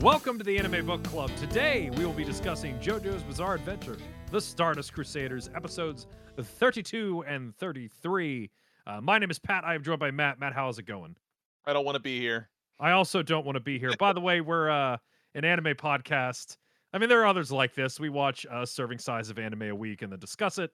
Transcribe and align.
Welcome 0.00 0.36
to 0.36 0.44
the 0.44 0.58
Anime 0.58 0.84
Book 0.84 1.02
Club. 1.04 1.30
Today 1.36 1.88
we 1.96 2.04
will 2.04 2.12
be 2.12 2.22
discussing 2.22 2.78
JoJo's 2.80 3.22
Bizarre 3.22 3.54
Adventure, 3.54 3.96
The 4.30 4.38
Stardust 4.38 4.92
Crusaders, 4.92 5.48
episodes 5.54 6.06
32 6.38 7.24
and 7.26 7.56
33. 7.56 8.50
Uh, 8.86 9.00
my 9.00 9.18
name 9.18 9.30
is 9.30 9.38
Pat. 9.38 9.64
I 9.64 9.74
am 9.74 9.82
joined 9.82 9.98
by 9.98 10.10
Matt. 10.10 10.38
Matt, 10.38 10.52
how's 10.52 10.78
it 10.78 10.84
going? 10.84 11.16
I 11.64 11.72
don't 11.72 11.86
want 11.86 11.96
to 11.96 12.02
be 12.02 12.20
here. 12.20 12.50
I 12.78 12.90
also 12.90 13.22
don't 13.22 13.46
want 13.46 13.56
to 13.56 13.60
be 13.60 13.78
here. 13.78 13.90
By 13.98 14.12
the 14.12 14.20
way, 14.20 14.42
we're 14.42 14.68
uh, 14.68 14.98
an 15.34 15.46
anime 15.46 15.74
podcast. 15.74 16.58
I 16.92 16.98
mean, 16.98 17.08
there 17.08 17.22
are 17.22 17.26
others 17.26 17.50
like 17.50 17.74
this. 17.74 17.98
We 17.98 18.10
watch 18.10 18.44
a 18.52 18.66
serving 18.66 18.98
size 18.98 19.30
of 19.30 19.38
anime 19.38 19.62
a 19.62 19.74
week 19.74 20.02
and 20.02 20.12
then 20.12 20.18
discuss 20.18 20.58
it, 20.58 20.72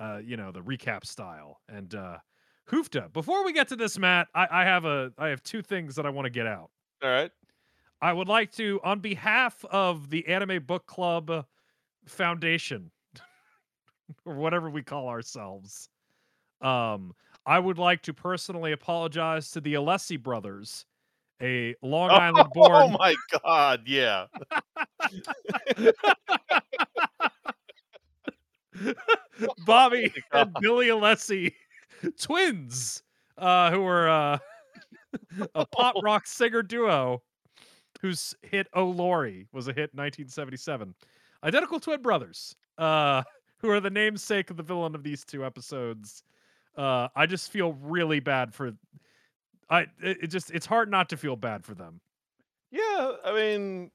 uh, 0.00 0.20
you 0.24 0.38
know, 0.38 0.50
the 0.50 0.62
recap 0.62 1.04
style. 1.04 1.60
And 1.68 1.94
uh, 1.94 2.16
Hoofta, 2.70 3.12
before 3.12 3.44
we 3.44 3.52
get 3.52 3.68
to 3.68 3.76
this, 3.76 3.98
Matt, 3.98 4.28
I, 4.34 4.48
I 4.50 4.64
have 4.64 4.86
a 4.86 5.12
I 5.18 5.28
have 5.28 5.42
two 5.42 5.60
things 5.60 5.94
that 5.96 6.06
I 6.06 6.10
want 6.10 6.24
to 6.24 6.30
get 6.30 6.46
out. 6.46 6.70
All 7.02 7.10
right. 7.10 7.30
I 8.02 8.12
would 8.12 8.28
like 8.28 8.50
to, 8.56 8.80
on 8.82 8.98
behalf 8.98 9.64
of 9.70 10.10
the 10.10 10.26
Anime 10.26 10.64
Book 10.64 10.86
Club 10.86 11.46
Foundation, 12.04 12.90
or 14.26 14.34
whatever 14.34 14.68
we 14.68 14.82
call 14.82 15.08
ourselves, 15.08 15.88
um, 16.60 17.14
I 17.46 17.60
would 17.60 17.78
like 17.78 18.02
to 18.02 18.12
personally 18.12 18.72
apologize 18.72 19.52
to 19.52 19.60
the 19.60 19.74
Alessi 19.74 20.20
brothers, 20.20 20.84
a 21.40 21.76
Long 21.80 22.10
Island 22.20 22.48
born. 22.52 22.72
Oh 22.72 22.88
my 22.88 23.14
god, 23.44 23.82
yeah. 23.86 24.26
Bobby 29.64 30.12
my 30.32 30.40
and 30.40 30.52
Billy 30.60 30.88
Alessi, 30.88 31.54
twins, 32.20 33.04
uh, 33.38 33.70
who 33.70 33.82
were 33.82 34.08
uh, 34.08 34.38
a 35.54 35.66
pop 35.66 35.94
rock 36.02 36.26
singer 36.26 36.64
duo 36.64 37.22
whose 38.02 38.34
hit 38.42 38.66
"Oh 38.74 38.84
Lori" 38.84 39.46
was 39.52 39.68
a 39.68 39.72
hit 39.72 39.90
in 39.94 39.98
1977. 39.98 40.94
Identical 41.44 41.80
twin 41.80 42.02
brothers, 42.02 42.54
uh, 42.76 43.22
who 43.58 43.70
are 43.70 43.80
the 43.80 43.90
namesake 43.90 44.50
of 44.50 44.56
the 44.56 44.62
villain 44.62 44.94
of 44.94 45.02
these 45.02 45.24
two 45.24 45.44
episodes. 45.44 46.22
Uh, 46.76 47.08
I 47.16 47.26
just 47.26 47.50
feel 47.50 47.72
really 47.74 48.20
bad 48.20 48.52
for. 48.52 48.72
I 49.70 49.82
it, 50.02 50.24
it 50.24 50.26
just 50.26 50.50
it's 50.50 50.66
hard 50.66 50.90
not 50.90 51.08
to 51.10 51.16
feel 51.16 51.36
bad 51.36 51.64
for 51.64 51.74
them. 51.74 52.00
Yeah, 52.70 53.12
I 53.24 53.32
mean, 53.34 53.90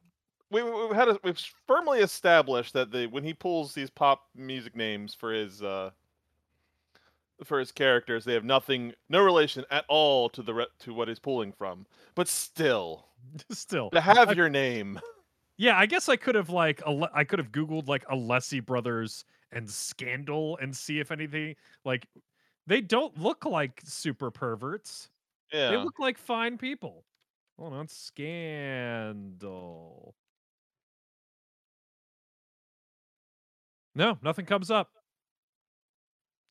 we, 0.52 0.63
we've 0.63 0.95
had 0.95 1.09
a, 1.09 1.19
we've 1.23 1.39
firmly 1.67 2.00
established 2.00 2.73
that 2.73 2.91
the 2.91 3.08
when 3.08 3.23
he 3.23 3.33
pulls 3.33 3.73
these 3.73 3.89
pop 3.89 4.22
music 4.35 4.75
names 4.75 5.13
for 5.13 5.33
his 5.33 5.61
uh 5.61 5.91
for 7.44 7.60
his 7.60 7.72
characters, 7.72 8.26
they 8.26 8.34
have 8.34 8.44
nothing, 8.44 8.94
no 9.10 9.22
relation 9.22 9.64
at 9.70 9.86
all 9.88 10.30
to 10.30 10.42
the 10.42 10.54
re- 10.54 10.68
to 10.80 10.94
what 10.94 11.08
he's 11.08 11.20
pulling 11.20 11.52
from. 11.52 11.86
But 12.16 12.28
still, 12.28 13.06
Still, 13.52 13.90
to 13.92 14.02
have 14.02 14.30
I- 14.30 14.34
your 14.34 14.50
name, 14.50 15.00
Yeah, 15.58 15.78
I 15.78 15.86
guess 15.86 16.08
I 16.10 16.16
could 16.16 16.36
have 16.36 16.50
like 16.50 16.82
Ale- 16.88 17.10
I 17.14 17.24
could 17.24 17.40
have 17.40 17.52
googled 17.52 17.88
like 17.88 18.06
Alessi 18.08 18.64
brothers 18.66 19.26
and 19.52 19.70
scandal 19.70 20.58
and 20.62 20.76
see 20.76 21.00
if 21.00 21.12
anything 21.12 21.56
like 21.86 22.06
they 22.68 22.82
don't 22.82 23.18
look 23.18 23.46
like 23.46 23.82
super 23.86 24.30
perverts. 24.32 25.10
yeah. 25.54 25.70
They 25.72 25.78
look 25.78 26.00
like 26.00 26.18
fine 26.18 26.58
people. 26.58 27.06
Hold 27.58 27.74
on, 27.74 27.88
scandal. 27.88 29.34
No, 33.96 34.18
nothing 34.22 34.46
comes 34.46 34.70
up. 34.70 34.92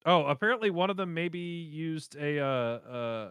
Oh, 0.07 0.25
apparently 0.27 0.71
one 0.71 0.89
of 0.89 0.97
them 0.97 1.13
maybe 1.15 1.39
used 1.41 2.17
a 2.17 2.39
uh, 2.39 2.45
uh 2.45 3.31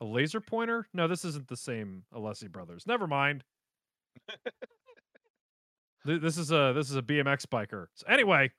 a 0.00 0.04
laser 0.04 0.40
pointer. 0.40 0.88
No, 0.92 1.06
this 1.06 1.24
isn't 1.24 1.48
the 1.48 1.56
same 1.56 2.04
Alessi 2.12 2.50
brothers. 2.50 2.86
Never 2.86 3.06
mind. 3.06 3.44
This 6.04 6.36
is 6.36 6.50
a 6.52 6.72
this 6.74 6.90
is 6.90 6.96
a 6.96 7.02
BMX 7.02 7.46
biker. 7.46 7.86
So 7.94 8.06
anyway, 8.06 8.50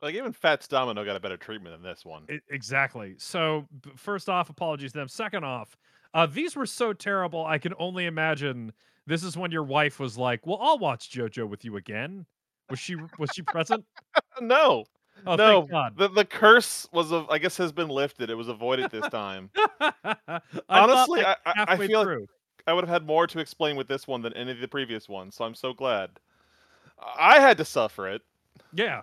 like 0.00 0.14
even 0.14 0.32
Fats 0.32 0.68
Domino 0.68 1.04
got 1.04 1.16
a 1.16 1.20
better 1.20 1.36
treatment 1.36 1.74
than 1.74 1.82
this 1.82 2.04
one. 2.04 2.24
I- 2.30 2.40
exactly. 2.50 3.16
So 3.18 3.66
first 3.96 4.28
off, 4.28 4.50
apologies 4.50 4.92
to 4.92 4.98
them. 4.98 5.08
Second 5.08 5.44
off, 5.44 5.76
uh, 6.14 6.26
these 6.26 6.56
were 6.56 6.66
so 6.66 6.92
terrible. 6.92 7.44
I 7.44 7.58
can 7.58 7.74
only 7.78 8.06
imagine 8.06 8.72
this 9.06 9.22
is 9.22 9.36
when 9.36 9.50
your 9.50 9.64
wife 9.64 10.00
was 10.00 10.16
like, 10.16 10.46
"Well, 10.46 10.58
I'll 10.60 10.78
watch 10.78 11.10
JoJo 11.10 11.48
with 11.48 11.64
you 11.64 11.76
again." 11.76 12.26
Was 12.70 12.78
she 12.78 12.96
was 13.18 13.30
she 13.34 13.42
present? 13.42 13.84
no, 14.40 14.84
Oh, 15.26 15.36
no, 15.36 15.60
thank 15.60 15.70
God. 15.70 15.94
the 15.96 16.08
the 16.08 16.24
curse 16.24 16.86
was 16.92 17.10
of 17.12 17.28
I 17.30 17.38
guess 17.38 17.56
has 17.56 17.72
been 17.72 17.88
lifted. 17.88 18.30
It 18.30 18.34
was 18.34 18.48
avoided 18.48 18.90
this 18.90 19.08
time. 19.08 19.50
I 19.80 20.40
Honestly, 20.68 21.22
like, 21.22 21.38
I, 21.46 21.64
I, 21.68 21.76
feel 21.76 22.04
like. 22.04 22.28
I 22.66 22.72
would 22.72 22.84
have 22.84 22.92
had 22.92 23.06
more 23.06 23.26
to 23.26 23.38
explain 23.38 23.76
with 23.76 23.88
this 23.88 24.06
one 24.06 24.22
than 24.22 24.32
any 24.34 24.50
of 24.50 24.58
the 24.58 24.68
previous 24.68 25.08
ones, 25.08 25.34
so 25.34 25.44
I'm 25.44 25.54
so 25.54 25.72
glad. 25.72 26.10
I 27.18 27.40
had 27.40 27.56
to 27.58 27.64
suffer 27.64 28.08
it. 28.08 28.22
Yeah. 28.72 29.00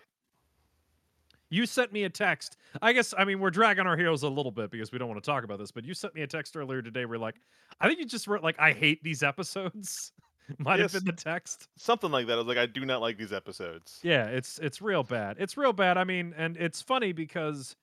You 1.49 1.65
sent 1.65 1.91
me 1.91 2.03
a 2.03 2.09
text. 2.09 2.57
I 2.81 2.93
guess 2.93 3.13
I 3.17 3.25
mean 3.25 3.39
we're 3.39 3.49
dragging 3.49 3.87
our 3.87 3.97
heels 3.97 4.23
a 4.23 4.29
little 4.29 4.51
bit 4.51 4.69
because 4.71 4.91
we 4.91 4.99
don't 4.99 5.09
want 5.09 5.21
to 5.21 5.29
talk 5.29 5.43
about 5.43 5.59
this, 5.59 5.71
but 5.71 5.83
you 5.83 5.93
sent 5.93 6.13
me 6.15 6.21
a 6.21 6.27
text 6.27 6.55
earlier 6.55 6.81
today 6.81 7.05
We're 7.05 7.17
like 7.17 7.35
I 7.79 7.87
think 7.87 7.99
you 7.99 8.05
just 8.05 8.27
wrote 8.27 8.43
like 8.43 8.59
I 8.59 8.73
hate 8.73 9.03
these 9.03 9.23
episodes. 9.23 10.11
Might 10.57 10.79
Yes. 10.79 10.93
have 10.93 11.03
been 11.05 11.15
the 11.15 11.21
text. 11.21 11.67
Something 11.77 12.11
like 12.11 12.27
that. 12.27 12.33
I 12.33 12.37
was 12.37 12.47
like, 12.47 12.57
I 12.57 12.65
do 12.65 12.85
not 12.85 13.01
like 13.01 13.17
these 13.17 13.31
episodes. 13.33 13.99
Yeah, 14.03 14.25
it's 14.27 14.59
it's 14.59 14.81
real 14.81 15.03
bad. 15.03 15.37
It's 15.39 15.55
real 15.57 15.73
bad. 15.73 15.97
I 15.97 16.03
mean, 16.03 16.33
and 16.37 16.57
it's 16.57 16.81
funny 16.81 17.11
because 17.13 17.75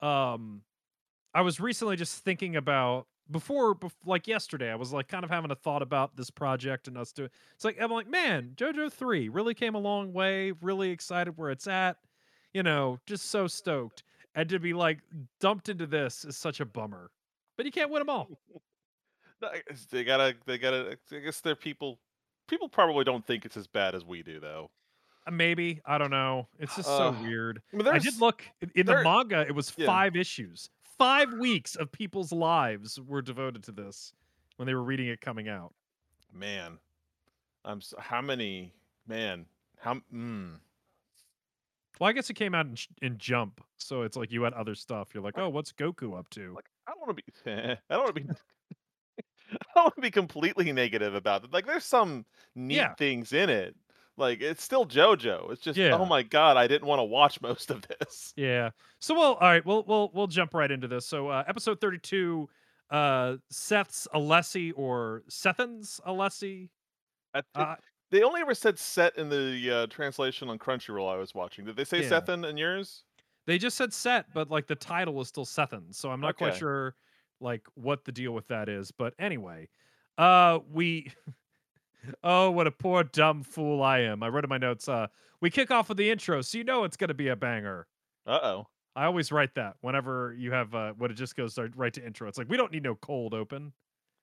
um 0.00 0.62
I 1.34 1.40
was 1.42 1.58
recently 1.60 1.96
just 1.96 2.22
thinking 2.22 2.56
about 2.56 3.06
before, 3.30 3.74
bef- 3.74 3.92
like 4.04 4.28
yesterday, 4.28 4.70
I 4.70 4.74
was 4.74 4.92
like 4.92 5.08
kind 5.08 5.24
of 5.24 5.30
having 5.30 5.50
a 5.50 5.54
thought 5.54 5.80
about 5.82 6.14
this 6.16 6.30
project 6.30 6.88
and 6.88 6.96
us 6.98 7.10
doing. 7.12 7.30
It's 7.54 7.64
like 7.64 7.80
I'm 7.80 7.90
like, 7.90 8.08
man, 8.08 8.52
JoJo 8.56 8.92
three 8.92 9.28
really 9.28 9.54
came 9.54 9.74
a 9.74 9.78
long 9.78 10.12
way. 10.12 10.52
Really 10.60 10.90
excited 10.90 11.36
where 11.36 11.50
it's 11.50 11.66
at. 11.66 11.96
You 12.52 12.62
know, 12.62 13.00
just 13.06 13.30
so 13.30 13.46
stoked. 13.46 14.04
And 14.36 14.48
to 14.48 14.58
be 14.58 14.72
like 14.74 14.98
dumped 15.40 15.68
into 15.68 15.86
this 15.86 16.24
is 16.24 16.36
such 16.36 16.60
a 16.60 16.64
bummer. 16.64 17.10
But 17.56 17.66
you 17.66 17.72
can't 17.72 17.90
win 17.90 18.00
them 18.00 18.10
all. 18.10 18.28
No, 19.42 19.48
I 19.48 19.62
guess 19.68 19.86
They 19.86 20.04
gotta, 20.04 20.34
they 20.46 20.58
gotta. 20.58 20.96
I 21.12 21.18
guess 21.18 21.40
they're 21.40 21.56
people. 21.56 21.98
People 22.48 22.68
probably 22.68 23.04
don't 23.04 23.26
think 23.26 23.44
it's 23.44 23.56
as 23.56 23.66
bad 23.66 23.94
as 23.94 24.04
we 24.04 24.22
do, 24.22 24.38
though. 24.40 24.70
Uh, 25.26 25.30
Maybe 25.30 25.80
I 25.86 25.96
don't 25.98 26.10
know. 26.10 26.46
It's 26.58 26.76
just 26.76 26.88
so 26.88 27.08
Uh, 27.08 27.22
weird. 27.22 27.62
I, 27.86 27.98
did 27.98 28.20
look 28.20 28.42
in- 28.60 28.70
in 28.74 28.86
the 28.86 29.02
manga. 29.02 29.40
It 29.46 29.54
was 29.54 29.72
yeah. 29.76 29.86
five 29.86 30.14
issues. 30.16 30.68
Five 30.98 31.32
weeks 31.32 31.74
of 31.76 31.90
people's 31.90 32.30
lives 32.32 33.00
were 33.00 33.22
devoted 33.22 33.62
to 33.64 33.72
this 33.72 34.12
when 34.56 34.66
they 34.66 34.74
were 34.74 34.82
reading 34.82 35.08
it 35.08 35.20
coming 35.20 35.48
out. 35.48 35.72
Man, 36.32 36.78
I'm. 37.64 37.80
So, 37.80 37.96
how 37.98 38.20
many? 38.20 38.72
Man, 39.06 39.46
how? 39.80 39.94
Mm, 40.12 40.58
Well, 41.98 42.08
I 42.10 42.12
guess 42.12 42.28
it 42.30 42.34
came 42.34 42.54
out 42.54 42.66
in, 42.66 42.76
in 43.02 43.18
Jump, 43.18 43.60
so 43.76 44.02
it's 44.02 44.16
like 44.16 44.30
you 44.32 44.42
had 44.42 44.52
other 44.52 44.74
stuff. 44.74 45.08
You're 45.14 45.22
like, 45.22 45.38
oh, 45.38 45.48
what's 45.48 45.72
Goku 45.72 46.18
up 46.18 46.28
to? 46.30 46.52
like 46.54 46.66
I 46.86 46.92
don't 46.92 47.00
want 47.06 47.16
to 47.16 47.22
be. 47.22 47.50
I 47.50 47.94
don't 47.94 48.02
want 48.04 48.14
to 48.14 48.20
be. 48.20 48.28
I 49.62 49.66
don't 49.74 49.84
want 49.84 49.94
to 49.96 50.00
be 50.02 50.10
completely 50.10 50.72
negative 50.72 51.14
about 51.14 51.44
it. 51.44 51.52
Like, 51.52 51.66
there's 51.66 51.84
some 51.84 52.24
neat 52.54 52.76
Yeah. 52.76 52.94
things 52.94 53.32
in 53.32 53.50
it. 53.50 53.74
Like, 54.16 54.40
it's 54.40 54.62
still 54.62 54.86
JoJo. 54.86 55.50
It's 55.50 55.60
just, 55.62 55.76
Yeah. 55.76 55.96
oh 55.96 56.04
my 56.06 56.22
god, 56.22 56.56
I 56.56 56.66
didn't 56.68 56.86
want 56.86 57.00
to 57.00 57.04
watch 57.04 57.40
most 57.40 57.70
of 57.70 57.84
this. 58.00 58.32
Yeah. 58.36 58.70
So 59.00 59.14
well, 59.14 59.34
all 59.34 59.48
right, 59.48 59.64
we'll 59.66 59.84
we'll 59.86 60.10
we'll 60.14 60.26
jump 60.28 60.54
right 60.54 60.70
into 60.70 60.86
this. 60.88 61.04
So 61.06 61.28
uh, 61.28 61.42
episode 61.48 61.80
32, 61.80 62.48
uh, 62.90 63.36
Seth's 63.50 64.06
Alessi 64.14 64.72
or 64.76 65.24
Sethan's 65.28 66.00
Alessi. 66.06 66.68
I 67.34 67.40
think 67.54 67.66
Uh, 67.68 67.76
they 68.10 68.22
only 68.22 68.40
ever 68.40 68.54
said 68.54 68.78
set 68.78 69.16
in 69.18 69.28
the 69.28 69.70
uh, 69.70 69.86
translation 69.88 70.48
on 70.48 70.58
Crunchyroll 70.58 71.12
I 71.12 71.16
was 71.16 71.34
watching. 71.34 71.64
Did 71.64 71.74
they 71.74 71.84
say 71.84 72.02
Yeah. 72.02 72.10
Sethan 72.20 72.48
in 72.48 72.56
yours? 72.56 73.02
They 73.46 73.58
just 73.58 73.76
said 73.76 73.92
Set, 73.92 74.26
but 74.32 74.48
like 74.50 74.68
the 74.68 74.76
title 74.76 75.20
is 75.20 75.26
still 75.28 75.44
Sethan, 75.44 75.92
so 75.94 76.10
I'm 76.10 76.20
not 76.20 76.36
quite 76.38 76.54
sure 76.56 76.94
like 77.40 77.66
what 77.74 78.04
the 78.04 78.12
deal 78.12 78.32
with 78.32 78.48
that 78.48 78.68
is. 78.68 78.90
But 78.90 79.14
anyway, 79.18 79.68
uh, 80.18 80.60
we. 80.72 81.12
oh, 82.24 82.50
what 82.50 82.66
a 82.66 82.70
poor 82.70 83.04
dumb 83.04 83.42
fool 83.42 83.82
I 83.82 84.00
am! 84.00 84.22
I 84.22 84.28
wrote 84.28 84.44
in 84.44 84.50
my 84.50 84.58
notes. 84.58 84.88
Uh, 84.88 85.06
we 85.40 85.50
kick 85.50 85.70
off 85.70 85.88
with 85.88 85.98
the 85.98 86.10
intro, 86.10 86.42
so 86.42 86.58
you 86.58 86.64
know 86.64 86.84
it's 86.84 86.96
gonna 86.96 87.14
be 87.14 87.28
a 87.28 87.36
banger. 87.36 87.86
Uh 88.26 88.40
oh. 88.42 88.66
I 88.96 89.06
always 89.06 89.32
write 89.32 89.54
that 89.56 89.74
whenever 89.80 90.34
you 90.38 90.52
have 90.52 90.74
uh, 90.74 90.92
what 90.92 91.10
it 91.10 91.14
just 91.14 91.34
goes 91.34 91.58
right- 91.58 91.76
right 91.76 91.92
to 91.94 92.04
intro. 92.04 92.28
It's 92.28 92.38
like 92.38 92.48
we 92.48 92.56
don't 92.56 92.72
need 92.72 92.84
no 92.84 92.94
cold 92.94 93.34
open. 93.34 93.72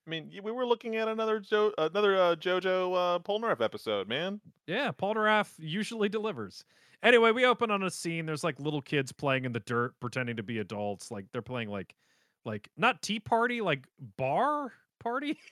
I 0.07 0.09
mean, 0.09 0.31
we 0.43 0.51
were 0.51 0.65
looking 0.65 0.95
at 0.95 1.07
another 1.07 1.39
jo- 1.39 1.73
another 1.77 2.15
uh, 2.15 2.35
JoJo 2.35 2.95
uh, 2.95 3.19
Polnareff 3.19 3.61
episode, 3.61 4.07
man. 4.07 4.41
Yeah, 4.65 4.91
Polnareff 4.91 5.51
usually 5.59 6.09
delivers. 6.09 6.63
Anyway, 7.03 7.31
we 7.31 7.45
open 7.45 7.69
on 7.69 7.83
a 7.83 7.91
scene. 7.91 8.25
There's 8.25 8.43
like 8.43 8.59
little 8.59 8.81
kids 8.81 9.11
playing 9.11 9.45
in 9.45 9.51
the 9.51 9.59
dirt, 9.59 9.93
pretending 9.99 10.37
to 10.37 10.43
be 10.43 10.59
adults. 10.59 11.11
Like 11.11 11.25
they're 11.31 11.41
playing 11.41 11.69
like, 11.69 11.93
like 12.45 12.69
not 12.77 13.01
tea 13.01 13.19
party, 13.19 13.61
like 13.61 13.87
bar 14.17 14.73
party. 14.99 15.39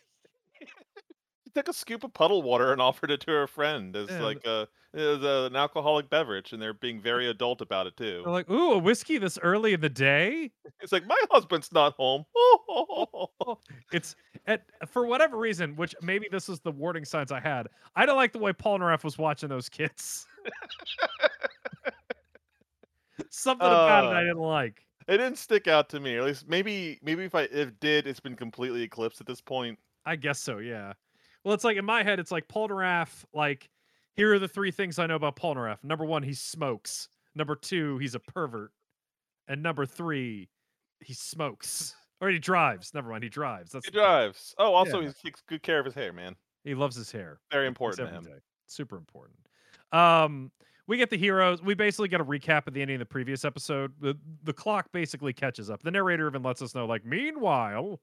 She 1.45 1.51
took 1.53 1.67
a 1.67 1.73
scoop 1.73 2.03
of 2.03 2.13
puddle 2.13 2.43
water 2.43 2.71
and 2.73 2.79
offered 2.79 3.09
it 3.09 3.21
to 3.21 3.31
her 3.31 3.47
friend 3.47 3.95
as 3.95 4.07
Yeah, 4.07 4.21
like 4.21 4.45
a 4.45 4.67
as 4.93 5.23
an 5.23 5.55
alcoholic 5.55 6.07
beverage, 6.07 6.53
and 6.53 6.61
they're 6.61 6.73
being 6.75 7.01
very 7.01 7.27
adult 7.27 7.61
about 7.61 7.87
it 7.87 7.97
too. 7.97 8.21
They're 8.23 8.31
like, 8.31 8.47
ooh, 8.51 8.73
a 8.73 8.77
whiskey 8.77 9.17
this 9.17 9.39
early 9.39 9.73
in 9.73 9.81
the 9.81 9.89
day. 9.89 10.51
It's 10.81 10.91
like 10.91 11.07
my 11.07 11.19
husband's 11.31 11.71
not 11.71 11.95
home. 11.95 12.23
It's 13.91 14.15
And 14.45 14.61
for 14.87 15.07
whatever 15.07 15.37
reason, 15.37 15.75
which 15.75 15.95
maybe 16.03 16.27
this 16.29 16.49
is 16.49 16.59
the 16.59 16.71
warning 16.71 17.03
signs 17.03 17.31
I 17.31 17.39
had, 17.39 17.67
I 17.95 18.05
don't 18.05 18.17
like 18.17 18.31
the 18.33 18.39
way 18.39 18.53
Polnareff 18.53 19.03
was 19.03 19.17
watching 19.17 19.49
those 19.49 19.69
kids. 19.69 20.27
Something 23.31 23.65
about 23.65 24.05
it 24.05 24.07
I 24.15 24.21
Uh, 24.21 24.23
didn't 24.25 24.37
like. 24.37 24.85
It 25.09 25.17
didn't 25.17 25.37
stick 25.37 25.67
out 25.67 25.89
to 25.89 25.99
me, 25.99 26.15
or 26.15 26.19
at 26.21 26.25
least 26.27 26.47
maybe 26.47 26.99
maybe 27.01 27.23
if 27.25 27.35
I 27.35 27.43
if 27.43 27.69
it 27.69 27.79
did, 27.79 28.07
it's 28.07 28.19
been 28.19 28.35
completely 28.35 28.83
eclipsed 28.83 29.19
at 29.21 29.27
this 29.27 29.41
point. 29.41 29.79
I 30.05 30.15
guess 30.15 30.39
so, 30.39 30.59
yeah. 30.59 30.93
Well, 31.43 31.53
it's 31.53 31.63
like 31.63 31.77
in 31.77 31.85
my 31.85 32.03
head, 32.03 32.19
it's 32.19 32.31
like 32.31 32.47
Paul 32.47 32.69
Polnareff, 32.69 33.25
like, 33.33 33.69
here 34.15 34.33
are 34.33 34.39
the 34.39 34.47
three 34.47 34.71
things 34.71 34.99
I 34.99 35.07
know 35.07 35.15
about 35.15 35.35
Paul 35.35 35.55
Polnareff. 35.55 35.83
Number 35.83 36.05
one, 36.05 36.23
he 36.23 36.33
smokes. 36.33 37.09
Number 37.35 37.55
two, 37.55 37.97
he's 37.97 38.15
a 38.15 38.19
pervert. 38.19 38.71
And 39.47 39.63
number 39.63 39.85
three, 39.85 40.49
he 41.01 41.13
smokes. 41.13 41.95
Or 42.21 42.29
he 42.29 42.37
drives. 42.37 42.93
Never 42.93 43.09
mind, 43.11 43.23
he 43.23 43.29
drives. 43.29 43.71
That's 43.71 43.85
He 43.85 43.91
drives. 43.91 44.53
Oh, 44.57 44.73
also 44.73 44.99
Yeah. 44.99 45.07
he 45.07 45.13
takes 45.13 45.39
good 45.39 45.63
care 45.63 45.79
of 45.79 45.85
his 45.85 45.93
hair, 45.95 46.11
man. 46.11 46.35
He 46.65 46.75
loves 46.75 46.97
his 46.97 47.13
hair. 47.13 47.39
Very 47.49 47.65
important 47.65 48.09
to 48.09 48.13
him. 48.13 48.23
day. 48.25 48.39
Super 48.67 48.97
important. 48.97 49.39
Um, 49.93 50.51
we 50.89 50.97
get 50.97 51.11
the 51.11 51.17
heroes. 51.17 51.61
We 51.61 51.75
basically 51.75 52.07
get 52.07 52.19
a 52.19 52.25
recap 52.25 52.63
at 52.65 52.73
the 52.73 52.81
ending 52.81 52.95
of 52.95 52.99
the 52.99 53.05
previous 53.05 53.45
episode. 53.45 53.93
The 54.01 54.17
the 54.43 54.51
clock 54.51 54.91
basically 54.91 55.31
catches 55.33 55.69
up. 55.69 55.83
The 55.83 55.91
narrator 55.91 56.27
even 56.27 56.41
lets 56.41 56.63
us 56.63 56.73
know, 56.73 56.87
like, 56.87 57.05
meanwhile, 57.05 58.01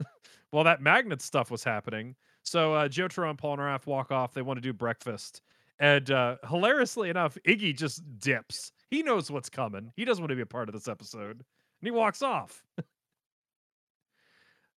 while 0.50 0.64
that 0.64 0.80
magnet 0.80 1.20
stuff 1.20 1.50
was 1.50 1.62
happening, 1.62 2.16
so 2.42 2.72
uh, 2.72 2.88
Jotaro 2.88 3.28
and 3.28 3.38
Paul 3.38 3.58
Polnareff 3.58 3.86
walk 3.86 4.10
off. 4.10 4.32
They 4.32 4.40
want 4.40 4.56
to 4.56 4.62
do 4.62 4.72
breakfast, 4.72 5.42
and 5.78 6.10
uh, 6.10 6.36
hilariously 6.48 7.10
enough, 7.10 7.36
Iggy 7.46 7.76
just 7.76 8.02
dips. 8.18 8.72
He 8.90 9.02
knows 9.02 9.30
what's 9.30 9.50
coming. 9.50 9.92
He 9.94 10.06
doesn't 10.06 10.22
want 10.22 10.30
to 10.30 10.36
be 10.36 10.42
a 10.42 10.46
part 10.46 10.70
of 10.70 10.72
this 10.74 10.88
episode, 10.88 11.36
and 11.36 11.44
he 11.82 11.90
walks 11.90 12.22
off. 12.22 12.64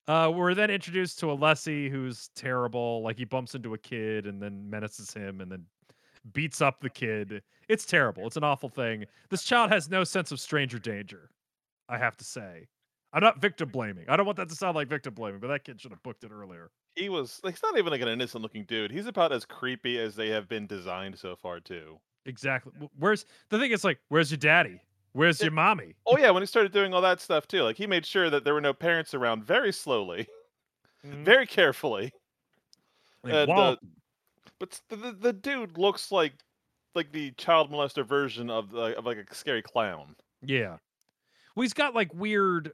Uh, 0.09 0.31
we're 0.33 0.55
then 0.55 0.71
introduced 0.71 1.19
to 1.19 1.27
Alessi, 1.27 1.91
who's 1.91 2.31
terrible. 2.37 3.03
Like 3.03 3.19
he 3.19 3.25
bumps 3.25 3.57
into 3.57 3.75
a 3.75 3.79
kid 3.79 4.27
and 4.27 4.41
then 4.41 4.71
menaces 4.71 5.13
him 5.13 5.41
and 5.41 5.51
then 5.51 5.65
beats 6.33 6.61
up 6.61 6.81
the 6.81 6.91
kid. 6.91 7.43
It's 7.69 7.85
terrible. 7.85 8.27
It's 8.27 8.37
an 8.37 8.45
awful 8.45 8.69
thing. 8.69 9.05
This 9.31 9.45
child 9.45 9.71
has 9.71 9.89
no 9.89 10.05
sense 10.05 10.33
of 10.33 10.41
stranger 10.41 10.79
danger. 10.79 11.31
I 11.89 11.99
have 11.99 12.17
to 12.19 12.25
say. 12.25 12.69
I'm 13.13 13.23
not 13.23 13.41
victim 13.41 13.69
blaming. 13.71 14.09
I 14.09 14.17
don't 14.17 14.27
want 14.27 14.37
that 14.39 14.49
to 14.49 14.55
sound 14.55 14.75
like 14.75 14.89
victim 14.89 15.15
blaming, 15.15 15.41
but 15.41 15.49
that 15.49 15.65
kid 15.65 15.81
should 15.81 15.93
have 15.93 16.03
booked 16.03 16.25
it 16.25 16.31
earlier. 16.33 16.71
He 16.97 17.09
was 17.09 17.41
like 17.45 17.55
he's 17.55 17.63
not 17.63 17.79
even 17.79 17.91
like 17.91 18.01
an 18.01 18.09
innocent 18.09 18.43
looking 18.43 18.65
dude. 18.65 18.91
He's 18.91 19.07
about 19.07 19.33
as 19.33 19.45
creepy 19.45 19.99
as 19.99 20.17
they 20.17 20.29
have 20.31 20.49
been 20.49 20.67
designed 20.67 21.19
so 21.19 21.37
far 21.37 21.61
too. 21.61 21.99
Exactly. 22.25 22.73
Where's 22.99 23.25
the 23.51 23.59
thing? 23.59 23.71
Is 23.71 23.85
like, 23.85 24.01
where's 24.09 24.31
your 24.31 24.39
daddy? 24.39 24.81
Where's 25.13 25.41
your 25.41 25.53
mommy? 25.53 25.95
Oh 26.05 26.19
yeah, 26.19 26.31
when 26.31 26.43
he 26.43 26.47
started 26.47 26.73
doing 26.73 26.93
all 26.93 27.01
that 27.03 27.21
stuff 27.21 27.47
too, 27.49 27.63
like 27.63 27.77
he 27.77 27.87
made 27.87 28.05
sure 28.05 28.29
that 28.29 28.45
there 28.45 28.53
were 28.53 28.61
no 28.61 28.75
parents 28.75 29.15
around 29.15 29.45
very 29.45 29.73
slowly, 29.73 30.27
Mhm. 31.07 31.25
very 31.25 31.47
carefully. 31.47 32.13
Like, 33.23 33.33
uh, 33.49 33.77
But 34.59 34.81
the, 34.89 34.97
the, 34.97 35.13
the 35.13 35.33
dude 35.33 35.79
looks 35.79 36.11
like 36.13 36.35
like 36.95 37.13
the 37.13 37.33
child 37.33 37.71
molester 37.71 38.07
version 38.07 38.49
of 38.51 38.71
the, 38.71 38.97
of 38.99 39.05
like 39.07 39.19
a 39.19 39.35
scary 39.35 39.63
clown. 39.63 40.17
Yeah. 40.43 40.79
Well, 41.55 41.63
he's 41.63 41.75
got 41.75 41.95
like 41.95 42.13
weird. 42.15 42.73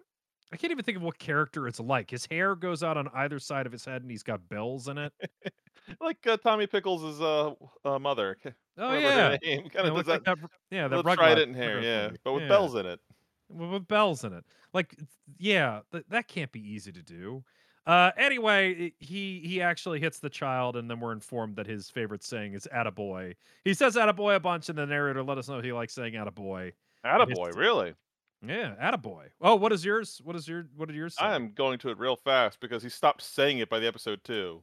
I 0.53 0.57
can't 0.57 0.71
even 0.71 0.85
think 0.85 0.97
of 0.99 1.03
what 1.03 1.19
character 1.19 1.67
it's 1.67 1.81
like. 1.81 2.11
His 2.11 2.27
hair 2.27 2.55
goes 2.55 2.83
out 2.83 2.97
on 2.99 3.09
either 3.15 3.39
side 3.39 3.65
of 3.67 3.73
his 3.73 3.85
head, 3.85 4.03
and 4.03 4.11
he's 4.11 4.23
got 4.23 4.49
bells 4.49 4.89
in 4.89 4.99
it. 4.99 5.13
Like 6.01 6.25
uh, 6.29 6.37
Tommy 6.37 6.69
Pickles' 6.69 7.21
uh, 7.21 7.55
uh, 7.85 7.99
mother. 7.99 8.37
Oh 8.79 8.87
whatever 8.95 9.37
yeah. 9.43 9.57
Kind 9.63 9.71
Yeah, 9.75 9.81
of 9.89 9.95
does 9.97 10.07
like 10.07 10.25
that. 10.25 10.39
that. 10.39 10.51
Yeah, 10.71 10.87
the 10.87 11.03
that 11.03 11.15
trident 11.17 11.57
hair, 11.57 11.81
yeah, 11.83 12.11
but 12.23 12.35
with 12.35 12.43
Yeah. 12.45 12.49
bells 12.49 12.77
in 12.77 12.87
it. 12.87 13.01
with, 13.49 13.71
with 13.71 13.89
bells 13.89 14.23
in 14.23 14.33
it. 14.33 14.45
Like, 14.73 14.95
yeah, 15.39 15.81
th- 15.91 16.05
that 16.09 16.29
can't 16.29 16.53
be 16.53 16.61
easy 16.61 16.93
to 16.93 17.03
do. 17.03 17.43
Uh, 17.84 18.12
anyway, 18.17 18.93
he 19.00 19.40
he 19.44 19.61
actually 19.61 19.99
hits 19.99 20.20
the 20.20 20.31
child, 20.31 20.76
and 20.76 20.88
then 20.88 21.00
we're 21.00 21.12
informed 21.12 21.56
that 21.56 21.67
his 21.67 21.90
favorite 21.90 22.23
saying 22.23 22.55
is 22.55 22.69
"attaboy." 22.73 23.34
He 23.64 23.75
says 23.75 23.96
"attaboy" 23.96 24.37
a 24.37 24.40
bunch, 24.40 24.69
and 24.69 24.79
the 24.79 24.87
narrator 24.87 25.23
let 25.25 25.37
us 25.38 25.49
know 25.49 25.61
he 25.61 25.73
likes 25.73 25.93
saying 25.94 26.14
"attaboy." 26.14 26.73
Attaboy, 27.05 27.32
It's- 27.49 27.56
really? 27.56 27.94
Yeah, 28.40 28.76
"attaboy." 28.81 29.31
Oh, 29.40 29.56
what 29.56 29.73
is 29.73 29.84
yours? 29.84 30.20
What 30.23 30.37
is 30.37 30.46
your 30.46 30.69
what 30.76 30.88
are 30.90 30.93
yours? 30.93 31.17
say? 31.17 31.25
I'm 31.25 31.52
going 31.52 31.79
to 31.81 31.88
it 31.90 31.99
real 31.99 32.14
fast 32.17 32.61
because 32.61 32.84
he 32.84 32.88
stopped 32.88 33.23
saying 33.23 33.58
it 33.58 33.69
by 33.69 33.81
the 33.81 33.87
episode 33.88 34.23
two. 34.23 34.62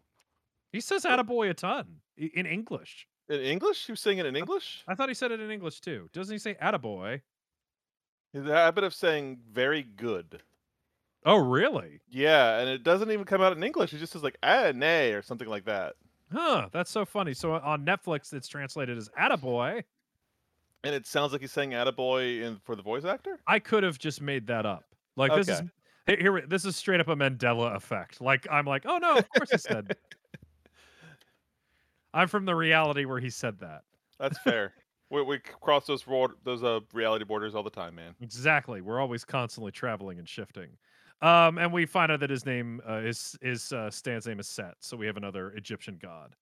He 0.71 0.79
says 0.79 1.03
"attaboy" 1.03 1.49
a 1.49 1.53
ton 1.53 1.97
in 2.15 2.45
English. 2.45 3.05
In 3.27 3.41
English? 3.41 3.85
He 3.85 3.91
was 3.91 3.99
saying 3.99 4.17
it 4.19 4.25
in 4.25 4.35
English? 4.37 4.83
I 4.87 4.95
thought 4.95 5.09
he 5.09 5.13
said 5.15 5.31
it 5.31 5.39
in 5.41 5.51
English 5.51 5.81
too. 5.81 6.09
Doesn't 6.13 6.33
he 6.33 6.39
say 6.39 6.55
"attaboy"? 6.55 7.21
His 8.31 8.45
habit 8.45 8.83
of 8.85 8.93
saying 8.93 9.39
very 9.51 9.83
good. 9.83 10.41
Oh, 11.25 11.37
really? 11.37 11.99
Yeah, 12.09 12.59
and 12.59 12.69
it 12.69 12.83
doesn't 12.83 13.11
even 13.11 13.25
come 13.25 13.41
out 13.41 13.55
in 13.55 13.63
English. 13.63 13.91
He 13.91 13.97
just 13.97 14.13
says 14.13 14.23
like 14.23 14.37
nay 14.75 15.13
or 15.13 15.21
something 15.21 15.47
like 15.47 15.65
that. 15.65 15.95
Huh? 16.31 16.69
That's 16.71 16.91
so 16.91 17.05
funny. 17.05 17.33
So 17.33 17.53
on 17.53 17.85
Netflix, 17.85 18.33
it's 18.33 18.47
translated 18.47 18.97
as 18.97 19.09
"attaboy." 19.19 19.83
And 20.83 20.95
it 20.95 21.05
sounds 21.05 21.33
like 21.33 21.41
he's 21.41 21.51
saying 21.51 21.71
attaboy 21.71 22.43
in 22.43 22.57
for 22.63 22.75
the 22.75 22.81
voice 22.81 23.03
actor? 23.03 23.39
I 23.47 23.59
could 23.59 23.83
have 23.83 23.99
just 23.99 24.21
made 24.21 24.47
that 24.47 24.65
up. 24.65 24.85
Like 25.17 25.35
this 25.35 25.49
is 25.49 25.61
here. 26.07 26.43
This 26.47 26.65
is 26.65 26.75
straight 26.75 27.01
up 27.01 27.09
a 27.09 27.15
Mandela 27.15 27.75
effect. 27.75 28.21
Like 28.21 28.47
I'm 28.49 28.65
like, 28.65 28.85
oh 28.85 28.97
no, 28.97 29.17
of 29.17 29.29
course 29.31 29.51
he 29.51 29.57
said. 29.57 29.95
I'm 32.13 32.27
from 32.27 32.45
the 32.45 32.55
reality 32.55 33.05
where 33.05 33.19
he 33.19 33.29
said 33.29 33.59
that. 33.59 33.81
That's 34.19 34.39
fair. 34.39 34.73
we, 35.11 35.21
we 35.21 35.39
cross 35.39 35.85
those 35.85 36.05
those 36.43 36.63
uh 36.63 36.79
reality 36.93 37.25
borders 37.25 37.55
all 37.55 37.63
the 37.63 37.69
time, 37.69 37.95
man. 37.95 38.15
Exactly. 38.21 38.81
We're 38.81 38.99
always 38.99 39.25
constantly 39.25 39.71
traveling 39.71 40.19
and 40.19 40.27
shifting. 40.27 40.69
Um, 41.21 41.57
and 41.57 41.73
we 41.73 41.85
find 41.85 42.11
out 42.11 42.21
that 42.21 42.29
his 42.29 42.45
name 42.45 42.81
uh, 42.87 43.01
is 43.03 43.37
is 43.41 43.73
uh, 43.73 43.91
Stan's 43.91 44.25
name 44.25 44.39
is 44.39 44.47
Set, 44.47 44.75
so 44.79 44.95
we 44.95 45.05
have 45.05 45.17
another 45.17 45.51
Egyptian 45.51 45.99
god. 46.01 46.35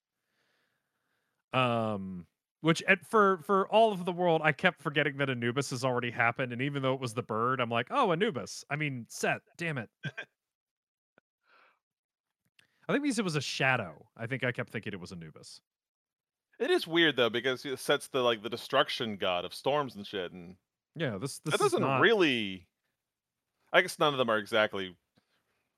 Um, 1.54 2.28
which 2.62 2.84
at, 2.84 3.06
for 3.06 3.40
for 3.44 3.68
all 3.70 3.92
of 3.92 4.06
the 4.06 4.12
world, 4.12 4.42
I 4.44 4.52
kept 4.52 4.82
forgetting 4.82 5.18
that 5.18 5.30
Anubis 5.30 5.72
has 5.72 5.84
already 5.84 6.12
happened, 6.12 6.54
and 6.54 6.62
even 6.62 6.84
though 6.84 6.94
it 6.94 7.00
was 7.00 7.14
the 7.14 7.24
bird, 7.24 7.60
I'm 7.60 7.70
like, 7.70 7.88
oh, 7.90 8.12
Anubis. 8.12 8.64
I 8.70 8.76
mean, 8.76 9.06
Set. 9.10 9.42
Damn 9.58 9.80
it. 9.80 9.90
I 12.90 12.94
think 12.94 13.04
because 13.04 13.20
it 13.20 13.26
was 13.26 13.36
a 13.36 13.42
shadow. 13.42 14.06
I 14.16 14.28
think 14.28 14.44
I 14.44 14.52
kept 14.52 14.72
thinking 14.72 14.94
it 14.94 15.00
was 15.00 15.12
Anubis. 15.12 15.60
It 16.60 16.72
is 16.72 16.88
weird 16.88 17.16
though 17.16 17.30
because 17.30 17.66
it 17.66 17.80
sets 17.80 18.08
the 18.08 18.22
like 18.22 18.42
the 18.42 18.50
destruction 18.50 19.18
god 19.18 19.46
of 19.46 19.54
storms 19.54 19.96
and 19.96 20.06
shit, 20.06 20.32
and 20.32 20.56
Yeah, 20.96 21.18
this 21.18 21.40
this 21.40 21.54
that 21.54 21.60
doesn't 21.60 21.82
not, 21.82 22.00
really. 22.02 22.68
I 23.74 23.82
guess 23.82 24.00
none 24.00 24.14
of 24.14 24.18
them 24.18 24.30
are 24.30 24.38
exactly 24.38 24.96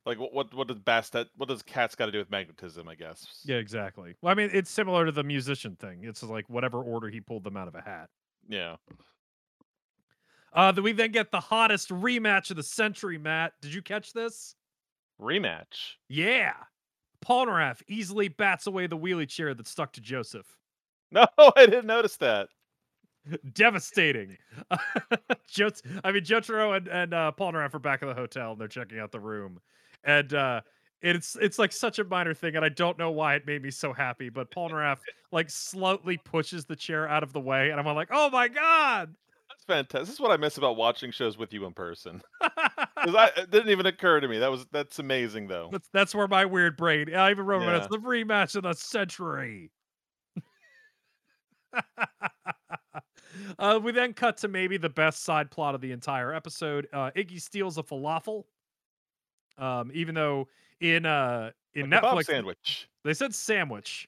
like 0.05 0.19
what 0.19 0.33
what, 0.33 0.53
what 0.53 0.67
does 0.67 0.77
Bastet 0.77 1.27
what 1.35 1.49
does 1.49 1.61
cats 1.61 1.95
got 1.95 2.07
to 2.07 2.11
do 2.11 2.17
with 2.19 2.31
magnetism? 2.31 2.87
I 2.87 2.95
guess. 2.95 3.41
Yeah, 3.45 3.57
exactly. 3.57 4.15
Well, 4.21 4.31
I 4.31 4.35
mean, 4.35 4.49
it's 4.53 4.69
similar 4.69 5.05
to 5.05 5.11
the 5.11 5.23
musician 5.23 5.75
thing. 5.75 5.99
It's 6.03 6.23
like 6.23 6.49
whatever 6.49 6.81
order 6.81 7.09
he 7.09 7.21
pulled 7.21 7.43
them 7.43 7.57
out 7.57 7.67
of 7.67 7.75
a 7.75 7.81
hat. 7.81 8.09
Yeah. 8.47 8.77
Uh, 10.53 10.71
then 10.71 10.83
we 10.83 10.93
then 10.93 11.11
get 11.11 11.31
the 11.31 11.39
hottest 11.39 11.89
rematch 11.89 12.49
of 12.49 12.57
the 12.57 12.63
century, 12.63 13.17
Matt. 13.17 13.53
Did 13.61 13.73
you 13.73 13.81
catch 13.81 14.13
this? 14.13 14.55
Rematch. 15.21 15.95
Yeah. 16.07 16.53
Polnareff 17.23 17.81
easily 17.87 18.29
bats 18.29 18.65
away 18.65 18.87
the 18.87 18.97
wheelie 18.97 19.27
chair 19.27 19.53
that 19.53 19.67
stuck 19.67 19.93
to 19.93 20.01
Joseph. 20.01 20.45
No, 21.11 21.25
I 21.37 21.65
didn't 21.65 21.87
notice 21.87 22.17
that. 22.17 22.49
Devastating. 23.53 24.37
Jos- 25.47 25.81
I 26.03 26.11
mean, 26.11 26.23
Jotaro 26.23 26.77
and, 26.77 26.87
and 26.87 27.13
uh, 27.13 27.31
Polnareff 27.37 27.73
are 27.73 27.79
back 27.79 28.03
at 28.03 28.07
the 28.07 28.15
hotel 28.15 28.51
and 28.51 28.61
they're 28.61 28.67
checking 28.67 28.99
out 28.99 29.11
the 29.11 29.19
room. 29.19 29.59
And 30.03 30.33
uh, 30.33 30.61
it's 31.01 31.35
it's 31.41 31.59
like 31.59 31.71
such 31.71 31.99
a 31.99 32.03
minor 32.03 32.33
thing, 32.33 32.55
and 32.55 32.65
I 32.65 32.69
don't 32.69 32.97
know 32.97 33.11
why 33.11 33.35
it 33.35 33.45
made 33.45 33.61
me 33.61 33.71
so 33.71 33.93
happy. 33.93 34.29
But 34.29 34.51
Polnareff 34.51 34.97
like 35.31 35.49
slowly 35.49 36.17
pushes 36.17 36.65
the 36.65 36.75
chair 36.75 37.07
out 37.07 37.23
of 37.23 37.33
the 37.33 37.39
way, 37.39 37.69
and 37.69 37.79
I'm 37.79 37.85
like, 37.95 38.09
"Oh 38.11 38.29
my 38.29 38.47
god!" 38.47 39.15
That's 39.49 39.63
fantastic. 39.65 40.07
This 40.07 40.13
is 40.15 40.19
what 40.19 40.31
I 40.31 40.37
miss 40.37 40.57
about 40.57 40.75
watching 40.77 41.11
shows 41.11 41.37
with 41.37 41.53
you 41.53 41.65
in 41.65 41.73
person. 41.73 42.21
Because 43.01 43.29
it 43.37 43.49
didn't 43.49 43.69
even 43.69 43.85
occur 43.85 44.19
to 44.19 44.27
me. 44.27 44.39
That 44.39 44.51
was 44.51 44.65
that's 44.73 44.99
amazing 44.99 45.47
though. 45.47 45.69
That's 45.71 45.87
that's 45.93 46.13
where 46.13 46.27
my 46.27 46.43
weird 46.43 46.75
brain. 46.75 47.15
I 47.15 47.31
even 47.31 47.45
it. 47.45 47.61
Yeah. 47.61 47.77
It's 47.77 47.87
the 47.87 47.97
rematch 47.97 48.57
of 48.57 48.63
the 48.63 48.73
century. 48.73 49.71
uh, 53.57 53.79
we 53.81 53.91
then 53.91 54.13
cut 54.13 54.37
to 54.37 54.47
maybe 54.47 54.77
the 54.77 54.89
best 54.89 55.23
side 55.23 55.51
plot 55.51 55.75
of 55.75 55.81
the 55.81 55.91
entire 55.91 56.33
episode. 56.33 56.87
Uh, 56.93 57.11
Iggy 57.15 57.41
steals 57.41 57.77
a 57.77 57.83
falafel. 57.83 58.43
Um, 59.57 59.91
even 59.93 60.15
though 60.15 60.47
in 60.79 61.05
uh 61.05 61.51
in 61.73 61.87
kebab 61.87 62.01
Netflix 62.01 62.25
sandwich. 62.25 62.89
they 63.03 63.13
said 63.13 63.33
sandwich, 63.35 64.07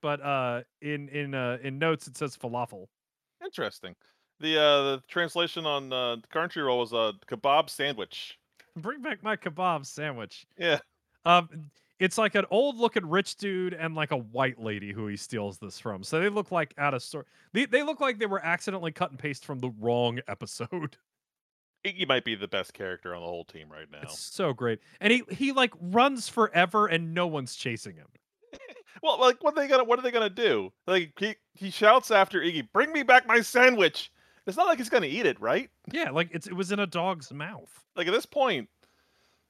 but 0.00 0.20
uh 0.22 0.62
in 0.80 1.08
in 1.08 1.34
uh 1.34 1.58
in 1.62 1.78
notes 1.78 2.06
it 2.06 2.16
says 2.16 2.36
falafel. 2.36 2.86
Interesting. 3.44 3.94
The 4.40 4.58
uh 4.58 4.82
the 4.82 5.02
translation 5.08 5.66
on 5.66 5.92
uh 5.92 6.16
Crunchyroll 6.32 6.78
was 6.78 6.92
a 6.92 7.12
kebab 7.26 7.68
sandwich. 7.68 8.38
Bring 8.76 9.02
back 9.02 9.22
my 9.22 9.36
kebab 9.36 9.86
sandwich. 9.86 10.46
Yeah. 10.58 10.78
Um, 11.24 11.70
it's 11.98 12.18
like 12.18 12.34
an 12.34 12.44
old 12.50 12.78
looking 12.78 13.08
rich 13.08 13.36
dude 13.36 13.74
and 13.74 13.94
like 13.94 14.10
a 14.10 14.16
white 14.16 14.60
lady 14.60 14.92
who 14.92 15.06
he 15.06 15.16
steals 15.16 15.58
this 15.58 15.78
from. 15.78 16.02
So 16.02 16.20
they 16.20 16.28
look 16.28 16.50
like 16.50 16.74
out 16.78 16.94
of 16.94 17.02
store. 17.02 17.26
They 17.52 17.66
they 17.66 17.82
look 17.82 18.00
like 18.00 18.18
they 18.18 18.26
were 18.26 18.44
accidentally 18.44 18.92
cut 18.92 19.10
and 19.10 19.18
paste 19.18 19.44
from 19.44 19.60
the 19.60 19.70
wrong 19.78 20.20
episode. 20.28 20.96
Iggy 21.84 22.08
might 22.08 22.24
be 22.24 22.34
the 22.34 22.48
best 22.48 22.72
character 22.72 23.14
on 23.14 23.20
the 23.20 23.28
whole 23.28 23.44
team 23.44 23.68
right 23.70 23.90
now. 23.90 24.00
It's 24.02 24.18
so 24.18 24.52
great. 24.52 24.80
And 25.00 25.12
he 25.12 25.22
he 25.30 25.52
like 25.52 25.72
runs 25.80 26.28
forever 26.28 26.86
and 26.86 27.14
no 27.14 27.26
one's 27.26 27.54
chasing 27.54 27.96
him. 27.96 28.08
Well, 29.02 29.20
like, 29.20 29.42
what 29.42 29.58
are 29.58 29.60
they 29.60 29.68
gonna 29.68 29.84
what 29.84 29.98
are 29.98 30.02
they 30.02 30.12
gonna 30.12 30.30
do? 30.30 30.72
Like, 30.86 31.12
he 31.18 31.34
he 31.52 31.70
shouts 31.70 32.10
after 32.10 32.40
Iggy, 32.40 32.66
"Bring 32.72 32.92
me 32.92 33.02
back 33.02 33.26
my 33.26 33.40
sandwich." 33.40 34.10
It's 34.46 34.56
not 34.56 34.66
like 34.66 34.78
he's 34.78 34.88
gonna 34.88 35.06
eat 35.06 35.26
it, 35.26 35.38
right? 35.40 35.68
Yeah, 35.92 36.10
like 36.10 36.30
it's 36.32 36.46
it 36.46 36.54
was 36.54 36.72
in 36.72 36.78
a 36.78 36.86
dog's 36.86 37.32
mouth. 37.32 37.84
Like 37.96 38.06
at 38.06 38.12
this 38.12 38.24
point, 38.24 38.68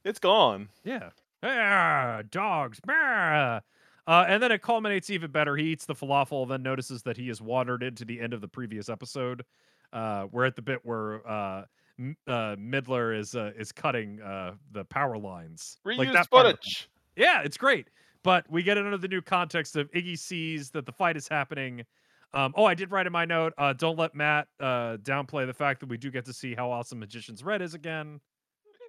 it's 0.04 0.18
gone. 0.18 0.70
Yeah. 0.82 1.10
Ah, 1.44 2.22
dogs. 2.30 2.80
bah. 2.84 3.60
Uh, 4.06 4.24
and 4.28 4.42
then 4.42 4.52
it 4.52 4.62
culminates 4.62 5.10
even 5.10 5.30
better. 5.30 5.56
He 5.56 5.64
eats 5.66 5.86
the 5.86 5.94
falafel, 5.94 6.48
then 6.48 6.62
notices 6.62 7.02
that 7.02 7.16
he 7.16 7.28
has 7.28 7.40
wandered 7.40 7.82
into 7.82 8.04
the 8.04 8.20
end 8.20 8.32
of 8.32 8.40
the 8.40 8.48
previous 8.48 8.88
episode. 8.88 9.44
Uh, 9.92 10.26
we're 10.30 10.44
at 10.44 10.56
the 10.56 10.62
bit 10.62 10.80
where 10.82 11.26
uh, 11.28 11.64
M- 11.98 12.16
uh, 12.26 12.56
Midler 12.56 13.18
is 13.18 13.34
uh, 13.34 13.52
is 13.56 13.72
cutting 13.72 14.20
uh, 14.20 14.54
the 14.72 14.84
power 14.84 15.16
lines. 15.16 15.78
Reuse 15.86 16.12
that 16.12 16.30
part 16.30 16.46
of 16.46 16.52
it. 16.52 16.56
footage. 16.56 16.90
Yeah, 17.16 17.42
it's 17.42 17.56
great. 17.56 17.88
But 18.22 18.50
we 18.50 18.62
get 18.62 18.76
it 18.78 18.84
under 18.84 18.98
the 18.98 19.08
new 19.08 19.22
context 19.22 19.76
of 19.76 19.90
Iggy 19.92 20.18
sees 20.18 20.70
that 20.70 20.86
the 20.86 20.92
fight 20.92 21.16
is 21.16 21.28
happening. 21.28 21.84
Um, 22.32 22.52
oh, 22.56 22.64
I 22.64 22.74
did 22.74 22.90
write 22.90 23.06
in 23.06 23.12
my 23.12 23.24
note. 23.24 23.52
Uh, 23.56 23.72
don't 23.74 23.98
let 23.98 24.14
Matt 24.14 24.48
uh, 24.58 24.96
downplay 25.02 25.46
the 25.46 25.52
fact 25.54 25.78
that 25.80 25.88
we 25.88 25.96
do 25.96 26.10
get 26.10 26.24
to 26.24 26.32
see 26.32 26.54
how 26.54 26.70
awesome 26.70 26.98
Magician's 26.98 27.44
Red 27.44 27.62
is 27.62 27.74
again. 27.74 28.20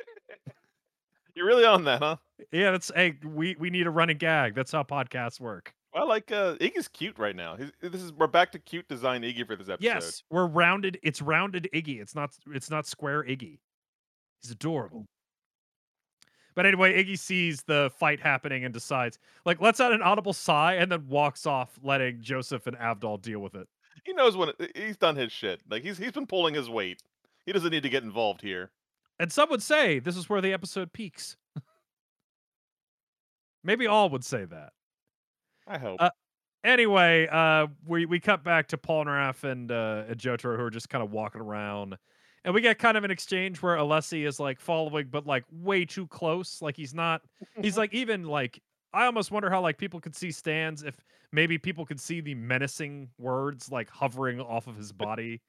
You're 1.35 1.45
really 1.45 1.65
on 1.65 1.83
that, 1.83 2.01
huh? 2.01 2.15
Yeah, 2.51 2.71
that's 2.71 2.91
hey, 2.95 3.15
we 3.23 3.55
we 3.59 3.69
need 3.69 3.87
a 3.87 3.89
running 3.89 4.17
gag. 4.17 4.55
That's 4.55 4.71
how 4.71 4.83
podcasts 4.83 5.39
work. 5.39 5.73
Well, 5.93 6.07
like 6.07 6.31
uh, 6.31 6.55
Iggy's 6.55 6.87
cute 6.89 7.17
right 7.17 7.35
now. 7.35 7.55
He's, 7.55 7.71
this 7.81 8.01
is 8.01 8.11
we're 8.11 8.27
back 8.27 8.51
to 8.53 8.59
cute 8.59 8.87
design 8.87 9.21
Iggy 9.21 9.45
for 9.47 9.55
this 9.55 9.69
episode. 9.69 9.83
Yes, 9.83 10.23
we're 10.29 10.47
rounded. 10.47 10.99
It's 11.03 11.21
rounded 11.21 11.69
Iggy. 11.73 12.01
It's 12.01 12.15
not. 12.15 12.31
It's 12.53 12.69
not 12.69 12.85
square 12.85 13.23
Iggy. 13.23 13.59
He's 14.41 14.51
adorable. 14.51 15.05
But 16.55 16.65
anyway, 16.65 17.03
Iggy 17.03 17.19
sees 17.19 17.63
the 17.63 17.91
fight 17.97 18.21
happening 18.21 18.63
and 18.63 18.73
decides, 18.73 19.19
like, 19.45 19.59
let's 19.59 19.81
out 19.81 19.91
an 19.91 20.01
audible 20.01 20.31
sigh, 20.31 20.75
and 20.75 20.89
then 20.89 21.05
walks 21.07 21.45
off, 21.45 21.77
letting 21.83 22.21
Joseph 22.21 22.65
and 22.67 22.77
Avdol 22.77 23.21
deal 23.21 23.39
with 23.39 23.55
it. 23.55 23.67
he 24.05 24.13
knows 24.13 24.37
when 24.37 24.49
it, 24.49 24.71
he's 24.75 24.97
done 24.97 25.15
his 25.15 25.31
shit. 25.31 25.61
Like 25.69 25.83
he's 25.83 25.97
he's 25.97 26.11
been 26.11 26.27
pulling 26.27 26.53
his 26.53 26.69
weight. 26.69 27.01
He 27.45 27.51
doesn't 27.51 27.71
need 27.71 27.83
to 27.83 27.89
get 27.89 28.03
involved 28.03 28.41
here. 28.41 28.71
And 29.19 29.31
some 29.31 29.49
would 29.49 29.63
say 29.63 29.99
this 29.99 30.17
is 30.17 30.29
where 30.29 30.41
the 30.41 30.53
episode 30.53 30.91
peaks. 30.93 31.37
Maybe 33.63 33.87
all 33.87 34.09
would 34.09 34.23
say 34.23 34.45
that. 34.45 34.73
I 35.67 35.77
hope. 35.77 35.97
Uh, 35.99 36.09
Anyway, 36.65 37.27
uh, 37.31 37.67
we 37.85 38.07
we 38.07 38.19
cut 38.19 38.43
back 38.43 38.67
to 38.69 38.77
Polnareff 38.77 39.43
and 39.43 39.71
uh, 39.71 40.05
and 40.09 40.17
Jotaro 40.17 40.57
who 40.57 40.63
are 40.63 40.71
just 40.71 40.89
kind 40.89 41.03
of 41.03 41.11
walking 41.11 41.39
around, 41.39 41.95
and 42.43 42.55
we 42.55 42.61
get 42.61 42.79
kind 42.79 42.97
of 42.97 43.03
an 43.03 43.11
exchange 43.11 43.61
where 43.61 43.77
Alessi 43.77 44.25
is 44.25 44.39
like 44.39 44.59
following, 44.59 45.09
but 45.11 45.27
like 45.27 45.43
way 45.51 45.85
too 45.85 46.07
close. 46.07 46.63
Like 46.63 46.75
he's 46.75 46.95
not. 46.95 47.21
He's 47.61 47.77
like 47.77 47.93
even 47.93 48.23
like 48.23 48.59
I 48.93 49.05
almost 49.05 49.29
wonder 49.29 49.51
how 49.51 49.61
like 49.61 49.77
people 49.77 50.01
could 50.01 50.15
see 50.15 50.31
stands 50.31 50.81
if 50.81 50.95
maybe 51.31 51.59
people 51.59 51.85
could 51.85 51.99
see 51.99 52.19
the 52.19 52.33
menacing 52.33 53.09
words 53.19 53.71
like 53.71 53.87
hovering 53.91 54.41
off 54.41 54.65
of 54.65 54.75
his 54.75 54.91
body. 54.91 55.41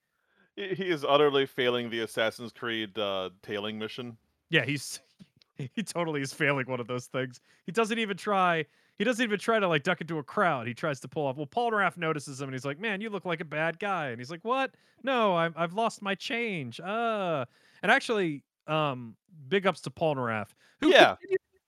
He, 0.57 0.89
is 0.91 1.05
utterly 1.05 1.47
failing 1.47 1.91
the 1.91 2.01
Assassin's 2.01 2.53
Creed 2.53 2.99
uh, 2.99 3.31
tailing 3.43 3.79
mission. 3.79 4.17
Yeah, 4.51 4.65
he's 4.65 5.01
he 5.57 5.83
totally 5.83 6.23
is 6.23 6.33
failing 6.33 6.67
one 6.67 6.81
of 6.81 6.87
those 6.87 7.07
things. 7.07 7.41
He 7.67 7.73
doesn't 7.73 7.99
even 7.99 8.17
try. 8.17 8.67
He 8.99 9.05
doesn't 9.05 9.23
even 9.23 9.39
try 9.39 9.59
to 9.59 9.69
like 9.69 9.83
duck 9.83 10.01
into 10.01 10.19
a 10.19 10.23
crowd. 10.23 10.67
He 10.67 10.75
tries 10.75 11.01
to 11.01 11.09
pull 11.09 11.27
off. 11.27 11.37
Well, 11.37 11.47
Polnareff 11.47 11.97
notices 11.99 12.41
him 12.41 12.49
and 12.49 12.55
he's 12.55 12.65
like, 12.65 12.79
"Man, 12.79 13.01
you 13.01 13.11
look 13.11 13.25
like 13.27 13.41
a 13.41 13.45
bad 13.45 13.79
guy." 13.79 14.09
And 14.09 14.19
he's 14.21 14.31
like, 14.31 14.45
"What? 14.45 14.75
No, 15.03 15.35
I've 15.37 15.57
I've 15.57 15.75
lost 15.75 16.01
my 16.03 16.15
change." 16.15 16.81
Uh, 16.81 17.45
and 17.83 17.93
actually, 17.93 18.45
um, 18.67 19.17
big 19.49 19.67
ups 19.67 19.83
to 19.83 19.91
Polnareff, 19.91 20.49
who 20.81 20.89
Yeah. 20.91 21.17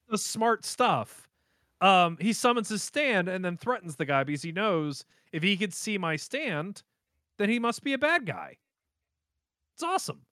the 0.09 0.19
smart 0.19 0.65
stuff. 0.65 1.29
Um, 1.81 2.17
he 2.21 2.33
summons 2.33 2.69
his 2.71 2.83
stand 2.83 3.29
and 3.29 3.45
then 3.45 3.57
threatens 3.57 3.97
the 3.97 4.05
guy 4.05 4.25
because 4.25 4.43
he 4.43 4.51
knows 4.53 5.05
if 5.33 5.43
he 5.43 5.57
could 5.57 5.73
see 5.75 5.97
my 5.99 6.17
stand, 6.17 6.83
then 7.39 7.49
he 7.51 7.59
must 7.59 7.85
be 7.85 7.93
a 7.93 7.99
bad 7.99 8.27
guy. 8.27 8.59
It's 9.79 9.85
awesome. 9.85 10.23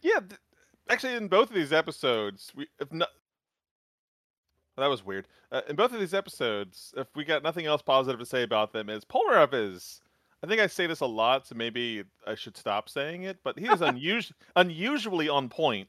Yeah, 0.00 0.20
th- 0.20 0.40
actually, 0.88 1.16
in 1.16 1.28
both 1.28 1.50
of 1.50 1.54
these 1.54 1.70
episodes, 1.70 2.50
we 2.56 2.66
if 2.80 2.90
not. 2.90 3.10
That 4.78 4.86
was 4.86 5.04
weird. 5.04 5.28
Uh, 5.52 5.60
in 5.68 5.76
both 5.76 5.92
of 5.92 6.00
these 6.00 6.14
episodes, 6.14 6.94
if 6.96 7.08
we 7.14 7.24
got 7.24 7.42
nothing 7.42 7.66
else 7.66 7.82
positive 7.82 8.18
to 8.20 8.24
say 8.24 8.44
about 8.44 8.72
them, 8.72 8.88
is 8.88 9.04
Polnareff 9.04 9.52
is. 9.52 10.00
I 10.42 10.46
think 10.46 10.62
I 10.62 10.66
say 10.66 10.86
this 10.86 11.00
a 11.00 11.06
lot, 11.06 11.46
so 11.46 11.56
maybe 11.56 12.04
I 12.26 12.36
should 12.36 12.56
stop 12.56 12.88
saying 12.88 13.24
it. 13.24 13.36
But 13.44 13.58
he 13.58 13.66
is 13.66 13.82
unusual, 13.82 14.36
unusually 14.56 15.28
on 15.28 15.50
point. 15.50 15.88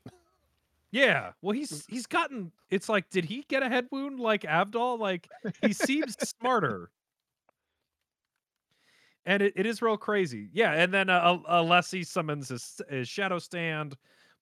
Yeah. 0.91 1.31
Well, 1.41 1.53
he's 1.53 1.85
he's 1.85 2.07
gotten. 2.07 2.51
It's 2.69 2.89
like, 2.89 3.09
did 3.09 3.23
he 3.23 3.45
get 3.47 3.63
a 3.63 3.69
head 3.69 3.87
wound 3.89 4.19
like 4.19 4.41
Avdol? 4.41 4.99
Like 4.99 5.29
he 5.61 5.71
seems 5.71 6.17
smarter. 6.27 6.91
And 9.25 9.43
it, 9.43 9.53
it 9.55 9.65
is 9.65 9.81
real 9.81 9.97
crazy. 9.97 10.49
Yeah. 10.53 10.73
And 10.73 10.93
then 10.93 11.09
uh, 11.09 11.38
uh, 11.47 11.61
Alessi 11.61 12.05
summons 12.05 12.49
his, 12.49 12.81
his 12.89 13.07
shadow 13.07 13.39
stand. 13.39 13.95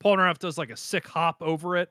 Polnareff 0.03 0.37
does 0.37 0.57
like 0.57 0.69
a 0.69 0.77
sick 0.77 1.07
hop 1.07 1.37
over 1.41 1.75
it, 1.75 1.89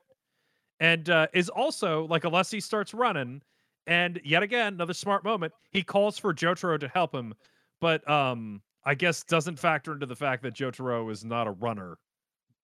and 0.79 1.11
uh, 1.11 1.27
is 1.35 1.49
also 1.49 2.07
like 2.07 2.23
Alessi 2.23 2.63
starts 2.63 2.95
running. 2.95 3.43
And 3.87 4.21
yet 4.25 4.43
again, 4.43 4.75
another 4.75 4.95
smart 4.95 5.25
moment. 5.25 5.53
He 5.71 5.83
calls 5.83 6.19
for 6.19 6.35
Jotaro 6.35 6.79
to 6.79 6.89
help 6.89 7.15
him, 7.15 7.35
but 7.81 8.09
um, 8.09 8.63
I 8.85 8.95
guess 8.95 9.25
doesn't 9.25 9.59
factor 9.59 9.93
into 9.93 10.07
the 10.07 10.17
fact 10.17 10.43
that 10.43 10.55
Jotaro 10.55 11.11
is 11.11 11.25
not 11.25 11.47
a 11.47 11.53
runner, 11.53 11.99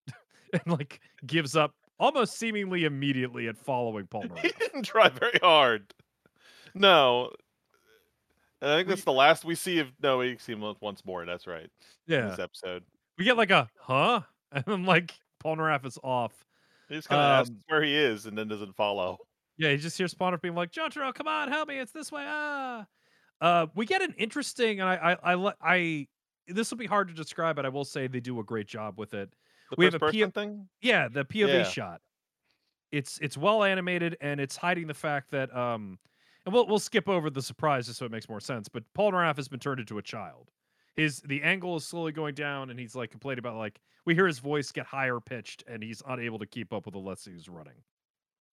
and 0.53 0.61
like 0.67 1.01
gives 1.25 1.55
up 1.55 1.73
almost 1.99 2.37
seemingly 2.37 2.85
immediately 2.85 3.47
at 3.47 3.57
following 3.57 4.07
he 4.41 4.51
didn't 4.59 4.83
try 4.83 5.09
very 5.09 5.39
hard. 5.41 5.93
No. 6.73 7.31
And 8.63 8.71
I 8.71 8.77
think 8.77 8.87
We- 8.87 8.93
that's 8.93 9.03
the 9.03 9.11
last 9.11 9.43
we 9.45 9.55
see 9.55 9.79
of. 9.79 9.91
No, 10.01 10.19
we 10.19 10.37
see 10.37 10.53
him 10.53 10.61
once 10.81 11.03
more. 11.05 11.25
That's 11.25 11.45
right. 11.47 11.69
Yeah, 12.07 12.29
this 12.29 12.39
episode, 12.39 12.83
we 13.17 13.25
get 13.25 13.35
like 13.37 13.51
a 13.51 13.69
huh, 13.79 14.21
and 14.51 14.63
then 14.65 14.83
like 14.85 15.13
Polnareff 15.43 15.85
is 15.85 15.99
off. 16.03 16.33
he 16.89 16.95
just 16.95 17.09
kind 17.09 17.21
of 17.21 17.25
asks 17.41 17.49
Um, 17.49 17.59
where 17.67 17.83
he 17.83 17.95
is 17.95 18.25
and 18.25 18.37
then 18.37 18.47
doesn't 18.47 18.75
follow. 18.75 19.17
Yeah, 19.57 19.69
he 19.71 19.77
just 19.77 19.97
hears 19.97 20.13
Polnareff 20.15 20.41
being 20.41 20.55
like, 20.55 20.71
John 20.71 20.89
"Jotaro, 20.89 21.13
come 21.13 21.27
on, 21.27 21.49
help 21.49 21.67
me! 21.67 21.77
It's 21.77 21.91
this 21.91 22.11
way!" 22.11 22.23
Ah, 22.25 22.87
uh, 23.41 23.67
we 23.75 23.85
get 23.85 24.01
an 24.01 24.15
interesting, 24.17 24.79
and 24.79 24.89
I, 24.89 25.17
I, 25.21 25.33
I, 25.35 25.53
I, 25.61 26.07
this 26.47 26.71
will 26.71 26.77
be 26.77 26.85
hard 26.87 27.09
to 27.09 27.13
describe, 27.13 27.55
but 27.57 27.65
I 27.65 27.69
will 27.69 27.85
say 27.85 28.07
they 28.07 28.19
do 28.21 28.39
a 28.39 28.43
great 28.43 28.67
job 28.67 28.97
with 28.97 29.13
it. 29.13 29.29
The 29.69 29.75
we 29.77 29.85
have 29.85 29.95
a 30.01 30.31
thing. 30.31 30.69
Yeah, 30.81 31.07
the 31.09 31.25
POV 31.25 31.47
Yeah. 31.49 31.63
shot. 31.63 32.01
It's 32.91 33.17
it's 33.21 33.37
well 33.37 33.63
animated 33.63 34.17
and 34.21 34.39
it's 34.39 34.55
hiding 34.55 34.87
the 34.87 34.93
fact 34.93 35.31
that 35.31 35.53
um 35.55 35.97
and 36.45 36.53
we'll 36.53 36.67
we'll 36.67 36.79
skip 36.79 37.07
over 37.07 37.29
the 37.29 37.41
surprise 37.41 37.87
just 37.87 37.99
so 37.99 38.05
it 38.05 38.11
makes 38.11 38.29
more 38.29 38.39
sense, 38.39 38.67
but 38.67 38.83
Polnareff 38.97 39.37
has 39.37 39.47
been 39.47 39.59
turned 39.59 39.79
into 39.79 39.97
a 39.97 40.01
child. 40.01 40.51
His 40.95 41.21
the 41.21 41.41
angle 41.41 41.75
is 41.75 41.85
slowly 41.85 42.11
going 42.11 42.35
down 42.35 42.69
and 42.69 42.79
he's 42.79 42.95
like 42.95 43.11
complaining 43.11 43.39
about 43.39 43.57
like 43.57 43.79
we 44.05 44.13
hear 44.13 44.27
his 44.27 44.39
voice 44.39 44.71
get 44.71 44.85
higher 44.85 45.19
pitched 45.19 45.63
and 45.67 45.81
he's 45.81 46.03
unable 46.07 46.39
to 46.39 46.45
keep 46.45 46.73
up 46.73 46.85
with 46.85 46.95
Alessi 46.95 47.31
who's 47.31 47.49
running. 47.49 47.81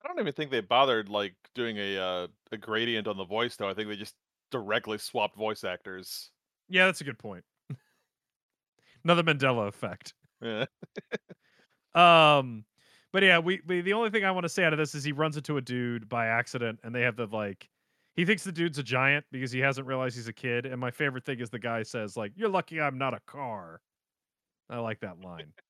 I 0.05 0.09
don't 0.09 0.19
even 0.19 0.33
think 0.33 0.51
they 0.51 0.61
bothered 0.61 1.09
like 1.09 1.35
doing 1.55 1.79
a 1.79 1.99
uh, 1.99 2.27
a 2.53 2.57
gradient 2.57 3.07
on 3.07 3.17
the 3.17 3.25
voice 3.25 3.57
though. 3.57 3.69
I 3.69 3.75
think 3.75 3.89
they 3.89 3.97
just 3.97 4.17
directly 4.51 4.99
swapped 4.99 5.37
voice 5.37 5.65
actors. 5.65 6.31
Yeah, 6.69 6.87
that's 6.87 7.01
a 7.01 7.05
good 7.05 7.19
point. 7.19 7.45
Another 9.05 9.23
Mandela 9.23 9.69
effect. 9.69 10.15
Yeah. 10.43 10.67
Um, 11.95 12.65
but 13.13 13.23
yeah, 13.23 13.39
we, 13.39 13.61
we 13.67 13.81
the 13.81 13.93
only 13.93 14.11
thing 14.11 14.25
I 14.25 14.33
want 14.33 14.45
to 14.45 14.49
say 14.49 14.65
out 14.65 14.73
of 14.73 14.79
this 14.79 14.95
is 14.95 15.05
he 15.05 15.13
runs 15.13 15.37
into 15.37 15.57
a 15.57 15.61
dude 15.61 16.09
by 16.09 16.27
accident, 16.27 16.81
and 16.83 16.95
they 16.95 17.03
have 17.03 17.17
the 17.17 17.27
like. 17.27 17.69
He 18.17 18.25
thinks 18.25 18.45
the 18.45 18.53
dude's 18.53 18.79
a 18.79 18.83
giant 18.83 19.25
because 19.33 19.51
he 19.51 19.59
hasn't 19.61 19.87
realized 19.87 20.17
he's 20.17 20.29
a 20.29 20.33
kid. 20.33 20.67
And 20.67 20.81
my 20.81 20.91
favorite 20.91 21.25
thing 21.25 21.41
is 21.41 21.51
the 21.51 21.59
guy 21.59 21.83
says 21.83 22.17
like, 22.17 22.33
"You're 22.37 22.49
lucky 22.49 22.81
I'm 22.81 22.99
not 22.99 23.15
a 23.15 23.21
car." 23.27 23.81
I 24.71 24.79
like 24.79 25.01
that 25.01 25.21
line. 25.21 25.53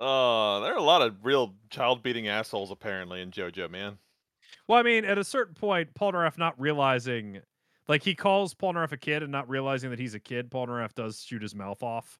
Uh, 0.00 0.60
there 0.60 0.72
are 0.72 0.78
a 0.78 0.82
lot 0.82 1.02
of 1.02 1.14
real 1.22 1.54
child 1.68 2.02
beating 2.02 2.26
assholes 2.26 2.70
apparently 2.70 3.20
in 3.20 3.30
JoJo, 3.30 3.70
man. 3.70 3.98
well, 4.66 4.78
I 4.78 4.82
mean, 4.82 5.04
at 5.04 5.18
a 5.18 5.24
certain 5.24 5.54
point, 5.54 5.92
Paul 5.92 6.12
Polnareff 6.12 6.38
not 6.38 6.58
realizing, 6.58 7.42
like 7.86 8.02
he 8.02 8.14
calls 8.14 8.54
Paul 8.54 8.72
Polnareff 8.72 8.92
a 8.92 8.96
kid 8.96 9.22
and 9.22 9.30
not 9.30 9.46
realizing 9.50 9.90
that 9.90 9.98
he's 9.98 10.14
a 10.14 10.18
kid. 10.18 10.50
Paul 10.50 10.68
Polnareff 10.68 10.94
does 10.94 11.20
shoot 11.20 11.42
his 11.42 11.54
mouth 11.54 11.82
off. 11.82 12.18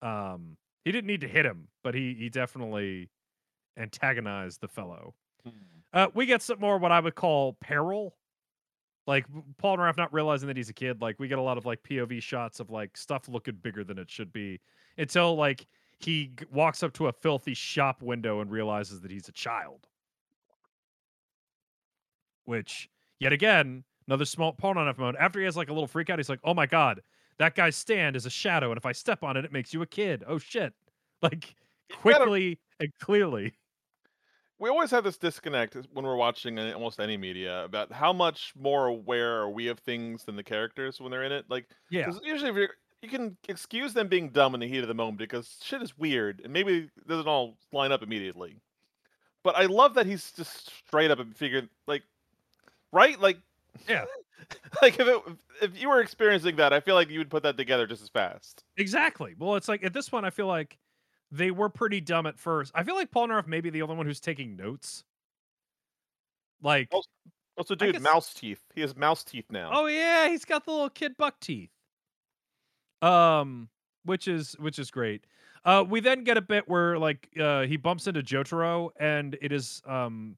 Um, 0.00 0.56
he 0.86 0.92
didn't 0.92 1.06
need 1.06 1.20
to 1.20 1.28
hit 1.28 1.44
him, 1.44 1.68
but 1.82 1.94
he 1.94 2.14
he 2.14 2.30
definitely 2.30 3.10
antagonized 3.76 4.62
the 4.62 4.68
fellow. 4.68 5.14
Uh, 5.94 6.08
we 6.12 6.26
get 6.26 6.42
some 6.42 6.58
more 6.58 6.76
what 6.76 6.90
I 6.90 6.98
would 6.98 7.14
call 7.14 7.54
peril. 7.60 8.16
Like 9.06 9.26
Polnareff 9.62 9.96
not 9.96 10.12
realizing 10.12 10.48
that 10.48 10.56
he's 10.56 10.68
a 10.68 10.74
kid. 10.74 11.00
Like 11.00 11.20
we 11.20 11.28
get 11.28 11.38
a 11.38 11.42
lot 11.42 11.56
of 11.56 11.64
like 11.64 11.82
POV 11.84 12.20
shots 12.20 12.58
of 12.58 12.70
like 12.70 12.96
stuff 12.96 13.28
looking 13.28 13.54
bigger 13.54 13.84
than 13.84 13.98
it 13.98 14.10
should 14.10 14.32
be 14.32 14.60
until 14.98 15.36
like 15.36 15.66
he 16.00 16.32
g- 16.38 16.46
walks 16.50 16.82
up 16.82 16.92
to 16.94 17.06
a 17.06 17.12
filthy 17.12 17.54
shop 17.54 18.02
window 18.02 18.40
and 18.40 18.50
realizes 18.50 19.00
that 19.02 19.10
he's 19.10 19.28
a 19.28 19.32
child. 19.32 19.86
Which 22.46 22.88
yet 23.20 23.32
again, 23.32 23.84
another 24.08 24.24
small 24.24 24.52
Polnareff 24.52 24.98
moment. 24.98 25.18
After 25.20 25.38
he 25.38 25.44
has 25.44 25.56
like 25.56 25.68
a 25.68 25.72
little 25.72 25.86
freak 25.86 26.10
out, 26.10 26.18
he's 26.18 26.28
like, 26.28 26.40
"Oh 26.42 26.54
my 26.54 26.66
god, 26.66 27.02
that 27.38 27.54
guy's 27.54 27.76
stand 27.76 28.16
is 28.16 28.26
a 28.26 28.30
shadow, 28.30 28.70
and 28.70 28.76
if 28.78 28.86
I 28.86 28.92
step 28.92 29.22
on 29.22 29.36
it, 29.36 29.44
it 29.44 29.52
makes 29.52 29.72
you 29.72 29.82
a 29.82 29.86
kid. 29.86 30.24
Oh 30.26 30.38
shit!" 30.38 30.72
like 31.22 31.54
quickly 31.92 32.58
and 32.80 32.90
clearly. 33.00 33.54
We 34.64 34.70
always 34.70 34.90
have 34.90 35.04
this 35.04 35.18
disconnect 35.18 35.76
when 35.92 36.06
we're 36.06 36.16
watching 36.16 36.58
almost 36.58 36.98
any 36.98 37.18
media 37.18 37.64
about 37.64 37.92
how 37.92 38.14
much 38.14 38.54
more 38.58 38.86
aware 38.86 39.42
are 39.42 39.50
we 39.50 39.68
of 39.68 39.78
things 39.78 40.24
than 40.24 40.36
the 40.36 40.42
characters 40.42 41.02
when 41.02 41.10
they're 41.10 41.22
in 41.24 41.32
it. 41.32 41.44
Like, 41.50 41.66
Yeah. 41.90 42.10
usually 42.22 42.48
if 42.48 42.56
you're, 42.56 42.70
you 43.02 43.10
can 43.10 43.36
excuse 43.46 43.92
them 43.92 44.08
being 44.08 44.30
dumb 44.30 44.54
in 44.54 44.60
the 44.60 44.66
heat 44.66 44.78
of 44.78 44.88
the 44.88 44.94
moment 44.94 45.18
because 45.18 45.58
shit 45.62 45.82
is 45.82 45.98
weird 45.98 46.40
and 46.42 46.50
maybe 46.50 46.88
it 46.96 47.06
doesn't 47.06 47.28
all 47.28 47.58
line 47.72 47.92
up 47.92 48.02
immediately. 48.02 48.56
But 49.42 49.54
I 49.54 49.66
love 49.66 49.92
that 49.96 50.06
he's 50.06 50.32
just 50.32 50.70
straight 50.86 51.10
up 51.10 51.18
and 51.18 51.36
figured 51.36 51.68
like, 51.86 52.02
right? 52.90 53.20
Like, 53.20 53.36
Yeah. 53.86 54.06
like 54.80 54.98
if 54.98 55.06
it, 55.06 55.22
if 55.60 55.78
you 55.78 55.90
were 55.90 56.00
experiencing 56.00 56.56
that, 56.56 56.72
I 56.72 56.80
feel 56.80 56.94
like 56.94 57.10
you 57.10 57.18
would 57.18 57.28
put 57.30 57.42
that 57.42 57.58
together 57.58 57.86
just 57.86 58.02
as 58.02 58.08
fast. 58.08 58.64
Exactly. 58.78 59.34
Well, 59.38 59.56
it's 59.56 59.68
like 59.68 59.84
at 59.84 59.92
this 59.92 60.08
point, 60.08 60.24
I 60.24 60.30
feel 60.30 60.46
like 60.46 60.78
they 61.30 61.50
were 61.50 61.68
pretty 61.68 62.00
dumb 62.00 62.26
at 62.26 62.38
first. 62.38 62.72
I 62.74 62.82
feel 62.84 62.94
like 62.94 63.10
Paul 63.10 63.28
Polnareff 63.28 63.46
may 63.46 63.60
be 63.60 63.70
the 63.70 63.82
only 63.82 63.96
one 63.96 64.06
who's 64.06 64.20
taking 64.20 64.56
notes. 64.56 65.04
Like, 66.62 66.88
Oh, 66.92 67.02
Also, 67.56 67.74
dude, 67.74 67.94
guess- 67.94 68.02
mouse 68.02 68.32
teeth. 68.34 68.62
He 68.74 68.80
has 68.80 68.96
mouse 68.96 69.22
teeth 69.24 69.46
now. 69.50 69.70
oh 69.72 69.86
yeah, 69.86 70.28
he's 70.28 70.44
got 70.44 70.64
the 70.64 70.70
little 70.72 70.90
kid 70.90 71.16
buck 71.16 71.38
teeth. 71.40 71.70
Um, 73.02 73.68
which 74.04 74.28
is 74.28 74.54
which 74.58 74.78
is 74.78 74.90
great. 74.90 75.24
Uh, 75.64 75.84
we 75.88 76.00
then 76.00 76.24
get 76.24 76.36
a 76.36 76.42
bit 76.42 76.68
where 76.68 76.98
like 76.98 77.28
uh 77.40 77.62
he 77.62 77.76
bumps 77.76 78.06
into 78.06 78.22
Jotaro, 78.22 78.90
and 78.98 79.36
it 79.40 79.52
is 79.52 79.82
um, 79.86 80.36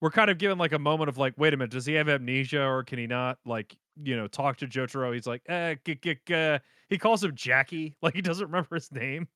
we're 0.00 0.10
kind 0.10 0.30
of 0.30 0.38
given 0.38 0.58
like 0.58 0.72
a 0.72 0.78
moment 0.78 1.08
of 1.08 1.18
like, 1.18 1.34
wait 1.36 1.54
a 1.54 1.56
minute, 1.56 1.70
does 1.70 1.86
he 1.86 1.94
have 1.94 2.08
amnesia 2.08 2.62
or 2.62 2.82
can 2.84 2.98
he 2.98 3.06
not 3.06 3.38
like 3.44 3.74
you 4.02 4.16
know 4.16 4.26
talk 4.28 4.56
to 4.58 4.66
Jotaro? 4.66 5.12
He's 5.14 5.26
like, 5.26 5.42
eh, 5.48 5.76
g- 5.84 5.96
g- 6.02 6.18
g-. 6.26 6.58
he 6.88 6.98
calls 6.98 7.22
him 7.24 7.34
Jackie, 7.34 7.96
like 8.02 8.14
he 8.14 8.22
doesn't 8.22 8.46
remember 8.46 8.74
his 8.76 8.90
name. 8.92 9.28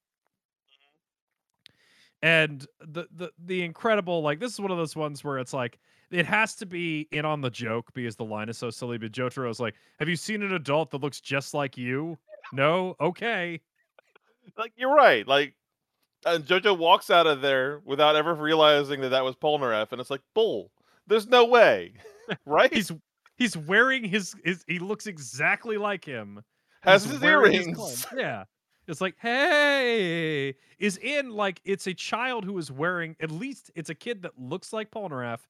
And 2.22 2.66
the 2.80 3.06
the 3.14 3.30
the 3.44 3.62
incredible 3.62 4.22
like 4.22 4.40
this 4.40 4.52
is 4.52 4.60
one 4.60 4.70
of 4.72 4.76
those 4.76 4.96
ones 4.96 5.22
where 5.22 5.38
it's 5.38 5.52
like 5.52 5.78
it 6.10 6.26
has 6.26 6.54
to 6.56 6.66
be 6.66 7.06
in 7.12 7.25
on 7.25 7.40
the 7.40 7.50
joke 7.50 7.92
because 7.94 8.16
the 8.16 8.25
line 8.25 8.48
is 8.48 8.58
so 8.58 8.70
silly. 8.70 8.98
But 8.98 9.12
Jotaro's 9.12 9.60
like, 9.60 9.75
"Have 10.00 10.08
you 10.08 10.16
seen 10.16 10.42
an 10.42 10.52
adult 10.52 10.90
that 10.90 11.00
looks 11.00 11.20
just 11.20 11.54
like 11.54 11.76
you?" 11.76 12.18
No, 12.52 12.96
okay. 13.00 13.60
Like 14.56 14.72
you're 14.76 14.94
right. 14.94 15.26
Like, 15.28 15.54
and 16.26 16.44
JoJo 16.44 16.76
walks 16.78 17.10
out 17.10 17.26
of 17.26 17.40
there 17.40 17.80
without 17.84 18.16
ever 18.16 18.34
realizing 18.34 19.00
that 19.02 19.10
that 19.10 19.22
was 19.25 19.37
Polnareff, 19.37 19.92
and 19.92 20.00
it's 20.00 20.10
like 20.10 20.22
bull. 20.34 20.72
There's 21.06 21.28
no 21.28 21.44
way, 21.44 21.92
right? 22.46 22.72
He's 22.72 22.90
he's 23.37 23.56
wearing 23.56 24.02
his, 24.02 24.34
his 24.44 24.64
he 24.66 24.78
looks 24.78 25.06
exactly 25.06 25.76
like 25.76 26.04
him. 26.04 26.42
has 26.82 27.04
He's 27.04 27.12
his 27.12 27.22
wearing 27.22 27.52
his 27.52 27.66
earrings. 27.68 28.06
yeah. 28.16 28.44
It's 28.88 29.00
like, 29.00 29.16
hey, 29.21 30.54
is 30.78 30.97
in 30.99 31.30
like 31.30 31.61
it's 31.64 31.87
a 31.87 31.95
child 31.95 32.45
who 32.45 32.57
is 32.59 32.71
wearing 32.73 33.16
at 33.21 33.30
least 33.30 33.71
it's 33.75 33.90
a 33.90 33.95
kid 33.95 34.23
that 34.23 34.33
looks 34.38 34.73
like 34.73 34.90
Polnareff 34.90 35.40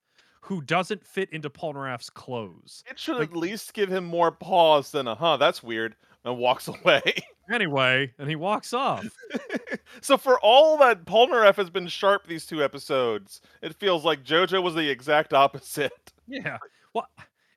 who 0.40 0.60
doesn't 0.62 1.04
fit 1.06 1.30
into 1.32 1.50
Polnareff's 1.50 2.10
clothes. 2.10 2.82
It 2.90 2.98
should 2.98 3.16
Like- 3.18 3.30
at 3.30 3.36
least 3.36 3.74
give 3.74 3.88
him 3.90 4.04
more 4.04 4.30
pause 4.32 4.90
than 4.90 5.06
a 5.08 5.14
huh. 5.14 5.36
That's 5.36 5.62
weird, 5.62 5.94
and 6.24 6.38
walks 6.38 6.68
away. 6.84 7.02
Anyway, 7.50 8.12
and 8.18 8.28
he 8.28 8.36
walks 8.36 8.72
off. 8.72 9.06
so 10.00 10.16
for 10.16 10.38
all 10.40 10.76
that 10.78 11.04
Polnareff 11.06 11.56
has 11.56 11.70
been 11.70 11.86
sharp 11.88 12.26
these 12.26 12.44
two 12.46 12.62
episodes, 12.62 13.40
it 13.62 13.74
feels 13.74 14.04
like 14.04 14.22
JoJo 14.24 14.62
was 14.62 14.74
the 14.74 14.88
exact 14.90 15.32
opposite. 15.32 15.92
Yeah. 16.30 16.58
Well, 16.92 17.08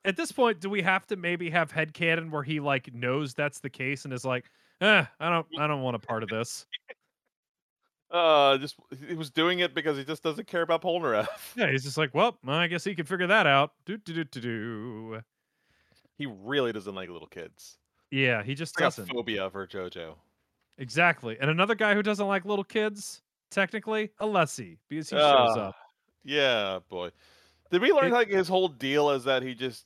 at 0.05 0.15
this 0.15 0.31
point, 0.31 0.61
do 0.61 0.69
we 0.69 0.81
have 0.81 1.05
to 1.07 1.17
maybe 1.17 1.49
have 1.49 1.73
headcanon 1.73 2.31
where 2.31 2.41
he 2.41 2.61
like 2.61 2.93
knows 2.93 3.33
that's 3.33 3.59
the 3.59 3.69
case 3.69 4.05
and 4.05 4.13
is 4.13 4.23
like, 4.23 4.45
eh, 4.81 5.05
I 5.19 5.29
don't 5.29 5.47
I 5.59 5.67
don't 5.67 5.81
want 5.81 5.95
a 5.95 5.99
part 5.99 6.23
of 6.23 6.29
this. 6.29 6.65
Uh, 8.09 8.57
just 8.57 8.75
he 9.07 9.15
was 9.15 9.29
doing 9.29 9.59
it 9.59 9.73
because 9.73 9.97
he 9.97 10.03
just 10.03 10.21
doesn't 10.21 10.45
care 10.47 10.63
about 10.63 10.81
Polnareff. 10.81 11.27
Yeah, 11.55 11.71
he's 11.71 11.83
just 11.83 11.97
like, 11.97 12.13
well, 12.13 12.37
I 12.45 12.67
guess 12.67 12.83
he 12.83 12.93
can 12.93 13.05
figure 13.05 13.27
that 13.27 13.47
out. 13.47 13.71
Do 13.85 13.97
do 13.97 14.13
do 14.13 14.23
do 14.25 14.41
do. 14.41 15.21
He 16.17 16.25
really 16.25 16.73
doesn't 16.73 16.93
like 16.93 17.09
little 17.09 17.27
kids. 17.27 17.77
Yeah, 18.11 18.43
he 18.43 18.53
just 18.53 18.77
He's 18.77 18.83
doesn't. 18.85 19.07
phobia 19.07 19.49
for 19.49 19.65
JoJo. 19.65 20.15
Exactly. 20.77 21.37
And 21.39 21.49
another 21.49 21.73
guy 21.75 21.93
who 21.95 22.03
doesn't 22.03 22.27
like 22.27 22.43
little 22.43 22.63
kids, 22.65 23.21
technically, 23.49 24.09
Alessi, 24.19 24.77
because 24.89 25.09
he 25.09 25.15
shows 25.15 25.55
Ah, 25.57 25.67
up. 25.69 25.75
Yeah, 26.25 26.79
boy. 26.89 27.11
Did 27.71 27.81
we 27.81 27.93
learn 27.93 28.07
It- 28.07 28.13
like 28.13 28.27
his 28.27 28.49
whole 28.49 28.67
deal 28.67 29.11
is 29.11 29.23
that 29.23 29.41
he 29.41 29.55
just 29.55 29.85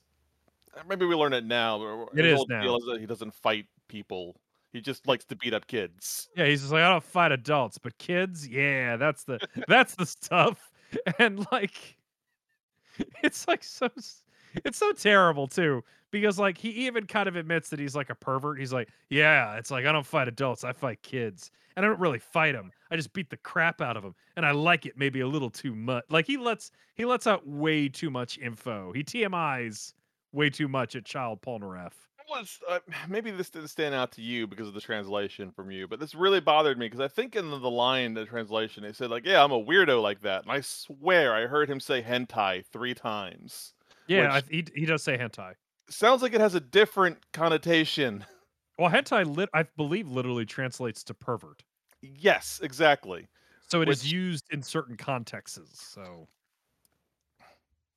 uh, 0.76 0.80
maybe 0.88 1.06
we 1.06 1.14
learn 1.14 1.32
it 1.32 1.44
now, 1.44 1.78
but 2.08 2.18
It 2.18 2.24
his 2.24 2.32
is 2.32 2.36
whole 2.38 2.46
now. 2.48 2.62
deal 2.62 2.76
is 2.78 2.84
that 2.86 2.98
he 3.00 3.06
doesn't 3.06 3.32
fight 3.34 3.66
people. 3.86 4.34
He 4.76 4.82
just 4.82 5.06
likes 5.08 5.24
to 5.26 5.36
beat 5.36 5.54
up 5.54 5.66
kids. 5.66 6.28
Yeah, 6.36 6.44
he's 6.46 6.60
just 6.60 6.72
like, 6.72 6.82
I 6.82 6.90
don't 6.90 7.02
fight 7.02 7.32
adults, 7.32 7.78
but 7.78 7.96
kids, 7.96 8.46
yeah, 8.46 8.96
that's 8.96 9.24
the 9.24 9.40
that's 9.68 9.94
the 9.94 10.06
stuff. 10.06 10.70
And 11.18 11.44
like 11.50 11.96
it's 13.22 13.48
like 13.48 13.64
so 13.64 13.88
it's 14.64 14.78
so 14.78 14.92
terrible 14.92 15.46
too. 15.48 15.82
Because 16.10 16.38
like 16.38 16.58
he 16.58 16.68
even 16.86 17.06
kind 17.06 17.28
of 17.28 17.36
admits 17.36 17.70
that 17.70 17.78
he's 17.80 17.96
like 17.96 18.10
a 18.10 18.14
pervert. 18.14 18.58
He's 18.60 18.72
like, 18.72 18.90
Yeah, 19.10 19.56
it's 19.56 19.70
like 19.70 19.86
I 19.86 19.92
don't 19.92 20.06
fight 20.06 20.28
adults, 20.28 20.62
I 20.62 20.72
fight 20.72 21.02
kids. 21.02 21.50
And 21.76 21.84
I 21.84 21.88
don't 21.88 22.00
really 22.00 22.18
fight 22.18 22.52
them. 22.52 22.70
I 22.90 22.96
just 22.96 23.12
beat 23.12 23.30
the 23.30 23.36
crap 23.38 23.80
out 23.80 23.96
of 23.96 24.02
them. 24.02 24.14
And 24.36 24.46
I 24.46 24.52
like 24.52 24.86
it 24.86 24.96
maybe 24.96 25.20
a 25.20 25.26
little 25.28 25.50
too 25.50 25.74
much. 25.74 26.04
Like 26.08 26.26
he 26.26 26.36
lets 26.36 26.70
he 26.94 27.04
lets 27.04 27.26
out 27.26 27.46
way 27.46 27.88
too 27.88 28.10
much 28.10 28.38
info. 28.38 28.92
He 28.92 29.02
TMIs 29.02 29.92
way 30.32 30.50
too 30.50 30.68
much 30.68 30.94
at 30.94 31.04
Child 31.04 31.42
Polnareff. 31.42 32.05
It 32.28 32.30
was 32.30 32.58
uh, 32.68 32.78
maybe 33.08 33.30
this 33.30 33.50
didn't 33.50 33.68
stand 33.68 33.94
out 33.94 34.12
to 34.12 34.22
you 34.22 34.46
because 34.46 34.68
of 34.68 34.74
the 34.74 34.80
translation 34.80 35.50
from 35.50 35.70
you, 35.70 35.86
but 35.88 36.00
this 36.00 36.14
really 36.14 36.40
bothered 36.40 36.78
me 36.78 36.86
because 36.86 37.00
I 37.00 37.08
think 37.08 37.36
in 37.36 37.50
the, 37.50 37.58
the 37.58 37.70
line, 37.70 38.14
the 38.14 38.24
translation, 38.24 38.82
they 38.82 38.92
said 38.92 39.10
like, 39.10 39.24
"Yeah, 39.26 39.42
I'm 39.42 39.52
a 39.52 39.62
weirdo 39.62 40.02
like 40.02 40.22
that," 40.22 40.42
and 40.42 40.50
I 40.52 40.60
swear 40.60 41.34
I 41.34 41.46
heard 41.46 41.68
him 41.70 41.80
say 41.80 42.02
hentai 42.02 42.64
three 42.72 42.94
times. 42.94 43.74
Yeah, 44.08 44.32
I, 44.34 44.42
he 44.50 44.64
he 44.74 44.86
does 44.86 45.02
say 45.02 45.16
hentai. 45.18 45.54
Sounds 45.88 46.22
like 46.22 46.32
it 46.34 46.40
has 46.40 46.54
a 46.54 46.60
different 46.60 47.18
connotation. 47.32 48.24
Well, 48.78 48.90
hentai 48.90 49.24
lit 49.34 49.48
I 49.54 49.62
believe 49.78 50.06
literally 50.06 50.44
translates 50.44 51.02
to 51.04 51.14
pervert. 51.14 51.62
Yes, 52.02 52.60
exactly. 52.62 53.26
So 53.68 53.80
it 53.80 53.88
is 53.88 54.02
Which- 54.02 54.12
used 54.12 54.44
in 54.50 54.62
certain 54.62 54.98
contexts. 54.98 55.58
So 55.94 56.28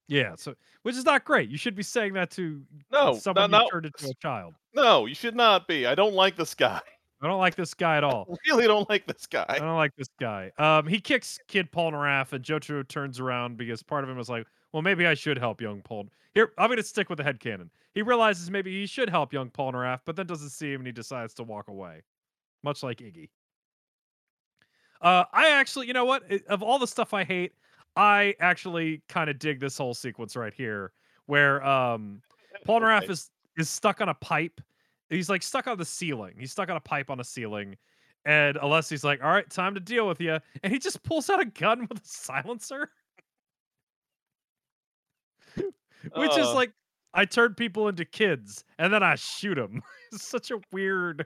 yeah, 0.09 0.35
so 0.35 0.55
which 0.83 0.95
is 0.95 1.05
not 1.05 1.23
great. 1.25 1.49
You 1.49 1.57
should 1.57 1.75
be 1.75 1.83
saying 1.83 2.13
that 2.13 2.31
to 2.31 2.65
No, 2.91 3.17
someone 3.17 3.51
no, 3.51 3.59
you 3.59 3.63
no, 3.63 3.69
turned 3.69 3.85
into 3.85 4.09
a 4.09 4.13
child. 4.15 4.55
no, 4.73 5.05
you 5.05 5.15
should 5.15 5.35
not 5.35 5.67
be. 5.67 5.85
I 5.85 5.95
don't 5.95 6.13
like 6.15 6.35
this 6.35 6.53
guy. 6.55 6.81
I 7.21 7.27
don't 7.27 7.39
like 7.39 7.55
this 7.55 7.73
guy 7.73 7.97
at 7.97 8.03
all. 8.03 8.27
I 8.31 8.49
really 8.49 8.65
don't 8.67 8.89
like 8.89 9.05
this 9.05 9.27
guy. 9.27 9.45
I 9.47 9.59
don't 9.59 9.75
like 9.77 9.95
this 9.97 10.07
guy. 10.19 10.51
Um, 10.57 10.87
he 10.87 10.99
kicks 11.01 11.39
Kid 11.47 11.71
Polnareff, 11.71 12.33
and 12.33 12.43
Jotaro 12.43 12.87
turns 12.87 13.19
around 13.19 13.57
because 13.57 13.83
part 13.83 14.03
of 14.05 14.09
him 14.09 14.19
is 14.19 14.29
like, 14.29 14.47
"Well, 14.73 14.81
maybe 14.81 15.05
I 15.05 15.15
should 15.15 15.37
help 15.37 15.61
young 15.61 15.81
Paul." 15.81 16.09
Here, 16.33 16.53
I'm 16.57 16.69
gonna 16.69 16.83
stick 16.83 17.09
with 17.09 17.17
the 17.17 17.23
headcanon. 17.25 17.69
He 17.93 18.01
realizes 18.03 18.49
maybe 18.51 18.71
he 18.71 18.85
should 18.85 19.09
help 19.09 19.33
young 19.33 19.49
Polnareff, 19.49 20.01
but 20.05 20.15
then 20.15 20.27
doesn't 20.27 20.49
see 20.51 20.71
him, 20.71 20.81
and 20.81 20.87
he 20.87 20.93
decides 20.93 21.33
to 21.35 21.43
walk 21.43 21.67
away, 21.67 22.03
much 22.63 22.83
like 22.83 22.99
Iggy. 22.99 23.29
Uh, 25.01 25.25
I 25.31 25.49
actually, 25.51 25.87
you 25.87 25.93
know 25.93 26.05
what? 26.05 26.23
Of 26.47 26.61
all 26.61 26.79
the 26.79 26.87
stuff 26.87 27.13
I 27.13 27.23
hate, 27.23 27.53
I 27.95 28.35
actually 28.39 29.01
kind 29.09 29.29
of 29.29 29.39
dig 29.39 29.59
this 29.59 29.77
whole 29.77 29.93
sequence 29.93 30.35
right 30.35 30.53
here, 30.53 30.91
where 31.25 31.63
um, 31.65 32.21
Polnareff 32.67 33.03
Okay. 33.03 33.13
is 33.13 33.31
is 33.57 33.69
stuck 33.69 33.99
on 34.01 34.09
a 34.09 34.13
pipe. 34.13 34.61
He's 35.09 35.29
like 35.29 35.43
stuck 35.43 35.67
on 35.67 35.77
the 35.77 35.85
ceiling. 35.85 36.35
He's 36.37 36.51
stuck 36.51 36.69
on 36.69 36.77
a 36.77 36.81
pipe 36.81 37.09
on 37.09 37.19
a 37.19 37.23
ceiling. 37.23 37.77
And 38.25 38.57
Alessi's 38.57 39.03
like, 39.03 39.23
all 39.23 39.29
right, 39.31 39.49
time 39.49 39.73
to 39.73 39.79
deal 39.79 40.07
with 40.07 40.21
you. 40.21 40.37
And 40.61 40.71
he 40.71 40.77
just 40.79 41.01
pulls 41.03 41.29
out 41.29 41.39
a 41.41 41.45
gun 41.45 41.87
with 41.89 41.97
a 41.99 42.07
silencer. 42.07 42.91
Which 46.15 46.37
is 46.37 46.47
Uh. 46.47 46.53
like, 46.53 46.73
I 47.13 47.25
turn 47.25 47.55
people 47.55 47.87
into 47.87 48.05
kids 48.05 48.63
and 48.77 48.93
then 48.93 49.01
I 49.03 49.15
shoot 49.15 49.55
them. 49.55 49.81
it's 50.11 50.23
such 50.23 50.51
a 50.51 50.61
weird 50.71 51.25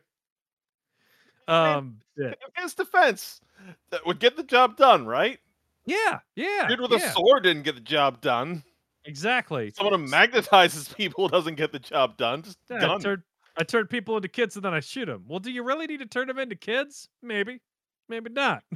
um. 1.48 2.00
In 2.18 2.34
his 2.64 2.74
defense, 2.74 3.42
that 3.90 4.06
would 4.06 4.20
get 4.20 4.38
the 4.38 4.44
job 4.44 4.78
done, 4.78 5.06
right? 5.06 5.40
Yeah, 5.86 6.20
yeah. 6.36 6.68
Dude 6.70 6.80
with 6.82 6.92
yeah, 6.92 7.10
a 7.10 7.12
sword 7.12 7.44
didn't 7.44 7.64
get 7.64 7.76
the 7.76 7.82
job 7.82 8.22
done. 8.22 8.64
Exactly. 9.06 9.72
Someone 9.76 10.00
who 10.00 10.08
magnetizes 10.08 10.96
people 10.98 11.28
doesn't 11.28 11.56
get 11.56 11.72
the 11.72 11.80
job 11.80 12.18
done. 12.18 12.42
Just 12.44 12.58
Yeah, 12.70 12.78
I 12.78 12.80
gun. 12.82 13.02
turn 13.02 13.24
I 13.58 13.64
turn 13.64 13.88
people 13.88 14.16
into 14.16 14.30
kids 14.30 14.56
and 14.56 14.64
then 14.66 14.74
I 14.74 14.80
shoot 14.80 15.06
them. 15.06 15.26
Well, 15.28 15.40
do 15.40 15.52
you 15.52 15.64
really 15.64 15.86
need 15.86 16.00
to 16.00 16.06
turn 16.06 16.28
them 16.28 16.40
into 16.40 16.56
kids? 16.56 17.10
Maybe, 17.22 17.60
maybe 18.10 18.30
not. 18.32 18.64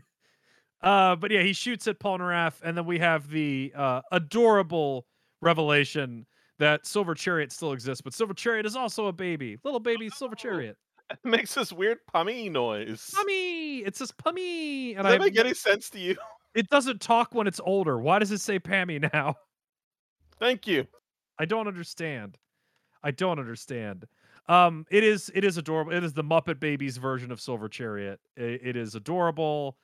Uh, 0.80 1.16
but 1.16 1.32
yeah, 1.32 1.42
he 1.42 1.54
shoots 1.54 1.88
at 1.88 2.00
Polnareff, 2.00 2.62
and 2.64 2.78
then 2.78 2.86
we 2.86 3.00
have 3.00 3.28
the 3.32 3.74
uh, 3.76 4.00
adorable 4.12 5.08
revelation 5.42 6.28
that 6.60 6.86
Silver 6.86 7.16
Chariot 7.16 7.52
still 7.52 7.72
exists, 7.74 8.00
but 8.00 8.14
Silver 8.14 8.36
Chariot 8.36 8.64
is 8.68 8.76
also 8.76 9.08
a 9.08 9.12
baby, 9.12 9.58
little 9.64 9.80
baby 9.80 10.08
Silver 10.10 10.36
Oh. 10.38 10.42
Chariot. 10.42 10.78
It 11.10 11.18
makes 11.24 11.56
this 11.56 11.74
weird 11.74 11.98
pummy 12.14 12.48
noise. 12.48 13.10
Pummy, 13.16 13.80
it 13.88 13.96
says 13.96 14.12
Pummy, 14.24 14.94
and 14.96 14.98
Does 15.04 15.14
that 15.14 15.22
I 15.22 15.26
make 15.26 15.40
any 15.40 15.56
sense 15.56 15.90
to 15.90 16.00
you? 16.00 16.16
it 16.58 16.70
doesn't 16.70 17.00
talk 17.00 17.34
when 17.34 17.48
it's 17.48 17.62
older. 17.64 18.00
Why 18.00 18.20
does 18.20 18.32
it 18.32 18.42
say 18.42 18.60
Pammy 18.60 19.00
now? 19.14 19.36
Thank 20.40 20.68
you. 20.68 20.88
I 21.40 21.46
don't 21.46 21.68
understand. 21.68 22.38
I 23.04 23.12
don't 23.12 23.40
understand. 23.40 24.06
Um, 24.50 24.86
it 24.90 25.04
is 25.04 25.32
it 25.36 25.44
is 25.44 25.58
adorable. 25.58 25.94
It 25.94 26.04
is 26.04 26.14
the 26.14 26.24
Muppet 26.24 26.60
Babies 26.60 26.98
version 26.98 27.32
of 27.32 27.40
Silver 27.40 27.70
Chariot. 27.70 28.20
I- 28.38 28.42
it 28.42 28.76
is 28.76 28.96
adorable. 28.96 29.78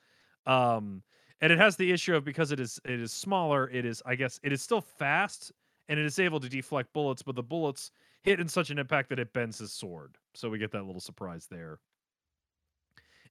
Um, 0.46 1.02
and 1.40 1.52
it 1.52 1.58
has 1.58 1.76
the 1.76 1.90
issue 1.92 2.14
of 2.16 2.24
because 2.24 2.50
it 2.50 2.60
is 2.60 2.80
it 2.84 3.00
is 3.00 3.12
smaller, 3.12 3.68
it 3.70 3.84
is 3.84 4.02
I 4.04 4.14
guess 4.14 4.40
it 4.42 4.52
is 4.52 4.62
still 4.62 4.80
fast 4.80 5.52
and 5.88 5.98
it 6.00 6.06
is 6.06 6.18
able 6.18 6.40
to 6.40 6.48
deflect 6.48 6.92
bullets, 6.92 7.22
but 7.22 7.36
the 7.36 7.42
bullets 7.42 7.90
hit 8.22 8.40
in 8.40 8.48
such 8.48 8.70
an 8.70 8.78
impact 8.78 9.10
that 9.10 9.18
it 9.18 9.32
bends 9.34 9.58
his 9.58 9.72
sword. 9.72 10.16
So 10.34 10.48
we 10.48 10.58
get 10.58 10.72
that 10.72 10.84
little 10.86 11.00
surprise 11.00 11.46
there. 11.50 11.78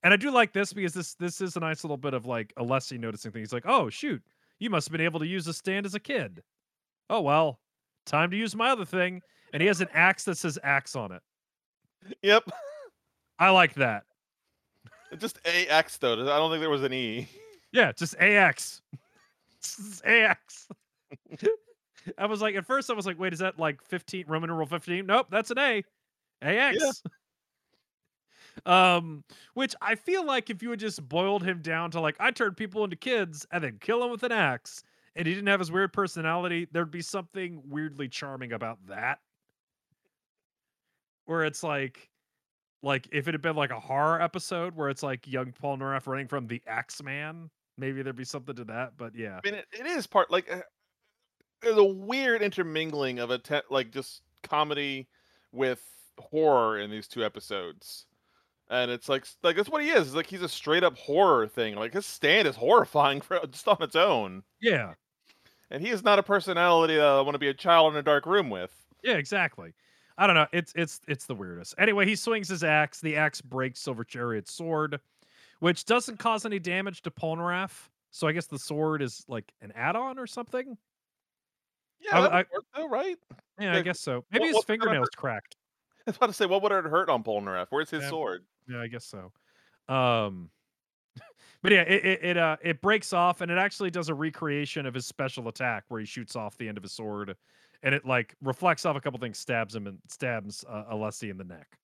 And 0.04 0.14
I 0.14 0.18
do 0.18 0.32
like 0.32 0.52
this 0.52 0.74
because 0.74 0.94
this 0.94 1.16
this 1.16 1.42
is 1.42 1.56
a 1.56 1.60
nice 1.60 1.84
little 1.84 1.98
bit 1.98 2.14
of 2.14 2.26
like 2.26 2.54
Alessi 2.58 3.00
noticing 3.00 3.32
things 3.32 3.50
He's 3.50 3.54
like, 3.54 3.66
oh 3.66 3.90
shoot, 3.90 4.22
you 4.60 4.70
must 4.70 4.88
have 4.88 4.92
been 4.92 5.02
able 5.02 5.20
to 5.20 5.28
use 5.28 5.48
a 5.48 5.54
stand 5.54 5.86
as 5.86 5.96
a 5.96 6.00
kid. 6.00 6.44
Oh 7.10 7.22
well, 7.22 7.60
time 8.06 8.30
to 8.32 8.38
use 8.38 8.56
my 8.56 8.70
other 8.70 8.86
thing. 8.86 9.22
And 9.54 9.62
he 9.62 9.68
has 9.68 9.82
an 9.82 9.88
axe 9.94 10.26
that 10.26 10.38
says 10.38 10.58
axe 10.64 10.96
on 10.96 11.12
it. 11.12 11.22
Yep. 12.22 12.50
I 13.40 13.50
like 13.52 13.76
that. 13.76 14.04
Just 15.18 15.40
AX 15.46 15.98
though. 15.98 16.14
I 16.14 16.38
don't 16.38 16.50
think 16.50 16.62
there 16.62 16.70
was 16.70 16.84
an 16.84 16.94
E. 16.94 17.28
Yeah, 17.72 17.92
just 17.92 18.16
AX. 18.20 18.82
Just 19.64 20.06
AX. 20.06 20.68
I 22.18 22.26
was 22.26 22.42
like, 22.42 22.56
at 22.56 22.66
first, 22.66 22.90
I 22.90 22.94
was 22.94 23.06
like, 23.06 23.18
wait, 23.18 23.32
is 23.32 23.40
that 23.40 23.58
like 23.58 23.82
15 23.82 24.26
Roman 24.28 24.50
numeral 24.50 24.68
15? 24.68 25.06
Nope, 25.06 25.28
that's 25.32 25.52
an 25.52 25.58
A. 25.58 25.84
AX. 26.42 27.02
Um, 28.66 29.24
which 29.54 29.76
I 29.82 29.96
feel 29.96 30.26
like 30.26 30.50
if 30.50 30.62
you 30.62 30.70
had 30.70 30.80
just 30.80 31.08
boiled 31.08 31.44
him 31.44 31.62
down 31.62 31.92
to 31.92 32.00
like, 32.00 32.16
I 32.20 32.32
turned 32.32 32.58
people 32.58 32.84
into 32.84 32.96
kids 32.96 33.46
and 33.52 33.64
then 33.64 33.78
kill 33.80 34.04
him 34.04 34.12
with 34.12 34.24
an 34.24 34.32
axe, 34.32 34.84
and 35.16 35.28
he 35.28 35.34
didn't 35.34 35.48
have 35.48 35.60
his 35.60 35.72
weird 35.72 35.94
personality, 35.94 36.68
there'd 36.72 36.92
be 36.92 37.02
something 37.02 37.62
weirdly 37.68 38.08
charming 38.08 38.54
about 38.54 38.78
that. 38.88 39.20
Where 41.26 41.46
it's 41.46 41.64
like, 41.64 42.10
like 42.82 43.08
if 43.12 43.28
it 43.28 43.34
had 43.34 43.42
been 43.42 43.56
like 43.56 43.72
a 43.72 43.80
horror 43.80 44.22
episode 44.22 44.76
where 44.76 44.90
it's 44.90 45.04
like 45.04 45.26
young 45.26 45.54
Polnareff 45.54 46.06
running 46.06 46.28
from 46.28 46.48
the 46.48 46.62
Axeman, 46.68 47.50
maybe 47.78 48.02
there'd 48.02 48.16
be 48.16 48.26
something 48.26 48.56
to 48.56 48.66
that. 48.66 48.94
But 48.98 49.16
yeah, 49.16 49.40
I 49.44 49.48
mean, 49.48 49.56
it, 49.56 49.66
it 49.72 49.86
is 49.86 50.06
part 50.06 50.30
like 50.30 50.52
uh, 50.52 50.62
there's 51.62 51.78
a 51.78 51.84
weird 51.84 52.42
intermingling 52.42 53.20
of 53.20 53.32
a 53.32 53.38
te- 53.38 53.62
like 53.70 53.92
just 53.92 54.22
comedy 54.44 55.08
with 55.52 55.82
horror 56.20 56.78
in 56.80 56.92
these 56.92 57.08
two 57.08 57.24
episodes. 57.24 58.06
And 58.70 58.90
it's 58.90 59.10
like 59.10 59.26
like 59.44 59.56
that's 59.56 59.70
what 59.70 59.82
he 59.84 59.90
is. 59.90 60.08
It's 60.08 60.16
like 60.16 60.28
he's 60.28 60.42
a 60.42 60.50
straight 60.50 60.84
up 60.84 60.98
horror 60.98 61.48
thing. 61.48 61.76
Like 61.76 61.94
his 61.94 62.06
stand 62.06 62.48
is 62.48 62.56
horrifying 62.56 63.22
for 63.22 63.40
just 63.48 63.68
on 63.68 63.78
its 63.82 63.96
own. 63.96 64.44
yeah, 64.62 64.94
And 65.70 65.82
he 65.84 65.90
is 65.90 66.04
not 66.04 66.18
a 66.20 66.24
personality 66.24 66.96
that 66.96 67.06
I 67.06 67.22
want 67.22 67.36
to 67.36 67.40
be 67.40 67.50
a 67.50 67.54
child 67.54 67.94
in 67.94 68.00
a 68.00 68.04
dark 68.04 68.26
room 68.26 68.50
with. 68.50 68.72
yeah, 69.04 69.14
exactly. 69.16 69.74
I 70.18 70.28
don't 70.28 70.36
know. 70.36 70.48
It's 70.54 70.72
it's 70.76 71.02
it's 71.08 71.26
the 71.26 71.36
weirdest. 71.36 71.76
Anyway, 71.78 72.06
he 72.06 72.16
swings 72.16 72.48
his 72.48 72.64
axe. 72.64 73.02
The 73.02 73.16
axe 73.16 73.42
breaks 73.42 73.80
Silver 73.80 74.04
Chariot's 74.06 74.52
sword, 74.54 75.00
which 75.60 75.86
doesn't 75.86 76.20
cause 76.20 76.46
any 76.46 76.60
damage 76.60 77.02
to 77.04 77.12
Polnareff. 77.12 77.90
So 78.12 78.28
I 78.28 78.32
guess 78.32 78.46
the 78.46 78.60
sword 78.60 79.02
is 79.02 79.26
like 79.28 79.52
an 79.62 79.72
add-on 79.76 80.20
or 80.20 80.28
something. 80.28 80.78
Yeah, 82.00 82.20
I- 82.20 82.40
I- 82.42 82.46
though, 82.76 82.88
right? 82.88 83.18
Yeah, 83.60 83.76
I 83.76 83.82
guess 83.82 84.00
so. 84.00 84.24
Maybe 84.32 84.46
what- 84.46 84.56
his 84.56 84.66
fingernails 84.66 85.10
cracked. 85.16 85.56
I 86.08 86.10
was 86.12 86.18
about 86.18 86.28
to 86.28 86.34
say, 86.34 86.46
what 86.46 86.62
would 86.62 86.72
it 86.72 86.84
hurt 86.86 87.10
on 87.10 87.24
Polnareff? 87.24 87.68
Where's 87.70 87.90
his 87.90 88.04
Yeah. 88.04 88.10
sword? 88.10 88.44
Yeah, 88.70 88.82
I 88.82 88.88
guess 88.88 89.06
so. 89.06 89.32
Um, 89.94 90.50
but 91.62 91.72
yeah, 91.72 91.82
it, 91.82 92.06
it 92.06 92.24
it 92.24 92.38
uh 92.38 92.58
it 92.62 92.82
breaks 92.82 93.14
off 93.14 93.42
and 93.42 93.52
it 93.52 93.58
actually 93.58 93.92
does 93.92 94.10
a 94.10 94.14
recreation 94.14 94.86
of 94.86 94.94
his 94.94 95.06
special 95.06 95.48
attack 95.48 95.84
where 95.90 96.00
he 96.00 96.06
shoots 96.06 96.36
off 96.36 96.58
the 96.58 96.68
end 96.68 96.78
of 96.78 96.84
his 96.84 96.94
sword, 96.94 97.36
and 97.84 97.94
it 97.94 98.06
like 98.06 98.36
reflects 98.42 98.86
off 98.86 98.96
a 98.96 99.02
couple 99.02 99.20
things, 99.20 99.38
stabs 99.38 99.76
him 99.76 99.88
and 99.88 100.00
stabs 100.08 100.64
uh, 100.70 100.86
Alessi 100.92 101.30
in 101.30 101.38
the 101.38 101.44
neck. 101.44 101.78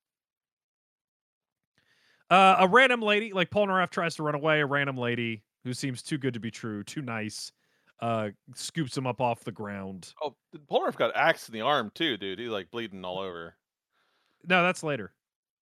Uh, 2.29 2.57
a 2.59 2.67
random 2.67 3.01
lady, 3.01 3.33
like 3.33 3.49
Polnareff 3.49 3.89
tries 3.89 4.15
to 4.15 4.23
run 4.23 4.35
away. 4.35 4.61
A 4.61 4.65
random 4.65 4.97
lady 4.97 5.43
who 5.63 5.73
seems 5.73 6.03
too 6.03 6.17
good 6.17 6.33
to 6.35 6.39
be 6.39 6.51
true, 6.51 6.83
too 6.83 7.01
nice, 7.01 7.51
uh, 8.01 8.29
scoops 8.55 8.95
him 8.97 9.07
up 9.07 9.19
off 9.19 9.43
the 9.43 9.51
ground. 9.51 10.13
Oh, 10.23 10.35
Polnareff 10.71 10.95
got 10.95 11.15
axed 11.15 11.49
in 11.49 11.53
the 11.53 11.61
arm 11.61 11.91
too, 11.93 12.17
dude. 12.17 12.39
He's 12.39 12.49
like 12.49 12.71
bleeding 12.71 13.03
all 13.03 13.19
over. 13.19 13.55
No, 14.47 14.63
that's 14.63 14.83
later. 14.83 15.11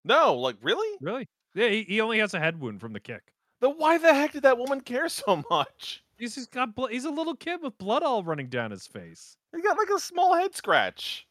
No, 0.07 0.35
like 0.35 0.55
really? 0.61 0.97
Really? 1.01 1.27
Yeah, 1.53 1.69
he, 1.69 1.83
he 1.83 2.01
only 2.01 2.19
has 2.19 2.33
a 2.33 2.39
head 2.39 2.59
wound 2.59 2.79
from 2.79 2.93
the 2.93 2.99
kick. 2.99 3.33
Then 3.61 3.71
why 3.77 3.97
the 3.97 4.13
heck 4.13 4.33
did 4.33 4.43
that 4.43 4.57
woman 4.57 4.81
care 4.81 5.09
so 5.09 5.43
much? 5.49 6.03
He's 6.17 6.35
just 6.35 6.51
got 6.51 6.75
blood. 6.75 6.91
He's 6.91 7.05
a 7.05 7.09
little 7.11 7.35
kid 7.35 7.61
with 7.61 7.77
blood 7.77 8.03
all 8.03 8.23
running 8.23 8.47
down 8.47 8.71
his 8.71 8.87
face. 8.87 9.35
He 9.55 9.61
got 9.61 9.77
like 9.77 9.89
a 9.95 9.99
small 9.99 10.35
head 10.35 10.55
scratch. 10.55 11.27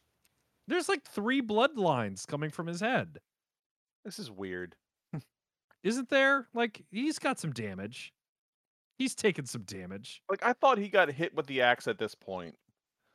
There's 0.67 0.89
like 0.89 1.03
three 1.03 1.41
bloodlines 1.41 2.27
coming 2.27 2.49
from 2.49 2.67
his 2.67 2.81
head. 2.81 3.19
This 4.05 4.19
is 4.19 4.29
weird. 4.29 4.75
Isn't 5.83 6.09
there? 6.09 6.47
Like 6.53 6.83
he's 6.91 7.19
got 7.19 7.39
some 7.39 7.51
damage. 7.51 8.13
He's 8.97 9.15
taken 9.15 9.45
some 9.45 9.63
damage. 9.63 10.21
Like 10.29 10.43
I 10.45 10.53
thought 10.53 10.77
he 10.77 10.89
got 10.89 11.09
hit 11.09 11.35
with 11.35 11.47
the 11.47 11.61
axe 11.61 11.87
at 11.87 11.99
this 11.99 12.15
point. 12.15 12.55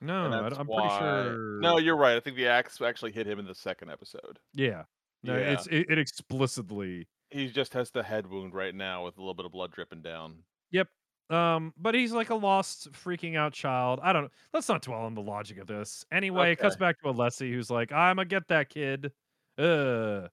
No, 0.01 0.25
I'm 0.25 0.66
why- 0.66 0.88
pretty 0.88 0.98
sure. 0.98 1.61
No, 1.61 1.79
you're 1.79 1.96
right. 1.96 2.16
I 2.16 2.20
think 2.20 2.37
the 2.37 2.48
axe 2.48 2.81
actually 2.81 3.12
hit 3.12 3.27
him 3.27 3.38
in 3.38 3.46
the 3.46 3.55
second 3.55 3.90
episode. 3.90 4.38
Yeah. 4.55 4.83
No, 5.22 5.37
Yeah. 5.37 5.52
it's 5.52 5.66
it, 5.68 5.87
it 5.90 5.98
explicitly. 5.98 7.08
He 7.30 7.48
just 7.50 7.72
has 7.74 7.90
the 7.90 8.04
head 8.04 8.28
wound 8.28 8.54
right 8.54 8.74
now 8.74 9.04
with 9.04 9.16
a 9.18 9.20
little 9.20 9.35
bit 9.35 9.46
of 9.46 9.52
blood 9.52 9.72
dripping 9.72 10.02
down. 10.02 10.44
Yep. 10.70 10.88
Um, 11.30 11.72
but 11.76 11.94
he's 11.94 12.12
like 12.12 12.30
a 12.30 12.35
lost, 12.35 12.92
freaking 12.92 13.37
out 13.37 13.52
child. 13.54 14.00
I 14.02 14.12
don't. 14.12 14.24
Know. 14.24 14.30
Let's 14.52 14.68
not 14.68 14.82
dwell 14.82 15.00
on 15.02 15.14
the 15.14 15.22
logic 15.22 15.58
of 15.58 15.66
this. 15.66 16.04
Anyway, 16.11 16.52
it 16.52 16.56
cuts 16.56 16.76
back 16.76 16.98
to 17.00 17.06
Alessi, 17.08 17.50
who's 17.52 17.70
like, 17.70 17.90
"I'm 17.92 18.16
gonna 18.16 18.26
get 18.26 18.48
that 18.48 18.68
kid." 18.68 19.12
Uh, 19.56 20.28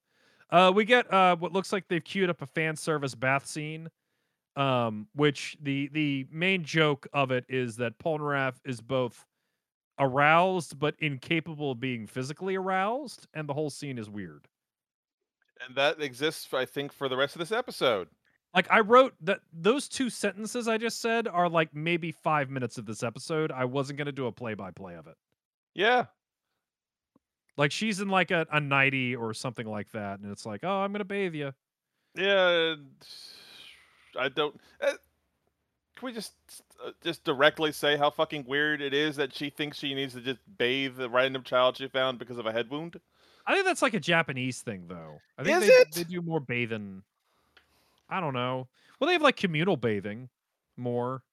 uh, 0.51 0.71
we 0.75 0.85
get 0.85 1.11
uh 1.13 1.35
what 1.37 1.53
looks 1.53 1.73
like 1.73 1.87
they've 1.89 2.03
queued 2.03 2.29
up 2.29 2.41
a 2.41 2.47
fan 2.47 2.75
service 2.75 3.15
bath 3.15 3.45
scene. 3.47 3.89
Um, 4.55 5.09
which 5.13 5.57
the 5.61 5.89
the 5.89 6.27
main 6.31 6.63
joke 6.65 7.07
of 7.13 7.31
it 7.31 7.45
is 7.49 7.77
that 7.77 7.99
Polnareff 7.99 8.59
is 8.65 8.81
both 8.81 9.25
aroused 9.99 10.79
but 10.79 10.95
incapable 10.99 11.71
of 11.71 11.79
being 11.79 12.07
physically 12.07 12.55
aroused, 12.55 13.27
and 13.33 13.49
the 13.49 13.53
whole 13.53 13.69
scene 13.69 13.97
is 13.99 14.09
weird. 14.09 14.47
And 15.65 15.75
that 15.75 16.01
exists, 16.01 16.53
I 16.53 16.65
think, 16.65 16.93
for 16.93 17.09
the 17.09 17.17
rest 17.17 17.35
of 17.35 17.39
this 17.39 17.51
episode. 17.51 18.07
Like 18.53 18.67
I 18.71 18.79
wrote 18.79 19.13
that 19.21 19.41
those 19.53 19.87
two 19.87 20.09
sentences 20.09 20.67
I 20.67 20.77
just 20.77 21.01
said 21.01 21.27
are 21.27 21.47
like 21.47 21.73
maybe 21.73 22.11
five 22.11 22.49
minutes 22.49 22.77
of 22.77 22.85
this 22.85 23.03
episode. 23.03 23.51
I 23.51 23.65
wasn't 23.65 23.99
gonna 23.99 24.11
do 24.11 24.25
a 24.25 24.31
play 24.31 24.55
by 24.55 24.71
play 24.71 24.95
of 24.95 25.05
it. 25.07 25.15
Yeah. 25.75 26.05
Like 27.57 27.71
she's 27.71 27.99
in 27.99 28.09
like 28.09 28.31
a, 28.31 28.47
a 28.51 28.59
nighty 28.59 29.15
or 29.15 29.33
something 29.33 29.67
like 29.67 29.91
that, 29.91 30.19
and 30.19 30.31
it's 30.31 30.45
like, 30.45 30.61
oh, 30.63 30.79
I'm 30.79 30.91
gonna 30.91 31.05
bathe 31.05 31.35
you. 31.35 31.53
Yeah. 32.15 32.75
I 34.19 34.29
don't. 34.29 34.59
Uh, 34.81 34.93
can 35.95 36.05
we 36.07 36.13
just 36.13 36.33
uh, 36.83 36.91
just 37.03 37.23
directly 37.23 37.71
say 37.71 37.97
how 37.97 38.09
fucking 38.09 38.45
weird 38.47 38.81
it 38.81 38.93
is 38.93 39.17
that 39.17 39.35
she 39.35 39.51
thinks 39.51 39.77
she 39.77 39.93
needs 39.93 40.15
to 40.15 40.21
just 40.21 40.39
bathe 40.57 40.95
the 40.95 41.09
random 41.09 41.43
child 41.43 41.77
she 41.77 41.87
found 41.87 42.17
because 42.17 42.39
of 42.39 42.47
a 42.47 42.51
head 42.51 42.69
wound? 42.71 42.99
I 43.45 43.53
think 43.53 43.65
that's 43.65 43.81
like 43.81 43.93
a 43.93 43.99
Japanese 43.99 44.61
thing, 44.61 44.85
though. 44.87 45.17
I 45.37 45.43
think 45.43 45.61
Is 45.61 45.67
they, 45.67 45.73
it? 45.73 45.91
they 45.93 46.03
do 46.03 46.21
more 46.21 46.39
bathing. 46.39 47.01
I 48.09 48.19
don't 48.19 48.33
know. 48.33 48.67
Well, 48.99 49.07
they 49.07 49.13
have 49.13 49.21
like 49.21 49.37
communal 49.37 49.77
bathing 49.77 50.29
more. 50.77 51.23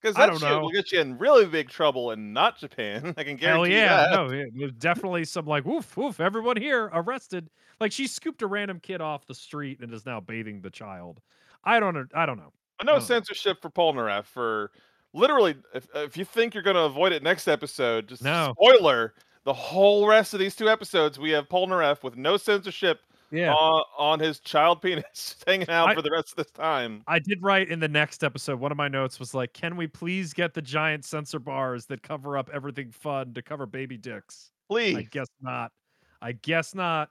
Because 0.00 0.16
I 0.16 0.20
that 0.20 0.26
don't 0.26 0.38
shit 0.40 0.48
know. 0.48 0.60
will 0.60 0.70
get 0.70 0.92
you 0.92 1.00
in 1.00 1.18
really 1.18 1.44
big 1.44 1.68
trouble 1.68 2.12
in 2.12 2.32
not 2.32 2.56
Japan. 2.58 3.14
I 3.16 3.24
can 3.24 3.36
Hell 3.36 3.56
guarantee 3.64 3.74
yeah, 3.74 3.96
that. 3.96 4.10
no, 4.12 4.30
yeah, 4.30 4.44
there's 4.56 4.72
definitely 4.74 5.24
some 5.24 5.44
like 5.46 5.64
woof 5.64 5.96
woof. 5.96 6.20
Everyone 6.20 6.56
here 6.56 6.88
arrested. 6.92 7.50
Like 7.80 7.90
she 7.90 8.06
scooped 8.06 8.42
a 8.42 8.46
random 8.46 8.78
kid 8.80 9.00
off 9.00 9.26
the 9.26 9.34
street 9.34 9.80
and 9.80 9.92
is 9.92 10.06
now 10.06 10.20
bathing 10.20 10.60
the 10.60 10.70
child. 10.70 11.20
I 11.64 11.80
don't. 11.80 11.94
know. 11.94 12.06
I 12.14 12.26
don't 12.26 12.36
know. 12.38 12.52
No 12.84 13.00
censorship 13.00 13.60
for 13.60 13.70
Polnareff 13.70 14.26
for 14.26 14.70
literally. 15.12 15.56
If 15.74 15.88
if 15.96 16.16
you 16.16 16.24
think 16.24 16.54
you're 16.54 16.62
gonna 16.62 16.78
avoid 16.84 17.10
it 17.12 17.24
next 17.24 17.48
episode, 17.48 18.06
just 18.06 18.22
No. 18.22 18.54
spoiler. 18.56 19.14
The 19.48 19.54
whole 19.54 20.06
rest 20.06 20.34
of 20.34 20.40
these 20.40 20.54
two 20.54 20.68
episodes, 20.68 21.18
we 21.18 21.30
have 21.30 21.48
Polnareff 21.48 22.02
with 22.02 22.18
no 22.18 22.36
censorship 22.36 23.00
Yeah. 23.30 23.54
on, 23.54 23.82
on 23.96 24.20
his 24.20 24.40
child 24.40 24.82
penis 24.82 25.36
hanging 25.46 25.70
out 25.70 25.88
I- 25.88 25.94
for 25.94 26.02
the 26.02 26.10
rest 26.10 26.32
of 26.32 26.36
this 26.36 26.50
time. 26.50 27.02
I 27.06 27.18
did 27.18 27.42
write 27.42 27.70
in 27.70 27.80
the 27.80 27.88
next 27.88 28.22
episode. 28.22 28.60
One 28.60 28.72
of 28.72 28.76
my 28.76 28.88
notes 28.88 29.18
was 29.18 29.32
like, 29.32 29.54
"Can 29.54 29.76
we 29.78 29.86
please 29.86 30.34
get 30.34 30.52
the 30.52 30.60
giant 30.60 31.06
censor 31.06 31.38
bars 31.38 31.86
that 31.86 32.02
cover 32.02 32.36
up 32.36 32.50
everything 32.52 32.90
fun 32.90 33.32
to 33.32 33.40
cover 33.40 33.64
baby 33.64 33.96
dicks?" 33.96 34.50
Please. 34.68 34.96
I 34.96 35.02
guess 35.04 35.28
not. 35.40 35.72
I 36.20 36.32
guess 36.32 36.74
not. 36.74 37.08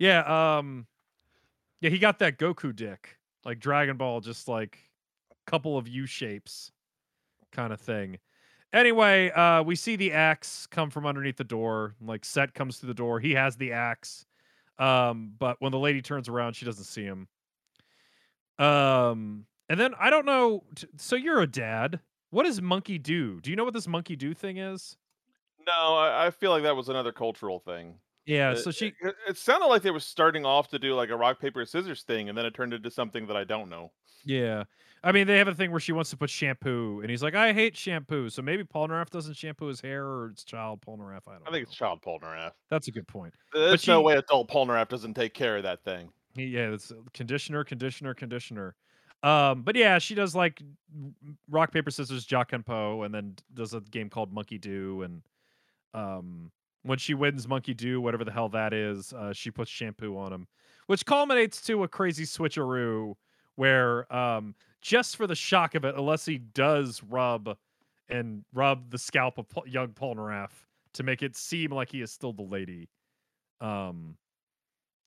Yeah. 0.00 0.56
Um. 0.58 0.84
Yeah, 1.80 1.90
he 1.90 2.00
got 2.00 2.18
that 2.18 2.40
Goku 2.40 2.74
dick, 2.74 3.16
like 3.44 3.60
Dragon 3.60 3.96
Ball, 3.96 4.20
just 4.20 4.48
like 4.48 4.78
a 5.30 5.48
couple 5.48 5.78
of 5.78 5.86
U 5.86 6.06
shapes, 6.06 6.72
kind 7.52 7.72
of 7.72 7.80
thing. 7.80 8.18
Anyway, 8.72 9.30
uh, 9.30 9.62
we 9.62 9.74
see 9.74 9.96
the 9.96 10.12
axe 10.12 10.66
come 10.66 10.90
from 10.90 11.06
underneath 11.06 11.36
the 11.36 11.44
door. 11.44 11.94
Like 12.00 12.24
Set 12.24 12.52
comes 12.54 12.78
through 12.78 12.88
the 12.88 12.94
door. 12.94 13.18
He 13.20 13.32
has 13.32 13.56
the 13.56 13.72
axe. 13.72 14.26
Um, 14.78 15.32
but 15.38 15.56
when 15.60 15.72
the 15.72 15.78
lady 15.78 16.02
turns 16.02 16.28
around, 16.28 16.54
she 16.54 16.64
doesn't 16.64 16.84
see 16.84 17.02
him. 17.02 17.28
Um, 18.58 19.46
and 19.68 19.78
then 19.80 19.94
I 19.98 20.10
don't 20.10 20.26
know. 20.26 20.64
So 20.96 21.16
you're 21.16 21.40
a 21.40 21.46
dad. 21.46 22.00
What 22.30 22.44
does 22.44 22.60
monkey 22.60 22.98
do? 22.98 23.40
Do 23.40 23.50
you 23.50 23.56
know 23.56 23.64
what 23.64 23.74
this 23.74 23.88
monkey 23.88 24.16
do 24.16 24.34
thing 24.34 24.58
is? 24.58 24.96
No, 25.66 25.96
I, 25.96 26.26
I 26.26 26.30
feel 26.30 26.50
like 26.50 26.62
that 26.62 26.76
was 26.76 26.88
another 26.88 27.12
cultural 27.12 27.58
thing. 27.58 27.94
Yeah, 28.28 28.50
Uh, 28.50 28.56
so 28.56 28.70
she 28.70 28.88
It, 29.00 29.14
it 29.28 29.36
sounded 29.38 29.66
like 29.66 29.82
they 29.82 29.90
were 29.90 29.98
starting 30.00 30.44
off 30.44 30.68
to 30.68 30.78
do 30.78 30.94
like 30.94 31.08
a 31.10 31.16
rock 31.16 31.40
paper 31.40 31.64
scissors 31.64 32.02
thing, 32.02 32.28
and 32.28 32.36
then 32.36 32.44
it 32.44 32.54
turned 32.54 32.74
into 32.74 32.90
something 32.90 33.26
that 33.26 33.36
I 33.36 33.44
don't 33.44 33.68
know. 33.70 33.90
Yeah. 34.24 34.64
I 35.02 35.12
mean, 35.12 35.26
they 35.26 35.38
have 35.38 35.48
a 35.48 35.54
thing 35.54 35.70
where 35.70 35.80
she 35.80 35.92
wants 35.92 36.10
to 36.10 36.16
put 36.16 36.28
shampoo, 36.28 37.00
and 37.00 37.08
he's 37.08 37.22
like, 37.22 37.34
"I 37.36 37.52
hate 37.52 37.76
shampoo." 37.76 38.28
So 38.28 38.42
maybe 38.42 38.64
Polnareff 38.64 39.10
doesn't 39.10 39.34
shampoo 39.34 39.66
his 39.66 39.80
hair, 39.80 40.04
or 40.04 40.26
it's 40.30 40.42
child 40.42 40.80
Polnareff. 40.82 41.22
I 41.28 41.34
don't. 41.34 41.42
I 41.42 41.44
think 41.44 41.52
know. 41.52 41.58
it's 41.58 41.74
Child 41.74 42.02
Polnareff. 42.02 42.50
That's 42.68 42.88
a 42.88 42.90
good 42.90 43.06
point. 43.06 43.32
There's 43.54 43.86
no 43.86 44.00
she- 44.00 44.04
way 44.04 44.14
adult 44.16 44.50
Polnareff 44.50 44.88
doesn't 44.88 45.14
take 45.14 45.34
care 45.34 45.56
of 45.56 45.62
that 45.62 45.84
thing. 45.84 46.10
Yeah, 46.34 46.72
it's 46.72 46.92
conditioner, 47.14 47.62
conditioner, 47.64 48.12
conditioner. 48.12 48.74
Um, 49.22 49.62
but 49.62 49.74
yeah, 49.76 49.98
she 49.98 50.14
does 50.16 50.34
like 50.34 50.60
rock 51.48 51.72
paper 51.72 51.90
scissors, 51.92 52.26
Jock 52.26 52.52
and 52.52 52.66
Poe, 52.66 53.02
and 53.04 53.14
then 53.14 53.36
does 53.54 53.74
a 53.74 53.80
game 53.80 54.10
called 54.10 54.32
Monkey 54.32 54.58
Do, 54.58 55.02
and 55.02 55.22
um, 55.94 56.50
when 56.82 56.98
she 56.98 57.14
wins 57.14 57.46
Monkey 57.48 57.74
Do, 57.74 58.00
whatever 58.00 58.24
the 58.24 58.32
hell 58.32 58.48
that 58.50 58.72
is, 58.72 59.12
uh, 59.12 59.32
she 59.32 59.50
puts 59.50 59.70
shampoo 59.70 60.16
on 60.16 60.32
him, 60.32 60.46
which 60.86 61.04
culminates 61.04 61.60
to 61.62 61.82
a 61.82 61.88
crazy 61.88 62.24
switcheroo 62.24 63.14
where 63.56 64.10
um, 64.14 64.54
just 64.80 65.16
for 65.16 65.26
the 65.26 65.34
shock 65.34 65.74
of 65.74 65.84
it, 65.84 65.96
Alessi 65.96 66.40
does 66.54 67.02
rub 67.02 67.56
and 68.08 68.44
rub 68.54 68.90
the 68.90 68.98
scalp 68.98 69.38
of 69.38 69.48
Pol- 69.48 69.66
young 69.66 69.88
Polnareff 69.88 70.50
to 70.94 71.02
make 71.02 71.22
it 71.22 71.36
seem 71.36 71.72
like 71.72 71.90
he 71.90 72.00
is 72.00 72.12
still 72.12 72.32
the 72.32 72.42
lady. 72.42 72.88
Um, 73.60 74.16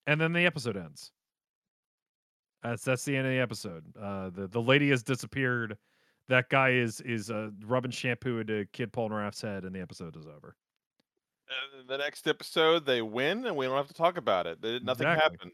and 0.05 0.19
then 0.19 0.33
the 0.33 0.45
episode 0.45 0.77
ends. 0.77 1.11
That's 2.61 2.83
that's 2.83 3.05
the 3.05 3.15
end 3.15 3.25
of 3.25 3.33
the 3.33 3.39
episode. 3.39 3.85
Uh, 3.99 4.29
the 4.29 4.47
the 4.47 4.61
lady 4.61 4.89
has 4.89 5.01
disappeared. 5.01 5.77
That 6.27 6.49
guy 6.49 6.71
is 6.71 7.01
is 7.01 7.31
uh, 7.31 7.49
rubbing 7.65 7.91
shampoo 7.91 8.39
into 8.39 8.65
Kid 8.71 8.93
Polnareff's 8.93 9.41
head, 9.41 9.63
and 9.63 9.73
the 9.73 9.81
episode 9.81 10.15
is 10.15 10.27
over. 10.27 10.55
Uh, 11.51 11.83
the 11.87 11.97
next 11.97 12.27
episode, 12.27 12.85
they 12.85 13.01
win, 13.01 13.45
and 13.45 13.55
we 13.57 13.65
don't 13.65 13.75
have 13.75 13.87
to 13.87 13.93
talk 13.93 14.17
about 14.17 14.47
it. 14.47 14.61
They- 14.61 14.79
Nothing 14.79 15.07
Exactly. 15.07 15.37
happened. 15.37 15.51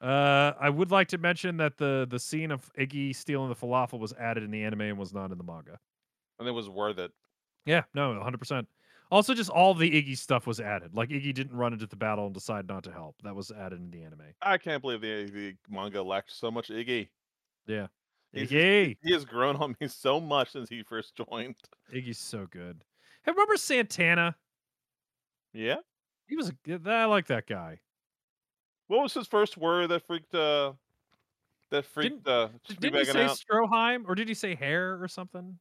Uh, 0.00 0.52
I 0.60 0.68
would 0.68 0.90
like 0.90 1.08
to 1.08 1.18
mention 1.18 1.56
that 1.56 1.78
the 1.78 2.06
the 2.10 2.18
scene 2.18 2.50
of 2.50 2.70
Iggy 2.74 3.14
stealing 3.16 3.48
the 3.48 3.54
falafel 3.54 3.98
was 3.98 4.12
added 4.14 4.42
in 4.42 4.50
the 4.50 4.62
anime 4.62 4.82
and 4.82 4.98
was 4.98 5.14
not 5.14 5.30
in 5.32 5.38
the 5.38 5.44
manga. 5.44 5.78
and 6.38 6.46
it 6.46 6.50
was 6.52 6.68
worth 6.68 6.98
it. 6.98 7.12
Yeah, 7.64 7.84
no, 7.94 8.10
100%. 8.22 8.66
Also, 9.10 9.32
just 9.32 9.48
all 9.48 9.72
the 9.72 9.90
Iggy 9.90 10.14
stuff 10.18 10.46
was 10.46 10.60
added. 10.60 10.94
Like, 10.94 11.08
Iggy 11.08 11.32
didn't 11.32 11.56
run 11.56 11.72
into 11.72 11.86
the 11.86 11.96
battle 11.96 12.26
and 12.26 12.34
decide 12.34 12.68
not 12.68 12.84
to 12.84 12.92
help. 12.92 13.16
That 13.22 13.34
was 13.34 13.50
added 13.50 13.78
in 13.80 13.90
the 13.90 14.02
anime. 14.02 14.20
I 14.42 14.58
can't 14.58 14.82
believe 14.82 15.00
the, 15.00 15.24
the 15.32 15.54
manga 15.70 16.02
lacked 16.02 16.30
so 16.32 16.50
much 16.50 16.68
Iggy. 16.68 17.08
Yeah. 17.66 17.86
He's- 18.32 18.50
Iggy! 18.50 18.96
He 19.02 19.12
has 19.14 19.24
grown 19.24 19.56
on 19.56 19.76
me 19.80 19.88
so 19.88 20.20
much 20.20 20.50
since 20.52 20.68
he 20.68 20.82
first 20.82 21.14
joined. 21.16 21.56
Iggy's 21.94 22.18
so 22.18 22.46
good. 22.50 22.84
Hey, 23.24 23.30
remember 23.32 23.56
Santana? 23.56 24.36
Yeah. 25.56 25.76
He 26.28 26.36
was 26.36 26.50
a, 26.50 26.90
I 26.90 27.04
like 27.06 27.26
that 27.28 27.46
guy. 27.46 27.78
What 28.88 29.02
was 29.02 29.14
his 29.14 29.26
first 29.26 29.56
word 29.56 29.88
that 29.90 30.06
freaked 30.06 30.34
uh 30.34 30.72
that 31.70 31.84
freaked 31.86 32.26
uh 32.28 32.48
Did, 32.48 32.78
Snoop 32.78 32.80
didn't 32.80 32.98
he 32.98 33.04
say 33.12 33.24
out? 33.24 33.38
Stroheim 33.38 34.04
or 34.06 34.14
did 34.14 34.28
he 34.28 34.34
say 34.34 34.54
hair 34.54 35.02
or 35.02 35.08
something? 35.08 35.58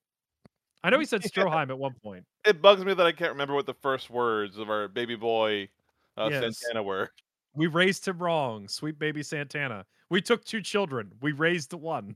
I 0.83 0.89
know 0.89 0.99
he 0.99 1.05
said 1.05 1.23
Yeah. 1.23 1.43
Stroheim 1.43 1.69
at 1.69 1.77
one 1.77 1.95
point. 2.03 2.25
It 2.45 2.61
bugs 2.61 2.83
me 2.83 2.93
that 2.93 3.05
I 3.05 3.11
can't 3.11 3.31
remember 3.31 3.55
what 3.55 3.65
the 3.65 3.73
first 3.73 4.09
words 4.09 4.57
of 4.57 4.69
our 4.69 4.87
baby 4.87 5.15
boy 5.15 5.69
uh, 6.17 6.29
Yes. 6.31 6.59
Santana 6.59 6.83
were. 6.83 7.09
We 7.55 7.67
raised 7.67 8.07
him 8.07 8.17
wrong, 8.19 8.67
sweet 8.67 8.99
baby 8.99 9.23
Santana. 9.23 9.85
We 10.09 10.21
took 10.21 10.43
two 10.45 10.61
children. 10.61 11.11
We 11.21 11.31
raised 11.31 11.73
one. 11.73 12.15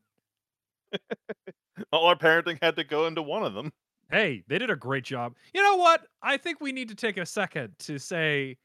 All 1.92 2.08
our 2.08 2.16
parenting 2.16 2.60
had 2.62 2.76
to 2.76 2.84
go 2.84 3.08
into 3.08 3.22
one 3.22 3.44
of 3.44 3.54
them. 3.54 3.72
Hey, 4.10 4.44
they 4.48 4.58
did 4.58 4.72
a 4.72 4.76
great 4.76 5.04
job. 5.04 5.36
You 5.54 5.62
know 5.62 5.76
what? 5.76 6.08
I 6.22 6.38
think 6.38 6.62
we 6.62 6.72
need 6.72 6.90
to 6.90 6.96
take 6.96 7.18
a 7.18 7.26
second 7.26 7.74
to 7.80 8.00
say, 8.00 8.58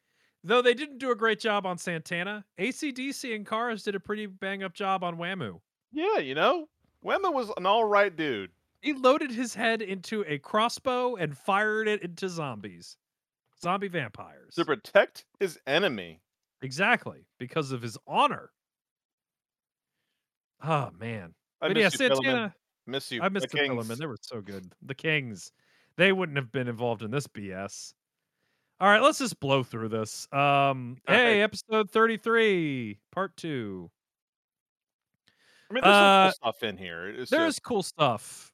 though 0.42 0.62
they 0.62 0.74
didn't 0.74 0.98
do 0.98 1.10
a 1.10 1.16
great 1.16 1.38
job 1.38 1.66
on 1.66 1.76
Santana, 1.76 2.44
ACDC 2.58 3.34
and 3.34 3.44
Kars 3.44 3.82
did 3.82 3.94
a 3.94 4.00
pretty 4.00 4.26
bang 4.26 4.62
up 4.62 4.74
job 4.74 5.04
on 5.04 5.16
Wamuu. 5.16 5.60
Yeah, 5.92 6.18
you 6.18 6.34
know, 6.34 6.68
Wamuu 7.04 7.32
was 7.32 7.50
an 7.56 7.66
all 7.66 7.84
right 7.84 8.14
dude. 8.14 8.50
He 8.80 8.92
loaded 8.94 9.30
his 9.30 9.54
head 9.54 9.82
into 9.82 10.24
a 10.26 10.38
crossbow 10.38 11.16
and 11.16 11.36
fired 11.36 11.88
it 11.88 12.02
into 12.02 12.28
zombies, 12.28 12.96
zombie 13.62 13.88
vampires. 13.88 14.54
To 14.54 14.64
protect 14.64 15.24
his 15.40 15.58
enemy. 15.66 16.20
Exactly, 16.62 17.26
because 17.38 17.72
of 17.72 17.82
his 17.82 17.98
honor. 18.06 18.50
Oh 20.62 20.90
man. 20.98 21.34
I 21.60 21.68
but 21.68 21.76
miss 21.76 21.98
yeah, 22.00 22.06
you, 22.06 22.08
Pillar 22.10 22.22
Men. 22.22 22.52
Miss 22.86 23.10
you. 23.10 23.22
I 23.22 23.28
missed 23.28 23.50
the 23.50 23.56
the 23.58 23.68
Kings. 23.68 23.98
They 23.98 24.06
were 24.06 24.18
so 24.20 24.40
good. 24.40 24.72
The 24.82 24.94
Kings. 24.94 25.52
They 25.96 26.12
wouldn't 26.12 26.36
have 26.36 26.50
been 26.52 26.68
involved 26.68 27.02
in 27.02 27.10
this 27.10 27.26
BS. 27.26 27.94
All 28.80 28.88
right, 28.88 29.00
let's 29.00 29.18
just 29.18 29.38
blow 29.38 29.62
through 29.62 29.88
this. 29.88 30.26
Um, 30.32 30.96
All 31.08 31.14
hey, 31.14 31.38
right. 31.38 31.42
episode 31.44 31.90
33, 31.90 32.98
part 33.12 33.36
two. 33.36 33.90
I 35.70 35.74
mean, 35.74 35.82
there's 35.84 35.94
some 35.94 36.04
Uh, 36.04 36.24
cool 36.24 36.32
stuff 36.32 36.62
in 36.64 36.76
here. 36.76 37.08
It's 37.08 37.30
There's 37.30 37.54
just, 37.54 37.62
cool 37.62 37.82
stuff. 37.82 38.52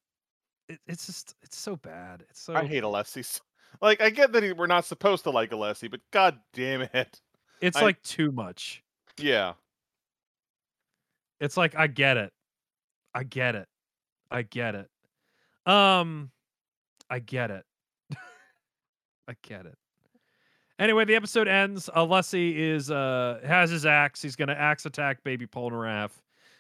It, 0.68 0.78
it's 0.86 1.06
just, 1.06 1.34
it's 1.42 1.56
so 1.58 1.76
bad. 1.76 2.24
It's 2.28 2.40
so. 2.42 2.54
I 2.54 2.64
hate 2.64 2.82
Alessi. 2.82 3.40
Like, 3.80 4.00
I 4.02 4.10
get 4.10 4.32
that 4.32 4.42
he, 4.42 4.52
we're 4.52 4.66
not 4.66 4.84
supposed 4.84 5.22
to 5.24 5.30
like 5.30 5.52
Alessi, 5.52 5.88
but 5.88 6.00
god 6.10 6.40
damn 6.52 6.82
it. 6.82 7.20
It's 7.60 7.76
I- 7.76 7.82
like 7.82 8.02
too 8.02 8.32
much. 8.32 8.82
Yeah. 9.16 9.52
It's 11.38 11.56
like 11.56 11.76
I 11.76 11.86
get 11.86 12.16
it. 12.16 12.32
I 13.14 13.22
get 13.22 13.54
it. 13.54 13.68
I 14.30 14.42
get 14.42 14.74
it. 14.74 14.88
Um 15.66 16.30
I 17.08 17.18
get 17.18 17.50
it. 17.50 17.64
I 19.28 19.34
get 19.42 19.66
it. 19.66 19.76
Anyway, 20.78 21.04
the 21.04 21.14
episode 21.14 21.48
ends. 21.48 21.90
Alessi 21.94 22.56
is 22.56 22.90
uh 22.90 23.40
has 23.44 23.70
his 23.70 23.86
axe. 23.86 24.22
He's 24.22 24.36
gonna 24.36 24.52
axe 24.52 24.86
attack 24.86 25.22
baby 25.24 25.46
Polnareff. 25.46 26.10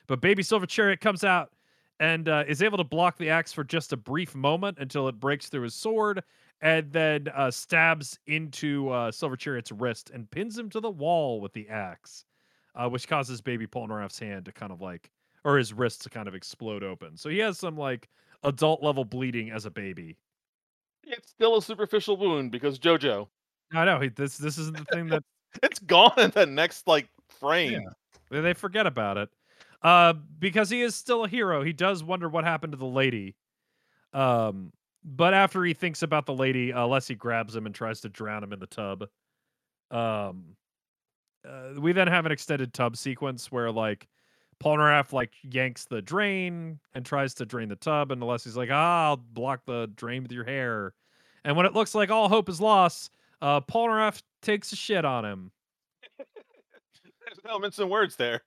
But 0.06 0.20
baby 0.20 0.42
Silver 0.42 0.66
Chariot 0.66 1.00
comes 1.00 1.24
out 1.24 1.52
and 2.00 2.28
uh, 2.28 2.44
is 2.48 2.62
able 2.62 2.78
to 2.78 2.84
block 2.84 3.18
the 3.18 3.30
axe 3.30 3.52
for 3.52 3.62
just 3.62 3.92
a 3.92 3.96
brief 3.96 4.34
moment 4.34 4.78
until 4.80 5.06
it 5.06 5.20
breaks 5.20 5.48
through 5.48 5.62
his 5.62 5.74
sword 5.74 6.24
and 6.62 6.90
then 6.92 7.28
uh, 7.34 7.50
stabs 7.50 8.18
into 8.26 8.88
uh, 8.90 9.12
Silver 9.12 9.36
Chariot's 9.36 9.70
wrist 9.70 10.10
and 10.10 10.28
pins 10.30 10.58
him 10.58 10.68
to 10.70 10.80
the 10.80 10.90
wall 10.90 11.40
with 11.40 11.52
the 11.52 11.68
axe 11.68 12.24
uh, 12.74 12.88
which 12.88 13.08
causes 13.08 13.40
baby 13.40 13.66
Polnareff's 13.66 14.18
hand 14.18 14.44
to 14.46 14.52
kind 14.52 14.72
of 14.72 14.80
like, 14.80 15.10
or 15.44 15.58
his 15.58 15.72
wrists 15.72 16.04
to 16.04 16.10
kind 16.10 16.28
of 16.28 16.34
explode 16.34 16.82
open. 16.82 17.16
So 17.16 17.28
he 17.28 17.38
has 17.38 17.58
some 17.58 17.76
like 17.76 18.08
adult 18.42 18.82
level 18.82 19.04
bleeding 19.04 19.50
as 19.50 19.66
a 19.66 19.70
baby. 19.70 20.16
It's 21.04 21.30
still 21.30 21.56
a 21.56 21.62
superficial 21.62 22.16
wound 22.16 22.50
because 22.50 22.78
JoJo. 22.78 23.28
I 23.72 23.84
know 23.84 24.00
he, 24.00 24.08
this 24.08 24.36
this 24.36 24.58
isn't 24.58 24.76
the 24.76 24.84
thing 24.84 25.06
that 25.08 25.22
It's 25.62 25.78
gone 25.80 26.18
in 26.18 26.30
the 26.30 26.46
next 26.46 26.86
like 26.86 27.08
frame. 27.28 27.84
they 28.30 28.40
they 28.40 28.54
forget 28.54 28.86
about 28.86 29.16
it. 29.16 29.28
Uh, 29.82 30.12
because 30.38 30.68
he 30.68 30.82
is 30.82 30.94
still 30.94 31.24
a 31.24 31.28
hero, 31.28 31.62
he 31.62 31.72
does 31.72 32.04
wonder 32.04 32.28
what 32.28 32.44
happened 32.44 32.72
to 32.72 32.76
the 32.76 32.84
lady. 32.84 33.34
Um, 34.12 34.72
but 35.02 35.32
after 35.32 35.64
he 35.64 35.72
thinks 35.72 36.02
about 36.02 36.26
the 36.26 36.34
lady, 36.34 36.72
uh, 36.72 36.80
Alessi 36.80 37.16
grabs 37.16 37.56
him 37.56 37.64
and 37.64 37.74
tries 37.74 38.02
to 38.02 38.10
drown 38.10 38.44
him 38.44 38.52
in 38.52 38.58
the 38.58 38.66
tub. 38.66 39.04
Um, 39.90 40.56
uh, 41.48 41.80
we 41.80 41.92
then 41.92 42.08
have 42.08 42.26
an 42.26 42.32
extended 42.32 42.74
tub 42.74 42.96
sequence 42.96 43.50
where 43.50 43.70
like 43.70 44.06
Polnareff 44.62 45.12
like 45.12 45.32
yanks 45.42 45.86
the 45.86 46.02
drain 46.02 46.78
and 46.94 47.04
tries 47.04 47.34
to 47.34 47.46
drain 47.46 47.68
the 47.68 47.76
tub, 47.76 48.12
and 48.12 48.22
Alessi's 48.22 48.56
like, 48.56 48.68
"Ah, 48.70 49.06
I'll 49.06 49.16
block 49.16 49.64
the 49.64 49.90
drain 49.96 50.22
with 50.22 50.32
your 50.32 50.44
hair." 50.44 50.94
And 51.44 51.56
when 51.56 51.66
it 51.66 51.72
looks 51.72 51.94
like 51.94 52.10
all 52.10 52.28
hope 52.28 52.48
is 52.48 52.60
lost, 52.60 53.10
uh, 53.40 53.60
Polnareff 53.62 54.22
takes 54.42 54.72
a 54.72 54.76
shit 54.76 55.04
on 55.04 55.24
him. 55.24 55.50
There's 56.18 57.38
elements 57.48 57.78
and 57.78 57.90
words 57.90 58.16
there. 58.16 58.42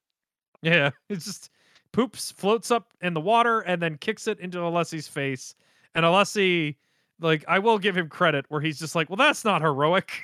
Yeah, 0.61 0.91
it's 1.09 1.25
just 1.25 1.49
poops, 1.91 2.31
floats 2.31 2.69
up 2.71 2.93
in 3.01 3.13
the 3.13 3.21
water, 3.21 3.61
and 3.61 3.81
then 3.81 3.97
kicks 3.97 4.27
it 4.27 4.39
into 4.39 4.59
Alessi's 4.59 5.07
face. 5.07 5.55
And 5.95 6.05
Alessi, 6.05 6.75
like, 7.19 7.43
I 7.47 7.59
will 7.59 7.79
give 7.79 7.97
him 7.97 8.09
credit 8.09 8.45
where 8.49 8.61
he's 8.61 8.79
just 8.79 8.95
like, 8.95 9.09
well, 9.09 9.17
that's 9.17 9.45
not 9.45 9.61
heroic. 9.61 10.11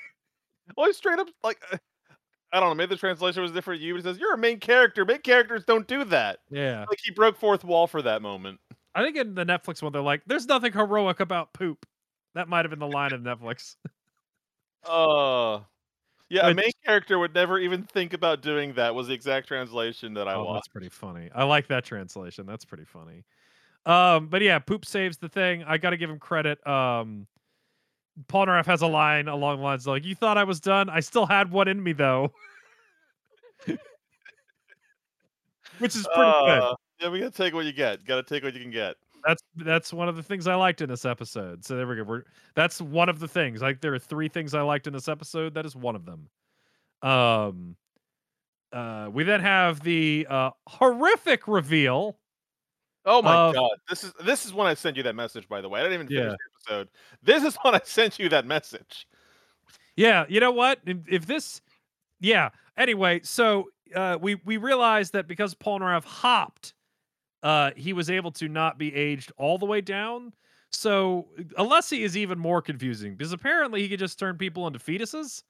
Well, 0.78 0.86
he 0.86 0.94
straight 0.94 1.18
up 1.18 1.28
like 1.44 1.60
uh, 1.72 1.78
I 2.52 2.60
don't 2.60 2.70
know. 2.70 2.76
Maybe 2.76 2.96
the 2.96 3.00
translation 3.00 3.42
was 3.42 3.52
different. 3.52 3.82
You, 3.82 4.00
says 4.02 4.18
you're 4.18 4.34
a 4.34 4.38
main 4.38 4.60
character. 4.60 5.06
Main 5.06 5.22
characters 5.22 5.64
don't 5.66 5.88
do 5.88 6.04
that. 6.06 6.40
Yeah. 6.50 6.86
Like 6.90 7.00
he 7.04 7.12
broke 7.12 7.38
fourth 7.38 7.64
wall 7.64 7.88
for 7.88 8.02
that 8.02 8.22
moment. 8.22 8.60
I 8.96 9.04
think 9.04 9.18
in 9.18 9.36
the 9.36 9.46
Netflix 9.46 9.84
one, 9.84 9.92
they're 9.92 10.02
like, 10.02 10.24
there's 10.26 10.48
nothing 10.48 10.74
heroic 10.74 11.20
about 11.20 11.54
poop. 11.54 11.86
That 12.34 12.48
might 12.48 12.66
have 12.66 12.70
been 12.70 12.80
the 12.80 12.88
line 12.88 13.14
of 13.14 13.22
Netflix. 13.22 13.76
Uh 14.88 15.60
yeah, 16.30 16.48
a 16.48 16.54
main 16.54 16.72
character 16.86 17.18
would 17.18 17.34
never 17.34 17.58
even 17.58 17.84
think 17.84 18.14
about 18.14 18.42
doing 18.42 18.74
that. 18.74 18.94
Was 18.94 19.08
the 19.08 19.14
exact 19.14 19.48
translation 19.48 20.14
that 20.14 20.28
I 20.28 20.36
oh, 20.36 20.44
watched. 20.44 20.54
that's 20.56 20.68
pretty 20.68 20.90
funny. 20.90 21.30
I 21.34 21.44
like 21.44 21.68
that 21.68 21.84
translation. 21.84 22.46
That's 22.46 22.66
pretty 22.66 22.86
funny. 22.86 23.26
Um, 23.86 24.28
but 24.28 24.44
yeah, 24.44 24.60
poop 24.60 24.86
saves 24.86 25.18
the 25.18 25.30
thing. 25.30 25.64
I 25.64 25.80
got 25.80 25.90
to 25.90 25.98
give 25.98 26.10
him 26.10 26.20
credit. 26.20 26.66
Um, 26.68 27.26
Polnareff 28.28 28.66
has 28.66 28.82
a 28.82 28.88
line 28.88 29.28
along 29.28 29.58
the 29.58 29.64
lines 29.64 29.88
like, 29.88 30.04
"You 30.06 30.16
thought 30.16 30.38
I 30.38 30.44
was 30.44 30.60
done? 30.60 30.90
I 30.90 31.00
still 31.00 31.26
had 31.26 31.52
one 31.52 31.68
in 31.68 31.82
me, 31.82 31.94
though," 31.94 32.32
which 35.80 35.96
is 35.96 36.08
pretty 36.14 36.32
good. 36.32 36.60
Uh, 36.60 36.76
Yeah, 37.00 37.10
we 37.10 37.20
gotta 37.20 37.32
take 37.32 37.54
what 37.54 37.66
you 37.66 37.74
get. 37.74 38.04
Gotta 38.06 38.24
take 38.24 38.44
what 38.44 38.54
you 38.54 38.62
can 38.62 38.72
get. 38.72 38.96
That's 39.26 39.44
that's 39.56 39.94
one 39.94 40.10
of 40.10 40.16
the 40.16 40.24
things 40.24 40.48
I 40.48 40.56
liked 40.56 40.82
in 40.82 40.90
this 40.90 41.06
episode. 41.06 41.66
So 41.66 41.76
there 41.76 41.88
we 41.88 41.96
go. 41.96 42.04
We're, 42.04 42.24
that's 42.56 42.82
one 42.82 43.10
of 43.10 43.20
the 43.20 43.28
things. 43.28 43.62
Like 43.62 43.82
there 43.82 43.94
are 43.94 44.00
three 44.00 44.30
things 44.30 44.54
I 44.54 44.62
liked 44.62 44.88
in 44.88 44.94
this 44.94 45.08
episode. 45.08 45.54
That 45.54 45.66
is 45.66 45.76
one 45.76 45.96
of 45.96 46.06
them. 46.06 46.30
Um, 47.02 47.76
uh, 48.72 49.10
we 49.12 49.24
then 49.24 49.42
have 49.42 49.82
the 49.82 50.28
uh, 50.30 50.52
horrific 50.68 51.48
reveal. 51.48 52.18
Oh 53.06 53.22
my 53.22 53.34
of- 53.36 53.56
god, 53.56 53.72
this 53.90 54.04
is 54.04 54.14
this 54.24 54.46
is 54.46 54.54
when 54.54 54.68
I 54.68 54.74
sent 54.74 54.98
you 54.98 55.04
that 55.04 55.16
message. 55.16 55.48
By 55.48 55.62
the 55.62 55.70
way, 55.70 55.80
I 55.80 55.84
didn't 55.84 55.94
even 55.96 56.08
finish 56.08 56.24
Yeah. 56.24 56.30
the 56.30 56.74
episode. 56.76 56.90
This 57.24 57.44
is 57.44 57.58
when 57.62 57.76
I 57.76 57.82
sent 57.84 58.20
you 58.20 58.30
that 58.30 58.46
message. 58.46 59.08
Yeah, 59.96 60.26
you 60.30 60.40
know 60.40 60.52
what? 60.52 60.80
If, 60.86 61.26
this, 61.26 61.62
yeah. 62.22 62.50
Anyway, 62.78 63.20
so 63.24 63.70
uh, 63.94 64.18
we 64.22 64.36
we 64.46 64.58
realized 64.58 65.14
that 65.14 65.28
because 65.28 65.54
Polnareff 65.56 66.04
hopped, 66.06 66.74
uh, 67.44 67.72
he 67.76 67.92
was 67.94 68.10
able 68.10 68.32
to 68.34 68.48
not 68.48 68.78
be 68.78 68.94
aged 68.96 69.32
all 69.38 69.58
the 69.58 69.66
way 69.66 69.82
down. 69.82 70.32
So 70.72 71.28
Alessi 71.58 72.02
is 72.02 72.16
even 72.16 72.38
more 72.40 72.62
confusing 72.62 73.16
because 73.16 73.34
apparently 73.34 73.82
he 73.82 73.90
could 73.90 74.00
just 74.00 74.20
turn 74.20 74.38
people 74.38 74.68
into 74.68 74.80
fetuses. 74.80 75.44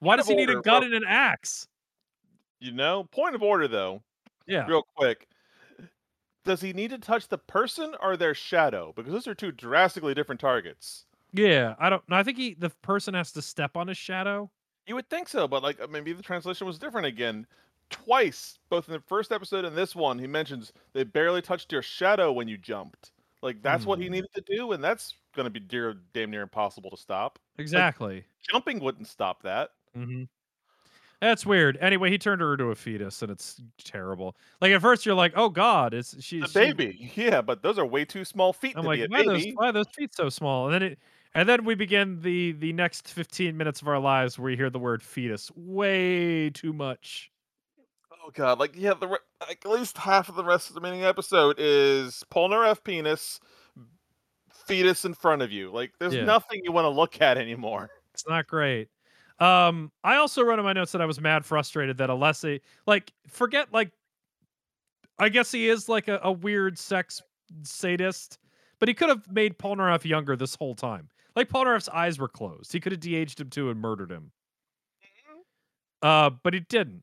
Why 0.00 0.16
Point 0.16 0.18
does 0.20 0.28
he 0.28 0.34
need 0.34 0.50
a 0.50 0.60
gun 0.62 0.82
and 0.82 0.94
an 0.94 1.04
axe? 1.06 1.68
You 2.58 2.72
know, 2.72 3.04
point 3.12 3.34
of 3.34 3.42
order 3.42 3.68
though, 3.68 4.02
Yeah, 4.46 4.66
real 4.66 4.82
quick. 4.96 5.28
Does 6.44 6.60
he 6.60 6.72
need 6.72 6.90
to 6.90 6.98
touch 6.98 7.26
the 7.28 7.38
person 7.38 7.96
or 8.00 8.16
their 8.16 8.34
shadow? 8.34 8.92
Because 8.92 9.12
those 9.12 9.26
are 9.26 9.34
two 9.34 9.50
drastically 9.52 10.14
different 10.14 10.40
targets. 10.40 11.06
yeah. 11.32 11.74
I 11.78 11.90
don't. 11.90 12.06
No, 12.08 12.16
I 12.16 12.22
think 12.22 12.38
he 12.38 12.54
the 12.54 12.70
person 12.70 13.14
has 13.14 13.32
to 13.32 13.42
step 13.42 13.76
on 13.76 13.88
his 13.88 13.98
shadow. 13.98 14.50
You 14.86 14.94
would 14.96 15.08
think 15.08 15.28
so, 15.28 15.46
but 15.46 15.62
like 15.62 15.80
uh, 15.80 15.86
maybe 15.86 16.12
the 16.12 16.22
translation 16.22 16.66
was 16.66 16.78
different 16.78 17.06
again. 17.06 17.46
Twice, 17.90 18.58
both 18.70 18.88
in 18.88 18.92
the 18.94 19.00
first 19.00 19.30
episode 19.32 19.64
and 19.64 19.76
this 19.76 19.94
one, 19.94 20.18
he 20.18 20.26
mentions 20.26 20.72
they 20.92 21.04
barely 21.04 21.42
touched 21.42 21.72
your 21.72 21.82
shadow 21.82 22.32
when 22.32 22.48
you 22.48 22.58
jumped. 22.58 23.12
Like 23.42 23.62
that's 23.62 23.86
what 23.86 24.00
he 24.00 24.08
Hmm. 24.08 24.12
needed 24.12 24.30
to 24.34 24.40
do, 24.42 24.72
and 24.72 24.82
that's 24.82 25.14
going 25.34 25.44
to 25.44 25.50
be 25.50 25.60
dear, 25.60 25.94
damn 26.12 26.30
near 26.30 26.42
impossible 26.42 26.90
to 26.90 26.96
stop. 26.96 27.38
Exactly. 27.56 28.26
Jumping 28.42 28.80
wouldn't 28.80 29.08
stop 29.08 29.42
that. 29.42 29.70
hmm 29.94 30.24
That's 31.22 31.46
weird. 31.46 31.78
Anyway, 31.80 32.10
he 32.10 32.18
turned 32.18 32.40
her 32.40 32.52
into 32.54 32.64
a 32.66 32.74
fetus, 32.74 33.22
and 33.22 33.30
it's 33.30 33.62
terrible. 33.84 34.36
Like 34.60 34.72
at 34.72 34.80
first, 34.82 35.06
you're 35.06 35.14
like, 35.14 35.32
"Oh 35.36 35.48
God, 35.48 35.94
is 35.94 36.16
she 36.18 36.40
The 36.40 36.48
she- 36.48 36.52
baby, 36.58 37.12
yeah, 37.14 37.40
but 37.40 37.62
those 37.62 37.78
are 37.78 37.86
way 37.86 38.04
too 38.04 38.24
small 38.24 38.52
feet 38.52 38.74
I'm 38.76 38.82
to 38.82 38.88
like, 38.88 38.98
be 38.98 39.04
a 39.04 39.08
why 39.08 39.22
those, 39.24 39.42
baby. 39.44 39.52
why 39.54 39.68
are 39.68 39.72
those 39.72 39.86
feet 39.96 40.12
so 40.16 40.28
small? 40.28 40.66
And 40.66 40.74
then 40.74 40.82
it, 40.82 40.98
and 41.36 41.48
then 41.48 41.64
we 41.64 41.76
begin 41.76 42.20
the 42.22 42.50
the 42.52 42.72
next 42.72 43.08
15 43.12 43.56
minutes 43.56 43.80
of 43.80 43.86
our 43.86 44.00
lives 44.00 44.36
where 44.36 44.46
we 44.46 44.56
hear 44.56 44.68
the 44.68 44.80
word 44.80 45.00
fetus 45.00 45.48
way 45.54 46.50
too 46.50 46.72
much. 46.72 47.30
Oh 48.26 48.30
god, 48.34 48.58
like 48.58 48.72
yeah, 48.76 48.94
the 48.94 49.06
re- 49.06 49.18
like 49.48 49.62
at 49.64 49.70
least 49.70 49.96
half 49.98 50.28
of 50.28 50.34
the 50.34 50.42
rest 50.44 50.70
of 50.70 50.74
the 50.74 50.80
remaining 50.80 51.04
episode 51.04 51.54
is 51.58 52.24
Polnareff 52.32 52.70
F 52.72 52.82
penis, 52.84 53.38
fetus 54.66 55.04
in 55.04 55.14
front 55.14 55.42
of 55.42 55.52
you. 55.52 55.70
Like 55.70 55.92
there's 56.00 56.14
Yeah. 56.14 56.24
nothing 56.24 56.60
you 56.64 56.72
want 56.72 56.84
to 56.86 56.90
look 56.90 57.20
at 57.20 57.38
anymore. 57.38 57.90
It's 58.12 58.26
not 58.28 58.46
great. 58.48 58.88
Um, 59.42 59.90
I 60.04 60.16
also 60.16 60.42
wrote 60.42 60.60
in 60.60 60.64
my 60.64 60.72
notes 60.72 60.92
that 60.92 61.00
I 61.00 61.06
was 61.06 61.20
mad 61.20 61.44
frustrated 61.44 61.98
that 61.98 62.10
Alessi, 62.10 62.60
like, 62.86 63.12
forget 63.26 63.72
like, 63.72 63.90
I 65.18 65.28
guess 65.30 65.50
he 65.50 65.68
is 65.68 65.88
like 65.88 66.06
a, 66.06 66.20
a 66.22 66.30
weird 66.30 66.78
sex 66.78 67.20
sadist, 67.64 68.38
but 68.78 68.88
he 68.88 68.94
could 68.94 69.08
have 69.08 69.28
made 69.32 69.58
Polnareff 69.58 70.04
younger 70.04 70.36
this 70.36 70.54
whole 70.54 70.76
time. 70.76 71.08
Like 71.34 71.48
Polnareff's 71.48 71.88
eyes 71.88 72.20
were 72.20 72.28
closed. 72.28 72.72
He 72.72 72.78
could 72.78 72.92
have 72.92 73.00
de-aged 73.00 73.40
him 73.40 73.50
too 73.50 73.68
and 73.70 73.80
murdered 73.80 74.12
him. 74.12 74.30
Uh, 76.02 76.30
but 76.42 76.54
he 76.54 76.60
didn't. 76.60 77.02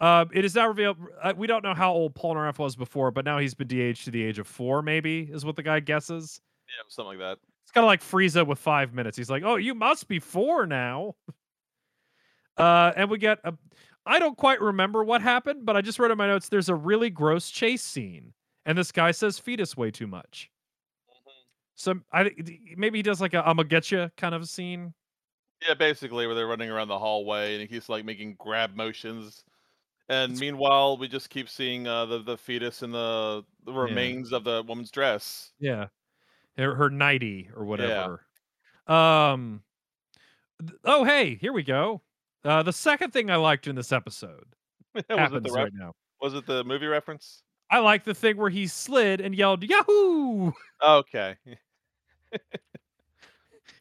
Uh, 0.00 0.26
it 0.32 0.44
is 0.44 0.54
now 0.54 0.68
revealed 0.68 0.96
uh, 1.22 1.32
we 1.36 1.46
don't 1.46 1.64
know 1.64 1.74
how 1.74 1.92
old 1.92 2.14
Polnareff 2.14 2.58
was 2.58 2.76
before, 2.76 3.10
but 3.10 3.24
now 3.24 3.38
he's 3.38 3.54
been 3.54 3.66
de-aged 3.68 4.04
to 4.04 4.12
the 4.12 4.22
age 4.22 4.38
of 4.38 4.46
four, 4.46 4.80
maybe 4.80 5.28
is 5.32 5.44
what 5.44 5.56
the 5.56 5.62
guy 5.62 5.80
guesses. 5.80 6.40
Yeah, 6.68 6.84
something 6.88 7.18
like 7.18 7.18
that. 7.18 7.38
It's 7.64 7.72
kind 7.72 7.84
of 7.84 7.88
like 7.88 8.00
Frieza 8.00 8.46
with 8.46 8.58
five 8.58 8.94
minutes. 8.94 9.16
He's 9.16 9.30
like, 9.30 9.42
"Oh, 9.44 9.56
you 9.56 9.74
must 9.74 10.08
be 10.08 10.18
four 10.18 10.66
now." 10.66 11.16
Uh, 12.60 12.92
and 12.96 13.10
we 13.10 13.18
get 13.18 13.38
a. 13.44 13.54
I 14.06 14.18
don't 14.18 14.36
quite 14.36 14.60
remember 14.60 15.04
what 15.04 15.22
happened, 15.22 15.64
but 15.66 15.76
I 15.76 15.82
just 15.82 15.98
wrote 15.98 16.10
in 16.10 16.18
my 16.18 16.26
notes. 16.26 16.48
There's 16.48 16.68
a 16.68 16.74
really 16.74 17.10
gross 17.10 17.50
chase 17.50 17.82
scene, 17.82 18.32
and 18.66 18.76
this 18.76 18.92
guy 18.92 19.10
says 19.10 19.38
"fetus" 19.38 19.76
way 19.76 19.90
too 19.90 20.06
much. 20.06 20.50
So 21.74 21.94
I 22.12 22.30
maybe 22.76 22.98
he 22.98 23.02
does 23.02 23.20
like 23.20 23.34
a 23.34 23.40
"I'm 23.40 23.56
gonna 23.56 23.68
get 23.68 23.90
you" 23.90 24.10
kind 24.16 24.34
of 24.34 24.48
scene. 24.48 24.94
Yeah, 25.66 25.74
basically 25.74 26.26
where 26.26 26.34
they're 26.34 26.46
running 26.46 26.70
around 26.70 26.88
the 26.88 26.98
hallway 26.98 27.60
and 27.60 27.68
he's 27.68 27.88
like 27.90 28.04
making 28.04 28.36
grab 28.38 28.74
motions. 28.74 29.44
And 30.08 30.36
meanwhile, 30.38 30.96
we 30.96 31.06
just 31.06 31.30
keep 31.30 31.48
seeing 31.48 31.86
uh, 31.86 32.06
the 32.06 32.22
the 32.22 32.36
fetus 32.36 32.82
and 32.82 32.92
the 32.92 33.44
the 33.64 33.72
remains 33.72 34.32
of 34.32 34.44
the 34.44 34.62
woman's 34.66 34.90
dress. 34.90 35.52
Yeah, 35.60 35.88
her, 36.58 36.74
her 36.74 36.90
nighty 36.90 37.48
or 37.54 37.64
whatever. 37.64 38.26
Yeah. 38.88 39.30
Um. 39.32 39.62
th- 40.60 40.80
Oh, 40.84 41.04
hey, 41.04 41.36
here 41.36 41.52
we 41.52 41.62
go. 41.62 42.02
Uh, 42.44 42.62
the 42.62 42.72
second 42.72 43.12
thing 43.12 43.30
I 43.30 43.36
liked 43.36 43.66
in 43.66 43.76
this 43.76 43.92
episode 43.92 44.46
was, 44.94 45.04
it 45.04 45.08
the 45.08 45.18
happens 45.18 45.46
ref- 45.50 45.64
right 45.64 45.72
now. 45.74 45.92
was 46.20 46.34
it 46.34 46.46
the 46.46 46.64
movie 46.64 46.86
reference? 46.86 47.42
I 47.70 47.78
like 47.78 48.04
the 48.04 48.14
thing 48.14 48.36
where 48.36 48.50
he 48.50 48.66
slid 48.66 49.20
and 49.20 49.34
yelled 49.34 49.62
Yahoo! 49.62 50.52
Okay. 50.82 51.36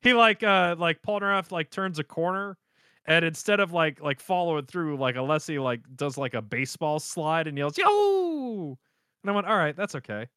He 0.01 0.13
like 0.13 0.43
uh 0.43 0.75
like 0.77 1.01
Polnareff 1.01 1.51
like 1.51 1.69
turns 1.69 1.97
a 1.99 2.03
corner 2.03 2.57
and 3.05 3.23
instead 3.23 3.59
of 3.59 3.71
like 3.71 4.01
like 4.01 4.19
following 4.19 4.65
through 4.65 4.97
like 4.97 5.15
Alessi 5.15 5.61
like 5.61 5.81
does 5.95 6.17
like 6.17 6.33
a 6.33 6.41
baseball 6.41 6.99
slide 6.99 7.47
and 7.47 7.57
yells 7.57 7.77
Yahoo! 7.77 8.75
And 9.23 9.31
I 9.31 9.31
went, 9.31 9.47
all 9.47 9.57
right, 9.57 9.75
that's 9.75 9.95
okay. 9.95 10.27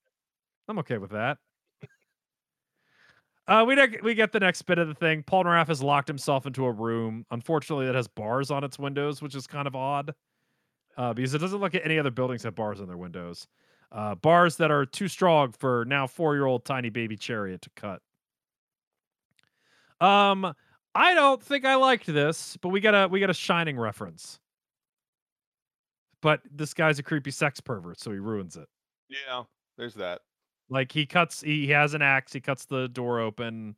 I'm 0.69 0.79
okay 0.81 0.99
with 0.99 1.11
that. 1.11 1.39
Uh, 3.49 3.65
we 3.67 3.75
don't- 3.75 4.03
we 4.03 4.15
get 4.15 4.33
the 4.33 4.41
next 4.41 4.63
bit 4.63 4.79
of 4.79 4.89
the 4.89 4.95
thing. 4.95 5.23
Polnareff 5.25 5.67
has 5.67 5.83
locked 5.83 6.09
himself 6.09 6.47
into 6.47 6.65
a 6.65 6.71
room. 6.73 7.27
Unfortunately, 7.31 7.87
that 7.87 7.95
has 7.95 8.07
bars 8.09 8.51
on 8.51 8.63
its 8.65 8.79
windows, 8.79 9.21
which 9.21 9.35
is 9.35 9.47
kind 9.47 9.67
of 9.67 9.75
odd. 9.75 10.15
Uh, 10.97 11.13
because 11.15 11.35
it 11.35 11.39
doesn't 11.39 11.61
look 11.61 11.75
at 11.75 11.85
any 11.85 11.99
other 11.99 12.11
buildings 12.11 12.43
have 12.43 12.55
bars 12.55 12.81
on 12.81 12.87
their 12.87 12.99
windows. 12.99 13.49
Uh, 13.91 14.15
bars 14.15 14.57
that 14.57 14.71
are 14.71 14.87
too 14.87 15.09
strong 15.09 15.53
for 15.53 15.85
now 15.87 16.07
four-year-old 16.07 16.65
tiny 16.65 16.91
baby 16.91 17.17
chariot 17.17 17.63
to 17.63 17.71
cut. 17.71 18.03
Um, 20.01 20.55
I 20.95 21.15
don't 21.15 21.43
think 21.43 21.65
I 21.65 21.77
liked 21.77 22.07
this, 22.07 22.57
but 22.59 22.69
we 22.71 22.81
got 22.81 22.95
a 22.95 23.09
we 23.09 23.21
got 23.21 23.31
a 23.31 23.35
shining 23.35 23.79
reference. 23.79 24.39
But 26.21 26.43
this 26.51 26.75
guy's 26.75 26.99
a 26.99 27.03
creepy 27.03 27.31
sex 27.31 27.61
pervert, 27.61 27.99
so 27.99 28.13
he 28.13 28.19
ruins 28.19 28.57
it. 28.57 28.69
Yeah, 29.09 29.45
there's 29.77 29.95
that. 29.95 30.21
Like 30.73 30.91
he 30.91 31.05
cuts 31.07 31.43
he 31.43 31.69
has 31.69 31.93
an 31.95 32.01
axe, 32.03 32.33
he 32.33 32.41
cuts 32.41 32.65
the 32.65 32.89
door 32.89 33.21
open, 33.21 33.77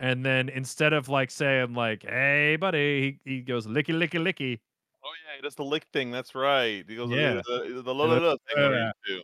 and 0.00 0.24
then 0.24 0.48
instead 0.48 0.92
of 0.94 1.08
like 1.10 1.30
saying 1.30 1.74
like, 1.74 2.04
hey 2.04 2.56
buddy, 2.56 3.20
he, 3.24 3.30
he 3.36 3.40
goes 3.42 3.66
licky 3.66 3.94
licky 3.94 4.18
licky. 4.18 4.58
Oh 5.04 5.10
yeah, 5.26 5.36
he 5.36 5.42
does 5.42 5.54
the 5.56 5.64
lick 5.64 5.84
thing. 5.92 6.10
That's 6.10 6.34
right. 6.34 6.84
He 6.88 6.96
goes 6.96 7.10
Yeah. 7.10 7.42
the, 7.46 7.82
the, 7.82 7.82
the 7.82 8.38
thing. 8.48 8.56
Yeah. 8.56 8.68
where 8.68 8.86
you 8.86 8.92
do. 9.16 9.22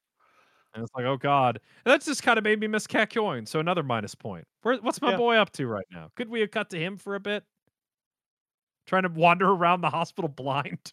And 0.74 0.82
it's 0.84 0.92
like, 0.94 1.06
oh 1.06 1.16
god. 1.16 1.60
And 1.86 1.92
that's 1.92 2.04
just 2.04 2.22
kind 2.22 2.36
of 2.36 2.44
made 2.44 2.60
me 2.60 2.66
miss 2.66 2.86
Kakyoin, 2.86 3.48
so 3.48 3.58
another 3.58 3.82
minus 3.82 4.14
point. 4.14 4.46
Where, 4.62 4.76
what's 4.76 5.00
my 5.00 5.12
Yeah. 5.12 5.16
boy 5.16 5.36
up 5.36 5.50
to 5.52 5.66
right 5.66 5.86
now? 5.90 6.10
Could 6.14 6.28
we 6.28 6.40
have 6.40 6.50
cut 6.50 6.68
to 6.70 6.78
him 6.78 6.98
for 6.98 7.14
a 7.14 7.20
bit? 7.20 7.44
Trying 8.86 9.04
to 9.04 9.08
wander 9.08 9.48
around 9.50 9.80
the 9.80 9.90
hospital 9.90 10.28
blind? 10.36 10.92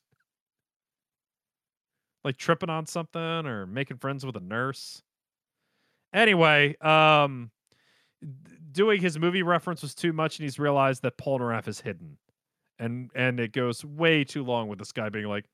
like 2.23 2.37
tripping 2.37 2.69
on 2.71 2.85
something 2.87 3.21
or 3.21 3.67
making 3.67 3.97
friends 3.97 4.25
with 4.25 4.35
a 4.35 4.39
nurse? 4.39 5.03
Anyway, 6.13 6.75
um 6.81 7.51
doing 8.71 9.01
his 9.01 9.17
movie 9.17 9.43
reference 9.43 9.81
was 9.81 9.95
too 9.95 10.11
much 10.11 10.37
and 10.37 10.43
he's 10.43 10.59
realized 10.59 11.01
that 11.03 11.17
Polnareff 11.17 11.67
is 11.67 11.79
hidden. 11.79 12.17
And 12.79 13.09
and 13.15 13.39
it 13.39 13.53
goes 13.53 13.85
way 13.85 14.23
too 14.23 14.43
long 14.43 14.67
with 14.67 14.79
this 14.79 14.91
guy 14.91 15.09
being 15.09 15.27
like 15.27 15.45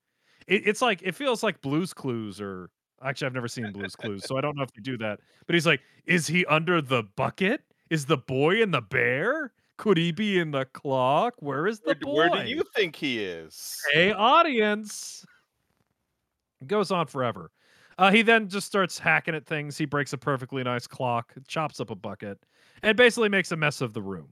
it, 0.48 0.68
it's 0.68 0.82
like 0.82 1.02
it 1.04 1.14
feels 1.16 1.44
like 1.44 1.62
Blues 1.62 1.94
Clues 1.94 2.42
or 2.42 2.70
actually 3.04 3.28
I've 3.28 3.34
never 3.34 3.48
seen 3.48 3.72
Blues 3.72 3.96
Clues, 3.96 4.26
so 4.26 4.38
I 4.38 4.42
don't 4.42 4.56
know 4.56 4.64
if 4.64 4.72
they 4.74 4.82
do 4.82 4.98
that. 4.98 5.20
But 5.46 5.54
he's 5.54 5.68
like, 5.68 5.82
is 6.06 6.28
he 6.28 6.46
under 6.46 6.82
the 6.82 7.04
bucket? 7.16 7.62
Is 7.90 8.06
the 8.06 8.18
boy 8.18 8.62
in 8.62 8.72
the 8.72 8.82
bear? 8.82 9.54
Could 9.78 9.98
he 9.98 10.12
be 10.12 10.40
in 10.40 10.52
the 10.52 10.66
clock? 10.66 11.36
Where 11.40 11.68
is 11.68 11.80
the 11.80 11.88
Where, 11.88 12.30
boy? 12.30 12.30
where 12.30 12.44
do 12.44 12.50
you 12.50 12.64
think 12.76 12.96
he 12.96 13.24
is? 13.24 13.78
Hey, 13.92 14.12
audience. 14.12 15.26
It 16.62 16.68
goes 16.68 16.92
on 16.92 17.08
forever. 17.08 17.52
Uh, 18.02 18.12
he 18.12 18.24
then 18.24 18.50
just 18.50 18.66
starts 18.66 18.98
hacking 18.98 19.36
at 19.36 19.46
things. 19.46 19.78
He 19.78 19.86
breaks 19.86 20.12
a 20.12 20.18
perfectly 20.18 20.64
nice 20.64 20.88
clock, 20.88 21.34
chops 21.48 21.80
up 21.80 21.92
a 21.92 21.96
bucket, 21.96 22.40
and 22.82 22.98
basically 22.98 23.30
makes 23.30 23.52
a 23.52 23.56
mess 23.56 23.80
of 23.80 23.94
the 23.94 24.02
room. 24.02 24.30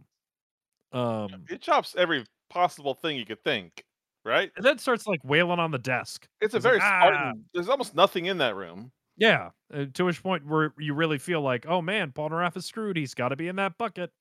Um, 0.91 1.45
He 1.47 1.55
chops 1.59 1.95
every 1.95 2.25
possible 2.49 2.95
thing 2.95 3.15
you 3.15 3.27
could 3.27 3.43
think. 3.43 3.83
Right? 4.25 4.51
and 4.57 4.65
then 4.65 4.79
starts 4.79 5.07
like 5.07 5.23
wailing 5.23 5.59
on 5.59 5.69
the 5.71 5.77
desk. 5.77 6.27
It's 6.41 6.55
a 6.55 6.57
He's 6.57 6.65
like, 6.65 6.73
very 6.73 6.81
"Ah." 6.83 7.31
There's 7.53 7.69
almost 7.69 7.95
nothing 7.95 8.25
in 8.25 8.39
that 8.39 8.55
room. 8.55 8.91
Yeah, 9.17 9.51
uh, 9.71 9.85
to 9.93 10.05
which 10.05 10.23
point 10.23 10.47
where 10.47 10.73
you 10.79 10.93
really 10.95 11.19
feel 11.19 11.41
like, 11.41 11.67
oh 11.67 11.81
man, 11.81 12.11
Paul 12.11 12.29
Polnareff 12.31 12.57
is 12.57 12.65
screwed. 12.65 12.97
He's 12.97 13.13
got 13.13 13.29
to 13.29 13.35
be 13.35 13.47
in 13.47 13.55
that 13.57 13.77
bucket. 13.77 14.11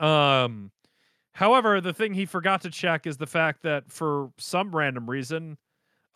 Um, 0.00 0.72
however, 1.34 1.80
the 1.80 1.92
thing 1.94 2.14
he 2.14 2.26
forgot 2.26 2.62
to 2.62 2.70
check 2.70 3.06
is 3.06 3.16
the 3.16 3.26
fact 3.26 3.62
that 3.62 3.92
for 3.92 4.30
some 4.38 4.74
random 4.74 5.08
reason, 5.08 5.56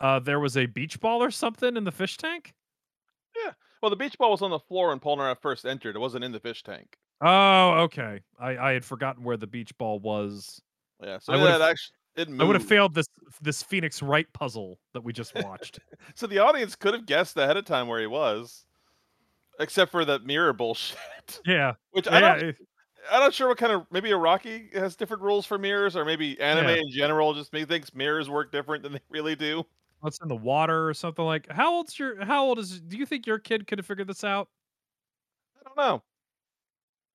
uh, 0.01 0.19
there 0.19 0.39
was 0.39 0.57
a 0.57 0.65
beach 0.65 0.99
ball 0.99 1.21
or 1.23 1.31
something 1.31 1.75
in 1.77 1.83
the 1.83 1.91
fish 1.91 2.17
tank. 2.17 2.53
Yeah. 3.43 3.51
Well, 3.81 3.89
the 3.89 3.95
beach 3.95 4.17
ball 4.17 4.31
was 4.31 4.41
on 4.41 4.51
the 4.51 4.59
floor 4.59 4.89
when 4.89 4.99
Polnareff 4.99 5.39
first 5.41 5.65
entered. 5.65 5.95
It 5.95 5.99
wasn't 5.99 6.23
in 6.23 6.31
the 6.31 6.39
fish 6.39 6.63
tank. 6.63 6.97
Oh, 7.21 7.71
okay. 7.81 8.21
I 8.39 8.57
I 8.57 8.71
had 8.73 8.85
forgotten 8.85 9.23
where 9.23 9.37
the 9.37 9.47
beach 9.47 9.77
ball 9.77 9.99
was. 9.99 10.61
Yeah, 11.03 11.19
so 11.19 11.33
I 11.33 11.37
yeah, 11.37 11.65
actually 11.65 12.39
I 12.39 12.43
would 12.43 12.55
have 12.55 12.65
failed 12.65 12.93
this 12.93 13.07
this 13.41 13.63
Phoenix 13.63 14.01
Wright 14.01 14.27
puzzle 14.33 14.79
that 14.93 15.01
we 15.03 15.13
just 15.13 15.33
watched. 15.35 15.79
So 16.15 16.27
the 16.27 16.39
audience 16.39 16.75
could 16.75 16.93
have 16.93 17.05
guessed 17.05 17.37
ahead 17.37 17.55
of 17.55 17.63
time 17.65 17.87
where 17.87 17.99
he 18.01 18.07
was, 18.07 18.65
except 19.59 19.91
for 19.91 20.03
that 20.05 20.25
mirror 20.25 20.51
bullshit. 20.53 21.41
yeah. 21.45 21.73
Which 21.91 22.07
I 22.07 22.19
don't, 22.19 22.39
it- 22.49 22.57
I'm 23.09 23.21
not 23.21 23.33
sure 23.33 23.47
what 23.47 23.57
kind 23.57 23.71
of 23.71 23.85
maybe 23.91 24.09
Araki 24.09 24.73
has 24.75 24.95
different 24.97 25.23
rules 25.23 25.45
for 25.45 25.57
mirrors, 25.57 25.95
or 25.95 26.03
maybe 26.03 26.37
anime 26.41 26.67
Yeah. 26.67 26.75
in 26.75 26.91
general 26.91 27.33
just 27.33 27.53
maybe 27.53 27.65
thinks 27.65 27.93
mirrors 27.93 28.29
work 28.29 28.51
different 28.51 28.83
than 28.83 28.93
they 28.93 29.01
really 29.09 29.35
do. 29.37 29.65
What's 30.01 30.19
in 30.21 30.27
the 30.29 30.35
water 30.35 30.87
or 30.87 30.93
something 30.93 31.25
like 31.25 31.51
how 31.51 31.73
old's 31.73 31.99
your 31.99 32.23
how 32.23 32.45
old 32.45 32.59
is 32.59 32.79
do 32.79 32.97
you 32.97 33.05
think 33.05 33.27
your 33.27 33.37
kid 33.39 33.67
could 33.67 33.79
have 33.79 33.85
figured 33.85 34.07
this 34.07 34.23
out? 34.23 34.47
I 35.59 35.67
don't 35.67 35.77
know. 35.77 36.03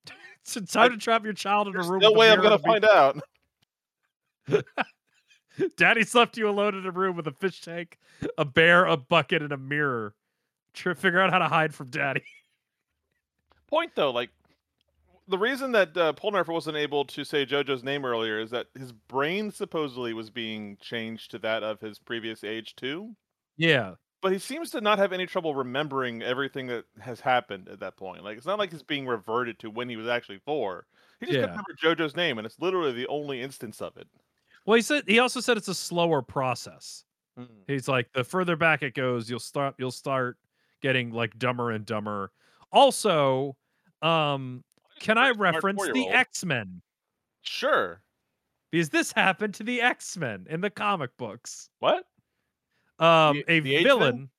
It's 0.46 0.72
time 0.72 0.90
to 0.90 0.98
trap 0.98 1.24
your 1.24 1.32
child 1.32 1.68
in 1.68 1.76
a 1.76 1.82
room. 1.82 2.00
no 2.00 2.12
way 2.12 2.30
I'm 2.30 2.42
gonna 2.42 2.58
find 2.58 2.84
out. 2.84 3.18
Daddy's 5.78 6.14
left 6.14 6.36
you 6.36 6.50
alone 6.50 6.74
in 6.74 6.84
a 6.84 6.90
room 6.90 7.16
with 7.16 7.26
a 7.26 7.32
fish 7.32 7.62
tank, 7.62 7.98
a 8.36 8.44
bear, 8.44 8.84
a 8.84 8.98
bucket, 8.98 9.40
and 9.40 9.52
a 9.52 9.56
mirror. 9.56 10.14
Try 10.74 10.92
to 10.92 11.00
figure 11.00 11.20
out 11.20 11.30
how 11.30 11.38
to 11.38 11.48
hide 11.48 11.74
from 11.74 11.88
daddy. 11.88 12.24
Point 13.68 13.92
though, 13.94 14.10
like 14.10 14.28
the 15.28 15.38
reason 15.38 15.72
that 15.72 15.96
uh, 15.96 16.12
Polnareff 16.12 16.48
wasn't 16.48 16.76
able 16.76 17.04
to 17.06 17.24
say 17.24 17.46
JoJo's 17.46 17.82
name 17.82 18.04
earlier 18.04 18.38
is 18.40 18.50
that 18.50 18.66
his 18.74 18.92
brain 18.92 19.50
supposedly 19.50 20.12
was 20.12 20.30
being 20.30 20.76
changed 20.80 21.30
to 21.32 21.38
that 21.40 21.62
of 21.62 21.80
his 21.80 21.98
previous 21.98 22.44
age 22.44 22.76
too. 22.76 23.16
Yeah. 23.56 23.94
But 24.20 24.32
he 24.32 24.38
seems 24.38 24.70
to 24.70 24.80
not 24.80 24.98
have 24.98 25.12
any 25.12 25.26
trouble 25.26 25.54
remembering 25.54 26.22
everything 26.22 26.66
that 26.68 26.86
has 27.00 27.20
happened 27.20 27.68
at 27.68 27.80
that 27.80 27.96
point. 27.96 28.24
Like 28.24 28.36
it's 28.38 28.46
not 28.46 28.58
like 28.58 28.70
he's 28.70 28.82
being 28.82 29.06
reverted 29.06 29.58
to 29.60 29.70
when 29.70 29.88
he 29.88 29.96
was 29.96 30.06
actually 30.06 30.38
four. 30.38 30.86
He 31.20 31.26
just 31.26 31.34
Yeah. 31.36 31.42
couldn't 31.46 31.64
remember 31.82 32.02
JoJo's 32.02 32.16
name, 32.16 32.38
and 32.38 32.46
it's 32.46 32.58
literally 32.58 32.92
the 32.92 33.06
only 33.08 33.42
instance 33.42 33.80
of 33.82 33.96
it. 33.96 34.08
Well, 34.66 34.76
he 34.76 34.82
said 34.82 35.04
he 35.06 35.18
also 35.18 35.40
said 35.40 35.56
it's 35.56 35.68
a 35.68 35.74
slower 35.74 36.22
process. 36.22 37.04
He's 37.66 37.88
like 37.88 38.12
the 38.12 38.22
further 38.24 38.56
back 38.56 38.82
it 38.82 38.94
goes, 38.94 39.28
you'll 39.28 39.40
start 39.40 39.74
you'll 39.78 39.90
start 39.90 40.38
getting 40.80 41.10
like 41.10 41.36
dumber 41.38 41.70
and 41.72 41.84
dumber. 41.84 42.30
Also, 42.72 43.56
um, 44.02 44.64
can 45.04 45.18
I 45.18 45.30
reference 45.30 45.82
the. 45.92 46.08
X-Men? 46.08 46.80
Sure. 47.42 48.00
Because 48.70 48.88
this 48.88 49.12
happened 49.12 49.54
to 49.54 49.62
the 49.62 49.82
X-Men 49.82 50.46
in 50.48 50.60
the 50.62 50.70
comic 50.70 51.16
books. 51.18 51.68
What? 51.78 52.06
Um, 52.98 53.42
The- 53.46 53.52
a 53.52 53.60
the 53.60 53.82
villain. 53.84 54.30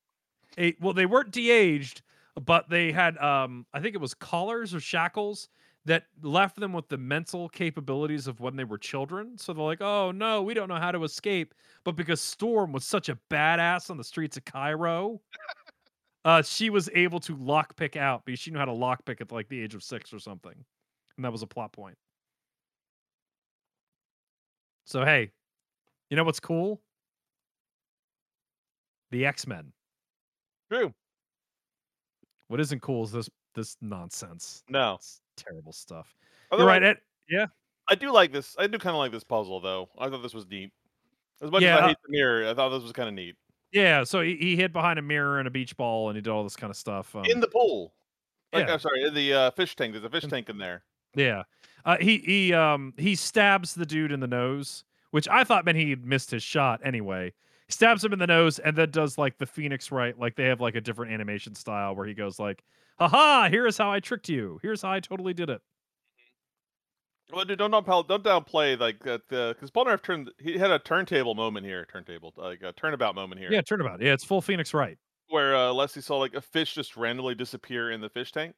A 0.57 0.76
well, 0.80 0.93
they 0.93 1.05
weren't 1.05 1.32
de-aged, 1.32 2.01
but 2.45 2.70
they 2.70 2.91
had 2.91 3.18
um, 3.18 3.66
I 3.74 3.80
think 3.80 3.93
it 3.93 4.01
was 4.01 4.13
collars 4.13 4.74
or 4.74 4.80
shackles 4.80 5.49
that 5.86 6.05
left 6.24 6.55
them 6.55 6.74
with 6.74 6.88
the 6.88 6.97
mental 6.97 7.47
capabilities 7.49 8.26
of 8.26 8.39
when 8.39 8.55
they 8.55 8.63
were 8.63 8.78
children. 8.78 9.38
So 9.38 9.53
they're 9.53 9.63
like, 9.63 9.82
oh 9.82 10.11
no, 10.11 10.41
we 10.41 10.53
don't 10.53 10.70
know 10.70 10.78
how 10.78 10.91
to 10.91 11.03
escape. 11.03 11.53
But 11.84 11.95
because 11.95 12.22
Storm 12.22 12.72
was 12.72 12.86
such 12.86 13.09
a 13.09 13.20
badass 13.30 13.89
on 13.91 13.97
the 13.97 14.03
streets 14.03 14.38
of 14.38 14.45
Cairo, 14.45 15.22
uh, 16.26 16.41
she 16.41 16.71
was 16.71 16.89
able 16.93 17.19
to 17.21 17.38
lockpick 17.38 17.95
out 17.95 18.26
because 18.26 18.39
she 18.39 18.51
knew 18.51 18.57
how 18.57 18.65
to 18.65 18.71
lockpick 18.71 19.21
at 19.21 19.32
like 19.32 19.47
the 19.47 19.61
age 19.61 19.76
of 19.76 19.84
six 19.84 20.11
or 20.11 20.19
something. 20.19 20.55
And 21.15 21.23
that 21.23 21.32
was 21.32 21.43
a 21.43 21.47
plot 21.47 21.71
point. 21.71 21.97
So 24.86 25.05
hey, 25.05 25.32
you 26.09 26.17
know 26.17 26.23
what's 26.23 26.39
cool? 26.39 26.82
The 29.11 29.26
X-Men. 29.26 29.71
True. 30.69 30.93
What 32.47 32.59
isn't 32.59 32.82
cool 32.82 33.03
is 33.03 33.11
this 33.11 33.30
this 33.53 33.78
nonsense. 33.82 34.63
No. 34.67 34.95
It's 34.95 35.21
terrible 35.38 35.71
stuff. 35.71 36.13
Although 36.51 36.63
You're 36.63 36.71
right. 36.71 36.84
I, 36.84 36.88
Ed, 36.88 36.97
yeah. 37.30 37.45
I 37.88 37.95
do 37.95 38.11
like 38.11 38.32
this. 38.34 38.55
I 38.59 38.67
do 38.67 38.78
kind 38.78 38.95
of 38.95 38.99
like 38.99 39.11
this 39.11 39.23
puzzle, 39.23 39.61
though. 39.61 39.89
I 39.97 40.09
thought 40.09 40.23
this 40.23 40.34
was 40.34 40.47
neat. 40.47 40.71
As 41.41 41.51
much 41.51 41.61
Yeah, 41.61 41.76
as 41.76 41.82
I 41.82 41.84
uh, 41.84 41.88
hate 41.89 41.97
the 42.05 42.11
mirror, 42.11 42.49
I 42.49 42.53
thought 42.53 42.69
this 42.69 42.84
was 42.84 42.91
kind 42.91 43.07
of 43.07 43.15
neat. 43.15 43.36
Yeah. 43.76 44.03
So 44.05 44.21
he, 44.21 44.36
he 44.38 44.55
hid 44.55 44.73
behind 44.73 44.97
a 44.97 45.01
mirror 45.03 45.38
and 45.38 45.47
a 45.47 45.51
beach 45.51 45.76
ball 45.78 46.09
and 46.09 46.15
he 46.15 46.21
did 46.21 46.30
all 46.32 46.43
this 46.43 46.55
kind 46.55 46.71
of 46.71 46.78
stuff. 46.78 47.15
Um, 47.15 47.26
in 47.26 47.39
the 47.41 47.47
pool. 47.47 47.93
Like, 48.53 48.67
yeah. 48.67 48.73
I'm 48.73 48.80
sorry, 48.80 49.03
in 49.03 49.13
the 49.13 49.34
uh, 49.34 49.51
fish 49.51 49.76
tank. 49.76 49.91
There's 49.93 50.05
a 50.05 50.09
fish 50.09 50.23
In- 50.23 50.30
tank 50.30 50.49
in 50.49 50.57
there. 50.57 50.84
yeah. 51.13 51.43
Uh, 51.84 51.97
he 51.99 52.17
he 52.17 52.51
um 52.53 52.93
he 52.97 53.13
stabs 53.13 53.76
the 53.76 53.86
dude 53.86 54.11
in 54.11 54.19
the 54.19 54.28
nose, 54.28 54.84
which 55.11 55.28
I 55.28 55.43
thought 55.43 55.65
meant 55.65 55.78
he 55.78 55.93
missed 55.95 56.32
his 56.32 56.41
shot 56.41 56.82
anyway. 56.84 57.32
He 57.67 57.71
stabs 57.73 58.03
him 58.03 58.11
in 58.11 58.17
the 58.17 58.26
nose 58.26 58.57
and 58.57 58.76
then 58.76 58.89
does 58.89 59.19
like 59.19 59.38
the 59.38 59.45
Phoenix 59.45 59.91
Wright, 59.91 60.17
like 60.17 60.36
they 60.36 60.45
have 60.45 60.59
like 60.61 60.73
a 60.76 60.82
different 60.82 61.11
animation 61.11 61.53
style 61.53 61.95
where 61.95 62.07
he 62.07 62.15
goes 62.15 62.39
like, 62.39 62.63
"Haha! 62.97 63.49
Here's 63.49 63.78
how 63.78 63.91
I 63.91 63.99
tricked 63.99 64.30
you. 64.30 64.57
Here's 64.63 64.82
how 64.82 64.91
I 64.93 64.99
totally 64.99 65.34
did 65.36 65.49
it." 65.51 65.61
Well, 67.34 67.43
dude, 67.45 67.57
don't 67.59 67.71
downplay, 67.71 68.07
don't 68.07 68.23
downplay 68.23 68.80
like 68.80 68.99
that. 69.03 69.28
Because 69.30 69.71
Polnareff 69.71 70.03
turned, 70.03 70.32
he 70.39 70.57
had 70.57 70.71
a 70.71 70.80
turntable 70.80 71.34
moment 71.36 71.65
here, 71.65 71.86
turntable, 71.91 72.34
like 72.38 72.61
a 72.61 72.71
turnabout 72.73 73.15
moment 73.15 73.41
here, 73.41 73.51
Yeah, 73.51 73.61
turnabout. 73.61 74.01
Yeah, 74.01 74.13
it's 74.13 74.23
full 74.23 74.41
Phoenix 74.41 74.73
Wright. 74.73 74.97
where 75.30 75.55
uh, 75.55 75.71
Alessi 75.71 76.03
saw 76.03 76.17
like 76.17 76.36
a 76.36 76.41
fish 76.41 76.76
just 76.76 76.95
randomly 76.95 77.34
disappear 77.36 77.91
in 77.91 77.99
the 78.01 78.09
fish 78.09 78.32
tank. 78.32 78.53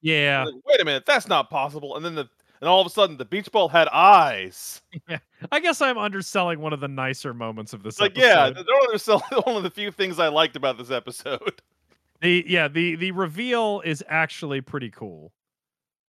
Yeah. 0.00 0.44
Like, 0.44 0.54
Wait 0.66 0.80
a 0.80 0.84
minute, 0.84 1.04
that's 1.06 1.28
not 1.28 1.48
possible. 1.50 1.96
And 1.96 2.04
then 2.04 2.14
the, 2.16 2.28
and 2.60 2.68
all 2.68 2.80
of 2.80 2.86
a 2.88 2.90
sudden, 2.90 3.16
the 3.16 3.24
beach 3.24 3.50
ball 3.52 3.68
had 3.68 3.86
eyes. 3.88 4.82
Yeah. 5.08 5.18
I 5.52 5.60
guess 5.60 5.80
I'm 5.80 5.96
underselling 5.96 6.58
one 6.60 6.72
of 6.72 6.80
the 6.80 6.88
nicer 6.88 7.32
moments 7.32 7.72
of 7.72 7.82
this 7.84 8.00
like, 8.00 8.12
episode. 8.18 8.26
yeah, 8.26 8.50
don't 8.50 8.84
undersell 8.86 9.20
one 9.44 9.56
of 9.56 9.62
the 9.62 9.70
few 9.70 9.92
things 9.92 10.18
I 10.18 10.26
liked 10.28 10.56
about 10.56 10.76
this 10.76 10.90
episode. 10.90 11.62
The 12.20 12.44
yeah, 12.48 12.66
the 12.66 12.96
the 12.96 13.12
reveal 13.12 13.80
is 13.84 14.02
actually 14.08 14.60
pretty 14.60 14.90
cool. 14.90 15.32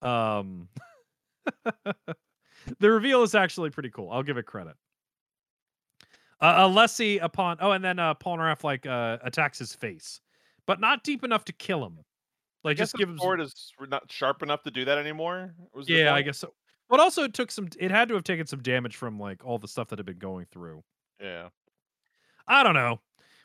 Um 0.01 0.67
the 2.79 2.89
reveal 2.89 3.23
is 3.23 3.35
actually 3.35 3.69
pretty 3.69 3.89
cool. 3.89 4.09
I'll 4.11 4.23
give 4.23 4.37
it 4.37 4.45
credit. 4.45 4.75
Uh, 6.41 6.67
Alessi 6.67 7.19
upon 7.21 7.57
oh, 7.59 7.71
and 7.71 7.83
then 7.83 7.99
uh 7.99 8.13
Polnareff 8.15 8.63
like 8.63 8.85
uh 8.85 9.17
attacks 9.23 9.59
his 9.59 9.75
face, 9.75 10.21
but 10.65 10.79
not 10.79 11.03
deep 11.03 11.23
enough 11.23 11.43
to 11.45 11.53
kill 11.53 11.85
him. 11.85 11.99
Like 12.63 12.77
just 12.77 12.93
the 12.93 12.99
give 12.99 13.09
him. 13.09 13.17
sword 13.17 13.41
is 13.41 13.73
not 13.89 14.11
sharp 14.11 14.43
enough 14.43 14.63
to 14.63 14.71
do 14.71 14.85
that 14.85 14.97
anymore. 14.97 15.53
Yeah, 15.85 16.13
I 16.13 16.21
guess 16.21 16.37
so. 16.37 16.53
But 16.89 16.99
also, 16.99 17.23
it 17.23 17.33
took 17.33 17.51
some. 17.51 17.69
It 17.79 17.91
had 17.91 18.07
to 18.09 18.15
have 18.15 18.23
taken 18.23 18.47
some 18.47 18.61
damage 18.61 18.95
from 18.95 19.19
like 19.19 19.45
all 19.45 19.59
the 19.59 19.67
stuff 19.67 19.89
that 19.89 19.99
had 19.99 20.05
been 20.05 20.17
going 20.17 20.47
through. 20.51 20.83
Yeah. 21.21 21.49
I 22.47 22.63
don't 22.63 22.73
know. 22.73 22.99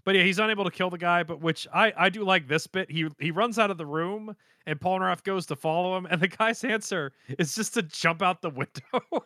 But 0.05 0.15
yeah, 0.15 0.23
he's 0.23 0.39
unable 0.39 0.65
to 0.65 0.71
kill 0.71 0.91
the 0.91 0.99
guy, 0.99 1.23
but 1.23 1.41
which 1.41 1.67
I 1.73 1.93
I 1.97 2.09
do 2.11 2.25
like 2.25 2.47
this 2.47 2.67
bit. 2.67 2.91
He 2.91 3.09
he 3.19 3.31
runs 3.31 3.59
out 3.59 3.71
of 3.71 3.79
the 3.79 3.87
room 3.87 4.37
and 4.67 4.79
Polnareff 4.81 5.23
goes 5.23 5.47
to 5.47 5.57
follow 5.57 5.97
him 5.97 6.07
and 6.07 6.21
the 6.21 6.29
guy's 6.29 6.63
answer 6.65 7.13
is 7.39 7.55
just 7.55 7.75
to 7.75 7.83
jump 7.83 8.23
out 8.23 8.43
the 8.43 8.51
window. 8.51 9.25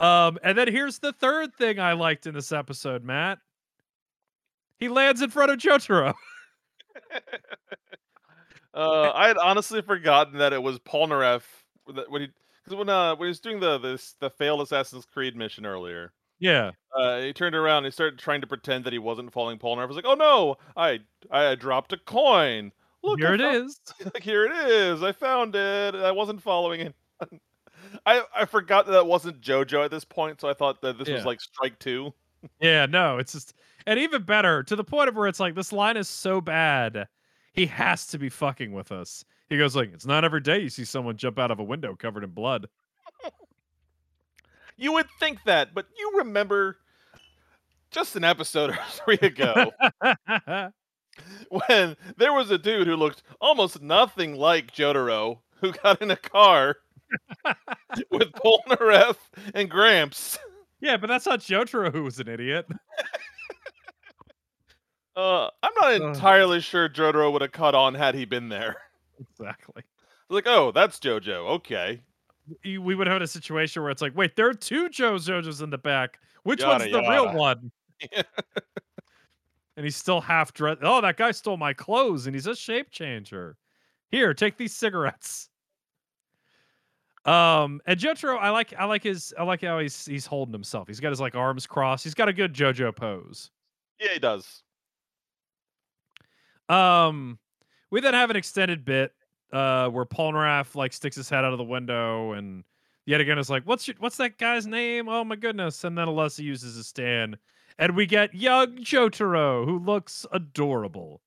um 0.00 0.38
and 0.42 0.56
then 0.56 0.68
here's 0.68 0.98
the 0.98 1.12
third 1.12 1.54
thing 1.54 1.78
I 1.78 1.92
liked 1.92 2.26
in 2.26 2.34
this 2.34 2.52
episode, 2.52 3.04
Matt. 3.04 3.38
He 4.78 4.88
lands 4.88 5.20
in 5.20 5.30
front 5.30 5.50
of 5.50 5.58
Jotaro. 5.58 6.14
Uh, 8.72 9.10
I 9.14 9.26
had 9.26 9.36
honestly 9.36 9.82
forgotten 9.82 10.38
that 10.38 10.52
it 10.52 10.62
was 10.62 10.78
Polnareff 10.78 11.42
that 11.92 12.08
when 12.08 12.22
he 12.22 12.28
because 12.62 12.78
when 12.78 12.88
uh 12.88 13.16
when 13.16 13.26
he 13.26 13.30
was 13.30 13.40
doing 13.40 13.58
the 13.58 13.78
this 13.78 14.14
the 14.20 14.30
failed 14.30 14.60
Assassin's 14.60 15.04
Creed 15.04 15.34
mission 15.34 15.66
earlier, 15.66 16.12
Yeah. 16.40 16.70
uh, 16.96 17.20
he 17.20 17.32
turned 17.32 17.54
around 17.54 17.78
and 17.78 17.86
he 17.86 17.90
started 17.92 18.18
trying 18.18 18.40
to 18.40 18.46
pretend 18.46 18.84
that 18.84 18.92
he 18.92 18.98
wasn't 18.98 19.32
following 19.32 19.58
Polnareff. 19.58 19.82
I 19.82 19.86
was 19.86 19.96
like, 19.96 20.06
oh 20.06 20.14
no, 20.14 20.56
I 20.76 21.00
I 21.30 21.54
dropped 21.54 21.92
a 21.92 21.98
coin. 21.98 22.72
Look, 23.02 23.18
Here 23.20 23.28
I 23.28 23.34
it 23.34 23.40
found- 23.40 23.66
is. 23.68 23.80
Like 24.14 24.22
here 24.22 24.44
it 24.46 24.52
is. 24.70 25.02
I 25.02 25.12
found 25.12 25.54
it. 25.54 25.94
I 25.94 26.10
wasn't 26.10 26.42
following 26.42 26.80
it. 26.80 26.94
I 28.06 28.22
I 28.34 28.44
forgot 28.46 28.86
that 28.86 28.92
that 28.92 29.06
wasn't 29.06 29.40
JoJo 29.40 29.84
at 29.84 29.90
this 29.90 30.04
point, 30.04 30.40
so 30.40 30.48
I 30.48 30.54
thought 30.54 30.80
that 30.82 30.98
this 30.98 31.08
was 31.08 31.24
like 31.24 31.40
strike 31.40 31.78
two. 31.78 32.12
Yeah, 32.60 32.86
no, 32.86 33.18
it's 33.18 33.32
just 33.32 33.54
and 33.86 33.98
even 33.98 34.22
better 34.22 34.62
to 34.62 34.76
the 34.76 34.84
point 34.84 35.08
of 35.08 35.16
where 35.16 35.28
it's 35.28 35.40
like 35.40 35.54
this 35.54 35.72
line 35.72 35.96
is 35.96 36.08
so 36.08 36.40
bad, 36.40 37.06
he 37.52 37.66
has 37.66 38.06
to 38.08 38.18
be 38.18 38.28
fucking 38.30 38.72
with 38.72 38.92
us. 38.92 39.24
He 39.48 39.58
goes 39.58 39.74
like, 39.76 39.92
"It's 39.92 40.06
not 40.06 40.24
every 40.24 40.40
day 40.40 40.58
you 40.60 40.68
see 40.70 40.84
someone 40.84 41.16
jump 41.16 41.38
out 41.38 41.50
of 41.50 41.58
a 41.58 41.64
window 41.64 41.94
covered 41.96 42.24
in 42.24 42.30
blood." 42.30 42.66
You 44.80 44.92
would 44.92 45.08
think 45.20 45.44
that, 45.44 45.74
but 45.74 45.86
you 45.98 46.12
remember 46.16 46.78
just 47.90 48.16
an 48.16 48.24
episode 48.24 48.70
or 48.70 48.78
three 48.88 49.18
ago 49.20 49.70
when 51.50 51.96
there 52.16 52.32
was 52.32 52.50
a 52.50 52.56
dude 52.56 52.86
who 52.86 52.96
looked 52.96 53.22
almost 53.42 53.82
nothing 53.82 54.36
like 54.36 54.72
Jotaro 54.72 55.40
who 55.60 55.72
got 55.72 56.00
in 56.00 56.10
a 56.10 56.16
car 56.16 56.76
with 58.10 58.32
Polnareff 58.32 59.16
and 59.52 59.68
Gramps. 59.68 60.38
yeah, 60.80 60.96
but 60.96 61.08
that's 61.08 61.26
not 61.26 61.40
Jotaro 61.40 61.92
who 61.92 62.02
was 62.02 62.18
an 62.18 62.28
idiot. 62.28 62.66
Uh, 65.14 65.50
I'm 65.62 65.72
not 65.78 65.92
entirely 65.92 66.60
sure 66.60 66.88
Jotaro 66.88 67.30
would 67.30 67.42
have 67.42 67.52
caught 67.52 67.74
on 67.74 67.94
had 67.94 68.14
he 68.14 68.24
been 68.24 68.48
there. 68.48 68.76
exactly. 69.20 69.82
Like, 70.30 70.46
oh, 70.46 70.70
that's 70.72 70.98
JoJo. 71.00 71.48
Okay. 71.56 72.00
We 72.64 72.78
would 72.94 73.06
have 73.06 73.14
had 73.14 73.22
a 73.22 73.26
situation 73.26 73.82
where 73.82 73.90
it's 73.90 74.02
like, 74.02 74.16
wait, 74.16 74.36
there 74.36 74.48
are 74.48 74.54
two 74.54 74.88
Joe 74.88 75.14
Jojos 75.14 75.62
in 75.62 75.70
the 75.70 75.78
back. 75.78 76.18
Which 76.42 76.60
Yada, 76.60 76.84
one's 76.84 76.92
the 76.92 77.00
real 77.00 77.34
one? 77.34 77.70
And 79.76 79.86
he's 79.86 79.96
still 79.96 80.20
half 80.20 80.52
dressed. 80.52 80.80
Oh, 80.82 81.00
that 81.00 81.16
guy 81.16 81.30
stole 81.30 81.56
my 81.56 81.72
clothes, 81.72 82.26
and 82.26 82.36
he's 82.36 82.46
a 82.46 82.54
shape 82.54 82.90
changer. 82.90 83.56
Here, 84.10 84.34
take 84.34 84.58
these 84.58 84.76
cigarettes. 84.76 85.48
Um, 87.24 87.80
and 87.86 87.98
Jotaro, 87.98 88.38
I 88.38 88.50
like 88.50 88.74
I 88.78 88.84
like 88.84 89.02
his 89.02 89.32
I 89.38 89.42
like 89.42 89.62
how 89.62 89.78
he's 89.78 90.04
he's 90.04 90.26
holding 90.26 90.52
himself. 90.52 90.86
He's 90.86 91.00
got 91.00 91.08
his 91.08 91.20
like 91.20 91.34
arms 91.34 91.66
crossed. 91.66 92.04
He's 92.04 92.12
got 92.12 92.28
a 92.28 92.32
good 92.34 92.52
JoJo 92.52 92.94
pose. 92.94 93.50
Yeah, 93.98 94.12
he 94.12 94.18
does. 94.18 94.62
Um, 96.68 97.38
we 97.90 98.02
then 98.02 98.12
have 98.12 98.28
an 98.28 98.36
extended 98.36 98.84
bit 98.84 99.12
uh 99.52 99.88
where 99.88 100.04
Polnareff 100.04 100.74
like 100.74 100.92
sticks 100.92 101.16
his 101.16 101.28
head 101.28 101.44
out 101.44 101.52
of 101.52 101.58
the 101.58 101.64
window 101.64 102.32
and 102.32 102.64
yet 103.06 103.20
again 103.20 103.38
is 103.38 103.50
like, 103.50 103.64
"What's 103.64 103.88
your, 103.88 103.96
what's 103.98 104.16
that 104.18 104.38
guy's 104.38 104.66
name? 104.66 105.08
Oh 105.08 105.24
my 105.24 105.36
goodness!" 105.36 105.84
And 105.84 105.96
then 105.98 106.06
Alessi 106.08 106.40
uses 106.44 106.76
his 106.76 106.86
stand, 106.86 107.38
and 107.78 107.96
we 107.96 108.06
get 108.06 108.34
young 108.34 108.76
Jotaro 108.78 109.64
who 109.64 109.78
looks 109.78 110.26
adorable. 110.32 111.20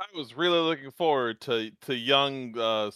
I 0.00 0.06
was 0.16 0.34
really 0.36 0.60
looking 0.60 0.90
forward 0.90 1.40
to 1.42 1.70
to 1.82 1.94
young 1.94 2.56
uh 2.58 2.90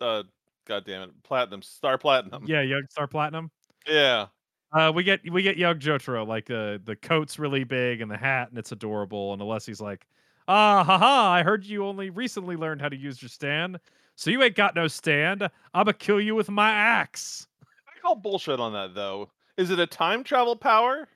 uh 0.00 0.22
god 0.66 0.84
damn 0.86 1.02
it 1.08 1.22
platinum 1.22 1.62
star 1.62 1.98
platinum 1.98 2.44
Yeah, 2.46 2.62
young 2.62 2.84
Star 2.90 3.06
Platinum. 3.06 3.50
yeah 3.86 4.26
Uh, 4.72 4.90
we 4.94 5.04
get 5.04 5.20
we 5.30 5.42
get 5.42 5.56
young 5.56 5.78
Jotaro 5.78 6.26
like 6.26 6.50
uh, 6.50 6.78
the 6.84 6.96
coat's 6.96 7.38
really 7.38 7.64
big 7.64 8.00
and 8.00 8.10
the 8.10 8.16
hat 8.16 8.48
and 8.48 8.58
it's 8.58 8.72
adorable. 8.72 9.32
And 9.32 9.40
Alessi's 9.40 9.80
like, 9.80 10.06
"Ah, 10.48 10.84
haha! 10.84 11.30
I 11.30 11.42
heard 11.42 11.64
you 11.64 11.86
only 11.86 12.10
recently 12.10 12.56
learned 12.56 12.80
how 12.80 12.88
to 12.88 12.96
use 12.96 13.22
your 13.22 13.28
stand, 13.28 13.78
so 14.16 14.30
you 14.30 14.42
ain't 14.42 14.56
got 14.56 14.74
no 14.74 14.88
stand. 14.88 15.48
I'ma 15.72 15.92
kill 15.92 16.20
you 16.20 16.34
with 16.34 16.50
my 16.50 16.70
axe. 16.70 17.46
I 17.88 18.00
call 18.00 18.16
bullshit 18.16 18.60
on 18.60 18.72
that 18.72 18.94
though. 18.94 19.30
Is 19.56 19.70
it 19.70 19.78
a 19.78 19.86
time 19.86 20.24
travel 20.24 20.56
power? 20.56 21.08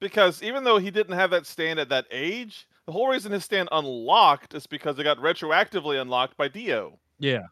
Because 0.00 0.42
even 0.42 0.64
though 0.64 0.78
he 0.78 0.90
didn't 0.90 1.16
have 1.16 1.30
that 1.30 1.46
stand 1.46 1.78
at 1.78 1.88
that 1.88 2.06
age, 2.10 2.68
the 2.86 2.92
whole 2.92 3.08
reason 3.08 3.32
his 3.32 3.44
stand 3.44 3.68
unlocked 3.72 4.54
is 4.54 4.66
because 4.66 4.98
it 4.98 5.04
got 5.04 5.18
retroactively 5.18 6.00
unlocked 6.00 6.36
by 6.36 6.48
Dio. 6.48 6.98
Yeah. 7.18 7.44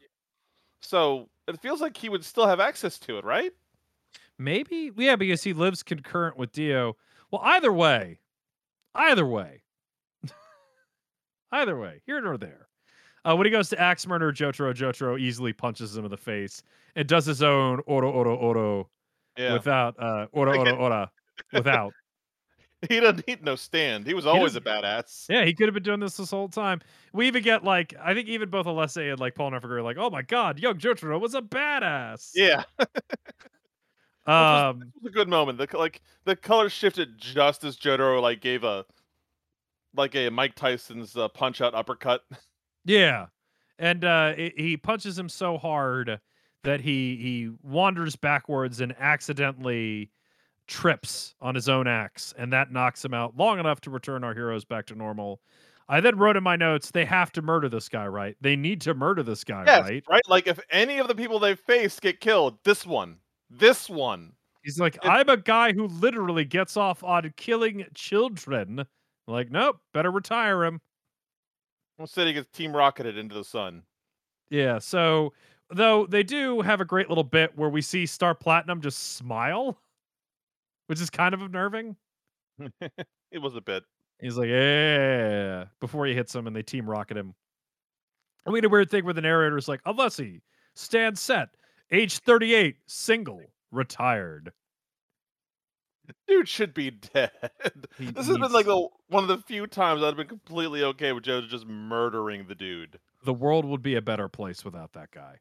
So 0.81 1.29
it 1.49 1.61
feels 1.61 1.81
like 1.81 1.97
he 1.97 2.09
would 2.09 2.25
still 2.25 2.47
have 2.47 2.61
access 2.61 2.99
to 3.01 3.19
it, 3.19 3.25
right? 3.25 3.53
Maybe, 4.39 4.91
yeah, 4.97 5.17
because 5.17 5.43
he 5.43 5.53
lives 5.53 5.83
concurrent 5.83 6.37
with 6.37 6.53
Dio. 6.53 6.97
Well, 7.31 7.41
either 7.45 7.73
way, 7.73 8.19
either 8.95 9.27
way, 9.27 9.62
either 11.53 11.79
way, 11.79 12.03
here 12.07 12.21
nor 12.21 12.37
there. 12.37 12.69
Uh, 13.25 13.37
when 13.37 13.45
he 13.47 13.51
goes 13.53 13.69
to 13.69 13.81
axe 13.81 14.07
murder 14.07 14.33
Jotaro, 14.33 14.75
Jotaro 14.75 15.19
easily 15.21 15.53
punches 15.53 15.97
him 15.97 16.05
in 16.05 16.11
the 16.11 16.17
face 16.17 16.63
and 16.97 17.07
does 17.07 17.25
his 17.25 17.43
own 17.43 17.81
oro 17.87 18.11
oro 18.11 18.35
oro 18.37 18.91
Yeah. 19.39 19.53
without 19.53 19.95
uh 20.03 20.27
ora 20.33 20.59
ora 20.59 20.75
ora 20.75 21.11
without. 21.53 21.93
he 22.89 22.99
doesn't 22.99 23.25
need 23.29 23.45
no 23.45 23.55
stand. 23.55 24.09
He 24.09 24.15
was 24.15 24.27
always 24.27 24.57
a 24.57 24.61
badass. 24.61 25.27
Yeah, 25.29 25.45
he 25.45 25.55
could 25.55 25.67
have 25.69 25.75
been 25.75 25.85
doing 25.85 26.01
this 26.01 26.17
this 26.17 26.33
whole 26.33 26.49
time. 26.49 26.81
We 27.13 27.29
even 27.29 27.45
get 27.45 27.63
like 27.63 27.95
I 28.03 28.13
think 28.13 28.27
even 28.29 28.51
both 28.51 28.67
Alessi 28.67 29.09
and 29.13 29.21
like 29.21 29.37
Paul 29.37 29.53
Neferger 29.53 29.79
are 29.79 29.83
like, 29.83 29.99
oh 29.99 30.11
my 30.11 30.23
god, 30.23 30.59
young 30.59 30.79
Jotaro 30.79 31.21
was 31.21 31.35
a 31.35 31.43
badass. 31.43 32.33
Yeah. 32.35 32.65
Um. 34.25 34.83
It 34.83 35.03
was 35.03 35.11
a 35.11 35.11
good 35.11 35.29
moment. 35.29 35.59
The 35.59 35.67
like 35.77 36.01
the 36.25 36.37
color 36.37 36.69
shifted 36.69 37.19
just 37.19 37.65
as 37.65 37.77
Jotaro 37.77 38.23
like 38.23 38.41
gave 38.41 38.63
a 38.63 38.85
like 39.95 40.15
a 40.15 40.31
Mike 40.31 40.55
Tyson's 40.55 41.17
uh, 41.17 41.29
punch 41.29 41.61
out 41.61 41.75
uppercut. 41.75 42.23
Yeah, 42.85 43.27
and 43.79 44.05
uh, 44.05 44.35
it, 44.37 44.55
he 44.59 44.77
punches 44.77 45.17
him 45.17 45.29
so 45.29 45.57
hard 45.57 46.19
that 46.65 46.81
he 46.81 47.15
he 47.15 47.51
wanders 47.63 48.17
backwards 48.17 48.81
and 48.81 48.93
accidentally 48.99 50.11
trips 50.67 51.37
on 51.41 51.55
his 51.55 51.69
own 51.69 51.87
axe, 51.87 52.35
and 52.37 52.53
that 52.53 52.73
knocks 52.73 53.05
him 53.05 53.15
out 53.15 53.37
long 53.37 53.61
enough 53.61 53.81
to 53.83 53.91
return 53.91 54.25
our 54.25 54.35
heroes 54.35 54.65
back 54.65 54.87
to 54.87 54.97
normal. 54.97 55.41
I 55.89 56.01
then 56.01 56.17
wrote 56.17 56.37
in 56.37 56.43
my 56.43 56.57
notes 56.57 56.91
they 56.91 57.05
have 57.05 57.33
to 57.33 57.43
murder 57.43 57.69
this 57.69 57.89
guy, 57.89 58.07
right? 58.07 58.37
They 58.41 58.57
need 58.57 58.81
to 58.83 58.95
murder 58.95 59.23
this 59.23 59.45
guy, 59.45 59.65
yes, 59.67 59.83
right? 59.83 60.05
right. 60.09 60.23
Like 60.29 60.47
if 60.47 60.59
any 60.71 60.99
of 60.99 61.09
the 61.09 61.15
people 61.15 61.39
they 61.39 61.55
face 61.55 62.01
get 62.01 62.21
killed, 62.21 62.59
this 62.65 62.87
one, 62.87 63.19
this 63.51 63.89
one. 63.91 64.33
He's 64.63 64.79
like, 64.79 64.97
I'm 65.03 65.29
a 65.29 65.37
guy 65.37 65.73
who 65.73 65.89
literally 65.89 66.45
gets 66.45 66.77
off 66.77 67.03
on 67.03 67.33
killing 67.37 67.85
children. 67.95 68.87
Like, 69.27 69.51
nope, 69.51 69.79
better 69.95 70.11
retire 70.11 70.65
him. 70.65 70.81
Instead, 71.99 72.27
he 72.27 72.33
gets 72.33 72.49
team 72.51 72.75
rocketed 72.75 73.17
into 73.17 73.35
the 73.35 73.45
sun. 73.45 73.83
Yeah. 74.51 74.79
So, 74.79 75.33
though 75.71 76.07
they 76.07 76.23
do 76.23 76.61
have 76.61 76.81
a 76.81 76.85
great 76.85 77.09
little 77.09 77.25
bit 77.25 77.57
where 77.57 77.69
we 77.69 77.83
see 77.83 78.07
Star 78.07 78.35
Platinum 78.35 78.81
just 78.81 79.15
smile, 79.15 79.79
which 80.87 81.01
is 81.01 81.11
kind 81.11 81.35
of 81.35 81.43
unnerving. 81.43 81.97
it 82.81 83.39
was 83.41 83.55
a 83.55 83.61
bit. 83.61 83.85
He's 84.21 84.37
like, 84.37 84.49
yeah, 84.49 85.65
before 85.81 86.07
he 86.07 86.15
hits 86.15 86.35
him 86.35 86.47
and 86.47 86.55
they 86.55 86.63
team 86.63 86.89
rocket 86.89 87.17
him. 87.17 87.35
And 88.45 88.53
we 88.53 88.59
had 88.59 88.65
a 88.65 88.69
weird 88.69 88.91
thing 88.91 89.05
where 89.05 89.15
the 89.15 89.21
narrator 89.21 89.57
is 89.57 89.69
like, 89.69 89.83
Alessi, 89.85 90.41
stand 90.75 91.19
set, 91.19 91.49
age 91.91 92.19
38, 92.19 92.77
single, 92.87 93.41
retired. 93.71 94.53
Dude 96.27 96.49
should 96.49 96.75
be 96.75 96.91
dead. 96.91 97.31
He 97.99 98.07
this 98.07 98.27
has 98.27 98.39
been 98.39 98.53
like 98.53 98.67
the 98.67 98.89
one 99.09 99.23
of 99.25 99.29
the 99.29 99.39
few 99.39 99.67
times 99.67 100.03
I've 100.03 100.17
been 100.17 100.27
completely 100.27 100.83
okay 100.83 101.13
with 101.13 101.25
Joe 101.25 101.43
just 101.43 101.67
murdering 101.67 102.47
the 102.47 102.55
dude. 102.55 102.99
The 103.25 103.35
world 103.35 103.65
would 103.67 103.83
be 103.83 103.97
a 103.97 104.03
better 104.03 104.29
place 104.29 104.65
without 104.65 104.95
that 104.95 105.11
guy. 105.11 105.37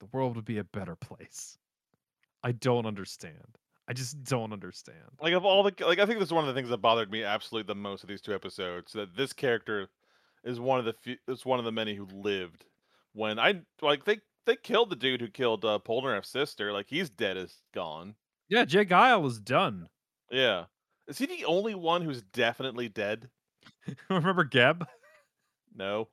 The 0.00 0.06
world 0.12 0.36
would 0.36 0.44
be 0.44 0.58
a 0.58 0.64
better 0.64 0.94
place. 0.94 1.56
I 2.44 2.52
don't 2.52 2.86
understand. 2.86 3.58
I 3.88 3.94
just 3.94 4.22
don't 4.24 4.52
understand. 4.52 4.98
Like 5.20 5.32
of 5.32 5.44
all 5.44 5.62
the 5.62 5.72
like, 5.84 5.98
I 5.98 6.06
think 6.06 6.18
this 6.18 6.28
is 6.28 6.32
one 6.32 6.46
of 6.46 6.54
the 6.54 6.58
things 6.58 6.68
that 6.70 6.78
bothered 6.78 7.10
me 7.10 7.24
absolutely 7.24 7.66
the 7.66 7.74
most 7.74 8.02
of 8.02 8.08
these 8.08 8.20
two 8.20 8.34
episodes. 8.34 8.92
That 8.92 9.16
this 9.16 9.32
character 9.32 9.88
is 10.44 10.60
one 10.60 10.78
of 10.78 10.84
the 10.84 10.92
few, 10.92 11.16
is 11.28 11.44
one 11.44 11.58
of 11.58 11.64
the 11.64 11.72
many 11.72 11.94
who 11.94 12.06
lived 12.06 12.64
when 13.12 13.38
I 13.38 13.62
like 13.80 14.04
they 14.04 14.18
they 14.46 14.56
killed 14.56 14.90
the 14.90 14.96
dude 14.96 15.20
who 15.20 15.28
killed 15.28 15.64
uh, 15.64 15.78
Polnareff's 15.84 16.28
sister. 16.28 16.72
Like 16.72 16.86
he's 16.88 17.10
dead 17.10 17.36
as 17.36 17.54
gone. 17.74 18.14
Yeah, 18.48 18.64
J. 18.64 18.84
Geil 18.84 19.26
is 19.26 19.40
done. 19.40 19.88
Yeah, 20.30 20.64
is 21.08 21.18
he 21.18 21.26
the 21.26 21.44
only 21.44 21.74
one 21.74 22.02
who's 22.02 22.22
definitely 22.22 22.88
dead? 22.88 23.28
Remember 24.10 24.44
Geb? 24.44 24.86
No. 25.74 26.08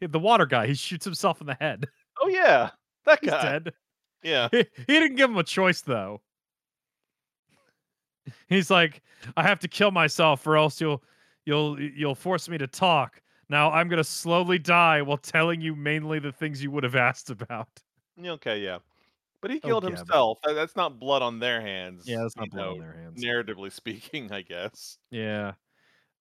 The 0.00 0.18
water 0.18 0.46
guy. 0.46 0.66
He 0.66 0.74
shoots 0.74 1.04
himself 1.04 1.40
in 1.40 1.46
the 1.46 1.54
head. 1.60 1.86
Oh 2.20 2.28
yeah, 2.28 2.70
that 3.06 3.18
He's 3.22 3.30
guy. 3.30 3.42
dead. 3.42 3.72
Yeah, 4.22 4.48
He, 4.50 4.58
he 4.76 4.84
didn't 4.86 5.16
give 5.16 5.30
him 5.30 5.38
a 5.38 5.42
choice 5.44 5.80
though. 5.80 6.20
He's 8.48 8.70
like, 8.70 9.02
I 9.36 9.42
have 9.42 9.60
to 9.60 9.68
kill 9.68 9.90
myself, 9.90 10.46
or 10.46 10.56
else 10.56 10.80
you'll 10.80 11.02
you'll 11.46 11.80
you'll 11.80 12.14
force 12.14 12.48
me 12.48 12.58
to 12.58 12.66
talk. 12.66 13.22
Now 13.48 13.70
I'm 13.72 13.88
gonna 13.88 14.04
slowly 14.04 14.58
die 14.58 15.02
while 15.02 15.16
telling 15.18 15.60
you 15.60 15.74
mainly 15.74 16.18
the 16.18 16.32
things 16.32 16.62
you 16.62 16.70
would 16.70 16.84
have 16.84 16.96
asked 16.96 17.30
about. 17.30 17.68
Okay, 18.22 18.60
yeah. 18.62 18.78
But 19.42 19.50
he 19.50 19.60
Oh, 19.62 19.68
killed 19.68 19.84
himself. 19.84 20.38
That- 20.44 20.54
That's 20.54 20.76
not 20.76 20.98
blood 21.00 21.22
on 21.22 21.38
their 21.38 21.60
hands. 21.60 22.04
Yeah, 22.06 22.18
that's 22.22 22.36
not 22.36 22.50
blood 22.50 22.68
on 22.68 22.78
their 22.78 22.92
hands. 22.92 23.22
Narratively 23.22 23.72
speaking, 23.72 24.30
I 24.32 24.42
guess. 24.42 24.98
Yeah. 25.10 25.54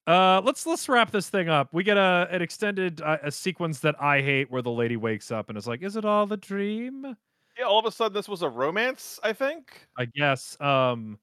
Uh, 0.07 0.41
let's 0.43 0.65
let's 0.65 0.89
wrap 0.89 1.11
this 1.11 1.29
thing 1.29 1.49
up. 1.49 1.73
We 1.73 1.83
get 1.83 1.97
a 1.97 2.27
an 2.31 2.41
extended 2.41 3.01
uh, 3.01 3.17
a 3.23 3.31
sequence 3.31 3.79
that 3.81 4.01
I 4.01 4.21
hate, 4.21 4.49
where 4.49 4.61
the 4.63 4.71
lady 4.71 4.97
wakes 4.97 5.31
up 5.31 5.49
and 5.49 5.57
is 5.57 5.67
like, 5.67 5.83
"Is 5.83 5.95
it 5.95 6.05
all 6.05 6.31
a 6.33 6.37
dream?" 6.37 7.15
Yeah, 7.57 7.65
all 7.65 7.79
of 7.79 7.85
a 7.85 7.91
sudden 7.91 8.13
this 8.15 8.27
was 8.29 8.41
a 8.41 8.49
romance. 8.49 9.19
I 9.23 9.33
think. 9.33 9.87
I 9.97 10.05
guess. 10.05 10.59
Um, 10.61 11.19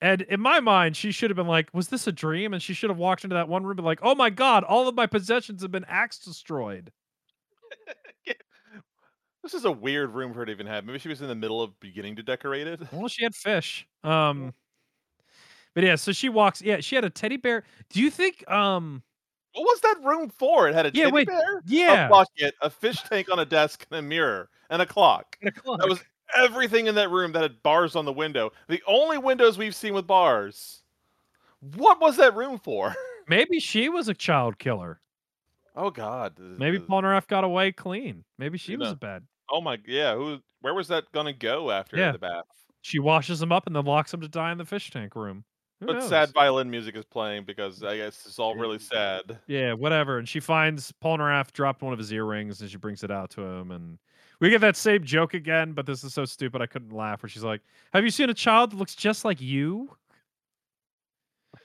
and 0.00 0.22
in 0.22 0.40
my 0.40 0.60
mind, 0.60 0.96
she 0.96 1.12
should 1.12 1.28
have 1.30 1.36
been 1.36 1.48
like, 1.48 1.68
"Was 1.74 1.88
this 1.88 2.06
a 2.06 2.12
dream?" 2.12 2.54
And 2.54 2.62
she 2.62 2.72
should 2.72 2.88
have 2.90 2.98
walked 2.98 3.24
into 3.24 3.34
that 3.34 3.48
one 3.48 3.64
room 3.64 3.76
and 3.78 3.84
like, 3.84 4.00
"Oh 4.02 4.14
my 4.14 4.30
god, 4.30 4.64
all 4.64 4.88
of 4.88 4.94
my 4.94 5.06
possessions 5.06 5.60
have 5.62 5.72
been 5.72 5.84
axe 5.86 6.18
destroyed." 6.18 6.92
This 9.42 9.54
is 9.54 9.64
a 9.64 9.72
weird 9.72 10.10
room 10.10 10.32
for 10.32 10.40
her 10.40 10.46
to 10.46 10.52
even 10.52 10.66
have. 10.66 10.84
Maybe 10.84 10.98
she 10.98 11.08
was 11.08 11.22
in 11.22 11.28
the 11.28 11.34
middle 11.34 11.62
of 11.62 11.78
beginning 11.80 12.16
to 12.16 12.22
decorate 12.22 12.66
it. 12.66 12.80
Well, 12.92 13.08
she 13.08 13.22
had 13.24 13.34
fish. 13.34 13.86
Um, 14.04 14.52
but 15.74 15.84
yeah, 15.84 15.94
so 15.94 16.12
she 16.12 16.28
walks. 16.28 16.60
Yeah, 16.60 16.80
she 16.80 16.94
had 16.94 17.04
a 17.04 17.10
teddy 17.10 17.36
bear. 17.36 17.64
Do 17.88 18.00
you 18.00 18.10
think? 18.10 18.48
Um, 18.50 19.02
What 19.54 19.62
was 19.62 19.80
that 19.80 19.96
room 20.04 20.28
for? 20.28 20.68
It 20.68 20.74
had 20.74 20.86
a 20.86 20.90
Yeah, 20.92 21.04
teddy 21.04 21.12
wait, 21.12 21.26
bear, 21.28 21.58
a 21.58 21.62
yeah, 21.66 22.08
bucket, 22.08 22.54
a 22.60 22.68
fish 22.70 23.02
tank 23.02 23.30
on 23.30 23.38
a 23.38 23.44
desk, 23.46 23.86
and 23.90 23.98
a 23.98 24.02
mirror, 24.02 24.50
and 24.68 24.82
a 24.82 24.86
clock. 24.86 25.36
and 25.40 25.48
a 25.48 25.52
clock. 25.52 25.80
That 25.80 25.88
was 25.88 26.00
everything 26.36 26.86
in 26.86 26.94
that 26.96 27.10
room 27.10 27.32
that 27.32 27.42
had 27.42 27.62
bars 27.62 27.96
on 27.96 28.04
the 28.04 28.12
window. 28.12 28.50
The 28.68 28.82
only 28.86 29.18
windows 29.18 29.56
we've 29.58 29.74
seen 29.74 29.94
with 29.94 30.06
bars. 30.06 30.82
What 31.76 32.00
was 32.00 32.16
that 32.18 32.34
room 32.34 32.58
for? 32.58 32.94
maybe 33.28 33.58
she 33.60 33.88
was 33.88 34.08
a 34.08 34.14
child 34.14 34.58
killer. 34.58 35.00
Oh 35.76 35.90
God. 35.90 36.36
Maybe 36.38 36.78
Polnareff 36.78 37.28
got 37.28 37.44
away 37.44 37.70
clean. 37.72 38.24
Maybe 38.38 38.58
she 38.58 38.72
You 38.72 38.78
was 38.78 38.88
know. 38.88 38.94
a 38.94 38.96
bad. 38.96 39.26
Oh 39.50 39.60
my. 39.60 39.78
Yeah. 39.86 40.14
Who? 40.14 40.38
Where 40.60 40.74
was 40.74 40.88
that 40.88 41.10
gonna 41.12 41.32
go 41.32 41.70
after 41.70 41.96
Yeah. 41.96 42.12
the 42.12 42.18
bath? 42.18 42.44
She 42.82 42.98
washes 42.98 43.42
him 43.42 43.52
up 43.52 43.66
and 43.66 43.76
then 43.76 43.84
locks 43.84 44.12
him 44.14 44.20
to 44.22 44.28
die 44.28 44.52
in 44.52 44.58
the 44.58 44.64
fish 44.64 44.90
tank 44.90 45.14
room. 45.14 45.44
Who 45.80 45.86
But 45.86 45.94
knows? 45.96 46.08
sad 46.08 46.30
violin 46.32 46.70
music 46.70 46.94
is 46.96 47.04
playing 47.06 47.44
because 47.44 47.82
I 47.82 47.96
guess 47.96 48.26
it's 48.26 48.38
all 48.38 48.54
really 48.54 48.78
sad. 48.78 49.38
Yeah, 49.46 49.72
whatever. 49.72 50.18
And 50.18 50.28
she 50.28 50.40
finds 50.40 50.92
Paul 50.92 51.18
Polnareff 51.18 51.52
dropped 51.52 51.82
one 51.82 51.92
of 51.92 51.98
his 51.98 52.12
earrings 52.12 52.60
and 52.60 52.70
she 52.70 52.76
brings 52.76 53.02
it 53.02 53.10
out 53.10 53.30
to 53.30 53.42
him. 53.42 53.70
And 53.70 53.98
we 54.40 54.50
get 54.50 54.60
that 54.60 54.76
same 54.76 55.04
joke 55.04 55.32
again, 55.34 55.72
but 55.72 55.86
this 55.86 56.04
is 56.04 56.12
so 56.14 56.24
stupid 56.26 56.60
I 56.62 56.66
couldn't 56.66 56.92
laugh. 56.92 57.22
Where 57.22 57.30
she's 57.30 57.44
like, 57.44 57.62
Have 57.92 58.04
you 58.04 58.10
seen 58.10 58.28
a 58.30 58.34
child 58.34 58.72
that 58.72 58.76
looks 58.76 58.94
just 58.94 59.24
like 59.24 59.40
you? 59.40 59.96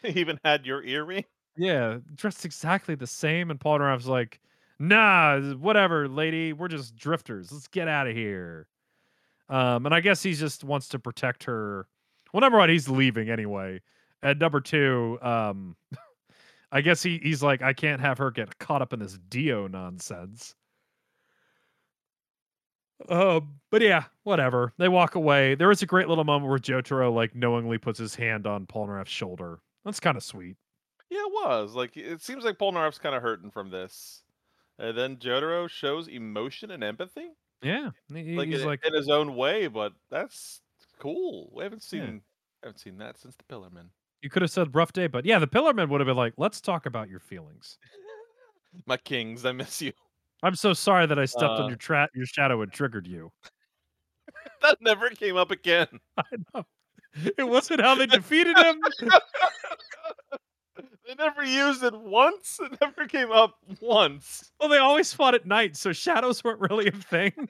He 0.01 0.09
even 0.19 0.39
had 0.43 0.65
your 0.65 0.83
earring. 0.83 1.25
Yeah, 1.57 1.99
dressed 2.15 2.45
exactly 2.45 2.95
the 2.95 3.07
same. 3.07 3.51
And 3.51 3.59
Paul 3.59 3.79
Polnareff's 3.79 4.07
like, 4.07 4.39
Nah, 4.79 5.39
whatever, 5.55 6.07
lady. 6.07 6.53
We're 6.53 6.67
just 6.67 6.95
drifters. 6.95 7.51
Let's 7.51 7.67
get 7.67 7.87
out 7.87 8.07
of 8.07 8.15
here. 8.15 8.67
Um, 9.49 9.85
and 9.85 9.93
I 9.93 9.99
guess 9.99 10.23
he 10.23 10.33
just 10.33 10.63
wants 10.63 10.89
to 10.89 10.99
protect 10.99 11.43
her. 11.45 11.87
Well, 12.33 12.41
number 12.41 12.57
one, 12.57 12.69
he's 12.69 12.89
leaving 12.89 13.29
anyway. 13.29 13.81
And 14.21 14.39
number 14.39 14.59
two, 14.59 15.19
um, 15.21 15.75
I 16.71 16.81
guess 16.81 17.01
he 17.03 17.19
he's 17.21 17.43
like, 17.43 17.61
I 17.61 17.73
can't 17.73 18.01
have 18.01 18.17
her 18.17 18.31
get 18.31 18.57
caught 18.59 18.81
up 18.81 18.91
in 18.91 18.99
this 18.99 19.17
Dio 19.29 19.67
nonsense. 19.67 20.55
Uh, 23.07 23.41
but 23.71 23.81
yeah, 23.81 24.05
whatever. 24.23 24.73
They 24.77 24.87
walk 24.87 25.15
away. 25.15 25.55
There 25.55 25.71
is 25.71 25.81
a 25.81 25.85
great 25.85 26.07
little 26.07 26.23
moment 26.23 26.49
where 26.49 26.59
Jotaro 26.59 27.13
like 27.13 27.35
knowingly 27.35 27.77
puts 27.77 27.99
his 27.99 28.15
hand 28.15 28.47
on 28.47 28.65
Polnareff's 28.65 29.11
shoulder. 29.11 29.59
That's 29.83 29.99
kind 29.99 30.17
of 30.17 30.23
sweet. 30.23 30.55
Yeah, 31.09 31.19
it 31.19 31.31
was. 31.31 31.75
Like 31.75 31.95
it 31.95 32.21
seems 32.21 32.43
like 32.43 32.57
Polnareff's 32.57 32.97
kind 32.97 33.15
of 33.15 33.21
hurting 33.21 33.51
from 33.51 33.69
this. 33.69 34.23
And 34.79 34.97
then 34.97 35.17
Jotaro 35.17 35.69
shows 35.69 36.07
emotion 36.07 36.71
and 36.71 36.83
empathy. 36.83 37.29
Yeah, 37.61 37.91
he- 38.13 38.35
Like, 38.35 38.47
he's 38.49 38.61
in, 38.61 38.67
like, 38.67 38.85
in 38.85 38.93
his 38.93 39.09
own 39.09 39.35
way, 39.35 39.67
but 39.67 39.93
that's 40.09 40.61
cool. 40.99 41.49
We 41.53 41.63
haven't 41.63 41.83
Yeah. 41.91 42.05
seen 42.05 42.21
haven't 42.63 42.79
seen 42.79 42.97
that 42.97 43.17
since 43.19 43.35
the 43.35 43.43
Pillar 43.45 43.69
Men. 43.69 43.89
you 44.21 44.29
could 44.29 44.41
have 44.41 44.49
said 44.51 44.73
rough 44.75 44.91
day, 44.91 45.05
but 45.07 45.23
yeah, 45.25 45.37
the 45.39 45.47
Pillar 45.47 45.71
Men 45.73 45.87
would 45.89 46.01
have 46.01 46.07
been 46.07 46.17
like, 46.17 46.33
let's 46.37 46.59
talk 46.59 46.85
about 46.87 47.09
your 47.09 47.19
feelings. 47.19 47.77
My 48.87 48.97
kings, 48.97 49.45
I 49.45 49.51
miss 49.51 49.81
you. 49.81 49.93
I'm 50.43 50.55
so 50.55 50.73
sorry 50.73 51.05
that 51.05 51.17
I 51.19 51.25
stepped 51.25 51.43
on 51.59 51.61
Uh, 51.63 51.67
your 51.69 51.77
tra- 51.77 52.09
your 52.13 52.25
shadow 52.25 52.61
and 52.61 52.71
triggered 52.71 53.07
you. 53.07 53.31
That 54.61 54.77
never 54.81 55.09
came 55.11 55.37
up 55.37 55.51
again. 55.51 55.87
I 56.17 56.23
know. 56.53 56.65
It 57.37 57.47
wasn't 57.47 57.81
how 57.81 57.95
they 57.95 58.07
defeated 58.07 58.57
him. 58.57 58.81
They 61.07 61.15
never 61.15 61.43
used 61.43 61.83
it 61.83 61.93
once. 61.93 62.59
It 62.61 62.77
never 62.81 63.05
came 63.07 63.31
up 63.31 63.55
once. 63.79 64.51
Well, 64.59 64.69
they 64.69 64.77
always 64.77 65.13
fought 65.13 65.35
at 65.35 65.45
night, 65.45 65.75
so 65.77 65.93
shadows 65.93 66.43
weren't 66.43 66.59
really 66.61 66.87
a 66.87 66.91
thing. 66.91 67.49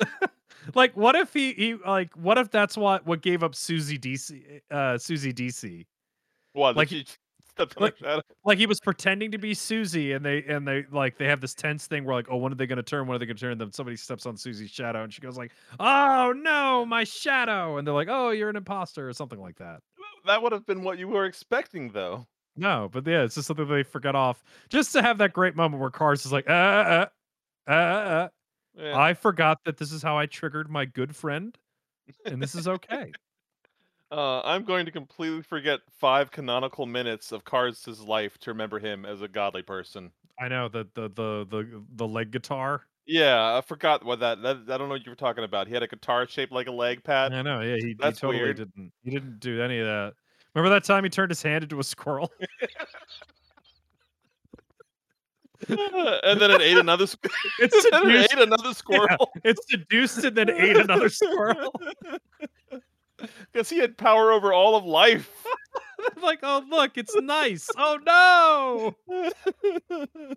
like, 0.74 0.96
what 0.96 1.14
if 1.14 1.32
he, 1.32 1.52
he 1.52 1.74
like, 1.74 2.14
what 2.14 2.38
if 2.38 2.50
that's 2.50 2.76
what 2.76 3.06
what 3.06 3.22
gave 3.22 3.42
up 3.42 3.54
Susie 3.54 3.98
DC, 3.98 4.60
uh, 4.70 4.98
Susie 4.98 5.32
DC? 5.32 5.86
What? 6.52 6.76
Like- 6.76 6.90
Like, 6.92 7.18
on 7.58 7.66
like- 7.76 7.94
a 7.94 7.98
shadow? 7.98 8.22
Like 8.44 8.58
he 8.58 8.66
was 8.66 8.80
pretending 8.80 9.30
to 9.32 9.38
be 9.38 9.54
Susie, 9.54 10.12
and 10.12 10.24
they 10.24 10.42
and 10.44 10.66
they 10.66 10.84
like 10.90 11.16
they 11.18 11.26
have 11.26 11.40
this 11.40 11.54
tense 11.54 11.86
thing 11.86 12.04
where 12.04 12.14
like, 12.14 12.26
oh, 12.30 12.36
when 12.36 12.52
are 12.52 12.56
they 12.56 12.66
going 12.66 12.76
to 12.78 12.82
turn? 12.82 13.06
When 13.06 13.16
are 13.16 13.18
they 13.18 13.26
going 13.26 13.36
to 13.36 13.40
turn? 13.40 13.58
Then 13.58 13.72
somebody 13.72 13.96
steps 13.96 14.26
on 14.26 14.36
Susie's 14.36 14.70
shadow, 14.70 15.02
and 15.04 15.12
she 15.12 15.20
goes 15.20 15.36
like, 15.36 15.52
oh 15.78 16.32
no, 16.36 16.84
my 16.86 17.04
shadow, 17.04 17.76
and 17.76 17.86
they're 17.86 17.94
like, 17.94 18.08
oh, 18.10 18.30
you're 18.30 18.50
an 18.50 18.56
imposter 18.56 19.08
or 19.08 19.12
something 19.12 19.40
like 19.40 19.56
that. 19.58 19.80
That 20.26 20.42
would 20.42 20.52
have 20.52 20.66
been 20.66 20.82
what 20.84 20.98
you 20.98 21.08
were 21.08 21.24
expecting, 21.24 21.90
though. 21.90 22.26
No, 22.56 22.88
but 22.92 23.06
yeah, 23.06 23.22
it's 23.22 23.34
just 23.34 23.46
something 23.46 23.66
they 23.66 23.82
forgot 23.82 24.14
off. 24.14 24.44
Just 24.68 24.92
to 24.92 25.02
have 25.02 25.18
that 25.18 25.32
great 25.32 25.56
moment 25.56 25.80
where 25.80 25.90
Kars 25.90 26.26
is 26.26 26.32
like, 26.32 26.48
uh, 26.48 26.52
uh, 26.52 27.06
uh, 27.66 27.70
uh, 27.70 27.74
uh, 27.74 28.28
Yeah. 28.76 28.96
I 28.96 29.14
forgot 29.14 29.58
that 29.64 29.78
this 29.78 29.90
is 29.90 30.02
how 30.02 30.18
I 30.18 30.26
triggered 30.26 30.70
my 30.70 30.84
good 30.84 31.16
friend, 31.16 31.56
and 32.26 32.42
this 32.42 32.54
is 32.54 32.68
okay. 32.68 33.10
Uh, 34.12 34.42
I'm 34.42 34.64
going 34.64 34.84
to 34.84 34.92
completely 34.92 35.40
forget 35.40 35.80
five 35.98 36.30
canonical 36.30 36.84
minutes 36.84 37.32
of 37.32 37.46
Kars' 37.46 37.98
life 38.00 38.36
to 38.40 38.50
remember 38.50 38.78
him 38.78 39.06
as 39.06 39.22
a 39.22 39.28
godly 39.28 39.62
person. 39.62 40.10
I 40.38 40.48
know 40.48 40.68
the 40.68 40.86
the 40.94 41.08
the 41.08 41.46
the 41.48 41.82
the 41.96 42.06
leg 42.06 42.30
guitar. 42.30 42.82
Yeah, 43.06 43.56
I 43.56 43.62
forgot 43.62 44.04
what 44.04 44.20
that, 44.20 44.42
that. 44.42 44.56
I 44.68 44.76
don't 44.76 44.88
know 44.88 44.94
what 44.94 45.06
you 45.06 45.10
were 45.10 45.16
talking 45.16 45.44
about. 45.44 45.66
He 45.66 45.72
had 45.72 45.82
a 45.82 45.88
guitar 45.88 46.28
shaped 46.28 46.52
like 46.52 46.66
a 46.66 46.72
leg 46.72 47.02
pad. 47.02 47.32
I 47.32 47.40
know. 47.40 47.62
Yeah, 47.62 47.76
he, 47.76 47.86
he 47.86 47.94
totally 47.94 48.36
weird. 48.36 48.58
didn't. 48.58 48.92
He 49.02 49.10
didn't 49.10 49.40
do 49.40 49.62
any 49.62 49.78
of 49.78 49.86
that. 49.86 50.12
Remember 50.54 50.74
that 50.74 50.84
time 50.84 51.04
he 51.04 51.10
turned 51.10 51.30
his 51.30 51.42
hand 51.42 51.64
into 51.64 51.80
a 51.80 51.84
squirrel? 51.84 52.30
and 55.68 56.38
then 56.38 56.50
it 56.50 56.60
ate 56.60 56.76
another. 56.76 57.06
squ- 57.06 57.30
it 57.60 58.32
ate 58.32 58.38
another 58.38 58.74
squirrel. 58.74 59.32
it 59.42 59.58
seduced 59.68 60.22
and 60.24 60.36
then 60.36 60.50
ate 60.50 60.76
another 60.76 61.08
squirrel. 61.08 61.72
Because 63.52 63.68
he 63.70 63.78
had 63.78 63.96
power 63.96 64.32
over 64.32 64.52
all 64.52 64.76
of 64.76 64.84
life. 64.84 65.30
like, 66.22 66.40
oh 66.42 66.64
look, 66.68 66.96
it's 66.98 67.14
nice. 67.16 67.68
Oh 67.76 68.94
no. 69.08 70.36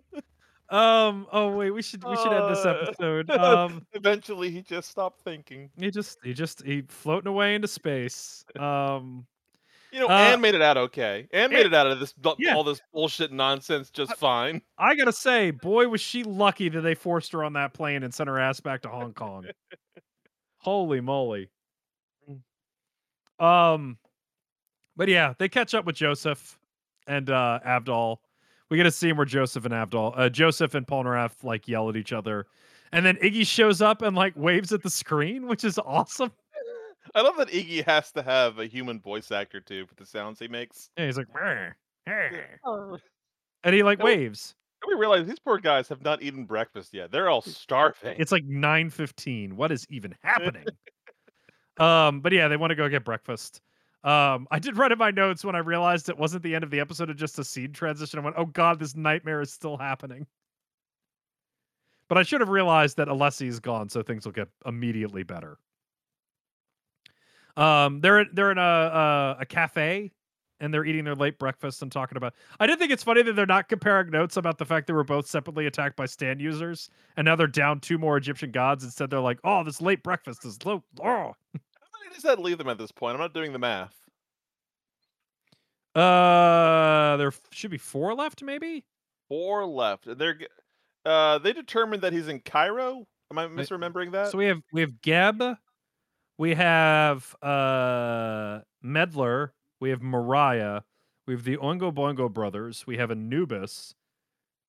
Um. 0.68 1.28
Oh 1.30 1.52
wait, 1.56 1.70
we 1.70 1.80
should 1.80 2.02
we 2.02 2.16
should 2.16 2.32
end 2.32 2.50
this 2.52 2.64
Uh, 2.66 2.70
episode. 2.88 3.30
Um. 3.40 3.86
Eventually, 3.92 4.50
he 4.50 4.62
just 4.62 4.90
stopped 4.90 5.20
thinking. 5.22 5.70
He 5.78 5.92
just 5.92 6.18
he 6.24 6.32
just 6.34 6.64
he 6.66 6.82
floating 6.88 7.28
away 7.28 7.54
into 7.54 7.68
space. 7.68 8.44
Um 8.58 9.26
You 9.92 10.00
know, 10.00 10.06
Uh, 10.08 10.10
Anne 10.32 10.40
made 10.40 10.56
it 10.56 10.62
out 10.62 10.76
okay. 10.76 11.28
Anne 11.32 11.50
made 11.50 11.60
Anne- 11.60 11.66
it 11.66 11.74
out 11.74 11.86
of 11.86 12.00
this 12.00 12.14
Yeah. 12.38 12.56
all 12.56 12.64
this 12.64 12.80
bullshit 12.92 13.30
nonsense 13.32 13.90
just 13.90 14.16
fine. 14.16 14.60
I 14.76 14.96
gotta 14.96 15.12
say, 15.12 15.52
boy 15.52 15.86
was 15.86 16.00
she 16.00 16.24
lucky 16.24 16.68
that 16.68 16.80
they 16.80 16.96
forced 16.96 17.30
her 17.30 17.44
on 17.44 17.52
that 17.52 17.72
plane 17.72 18.02
and 18.02 18.12
sent 18.12 18.28
her 18.28 18.40
ass 18.40 18.58
back 18.58 18.82
to 18.82 18.88
Hong 18.88 19.14
Kong. 19.14 19.46
Holy 20.58 21.00
moly. 21.00 21.48
Um 23.38 23.98
but 24.96 25.08
yeah, 25.08 25.34
they 25.38 25.48
catch 25.48 25.74
up 25.74 25.84
with 25.84 25.96
Joseph 25.96 26.58
and 27.06 27.30
uh 27.30 27.60
Avdol. 27.66 28.18
We 28.70 28.76
get 28.76 28.86
a 28.86 28.90
scene 28.90 29.16
where 29.16 29.26
Joseph 29.26 29.64
and 29.64 29.74
Avdol 29.74 30.14
uh 30.16 30.28
Joseph 30.28 30.74
and 30.74 30.86
Polnareff 30.86 31.44
like 31.44 31.68
yell 31.68 31.88
at 31.88 31.96
each 31.96 32.12
other. 32.12 32.46
And 32.92 33.04
then 33.04 33.16
Iggy 33.16 33.46
shows 33.46 33.82
up 33.82 34.00
and 34.02 34.16
like 34.16 34.34
waves 34.36 34.72
at 34.72 34.82
the 34.82 34.90
screen, 34.90 35.46
which 35.48 35.64
is 35.64 35.78
awesome. 35.78 36.32
I 37.14 37.20
love 37.20 37.36
that 37.36 37.48
Iggy 37.48 37.84
has 37.84 38.10
to 38.12 38.22
have 38.22 38.58
a 38.58 38.66
human 38.66 39.00
voice 39.00 39.30
actor 39.30 39.60
too 39.60 39.86
for 39.86 39.94
the 39.94 40.06
sounds 40.06 40.38
he 40.38 40.48
makes. 40.48 40.90
And 40.96 41.06
he's 41.06 41.16
like, 41.16 41.28
"Meh, 41.34 41.70
eh," 42.06 42.28
And 42.64 43.00
and 43.64 43.74
he 43.74 43.82
like 43.82 44.00
Oh. 44.00 44.04
waves. 44.04 44.54
we 44.86 44.94
realize 44.94 45.26
these 45.26 45.38
poor 45.38 45.58
guys 45.58 45.88
have 45.88 46.02
not 46.02 46.22
eaten 46.22 46.44
breakfast 46.44 46.94
yet. 46.94 47.10
They're 47.10 47.28
all 47.28 47.42
starving. 47.42 48.16
It's 48.18 48.32
like 48.32 48.44
9:15. 48.44 49.52
What 49.54 49.72
is 49.72 49.86
even 49.90 50.14
happening? 50.22 50.66
Um, 51.78 52.20
but 52.20 52.32
yeah, 52.32 52.48
they 52.48 52.56
want 52.56 52.70
to 52.70 52.74
go 52.74 52.88
get 52.88 53.04
breakfast. 53.04 53.60
Um, 54.04 54.46
I 54.50 54.58
did 54.58 54.76
write 54.76 54.92
in 54.92 54.98
my 54.98 55.10
notes 55.10 55.44
when 55.44 55.56
I 55.56 55.58
realized 55.58 56.08
it 56.08 56.16
wasn't 56.16 56.42
the 56.44 56.54
end 56.54 56.62
of 56.62 56.70
the 56.70 56.78
episode 56.80 57.10
of 57.10 57.16
just 57.16 57.38
a 57.38 57.44
scene 57.44 57.72
transition. 57.72 58.18
I 58.18 58.22
went, 58.22 58.36
"Oh 58.38 58.46
God, 58.46 58.78
this 58.78 58.94
nightmare 58.94 59.40
is 59.40 59.52
still 59.52 59.76
happening." 59.76 60.26
But 62.08 62.18
I 62.18 62.22
should 62.22 62.40
have 62.40 62.48
realized 62.48 62.98
that 62.98 63.08
Alessi 63.08 63.48
is 63.48 63.58
gone, 63.58 63.88
so 63.88 64.02
things 64.02 64.24
will 64.24 64.32
get 64.32 64.48
immediately 64.64 65.24
better. 65.24 65.58
Um, 67.56 68.00
they're 68.00 68.26
they're 68.32 68.52
in 68.52 68.58
a, 68.58 68.60
a 68.60 69.36
a 69.40 69.46
cafe 69.46 70.12
and 70.60 70.72
they're 70.72 70.84
eating 70.84 71.04
their 71.04 71.14
late 71.14 71.38
breakfast 71.38 71.82
and 71.82 71.90
talking 71.90 72.16
about. 72.16 72.34
I 72.60 72.66
did 72.66 72.78
think 72.78 72.92
it's 72.92 73.02
funny 73.02 73.22
that 73.22 73.34
they're 73.34 73.46
not 73.46 73.68
comparing 73.68 74.10
notes 74.10 74.36
about 74.36 74.58
the 74.58 74.64
fact 74.64 74.86
they 74.86 74.92
were 74.92 75.04
both 75.04 75.26
separately 75.26 75.66
attacked 75.66 75.96
by 75.96 76.06
stand 76.06 76.40
users, 76.40 76.90
and 77.16 77.24
now 77.24 77.36
they're 77.36 77.46
down 77.46 77.80
two 77.80 77.98
more 77.98 78.16
Egyptian 78.16 78.50
gods. 78.50 78.84
Instead, 78.84 79.10
they're 79.10 79.20
like, 79.20 79.38
"Oh, 79.44 79.64
this 79.64 79.80
late 79.80 80.02
breakfast 80.02 80.44
is 80.44 80.64
low." 80.64 80.82
Oh. 81.00 81.04
How 81.04 82.00
many 82.02 82.14
does 82.14 82.22
that 82.22 82.38
leave 82.38 82.58
them 82.58 82.68
at 82.68 82.78
this 82.78 82.92
point? 82.92 83.14
I'm 83.14 83.20
not 83.20 83.34
doing 83.34 83.52
the 83.52 83.58
math. 83.58 83.94
Uh, 85.94 87.16
there 87.16 87.32
should 87.50 87.70
be 87.70 87.78
four 87.78 88.14
left, 88.14 88.42
maybe. 88.42 88.84
Four 89.28 89.64
left. 89.66 90.06
They're 90.18 90.38
uh 91.04 91.38
they 91.38 91.52
determined 91.52 92.02
that 92.02 92.12
he's 92.12 92.28
in 92.28 92.40
Cairo. 92.40 93.06
Am 93.30 93.38
I 93.38 93.46
misremembering 93.46 94.12
that? 94.12 94.30
So 94.30 94.38
we 94.38 94.46
have 94.46 94.60
we 94.72 94.82
have 94.82 95.00
Geb, 95.00 95.42
we 96.38 96.54
have 96.54 97.34
uh 97.42 98.60
Midler, 98.84 99.50
we 99.80 99.90
have 99.90 100.02
Mariah, 100.02 100.80
we 101.26 101.34
have 101.34 101.44
the 101.44 101.56
Oingo 101.58 101.92
Boingo 101.92 102.32
brothers, 102.32 102.86
we 102.86 102.96
have 102.96 103.10
Anubis, 103.10 103.94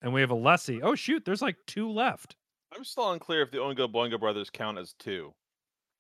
and 0.01 0.13
we 0.13 0.21
have 0.21 0.29
Alessi. 0.29 0.79
Oh 0.83 0.95
shoot, 0.95 1.23
there's 1.25 1.41
like 1.41 1.57
two 1.65 1.89
left. 1.89 2.35
I'm 2.75 2.83
still 2.83 3.11
unclear 3.11 3.41
if 3.41 3.51
the 3.51 3.57
Oingo 3.59 3.91
Boingo 3.91 4.19
brothers 4.19 4.49
count 4.49 4.77
as 4.77 4.93
two. 4.99 5.33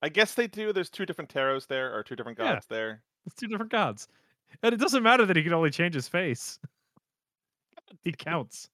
I 0.01 0.09
guess 0.09 0.33
they 0.35 0.47
do. 0.47 0.73
There's 0.73 0.89
two 0.89 1.05
different 1.05 1.33
tarots 1.33 1.65
there, 1.67 1.95
or 1.95 2.03
two 2.03 2.15
different 2.15 2.37
Yeah. 2.37 2.53
gods 2.55 2.65
there. 2.67 3.01
It's 3.25 3.35
two 3.35 3.47
different 3.47 3.71
gods. 3.71 4.07
And 4.63 4.73
it 4.73 4.77
doesn't 4.77 5.03
matter 5.03 5.25
that 5.25 5.35
he 5.35 5.43
can 5.43 5.53
only 5.53 5.71
change 5.71 5.93
his 5.95 6.07
face. 6.07 6.59
he 8.03 8.11
counts. 8.11 8.69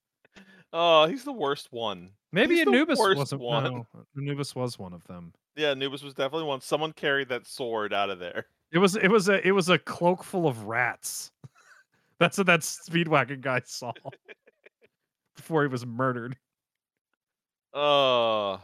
Oh, 0.73 1.05
he's 1.07 1.23
the 1.23 1.31
worst 1.31 1.71
one. 1.71 2.09
Maybe 2.31 2.55
He's 2.55 2.67
Anubis 2.67 2.97
wasn't 2.99 3.41
one. 3.41 3.63
no, 3.63 3.87
Anubis 4.17 4.55
was 4.55 4.77
one 4.79 4.91
of 4.93 5.03
them. 5.05 5.33
Yeah, 5.55 5.69
Anubis 5.69 6.01
was 6.01 6.15
definitely 6.15 6.47
one. 6.47 6.61
Someone 6.61 6.91
carried 6.93 7.29
that 7.29 7.45
sword 7.45 7.93
out 7.93 8.09
of 8.09 8.17
there. 8.19 8.47
It 8.73 8.79
was 8.79 8.95
it 8.95 9.09
was 9.09 9.29
a 9.29 9.47
it 9.47 9.51
was 9.51 9.69
a 9.69 9.77
cloak 9.77 10.23
full 10.23 10.47
of 10.47 10.63
rats. 10.63 11.31
That's 12.19 12.37
what 12.37 12.47
that 12.47 12.61
speedwagon 12.61 13.41
guy 13.41 13.61
saw 13.65 13.93
before 15.35 15.61
he 15.61 15.67
was 15.67 15.85
murdered. 15.85 16.35
Uh 17.73 18.57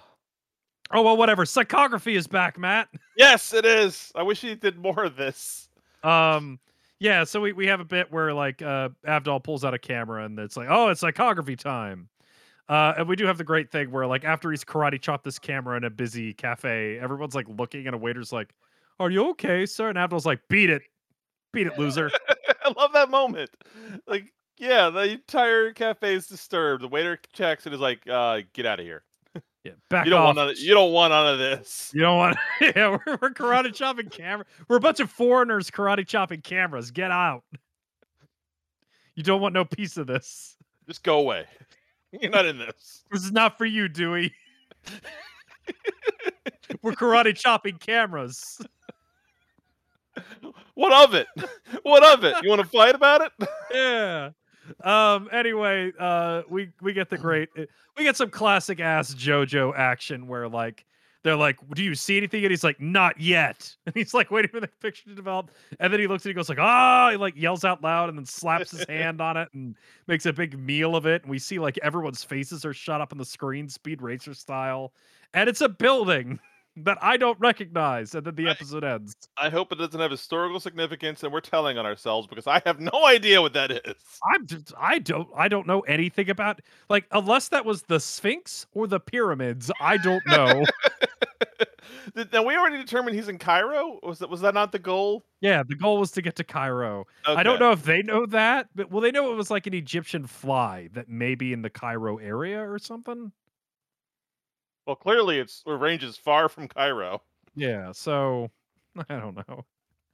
Oh 0.91 1.03
well, 1.03 1.17
whatever. 1.17 1.45
Psychography 1.45 2.15
is 2.15 2.25
back, 2.25 2.57
Matt. 2.57 2.89
yes, 3.15 3.53
it 3.53 3.65
is. 3.65 4.11
I 4.15 4.23
wish 4.23 4.41
he 4.41 4.55
did 4.55 4.79
more 4.79 5.03
of 5.03 5.15
this. 5.15 5.69
Um, 6.03 6.59
yeah. 6.99 7.23
So 7.23 7.39
we, 7.41 7.53
we 7.53 7.67
have 7.67 7.79
a 7.79 7.85
bit 7.85 8.11
where 8.11 8.33
like 8.33 8.63
uh 8.63 8.89
Avdol 9.07 9.43
pulls 9.43 9.63
out 9.63 9.75
a 9.75 9.79
camera 9.79 10.25
and 10.25 10.39
it's 10.39 10.57
like, 10.57 10.67
oh, 10.71 10.87
it's 10.87 11.01
psychography 11.01 11.57
time. 11.57 12.09
Uh, 12.67 12.93
and 12.97 13.07
we 13.07 13.15
do 13.15 13.25
have 13.25 13.37
the 13.37 13.43
great 13.43 13.71
thing 13.71 13.91
where 13.91 14.07
like 14.07 14.23
after 14.23 14.49
he's 14.49 14.63
karate 14.63 14.99
chopped 14.99 15.23
this 15.23 15.37
camera 15.37 15.77
in 15.77 15.83
a 15.83 15.89
busy 15.89 16.33
cafe, 16.33 16.97
everyone's 16.99 17.35
like 17.35 17.47
looking 17.47 17.85
and 17.85 17.95
a 17.95 17.97
waiter's 17.97 18.31
like, 18.31 18.53
"Are 18.99 19.09
you 19.09 19.29
okay, 19.31 19.65
sir?" 19.65 19.89
And 19.89 19.97
Avdol's 19.97 20.25
like, 20.25 20.39
"Beat 20.49 20.69
it, 20.69 20.81
beat 21.53 21.67
it, 21.67 21.77
loser." 21.77 22.11
I 22.65 22.73
love 22.77 22.93
that 22.93 23.09
moment. 23.09 23.49
Like, 24.07 24.31
yeah, 24.57 24.89
the 24.89 25.11
entire 25.13 25.71
cafe 25.73 26.13
is 26.15 26.27
disturbed. 26.27 26.83
The 26.83 26.87
waiter 26.87 27.17
checks 27.33 27.65
and 27.65 27.73
is 27.73 27.81
like, 27.81 28.01
uh, 28.09 28.41
get 28.53 28.65
out 28.65 28.79
of 28.79 28.85
here. 28.85 29.03
Yeah, 29.63 29.71
back 29.89 30.05
You 30.05 30.11
don't 30.11 30.19
off. 30.21 30.25
want 30.25 30.37
none 30.37 30.49
of, 30.49 30.59
you 30.59 30.73
don't 30.73 30.91
want 30.91 31.11
none 31.11 31.33
of 31.33 31.39
this. 31.39 31.91
You 31.93 32.01
don't 32.01 32.17
want. 32.17 32.37
yeah, 32.61 32.89
we're, 32.89 33.17
we're 33.21 33.31
karate 33.31 33.73
chopping 33.73 34.09
camera. 34.09 34.45
We're 34.67 34.77
a 34.77 34.81
bunch 34.81 34.99
of 34.99 35.09
foreigners 35.09 35.71
karate 35.71 36.05
chopping 36.05 36.41
cameras. 36.41 36.91
Get 36.91 37.09
out. 37.11 37.43
You 39.15 39.23
don't 39.23 39.41
want 39.41 39.53
no 39.53 39.65
piece 39.65 39.97
of 39.97 40.07
this. 40.07 40.55
Just 40.87 41.03
go 41.03 41.19
away. 41.19 41.45
You're 42.11 42.31
not 42.31 42.45
in 42.45 42.57
this. 42.57 43.03
This 43.11 43.23
is 43.23 43.31
not 43.31 43.57
for 43.57 43.65
you, 43.65 43.87
Dewey. 43.87 44.33
we're 46.81 46.93
karate 46.93 47.35
chopping 47.35 47.77
cameras. 47.77 48.59
What 50.75 50.93
of 50.93 51.13
it? 51.13 51.27
What 51.83 52.05
of 52.05 52.23
it? 52.23 52.35
You 52.41 52.49
want 52.49 52.61
to 52.61 52.67
fight 52.67 52.95
about 52.95 53.21
it? 53.21 53.49
yeah. 53.73 54.29
Um. 54.83 55.27
Anyway, 55.31 55.91
uh, 55.99 56.43
we 56.49 56.69
we 56.81 56.93
get 56.93 57.09
the 57.09 57.17
great, 57.17 57.49
uh, 57.57 57.63
we 57.97 58.03
get 58.03 58.15
some 58.15 58.29
classic 58.29 58.79
ass 58.79 59.13
JoJo 59.13 59.73
action 59.75 60.27
where 60.27 60.47
like 60.47 60.85
they're 61.23 61.35
like, 61.35 61.57
"Do 61.73 61.83
you 61.83 61.95
see 61.95 62.17
anything?" 62.17 62.43
And 62.43 62.51
he's 62.51 62.63
like, 62.63 62.79
"Not 62.79 63.19
yet." 63.19 63.75
And 63.85 63.95
he's 63.95 64.13
like 64.13 64.31
waiting 64.31 64.51
for 64.51 64.59
the 64.59 64.67
picture 64.67 65.09
to 65.09 65.15
develop, 65.15 65.51
and 65.79 65.91
then 65.91 65.99
he 65.99 66.07
looks 66.07 66.23
and 66.25 66.29
he 66.29 66.33
goes 66.33 66.49
like, 66.49 66.59
"Ah!" 66.59 67.09
He 67.11 67.17
like 67.17 67.35
yells 67.35 67.65
out 67.65 67.83
loud 67.83 68.09
and 68.09 68.17
then 68.17 68.25
slaps 68.25 68.71
his 68.71 68.85
hand 68.89 69.19
on 69.21 69.35
it 69.37 69.49
and 69.53 69.75
makes 70.07 70.25
a 70.25 70.33
big 70.33 70.57
meal 70.57 70.95
of 70.95 71.05
it. 71.05 71.23
And 71.23 71.31
we 71.31 71.39
see 71.39 71.59
like 71.59 71.77
everyone's 71.81 72.23
faces 72.23 72.63
are 72.63 72.73
shot 72.73 73.01
up 73.01 73.11
on 73.11 73.17
the 73.17 73.25
screen, 73.25 73.67
speed 73.67 74.01
racer 74.01 74.33
style, 74.33 74.93
and 75.33 75.49
it's 75.49 75.61
a 75.61 75.69
building 75.69 76.39
that 76.77 76.97
I 77.01 77.17
don't 77.17 77.39
recognize. 77.39 78.15
And 78.15 78.25
then 78.25 78.35
the 78.35 78.47
I- 78.47 78.51
episode 78.51 78.83
ends. 78.83 79.15
I 79.37 79.49
hope 79.49 79.71
it 79.71 79.75
doesn't 79.75 79.99
have 79.99 80.11
historical 80.11 80.59
significance 80.59 81.23
and 81.23 81.31
we're 81.33 81.41
telling 81.41 81.77
on 81.77 81.85
ourselves 81.85 82.27
because 82.27 82.47
I 82.47 82.61
have 82.65 82.79
no 82.79 83.05
idea 83.05 83.41
what 83.41 83.53
that 83.53 83.71
is. 83.71 83.95
I'm 84.33 84.45
just, 84.47 84.73
I 84.79 84.99
don't 84.99 85.27
I 85.35 85.47
don't 85.47 85.67
know 85.67 85.81
anything 85.81 86.29
about 86.29 86.61
like 86.89 87.05
unless 87.11 87.49
that 87.49 87.65
was 87.65 87.83
the 87.83 87.99
Sphinx 87.99 88.65
or 88.73 88.87
the 88.87 88.99
pyramids. 88.99 89.71
I 89.79 89.97
don't 89.97 90.25
know. 90.27 90.65
Now 92.33 92.43
we 92.43 92.55
already 92.55 92.77
determined 92.77 93.15
he's 93.15 93.27
in 93.27 93.37
Cairo. 93.37 93.99
Was 94.03 94.19
that 94.19 94.29
was 94.29 94.41
that 94.41 94.53
not 94.53 94.71
the 94.71 94.79
goal? 94.79 95.23
yeah, 95.41 95.63
the 95.63 95.75
goal 95.75 95.99
was 95.99 96.11
to 96.11 96.21
get 96.21 96.35
to 96.37 96.43
Cairo. 96.43 97.05
I 97.25 97.43
don't 97.43 97.59
know 97.59 97.71
if 97.71 97.83
they 97.83 98.01
know 98.01 98.25
that, 98.27 98.67
but 98.75 98.89
well, 98.91 99.01
they 99.01 99.11
know 99.11 99.31
it 99.31 99.35
was 99.35 99.51
like 99.51 99.67
an 99.67 99.73
Egyptian 99.73 100.25
fly 100.25 100.89
that 100.93 101.07
may 101.07 101.35
be 101.35 101.53
in 101.53 101.61
the 101.61 101.69
Cairo 101.69 102.17
area 102.17 102.59
or 102.67 102.79
something. 102.79 103.31
Well, 104.89 104.95
clearly 104.95 105.37
it's 105.37 105.61
it 105.67 105.71
ranges 105.71 106.17
far 106.17 106.49
from 106.49 106.67
Cairo. 106.67 107.21
Yeah, 107.53 107.91
so 107.91 108.49
I 109.07 109.19
don't 109.19 109.35
know. 109.35 109.63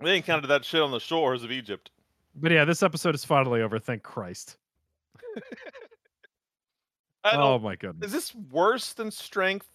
They 0.01 0.17
encountered 0.17 0.49
that 0.49 0.65
shit 0.65 0.81
on 0.81 0.91
the 0.91 0.99
shores 0.99 1.45
of 1.45 1.51
Egypt. 1.51 1.91
But 2.35 2.51
yeah, 2.51 2.65
this 2.65 2.83
episode 2.83 3.15
is 3.15 3.23
finally 3.23 3.61
over. 3.61 3.79
Thank 3.79 4.03
Christ. 4.03 4.57
Oh 7.23 7.57
my 7.57 7.75
goodness. 7.75 8.05
is 8.07 8.11
this 8.13 8.35
worse 8.51 8.93
than 8.93 9.09
Strength? 9.09 9.67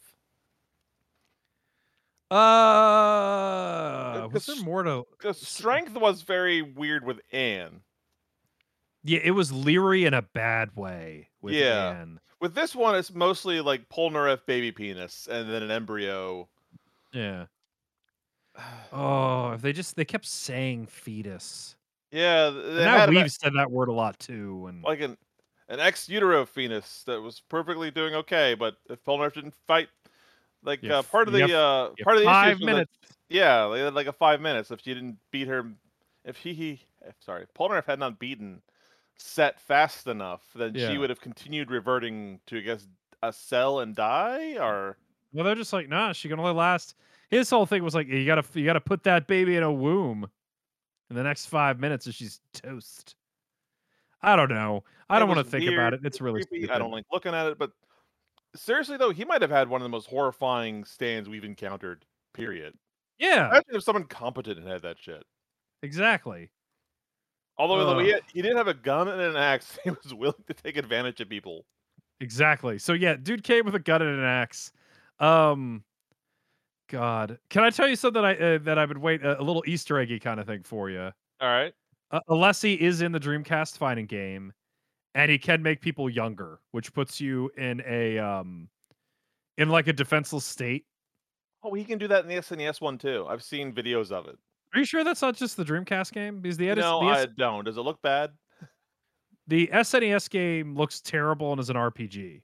Uh, 2.31 4.29
was 4.33 4.47
there 4.47 4.63
more 4.63 4.85
to? 4.85 5.05
Strength 5.35 5.95
was 5.97 6.23
very 6.23 6.63
weird 6.63 7.05
with 7.05 7.21
Anne. 7.33 7.81
Yeah, 9.05 9.21
it 9.23 9.31
was 9.31 9.51
leery 9.53 10.05
in 10.05 10.15
a 10.15 10.23
bad 10.23 10.75
way. 10.77 11.29
With 11.41 11.55
Yeah. 11.55 11.97
Anne. 12.01 12.21
With 12.41 12.55
this 12.55 12.75
one, 12.75 12.95
it's 12.95 13.13
mostly 13.13 13.61
like 13.61 13.89
Polnareff 13.89 14.45
baby 14.47 14.73
penis 14.73 15.29
and 15.31 15.49
then 15.51 15.63
an 15.63 15.71
embryo. 15.71 16.49
Yeah. 17.13 17.47
Oh, 18.93 19.53
if 19.53 19.63
they 19.63 19.73
just 19.73 19.95
they 19.97 20.05
kept 20.05 20.27
saying 20.27 20.87
fetus. 20.87 21.77
Yeah, 22.11 22.51
now 22.51 23.07
we've 23.09 23.27
a, 23.27 23.29
said 23.29 23.53
that 23.55 23.71
word 23.71 23.89
a 23.89 23.93
lot 23.93 24.19
too. 24.19 24.67
And 24.67 24.83
like 24.83 25.01
an 25.01 25.17
an 25.69 25.79
ex 25.79 26.09
utero 26.09 26.45
penis 26.45 27.05
that 27.07 27.21
was 27.21 27.41
perfectly 27.49 27.93
doing 27.93 28.15
okay, 28.17 28.55
but 28.55 28.77
if 28.91 29.03
Polnareff 29.05 29.35
didn't 29.35 29.55
fight, 29.69 29.89
like 30.65 30.83
Yeah, 30.83 30.99
uh, 30.99 31.03
part 31.03 31.29
of 31.29 31.33
the 31.33 31.47
yeah, 31.49 31.57
uh, 31.57 31.93
yeah, 31.97 32.05
part 32.05 32.17
of 32.17 32.23
the 32.23 32.27
five 32.27 32.57
issue 32.57 32.67
was 32.67 32.75
that- 32.75 32.89
yeah, 33.29 33.77
had 33.77 33.95
like 33.95 34.09
a 34.09 34.13
five 34.13 34.41
minutes. 34.41 34.73
If 34.73 34.81
she 34.83 34.93
didn't 34.93 35.19
beat 35.31 35.47
her, 35.47 35.73
if 36.25 36.37
he 36.37 36.53
he, 36.53 36.83
eh, 37.07 37.13
sorry, 37.21 37.47
Polnareff 37.57 37.85
had 37.87 38.01
not 38.01 38.19
beaten 38.19 38.61
Set 39.23 39.61
fast 39.61 40.07
enough, 40.07 40.43
then 40.55 40.75
Yeah. 40.75 40.89
she 40.91 40.97
would 40.99 41.11
have 41.11 41.21
continued 41.21 41.71
reverting 41.71 42.41
to 42.47 42.57
I 42.59 42.61
guess 42.63 42.89
a 43.23 43.31
cell 43.33 43.81
and 43.81 43.95
die, 43.95 44.57
or 44.59 44.97
Well, 45.33 45.45
they're 45.45 45.55
just 45.55 45.75
like, 45.75 45.89
nah, 45.91 46.13
she 46.13 46.29
can 46.29 46.39
only 46.41 46.53
last. 46.55 46.95
His 47.29 47.51
whole 47.51 47.67
thing 47.67 47.85
was 47.85 47.95
like, 47.95 48.07
you 48.09 48.25
gotta 48.25 48.43
you 48.59 48.65
gotta 48.65 48.81
put 48.81 49.03
that 49.05 49.27
baby 49.27 49.57
in 49.57 49.63
a 49.63 49.71
womb 49.73 50.29
in 51.11 51.17
the 51.17 51.23
next 51.23 51.47
five 51.47 51.79
minutes, 51.79 52.07
and 52.07 52.15
she's 52.15 52.41
toast. 52.55 53.15
I 54.23 54.37
don't 54.37 54.49
know. 54.51 54.85
I 55.11 55.17
It 55.17 55.21
don't 55.21 55.29
want 55.29 55.39
to 55.45 55.51
think 55.51 55.71
about 55.71 55.93
it. 55.93 56.01
It's 56.05 56.21
really 56.21 56.43
creepy. 56.45 56.65
stupid. 56.65 56.75
I 56.75 56.79
don't 56.79 56.91
like 56.91 57.05
looking 57.13 57.35
at 57.35 57.47
it, 57.47 57.59
but 57.59 57.73
seriously 58.57 58.97
though, 58.97 59.11
he 59.11 59.25
might 59.27 59.43
have 59.43 59.51
had 59.51 59.69
one 59.69 59.83
of 59.83 59.85
the 59.85 59.89
most 59.91 60.07
horrifying 60.09 60.85
stands 60.85 61.29
we've 61.29 61.45
encountered. 61.45 62.05
Period. 62.33 62.75
Yeah, 63.19 63.49
Imagine 63.51 63.75
if 63.75 63.83
someone 63.83 64.05
competent 64.05 64.59
had 64.61 64.67
had 64.67 64.83
that 64.83 64.99
shit. 64.99 65.25
exactly. 65.83 66.51
Although 67.61 67.85
though, 67.85 67.99
he, 67.99 68.11
had, 68.11 68.23
he 68.33 68.41
did 68.41 68.57
have 68.57 68.69
a 68.69 68.75
gun 68.75 69.07
and 69.07 69.21
an 69.21 69.37
axe, 69.37 69.79
he 69.85 69.91
was 69.91 70.15
willing 70.15 70.43
to 70.47 70.55
take 70.55 70.79
advantage 70.79 71.21
of 71.21 71.29
people. 71.29 71.67
Exactly. 72.21 72.79
So 72.79 72.95
yeah, 72.95 73.17
dude 73.17 73.45
came 73.45 73.67
with 73.67 73.75
a 73.75 73.79
gun 73.79 74.01
and 74.01 74.19
an 74.19 74.25
axe. 74.25 74.73
Um, 75.19 75.85
God, 76.89 77.39
can 77.51 77.63
I 77.63 77.69
tell 77.69 77.87
you 77.87 77.97
something 77.97 78.25
I 78.25 78.35
uh, 78.35 78.59
that 78.63 78.79
I 78.79 78.87
would 78.87 78.97
wait 78.97 79.23
a, 79.23 79.39
a 79.39 79.43
little 79.43 79.63
Easter 79.67 79.99
eggy 79.99 80.19
kind 80.19 80.41
of 80.41 80.47
thing 80.47 80.63
for 80.63 80.89
you? 80.89 81.11
All 81.41 81.49
right. 81.49 81.75
Uh, 82.11 82.21
Alessi 82.31 82.79
is 82.79 83.03
in 83.03 83.13
the 83.13 83.21
Dreamcast 83.21 83.77
fighting 83.77 84.07
game, 84.07 84.55
and 85.15 85.31
he 85.31 85.39
can 85.39 85.63
make 85.63 85.83
people 85.83 86.09
younger, 86.09 86.61
which 86.71 86.95
puts 86.95 87.21
you 87.21 87.51
in 87.59 87.83
a 87.87 88.19
um, 88.19 88.71
in 89.59 89.69
like 89.69 89.87
a 89.87 89.93
defenseless 89.93 90.47
state. 90.47 90.87
Oh, 91.63 91.75
he 91.75 91.85
can 91.85 91.99
do 91.99 92.09
that 92.09 92.23
in 92.23 92.29
the 92.29 92.37
SNES 92.37 92.81
one 92.81 92.97
too. 92.97 93.27
I've 93.29 93.43
seen 93.43 93.71
videos 93.71 94.11
of 94.11 94.29
it. 94.29 94.39
Are 94.75 94.79
you 94.79 94.85
sure 94.85 95.03
that's 95.05 95.23
not 95.23 95.37
just 95.37 95.57
the 95.57 95.65
Dreamcast 95.65 96.13
game? 96.13 96.41
Because 96.41 96.57
the, 96.57 96.69
edis- 96.69 96.77
no, 96.77 97.01
the, 97.01 97.07
I 97.07 97.21
S- 97.23 97.29
don't. 97.37 97.65
Does 97.65 97.77
it 97.77 97.81
look 97.83 98.01
bad? 98.03 98.31
the 99.49 99.67
SNES 99.69 100.31
game 100.31 100.77
looks 100.77 101.01
terrible 101.01 101.51
and 101.51 101.61
is 101.61 101.71
an 101.71 101.77
RPG. 101.77 102.43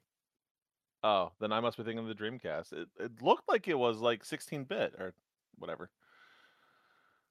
Oh, 1.05 1.31
then 1.41 1.53
I 1.53 1.61
must 1.61 1.77
be 1.77 1.85
thinking 1.85 2.09
of 2.09 2.09
the 2.09 2.21
Dreamcast. 2.21 2.73
It, 2.73 2.89
it 2.99 3.23
looked 3.23 3.49
like 3.49 3.69
it 3.69 3.79
was 3.79 3.99
like 4.01 4.25
16-bit 4.25 4.95
or 4.99 5.15
whatever. 5.59 5.89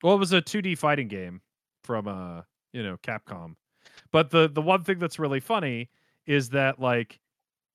Well, 0.02 0.16
it 0.16 0.20
was 0.20 0.32
a 0.32 0.42
2D 0.42 0.78
fighting 0.78 1.10
game 1.10 1.42
from 1.84 2.08
uh, 2.08 2.42
you 2.72 2.84
know, 2.84 2.98
Capcom. 3.04 3.56
But 4.12 4.30
the 4.30 4.50
the 4.50 4.62
one 4.62 4.84
thing 4.84 5.00
that's 5.00 5.20
really 5.20 5.40
funny 5.40 5.90
is 6.26 6.50
that 6.50 6.80
like 6.80 7.20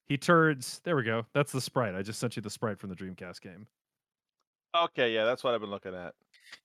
he 0.06 0.16
turns 0.18 0.80
there 0.84 0.96
we 0.96 1.04
go. 1.04 1.24
That's 1.32 1.52
the 1.52 1.60
sprite. 1.60 1.94
I 1.94 2.02
just 2.02 2.18
sent 2.18 2.36
you 2.36 2.42
the 2.42 2.50
sprite 2.50 2.78
from 2.78 2.90
the 2.90 2.96
Dreamcast 2.96 3.40
game. 3.40 3.66
Okay, 4.76 5.14
yeah, 5.14 5.24
that's 5.24 5.42
what 5.42 5.54
I've 5.54 5.60
been 5.60 5.70
looking 5.70 5.94
at. 5.94 6.14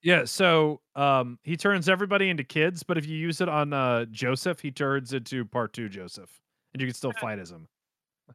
Yeah, 0.02 0.24
so 0.24 0.80
um 0.94 1.38
he 1.42 1.56
turns 1.56 1.88
everybody 1.88 2.28
into 2.30 2.44
kids, 2.44 2.82
but 2.82 2.96
if 2.98 3.06
you 3.06 3.16
use 3.16 3.40
it 3.40 3.48
on 3.48 3.72
uh 3.72 4.04
Joseph, 4.06 4.60
he 4.60 4.70
turns 4.70 5.12
into 5.12 5.44
part 5.44 5.72
2 5.72 5.88
Joseph. 5.88 6.30
And 6.74 6.80
you 6.80 6.86
can 6.86 6.94
still 6.94 7.12
fight 7.12 7.38
as 7.38 7.50
him. 7.50 7.66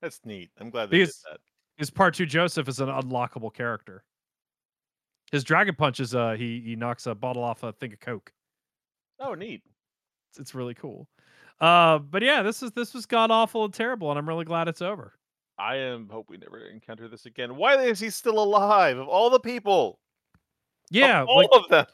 That's 0.01 0.19
neat. 0.25 0.49
I'm 0.59 0.69
glad 0.69 0.89
they 0.89 0.99
Because- 0.99 1.15
did 1.17 1.33
that. 1.33 1.39
His 1.77 1.89
part 1.89 2.13
2 2.13 2.25
Joseph 2.25 2.67
is 2.67 2.79
an 2.79 2.89
unlockable 2.89 3.53
character. 3.53 4.03
His 5.31 5.43
dragon 5.43 5.75
punch 5.75 5.99
is 5.99 6.13
uh 6.13 6.33
he 6.33 6.61
he 6.61 6.75
knocks 6.75 7.05
a 7.07 7.15
bottle 7.15 7.43
off 7.43 7.63
a 7.63 7.71
thing 7.73 7.93
of 7.93 7.99
coke. 7.99 8.31
Oh, 9.19 9.33
neat. 9.33 9.61
It's, 10.31 10.39
it's 10.39 10.55
really 10.55 10.73
cool. 10.73 11.07
Uh, 11.59 11.99
but 11.99 12.23
yeah, 12.23 12.41
this 12.41 12.63
is 12.63 12.71
this 12.71 12.93
was 12.93 13.05
god 13.05 13.29
awful 13.31 13.63
and 13.65 13.73
terrible, 13.73 14.09
and 14.09 14.17
I'm 14.17 14.27
really 14.27 14.45
glad 14.45 14.67
it's 14.67 14.81
over. 14.81 15.13
I 15.59 15.75
am 15.75 16.09
hope 16.09 16.25
we 16.27 16.37
never 16.37 16.57
encounter 16.65 17.07
this 17.07 17.27
again. 17.27 17.55
Why 17.55 17.77
is 17.83 17.99
he 17.99 18.09
still 18.09 18.41
alive? 18.41 18.97
Of 18.97 19.07
all 19.07 19.29
the 19.29 19.39
people, 19.39 19.99
of 20.91 20.95
Yeah, 20.97 21.23
all 21.23 21.37
like 21.37 21.49
of 21.53 21.67
them. 21.69 21.85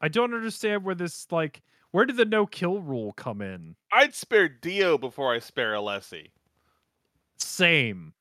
I 0.00 0.08
don't 0.08 0.34
understand 0.34 0.84
where 0.84 0.94
this 0.94 1.26
like 1.30 1.62
where 1.90 2.04
did 2.04 2.16
the 2.16 2.24
no 2.24 2.46
kill 2.46 2.80
rule 2.80 3.12
come 3.12 3.40
in? 3.40 3.76
I'd 3.92 4.14
spare 4.14 4.48
Dio 4.48 4.98
before 4.98 5.32
I 5.34 5.38
spare 5.38 5.72
Alessi. 5.74 6.30
Same. 7.38 8.12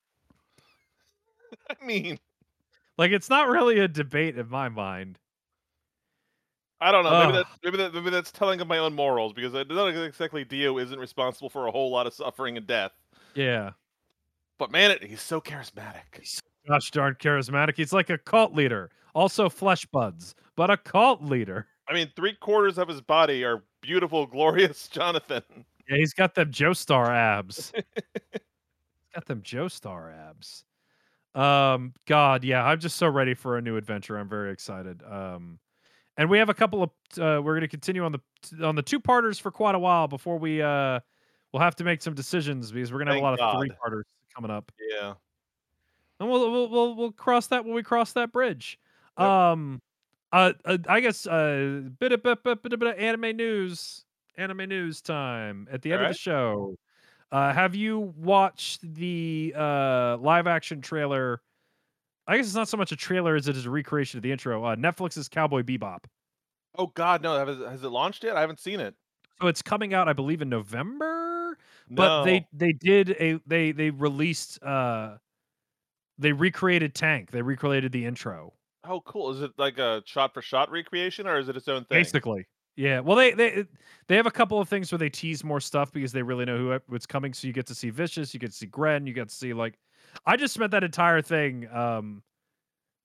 I 1.69 1.85
mean, 1.85 2.19
Like 2.97 3.11
it's 3.11 3.29
not 3.29 3.47
really 3.49 3.79
a 3.79 3.87
debate 3.87 4.37
in 4.37 4.49
my 4.49 4.69
mind. 4.69 5.19
I 6.81 6.91
don't 6.91 7.03
know. 7.03 7.11
Maybe 7.27 7.37
Ugh. 7.37 7.45
that 7.45 7.47
maybe 7.63 7.77
that 7.77 7.93
maybe 7.93 8.09
that's 8.09 8.31
telling 8.31 8.61
of 8.61 8.67
my 8.67 8.77
own 8.77 8.93
morals 8.93 9.33
because 9.33 9.55
I 9.55 9.63
don't 9.63 9.95
exactly 10.03 10.43
Dio 10.43 10.77
isn't 10.77 10.99
responsible 10.99 11.49
for 11.49 11.67
a 11.67 11.71
whole 11.71 11.89
lot 11.91 12.07
of 12.07 12.13
suffering 12.13 12.57
and 12.57 12.67
death. 12.67 12.91
Yeah. 13.33 13.71
But 14.57 14.71
man, 14.71 14.91
it, 14.91 15.03
he's 15.03 15.21
so 15.21 15.41
charismatic. 15.41 16.41
Gosh 16.67 16.91
darn 16.91 17.15
charismatic. 17.15 17.75
He's 17.77 17.93
like 17.93 18.09
a 18.09 18.17
cult 18.17 18.53
leader. 18.53 18.89
Also 19.13 19.49
flesh 19.49 19.85
buds, 19.85 20.35
but 20.55 20.69
a 20.69 20.77
cult 20.77 21.21
leader. 21.23 21.67
I 21.87 21.93
mean, 21.93 22.11
three 22.15 22.33
quarters 22.33 22.77
of 22.77 22.87
his 22.87 23.01
body 23.01 23.43
are 23.43 23.63
beautiful, 23.81 24.25
glorious 24.27 24.87
Jonathan. 24.87 25.43
Yeah, 25.89 25.97
he's 25.97 26.13
got 26.13 26.35
them 26.35 26.51
Joestar 26.51 27.07
abs. 27.07 27.71
he's 27.93 28.41
got 29.13 29.25
them 29.25 29.41
Joestar 29.41 30.11
abs. 30.29 30.65
Um, 31.35 31.93
God, 32.07 32.43
yeah, 32.43 32.65
I'm 32.65 32.79
just 32.79 32.95
so 32.95 33.07
ready 33.07 33.33
for 33.33 33.57
a 33.57 33.61
new 33.61 33.77
adventure. 33.77 34.17
I'm 34.17 34.29
very 34.29 34.51
excited. 34.51 35.03
Um, 35.03 35.59
and 36.17 36.29
we 36.29 36.37
have 36.37 36.49
a 36.49 36.53
couple 36.53 36.81
of 36.81 36.89
uh, 37.19 37.41
we're 37.41 37.53
going 37.53 37.61
to 37.61 37.67
continue 37.67 38.03
on 38.03 38.13
the 38.13 38.65
on 38.65 38.75
the 38.75 38.81
two 38.81 38.99
parters 38.99 39.37
for 39.37 39.51
quite 39.51 39.75
a 39.75 39.79
while 39.79 40.07
before 40.07 40.37
we 40.37 40.61
uh 40.61 40.99
we'll 41.51 41.61
have 41.61 41.75
to 41.75 41.83
make 41.83 42.01
some 42.01 42.13
decisions 42.13 42.71
because 42.71 42.91
we're 42.91 42.99
going 42.99 43.07
to 43.07 43.13
have 43.13 43.21
a 43.21 43.23
lot 43.23 43.37
Thank 43.37 43.53
of 43.53 43.59
three 43.59 43.69
God. 43.69 43.77
parters 43.79 44.05
coming 44.33 44.51
up. 44.51 44.71
Yeah. 44.91 45.13
And 46.19 46.29
we'll 46.29 46.51
we'll 46.51 46.69
we'll, 46.69 46.95
we'll 46.95 47.11
cross 47.11 47.47
that 47.47 47.65
when 47.65 47.73
we 47.73 47.83
cross 47.83 48.13
that 48.13 48.31
bridge. 48.31 48.79
Yep. 49.19 49.27
Um, 49.27 49.81
uh, 50.31 50.53
uh, 50.65 50.77
I 50.87 50.99
guess 50.99 51.25
uh, 51.25 51.81
bit 51.99 52.11
of 52.11 52.23
bit, 52.23 52.43
bit, 52.43 52.61
bit, 52.63 52.79
bit 52.79 52.83
of 52.83 52.99
anime 52.99 53.37
news, 53.37 54.03
anime 54.37 54.69
news 54.69 55.01
time 55.01 55.67
at 55.71 55.81
the 55.81 55.93
end 55.93 56.03
of 56.03 56.09
the 56.09 56.17
show. 56.17 56.75
Uh, 57.31 57.53
have 57.53 57.75
you 57.75 58.13
watched 58.17 58.81
the 58.95 59.53
uh 59.57 60.17
live 60.17 60.47
action 60.47 60.81
trailer? 60.81 61.41
I 62.27 62.37
guess 62.37 62.47
it's 62.47 62.55
not 62.55 62.67
so 62.67 62.77
much 62.77 62.91
a 62.91 62.95
trailer 62.95 63.35
as 63.35 63.47
it 63.47 63.55
is 63.55 63.65
a 63.65 63.69
recreation 63.69 64.17
of 64.17 64.23
the 64.23 64.31
intro. 64.31 64.63
Uh, 64.63 64.75
Netflix's 64.75 65.29
Cowboy 65.29 65.61
Bebop. 65.61 66.05
Oh 66.77 66.87
god, 66.87 67.21
no, 67.21 67.45
has 67.45 67.57
has 67.59 67.83
it 67.83 67.89
launched 67.89 68.23
yet? 68.23 68.35
I 68.35 68.41
haven't 68.41 68.59
seen 68.59 68.79
it. 68.79 68.95
So 69.41 69.47
it's 69.47 69.61
coming 69.61 69.93
out, 69.93 70.07
I 70.07 70.13
believe, 70.13 70.41
in 70.41 70.49
November. 70.49 71.57
But 71.89 72.23
they 72.23 72.47
they 72.51 72.73
did 72.73 73.11
a 73.11 73.39
they 73.45 73.71
they 73.71 73.89
released 73.89 74.61
uh 74.63 75.17
they 76.17 76.31
recreated 76.31 76.95
Tank. 76.95 77.31
They 77.31 77.41
recreated 77.41 77.91
the 77.91 78.05
intro. 78.05 78.53
Oh, 78.87 79.01
cool. 79.01 79.31
Is 79.31 79.41
it 79.41 79.51
like 79.57 79.77
a 79.77 80.03
shot 80.05 80.33
for 80.33 80.41
shot 80.41 80.69
recreation 80.71 81.27
or 81.27 81.37
is 81.39 81.49
it 81.49 81.57
its 81.57 81.67
own 81.67 81.85
thing? 81.85 81.99
Basically. 81.99 82.47
Yeah. 82.75 82.99
Well, 82.99 83.15
they 83.15 83.31
they 83.31 83.65
they 84.07 84.15
have 84.15 84.27
a 84.27 84.31
couple 84.31 84.59
of 84.59 84.69
things 84.69 84.91
where 84.91 84.99
they 84.99 85.09
tease 85.09 85.43
more 85.43 85.59
stuff 85.59 85.91
because 85.91 86.11
they 86.11 86.21
really 86.21 86.45
know 86.45 86.57
who 86.57 86.79
what's 86.87 87.05
coming. 87.05 87.33
So 87.33 87.47
you 87.47 87.53
get 87.53 87.65
to 87.67 87.75
see 87.75 87.89
Vicious, 87.89 88.33
you 88.33 88.39
get 88.39 88.51
to 88.51 88.57
see 88.57 88.65
Gren, 88.67 89.07
you 89.07 89.13
get 89.13 89.29
to 89.29 89.35
see 89.35 89.53
like 89.53 89.77
I 90.25 90.37
just 90.37 90.53
spent 90.53 90.71
that 90.71 90.83
entire 90.83 91.21
thing. 91.21 91.67
Um 91.71 92.21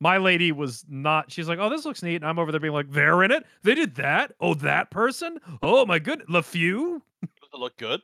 my 0.01 0.17
lady 0.17 0.51
was 0.51 0.85
not 0.89 1.31
she's 1.31 1.49
like, 1.49 1.59
Oh, 1.59 1.71
this 1.71 1.85
looks 1.85 2.03
neat. 2.03 2.17
And 2.17 2.27
I'm 2.27 2.39
over 2.39 2.51
there 2.51 2.61
being 2.61 2.75
like, 2.75 2.91
they're 2.91 3.23
in 3.23 3.31
it? 3.31 3.45
They 3.63 3.75
did 3.75 3.95
that? 3.97 4.33
Oh, 4.41 4.55
that 4.55 4.91
person? 4.91 5.39
Oh 5.63 5.87
my 5.87 5.99
good 5.99 6.25
LeFou? 6.29 7.01
Does 7.23 7.51
it 7.55 7.59
look 7.61 7.77
good? 7.77 8.01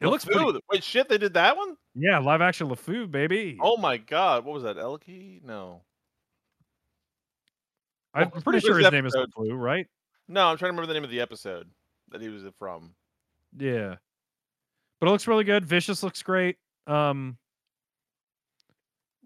It 0.00 0.06
looks 0.06 0.24
pretty 0.24 0.60
Wait, 0.70 0.84
shit, 0.84 1.08
they 1.08 1.18
did 1.18 1.34
that 1.34 1.56
one? 1.56 1.76
Yeah, 1.94 2.18
live 2.18 2.40
action 2.40 2.68
LeFou, 2.68 3.10
baby. 3.10 3.58
Oh 3.60 3.76
my 3.76 3.96
god, 3.96 4.44
what 4.44 4.54
was 4.54 4.62
that? 4.62 4.76
Elky? 4.76 5.42
No. 5.42 5.82
I'm 8.14 8.30
was 8.30 8.42
pretty 8.42 8.60
sure 8.60 8.76
his 8.76 8.86
first 8.86 8.92
name 8.92 9.06
is 9.06 9.14
episode? 9.14 9.32
LeFou, 9.36 9.58
right? 9.58 9.86
No, 10.28 10.46
I'm 10.46 10.56
trying 10.56 10.68
to 10.68 10.72
remember 10.72 10.86
the 10.86 10.94
name 10.94 11.04
of 11.04 11.10
the 11.10 11.20
episode 11.20 11.68
that 12.10 12.20
he 12.20 12.28
was 12.28 12.44
from. 12.58 12.94
Yeah. 13.56 13.96
But 15.00 15.08
it 15.08 15.10
looks 15.10 15.26
really 15.26 15.44
good. 15.44 15.64
Vicious 15.64 16.02
looks 16.02 16.22
great. 16.22 16.56
Um 16.86 17.36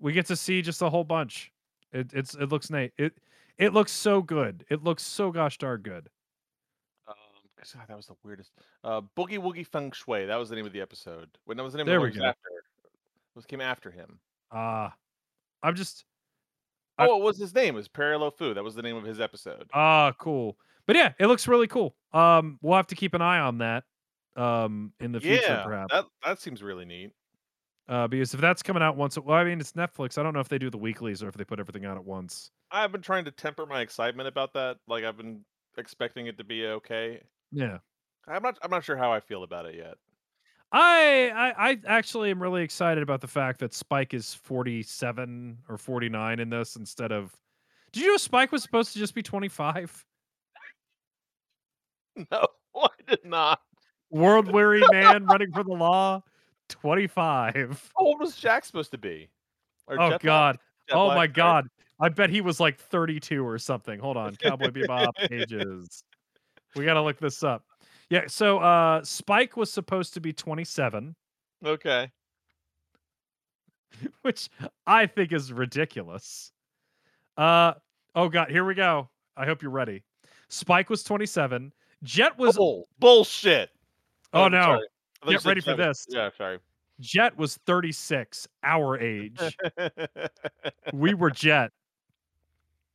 we 0.01 0.13
get 0.13 0.27
to 0.27 0.37
see 0.37 0.63
just 0.63 0.83
a 0.83 0.91
whole 0.91 1.05
bunch. 1.05 1.53
It 1.93 2.13
it's 2.13 2.35
it 2.35 2.51
looks 2.51 2.71
neat. 2.71 2.93
It 2.99 3.13
it 3.59 3.73
looks 3.73 3.93
so 3.93 4.23
good. 4.23 4.65
It 4.71 4.83
looks 4.83 5.03
so 5.03 5.31
gosh 5.31 5.59
darn 5.59 5.83
good. 5.83 6.09
God, 7.75 7.85
that 7.89 7.97
was 7.97 8.07
the 8.07 8.15
weirdest. 8.25 8.53
Uh, 8.85 9.01
Boogie 9.17 9.39
Woogie 9.39 9.67
Feng 9.67 9.93
Shui. 9.93 10.27
That 10.27 10.37
was 10.37 10.49
the 10.49 10.57
name 10.57 10.67
of 10.67 10.73
the 10.73 10.81
episode. 10.81 11.29
When 11.45 11.57
that 11.57 11.63
was 11.63 11.73
the 11.73 11.79
name 11.79 11.87
There 11.87 11.97
of 11.97 12.03
the 12.03 12.09
one 12.09 12.19
go. 12.19 12.21
was 12.21 12.29
after. 12.31 12.65
What 13.35 13.49
came 13.49 13.61
after 13.61 13.91
him? 13.91 14.19
Ah. 14.51 14.95
I'm 15.63 15.75
just 15.75 16.05
I- 16.99 17.07
Oh, 17.09 17.17
it 17.21 17.23
was 17.25 17.39
his 17.39 17.55
name. 17.55 17.75
It 17.75 17.79
was 17.79 17.89
Pierrot 17.89 18.21
le 18.21 18.31
Fou. 18.31 18.53
That 18.55 18.65
was 18.65 18.75
the 18.75 18.83
name 18.83 18.97
of 18.97 19.05
his 19.05 19.21
episode. 19.21 19.71
ah 19.73 20.13
cool. 20.19 20.59
But 20.87 20.97
yeah, 20.97 21.13
it 21.19 21.27
looks 21.27 21.47
really 21.49 21.67
cool. 21.69 21.95
Um 22.13 22.59
we'll 22.63 22.77
have 22.77 22.89
to 22.89 22.95
keep 22.97 23.15
an 23.15 23.23
eye 23.23 23.39
on 23.39 23.59
that 23.59 23.85
um 24.37 24.93
in 25.01 25.13
the 25.13 25.21
future 25.21 25.43
yeah, 25.43 25.63
perhaps. 25.63 25.93
that 25.93 26.05
that 26.25 26.41
seems 26.41 26.63
really 26.63 26.85
neat. 26.85 27.13
Uh 27.89 28.07
because 28.09 28.35
if 28.35 28.41
that's 28.41 28.63
coming 28.63 28.83
out 28.83 28.97
once 28.97 29.17
well, 29.19 29.37
I 29.39 29.45
mean 29.45 29.61
it's 29.61 29.73
Netflix. 29.73 30.19
I 30.19 30.23
don't 30.23 30.35
know 30.35 30.41
if 30.41 30.49
they 30.49 30.59
do 30.59 30.69
the 30.71 30.79
weeklies 30.79 31.23
or 31.23 31.29
if 31.29 31.35
they 31.37 31.45
put 31.45 31.61
everything 31.61 31.85
out 31.87 31.97
at 31.97 32.05
once. 32.05 32.51
I've 32.71 32.93
been 32.93 33.03
trying 33.03 33.25
to 33.27 33.31
temper 33.31 33.65
my 33.67 33.81
excitement 33.81 34.29
about 34.29 34.53
that. 34.55 34.79
Like 34.89 35.05
I've 35.05 35.17
been 35.17 35.45
expecting 35.79 36.27
it 36.27 36.37
to 36.39 36.45
be 36.45 36.67
okay. 36.67 37.21
Yeah. 37.53 37.79
I'm 38.27 38.43
not. 38.43 38.59
I'm 38.63 38.71
not 38.71 38.85
sure 38.85 38.97
how 38.97 39.13
I 39.13 39.21
feel 39.21 39.43
about 39.43 39.67
it 39.67 39.75
yet. 39.75 39.95
I, 40.75 41.31
I 41.35 41.71
I 41.71 41.79
actually 41.87 42.31
am 42.31 42.43
really 42.43 42.63
excited 42.63 43.03
about 43.03 43.21
the 43.21 43.29
fact 43.29 43.61
that 43.61 43.75
Spike 43.75 44.15
is 44.15 44.33
47 44.33 45.59
or 45.69 45.77
49 45.77 46.41
in 46.41 46.49
this 46.49 46.77
instead 46.77 47.13
of 47.13 47.37
Did 47.93 48.05
you 48.05 48.11
know 48.13 48.17
Spike 48.17 48.53
was 48.53 48.63
supposed 48.63 48.93
to 48.95 48.99
just 48.99 49.15
be 49.15 49.23
25? 49.23 50.05
No, 52.31 52.47
I 52.77 52.89
did 53.09 53.25
not. 53.25 53.61
World 54.11 54.53
weary 54.53 54.83
man 54.93 55.25
running 55.25 55.51
for 55.51 55.65
the 55.65 55.73
law, 55.73 56.23
25. 56.69 57.91
How 57.97 58.05
old 58.05 58.21
was 58.21 58.37
Jack 58.37 58.67
supposed 58.67 58.91
to 58.91 58.99
be? 58.99 59.31
Or 59.87 59.99
Oh 60.01 60.11
Jet 60.11 60.23
god. 60.23 60.59
Jet 60.89 60.97
Oh 60.97 61.07
Black, 61.07 61.17
my 61.17 61.27
god. 61.27 61.69
I 62.01 62.09
bet 62.11 62.29
he 62.29 62.41
was 62.43 62.61
like 62.61 62.79
32 62.79 63.47
or 63.47 63.59
something. 63.59 63.99
Hold 63.99 64.17
on. 64.19 64.37
Cowboy 64.37 64.69
Bebop 64.69 65.13
ages. 65.31 66.05
We 66.77 66.85
got 66.85 66.95
to 66.95 67.03
look 67.03 67.19
this 67.19 67.43
up. 67.43 67.65
Yeah, 68.11 68.25
so 68.27 68.59
uh 68.59 69.03
Spike 69.05 69.57
was 69.57 69.73
supposed 69.73 70.15
to 70.15 70.21
be 70.21 70.33
27, 70.33 71.15
Okay. 71.65 72.11
which 74.23 74.49
I 74.87 75.07
think 75.07 75.33
is 75.33 75.53
ridiculous. 75.53 76.53
Uh 77.37 77.75
oh 78.15 78.29
god, 78.29 78.51
here 78.51 78.65
we 78.65 78.75
go. 78.75 79.09
I 79.37 79.47
hope 79.47 79.63
you're 79.63 79.71
ready. 79.71 80.03
Spike 80.49 80.91
was 80.91 81.03
27. 81.03 81.73
Jet 82.03 82.37
was 82.37 82.57
Bull. 82.57 82.87
bullshit. 82.99 83.71
Oh, 84.35 84.43
I'm 84.43 84.53
no. 84.53 84.63
sorry. 84.63 84.79
I 85.23 85.25
thought 85.25 85.31
you 85.33 85.39
Get 85.39 85.45
ready 85.47 85.61
for 85.61 85.77
this. 85.77 86.07
Yeah, 86.09 86.29
sorry. 86.37 86.59
Jet 87.01 87.37
was 87.39 87.57
36, 87.67 88.47
our 88.63 88.99
age. 88.99 89.41
we 90.93 91.15
were 91.15 91.31
Jet. 91.31 91.71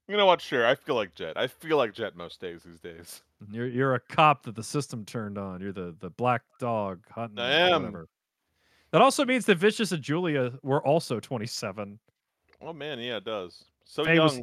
You 0.08 0.18
know 0.18 0.26
what? 0.26 0.42
Sure, 0.42 0.66
I 0.66 0.76
feel 0.76 0.96
like 0.96 1.14
Jet. 1.16 1.38
I 1.38 1.48
feel 1.48 1.78
like 1.78 1.94
Jet 1.94 2.16
most 2.16 2.40
days 2.42 2.64
these 2.64 2.80
days. 2.80 3.22
You're 3.52 3.68
you're 3.68 3.94
a 3.94 4.00
cop 4.00 4.42
that 4.44 4.56
the 4.56 4.64
system 4.64 5.06
turned 5.06 5.38
on. 5.38 5.62
You're 5.62 5.72
the 5.72 5.96
the 6.00 6.10
black 6.10 6.42
dog 6.60 7.02
hunting. 7.12 7.38
I 7.38 7.52
am. 7.70 7.84
Whatever. 7.84 8.08
That 8.92 9.02
also 9.04 9.26
means 9.26 9.46
that 9.46 9.58
Vicious 9.60 9.92
and 9.92 10.02
Julia 10.02 10.54
were 10.64 10.84
also 10.84 11.20
27. 11.20 12.00
Oh 12.62 12.74
man, 12.74 12.98
yeah, 13.00 13.18
it 13.18 13.26
does. 13.26 13.66
So 13.86 14.04
Faye 14.04 14.16
young. 14.16 14.24
was- 14.24 14.42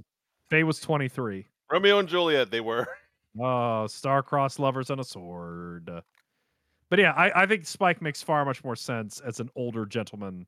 Faye 0.49 0.63
was 0.63 0.79
23. 0.81 1.47
Romeo 1.73 1.99
and 1.99 2.09
Juliet, 2.09 2.51
they 2.51 2.61
were. 2.61 2.87
Oh, 3.41 3.89
star-crossed 3.89 4.61
lovers 4.61 4.91
and 4.91 5.01
a 5.01 5.05
sword. 5.05 5.91
But 6.89 6.99
yeah, 7.01 7.11
I, 7.17 7.43
I 7.43 7.47
think 7.47 7.67
Spike 7.67 8.01
makes 8.01 8.23
far 8.23 8.45
much 8.45 8.63
more 8.63 8.77
sense 8.77 9.19
as 9.27 9.41
an 9.41 9.51
older 9.57 9.87
gentleman. 9.87 10.47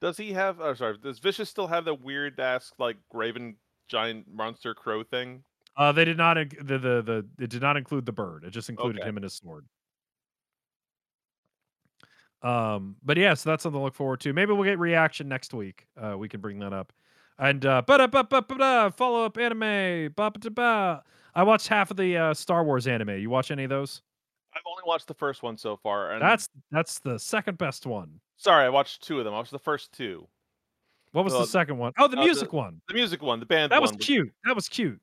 Does 0.00 0.16
he 0.16 0.32
have? 0.32 0.58
Oh, 0.58 0.72
sorry. 0.72 0.96
Does 0.96 1.18
Vicious 1.18 1.50
still 1.50 1.66
have 1.66 1.84
the 1.84 1.92
weird 1.92 2.40
ass 2.40 2.72
like 2.78 2.96
Raven 3.12 3.56
giant 3.92 4.26
monster 4.32 4.74
crow 4.74 5.04
thing? 5.04 5.44
Uh, 5.76 5.92
they 5.92 6.04
did 6.04 6.16
not 6.16 6.34
the, 6.36 6.78
the 6.78 7.02
the 7.02 7.26
it 7.38 7.48
did 7.50 7.62
not 7.62 7.76
include 7.76 8.04
the 8.06 8.12
bird. 8.12 8.44
It 8.44 8.50
just 8.50 8.68
included 8.68 9.00
Okay. 9.00 9.08
him 9.08 9.16
and 9.16 9.24
his 9.24 9.34
sword. 9.34 9.66
Um, 12.42 12.96
but 13.04 13.16
yeah, 13.16 13.34
so 13.34 13.50
that's 13.50 13.62
something 13.62 13.78
to 13.78 13.84
look 13.84 13.94
forward 13.94 14.20
to. 14.20 14.32
Maybe 14.32 14.52
we'll 14.52 14.64
get 14.64 14.78
reaction 14.78 15.28
next 15.28 15.54
week. 15.54 15.86
Uh, 15.96 16.16
we 16.18 16.28
can 16.28 16.40
bring 16.40 16.58
that 16.58 16.72
up. 16.72 16.92
And 17.38 17.64
uh, 17.64 17.82
follow 17.86 19.24
up 19.24 19.38
anime. 19.38 20.12
Ba 20.16 20.30
ba 20.30 20.50
ba. 20.50 21.02
I 21.34 21.42
watched 21.44 21.68
half 21.68 21.90
of 21.90 21.96
the 21.96 22.16
uh, 22.16 22.34
Star 22.34 22.64
Wars 22.64 22.86
anime. 22.86 23.10
You 23.18 23.30
watch 23.30 23.50
any 23.50 23.64
of 23.64 23.70
those? 23.70 24.02
I've 24.54 24.62
only 24.66 24.82
watched 24.86 25.06
the 25.08 25.14
first 25.14 25.42
one 25.42 25.56
so 25.56 25.76
far, 25.76 26.12
and 26.12 26.20
That's 26.20 26.48
that's 26.70 26.98
the 26.98 27.18
second 27.18 27.56
best 27.56 27.86
one. 27.86 28.20
sorry, 28.36 28.66
I 28.66 28.68
watched 28.68 29.02
two 29.02 29.18
of 29.18 29.24
them. 29.24 29.32
I 29.32 29.38
watched 29.38 29.50
the 29.52 29.58
first 29.58 29.92
two. 29.92 30.26
What 31.12 31.24
was 31.24 31.34
Uh, 31.34 31.40
the 31.40 31.46
second 31.46 31.78
one? 31.78 31.92
Oh, 31.98 32.08
the 32.08 32.16
uh, 32.16 32.20
the- 32.20 32.24
music 32.26 32.52
one. 32.52 32.80
The 32.88 32.94
music 32.94 33.22
one, 33.22 33.40
the 33.40 33.46
band 33.46 33.72
That 33.72 33.80
was 33.82 33.92
cute. 33.92 34.32
That 34.44 34.54
was 34.54 34.68
cute. 34.68 35.00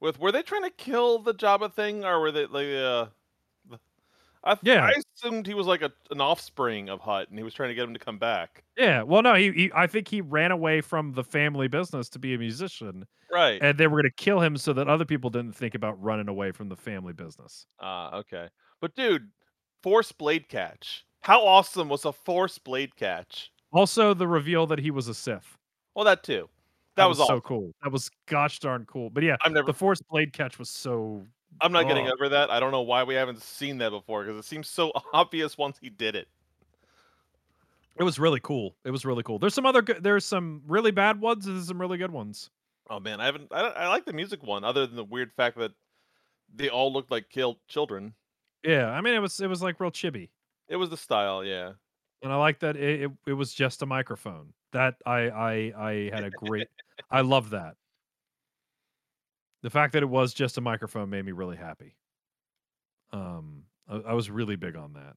With 0.00 0.18
were 0.18 0.32
they 0.32 0.42
trying 0.42 0.62
to 0.64 0.70
kill 0.70 1.18
the 1.20 1.34
Jabba 1.34 1.72
thing, 1.72 2.04
or 2.04 2.20
were 2.20 2.32
they 2.32 2.46
like 2.46 2.66
uh? 2.68 3.06
I 4.44 4.54
th- 4.56 4.62
Yeah. 4.64 4.84
I 4.86 5.00
assumed 5.14 5.46
he 5.46 5.54
was 5.54 5.68
like 5.68 5.82
a, 5.82 5.92
an 6.10 6.20
offspring 6.20 6.88
of 6.88 7.00
Hutt, 7.00 7.28
and 7.28 7.38
he 7.38 7.44
was 7.44 7.54
trying 7.54 7.68
to 7.68 7.74
get 7.76 7.84
him 7.84 7.92
to 7.94 8.00
come 8.00 8.18
back. 8.18 8.64
Yeah. 8.76 9.02
Well, 9.02 9.22
no, 9.22 9.34
he, 9.34 9.52
he 9.52 9.70
I 9.74 9.86
think 9.86 10.08
he 10.08 10.20
ran 10.20 10.50
away 10.50 10.80
from 10.80 11.12
the 11.12 11.22
family 11.22 11.68
business 11.68 12.08
to 12.10 12.18
be 12.18 12.34
a 12.34 12.38
musician. 12.38 13.06
Right. 13.32 13.62
and 13.62 13.78
they 13.78 13.86
were 13.86 14.02
going 14.02 14.10
to 14.10 14.22
kill 14.22 14.40
him 14.40 14.58
so 14.58 14.74
that 14.74 14.88
other 14.88 15.06
people 15.06 15.30
didn't 15.30 15.54
think 15.56 15.74
about 15.74 15.98
running 16.02 16.28
away 16.28 16.52
from 16.52 16.68
the 16.68 16.76
family 16.76 17.14
business. 17.14 17.66
Ah, 17.80 18.14
okay. 18.16 18.48
But 18.80 18.94
dude, 18.94 19.30
Force 19.82 20.12
Blade 20.12 20.48
Catch. 20.48 21.06
How 21.22 21.42
awesome 21.46 21.88
was 21.88 22.04
a 22.04 22.12
Force 22.12 22.58
Blade 22.58 22.94
Catch? 22.96 23.51
Also, 23.72 24.14
the 24.14 24.28
reveal 24.28 24.66
that 24.66 24.78
he 24.78 24.90
was 24.90 25.08
a 25.08 25.14
Sith. 25.14 25.56
Well, 25.94 26.04
that 26.04 26.22
too. 26.22 26.48
That, 26.96 27.08
was, 27.08 27.18
so 27.18 27.24
awesome. 27.24 27.40
cool. 27.40 27.72
That 27.82 27.90
was 27.90 28.10
gosh 28.26 28.58
darn 28.58 28.84
cool. 28.84 29.08
But 29.08 29.22
yeah, 29.22 29.36
I'm 29.42 29.54
never. 29.54 29.66
the 29.66 29.72
Force 29.72 30.02
blade 30.02 30.32
catch 30.32 30.58
was 30.58 30.68
so. 30.68 31.22
I'm 31.60 31.72
not 31.72 31.86
getting 31.88 32.08
oh. 32.08 32.12
over 32.12 32.28
that. 32.30 32.50
I 32.50 32.60
don't 32.60 32.70
know 32.70 32.82
why 32.82 33.02
we 33.02 33.14
haven't 33.14 33.42
seen 33.42 33.78
that 33.78 33.90
before 33.90 34.24
because 34.24 34.38
it 34.38 34.46
seems 34.46 34.68
so 34.68 34.92
obvious 35.12 35.56
once 35.56 35.78
he 35.80 35.88
did 35.88 36.14
it. 36.14 36.28
It 37.96 38.04
was 38.04 38.18
really 38.18 38.40
cool. 38.40 38.74
It 38.84 38.90
was 38.90 39.04
really 39.04 39.22
cool. 39.22 39.38
There's 39.38 39.54
some 39.54 39.66
other. 39.66 39.80
Good, 39.80 40.02
there's 40.02 40.24
some 40.24 40.62
really 40.66 40.90
bad 40.90 41.20
ones. 41.20 41.46
and 41.46 41.56
There's 41.56 41.68
some 41.68 41.80
really 41.80 41.98
good 41.98 42.10
ones. 42.10 42.50
Oh 42.90 43.00
man, 43.00 43.20
I 43.20 43.26
haven't. 43.26 43.48
I, 43.50 43.62
don't- 43.62 43.76
I 43.76 43.88
like 43.88 44.04
the 44.04 44.12
music 44.12 44.42
one, 44.42 44.64
other 44.64 44.86
than 44.86 44.96
the 44.96 45.04
weird 45.04 45.32
fact 45.32 45.56
that 45.58 45.72
they 46.54 46.68
all 46.68 46.92
looked 46.92 47.10
like 47.10 47.30
killed 47.30 47.56
children. 47.68 48.14
Yeah, 48.62 48.90
I 48.90 49.00
mean, 49.00 49.14
it 49.14 49.20
was 49.20 49.40
it 49.40 49.48
was 49.48 49.62
like 49.62 49.80
real 49.80 49.90
chibi, 49.90 50.28
It 50.68 50.76
was 50.76 50.90
the 50.90 50.96
style, 50.96 51.44
yeah. 51.44 51.72
And 52.22 52.32
I 52.32 52.36
like 52.36 52.60
that 52.60 52.76
it, 52.76 53.02
it 53.02 53.10
it 53.26 53.32
was 53.32 53.52
just 53.52 53.82
a 53.82 53.86
microphone. 53.86 54.52
That 54.72 54.94
I 55.04 55.28
I 55.28 55.52
I 55.76 56.10
had 56.12 56.24
a 56.24 56.30
great. 56.30 56.68
I 57.10 57.22
love 57.22 57.50
that. 57.50 57.76
The 59.62 59.70
fact 59.70 59.92
that 59.92 60.02
it 60.02 60.08
was 60.08 60.34
just 60.34 60.58
a 60.58 60.60
microphone 60.60 61.10
made 61.10 61.24
me 61.24 61.32
really 61.32 61.56
happy. 61.56 61.94
Um, 63.12 63.64
I, 63.88 63.96
I 63.96 64.12
was 64.14 64.30
really 64.30 64.56
big 64.56 64.76
on 64.76 64.94
that. 64.94 65.16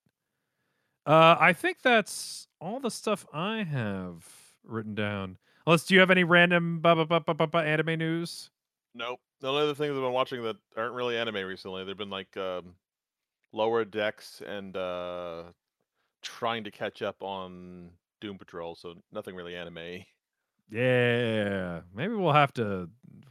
Uh, 1.12 1.38
I 1.40 1.54
think 1.54 1.82
that's 1.82 2.48
all 2.60 2.80
the 2.80 2.92
stuff 2.92 3.26
I 3.34 3.64
have 3.64 4.26
written 4.64 4.96
down. 4.96 5.38
Unless, 5.66 5.86
do 5.86 5.94
you 5.96 6.00
have 6.00 6.12
any 6.12 6.24
random 6.24 6.80
bu- 6.80 7.06
bu- 7.06 7.20
bu- 7.20 7.34
bu- 7.34 7.48
bu- 7.48 7.58
anime 7.58 7.98
news? 7.98 8.50
Nope. 8.94 9.20
The 9.42 9.50
only 9.50 9.64
other 9.64 9.76
things 9.76 9.92
I've 9.96 10.02
been 10.02 10.12
watching 10.12 10.44
that 10.44 10.58
aren't 10.78 10.94
really 10.94 11.18
anime 11.18 11.36
recently, 11.36 11.84
they've 11.84 11.98
been 11.98 12.10
like 12.10 12.36
um, 12.38 12.74
Lower 13.52 13.84
Decks 13.84 14.42
and 14.46 14.76
uh, 14.76 15.44
trying 16.26 16.64
to 16.64 16.72
catch 16.72 17.02
up 17.02 17.22
on 17.22 17.92
Doom 18.20 18.38
Patrol, 18.38 18.76
so 18.76 18.96
nothing 19.12 19.36
really 19.36 19.56
anime. 19.56 20.04
Yeah, 20.70 21.82
maybe 21.94 22.16
we'll 22.16 22.34
have 22.34 22.54
to 22.56 22.90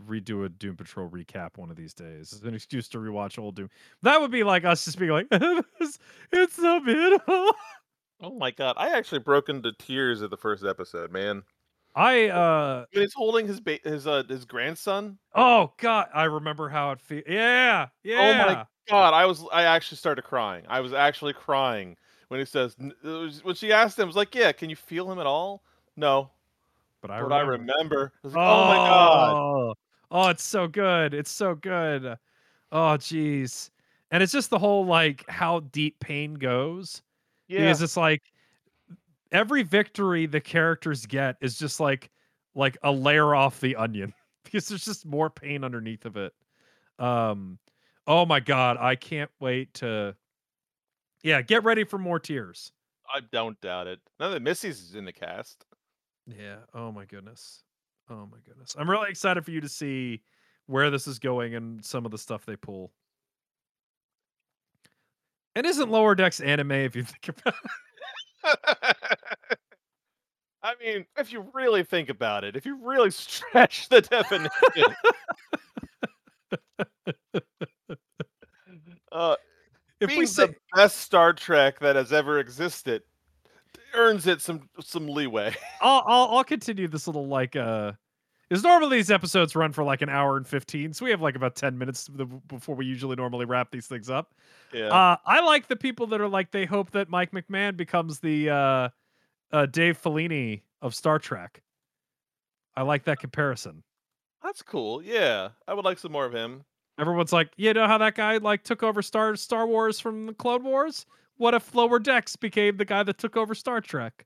redo 0.08 0.44
a 0.44 0.48
Doom 0.48 0.76
Patrol 0.76 1.10
recap 1.10 1.56
one 1.56 1.70
of 1.70 1.76
these 1.76 1.92
days. 1.92 2.32
It's 2.32 2.42
an 2.42 2.54
excuse 2.54 2.88
to 2.90 2.98
rewatch 2.98 3.38
old 3.38 3.56
Doom. 3.56 3.70
That 4.02 4.20
would 4.20 4.30
be 4.30 4.44
like 4.44 4.64
us 4.64 4.84
just 4.84 4.98
being 4.98 5.10
like, 5.10 5.26
it's, 5.32 5.98
it's 6.32 6.54
so 6.54 6.80
beautiful. 6.80 7.52
Oh 8.22 8.38
my 8.38 8.52
god, 8.52 8.76
I 8.78 8.96
actually 8.96 9.18
broke 9.18 9.48
into 9.48 9.72
tears 9.78 10.22
at 10.22 10.30
the 10.30 10.36
first 10.36 10.64
episode, 10.64 11.10
man. 11.10 11.42
I 11.96 12.28
uh 12.28 12.86
he's 12.90 13.12
holding 13.14 13.46
his 13.46 13.60
ba- 13.60 13.78
his 13.84 14.06
uh 14.06 14.22
his 14.28 14.44
grandson. 14.44 15.18
oh 15.34 15.72
god, 15.78 16.08
I 16.14 16.24
remember 16.24 16.68
how 16.68 16.92
it 16.92 17.00
feels. 17.00 17.24
Yeah, 17.28 17.88
yeah. 18.02 18.18
Oh 18.18 18.46
my 18.46 18.66
god, 18.88 19.14
I 19.14 19.26
was 19.26 19.44
I 19.52 19.64
actually 19.64 19.98
started 19.98 20.22
crying. 20.22 20.64
I 20.68 20.80
was 20.80 20.92
actually 20.92 21.32
crying 21.32 21.96
when 22.34 22.40
he 22.40 22.46
says 22.46 22.74
n- 22.80 22.92
it 23.04 23.06
was- 23.08 23.44
when 23.44 23.54
she 23.54 23.72
asked 23.72 23.96
him, 23.98 24.02
I 24.02 24.06
was 24.06 24.16
like, 24.16 24.34
"Yeah, 24.34 24.50
can 24.50 24.68
you 24.68 24.74
feel 24.76 25.10
him 25.10 25.20
at 25.20 25.26
all?" 25.26 25.62
No, 25.96 26.30
But 27.00 27.12
I 27.12 27.20
but 27.20 27.24
remember. 27.46 27.52
I 27.52 27.56
remember. 27.56 28.12
I 28.24 28.26
like, 28.28 28.36
oh 28.36 28.64
my 28.66 28.76
god. 28.76 29.32
Oh, 29.34 29.74
oh, 30.10 30.28
it's 30.30 30.42
so 30.42 30.66
good. 30.66 31.14
It's 31.14 31.30
so 31.30 31.54
good. 31.54 32.18
Oh, 32.72 32.96
jeez. 32.98 33.70
And 34.10 34.20
it's 34.22 34.32
just 34.32 34.50
the 34.50 34.58
whole 34.58 34.84
like 34.84 35.24
how 35.30 35.60
deep 35.60 36.00
pain 36.00 36.34
goes 36.34 37.02
Yeah. 37.46 37.60
because 37.60 37.82
it's 37.82 37.96
like 37.96 38.22
every 39.32 39.62
victory 39.62 40.26
the 40.26 40.40
characters 40.40 41.06
get 41.06 41.36
is 41.40 41.58
just 41.58 41.78
like 41.80 42.10
like 42.56 42.76
a 42.82 42.90
layer 42.90 43.34
off 43.34 43.60
the 43.60 43.76
onion 43.76 44.12
because 44.44 44.66
there's 44.68 44.84
just 44.84 45.06
more 45.06 45.30
pain 45.30 45.62
underneath 45.64 46.04
of 46.06 46.16
it. 46.16 46.32
Um, 46.98 47.58
oh 48.06 48.26
my 48.26 48.40
god, 48.40 48.76
I 48.80 48.96
can't 48.96 49.30
wait 49.40 49.72
to. 49.74 50.16
Yeah, 51.24 51.40
get 51.40 51.64
ready 51.64 51.84
for 51.84 51.98
more 51.98 52.20
tears. 52.20 52.70
I 53.12 53.20
don't 53.32 53.58
doubt 53.62 53.86
it. 53.86 53.98
Now 54.20 54.28
that 54.28 54.42
Missy's 54.42 54.80
is 54.80 54.94
in 54.94 55.06
the 55.06 55.12
cast. 55.12 55.64
Yeah. 56.26 56.58
Oh 56.74 56.92
my 56.92 57.06
goodness. 57.06 57.62
Oh 58.10 58.26
my 58.30 58.38
goodness. 58.46 58.76
I'm 58.78 58.88
really 58.88 59.08
excited 59.08 59.42
for 59.44 59.50
you 59.50 59.62
to 59.62 59.68
see 59.68 60.22
where 60.66 60.90
this 60.90 61.06
is 61.06 61.18
going 61.18 61.54
and 61.54 61.82
some 61.82 62.04
of 62.04 62.10
the 62.12 62.18
stuff 62.18 62.44
they 62.44 62.56
pull. 62.56 62.92
And 65.56 65.64
isn't 65.66 65.90
Lower 65.90 66.14
Decks 66.14 66.40
anime 66.40 66.72
if 66.72 66.94
you 66.94 67.04
think 67.04 67.28
about 67.28 67.54
it? 68.44 69.18
I 70.62 70.74
mean, 70.82 71.06
if 71.16 71.32
you 71.32 71.46
really 71.54 71.84
think 71.84 72.10
about 72.10 72.44
it, 72.44 72.54
if 72.54 72.66
you 72.66 72.76
really 72.82 73.10
stretch 73.12 73.88
the 73.88 74.02
definition. 74.02 74.94
uh, 79.12 79.36
If 80.00 80.08
being 80.08 80.20
we 80.20 80.26
say 80.26 80.46
the 80.48 80.54
best 80.74 80.98
Star 80.98 81.32
Trek 81.32 81.78
that 81.80 81.96
has 81.96 82.12
ever 82.12 82.38
existed 82.38 83.02
earns 83.94 84.26
it 84.26 84.40
some 84.40 84.68
some 84.80 85.06
leeway. 85.08 85.54
I'll, 85.80 86.02
I'll 86.06 86.36
I'll 86.38 86.44
continue 86.44 86.88
this 86.88 87.06
little 87.06 87.26
like 87.28 87.54
uh 87.56 87.92
is 88.50 88.62
normally 88.62 88.98
these 88.98 89.10
episodes 89.10 89.56
run 89.56 89.72
for 89.72 89.82
like 89.84 90.02
an 90.02 90.08
hour 90.08 90.36
and 90.36 90.46
15 90.46 90.92
so 90.92 91.04
we 91.04 91.10
have 91.10 91.22
like 91.22 91.34
about 91.34 91.56
10 91.56 91.78
minutes 91.78 92.08
before 92.46 92.74
we 92.74 92.84
usually 92.84 93.16
normally 93.16 93.46
wrap 93.46 93.70
these 93.70 93.86
things 93.86 94.10
up 94.10 94.34
Yeah. 94.72 94.88
uh 94.88 95.16
i 95.24 95.40
like 95.40 95.66
the 95.66 95.74
people 95.76 96.06
that 96.08 96.20
are 96.20 96.28
like 96.28 96.50
they 96.50 96.64
hope 96.66 96.90
that 96.90 97.08
mike 97.08 97.32
mcmahan 97.32 97.76
becomes 97.76 98.20
the 98.20 98.50
uh 98.50 98.88
uh 99.50 99.66
dave 99.66 100.00
Filoni 100.00 100.60
of 100.82 100.94
star 100.94 101.18
trek 101.18 101.62
i 102.76 102.82
like 102.82 103.04
that 103.04 103.18
comparison 103.18 103.82
That's 104.42 104.62
cool. 104.62 105.02
Yeah. 105.02 105.48
I 105.66 105.72
would 105.74 105.86
like 105.86 105.98
some 105.98 106.12
more 106.12 106.26
of 106.26 106.34
him. 106.34 106.64
Everyone's 106.98 107.32
like 107.32 107.50
you 107.56 107.72
know 107.72 107.86
how 107.86 107.98
that 107.98 108.14
guy 108.14 108.36
like 108.38 108.62
took 108.62 108.82
over 108.82 109.02
star 109.02 109.34
star 109.36 109.66
wars 109.66 109.98
from 110.00 110.26
the 110.26 110.34
clone 110.34 110.62
wars 110.64 111.06
what 111.36 111.54
if 111.54 111.74
lower 111.74 111.98
decks 111.98 112.36
became 112.36 112.76
the 112.76 112.84
guy 112.84 113.02
that 113.02 113.18
took 113.18 113.36
over 113.36 113.54
star 113.54 113.80
trek 113.80 114.24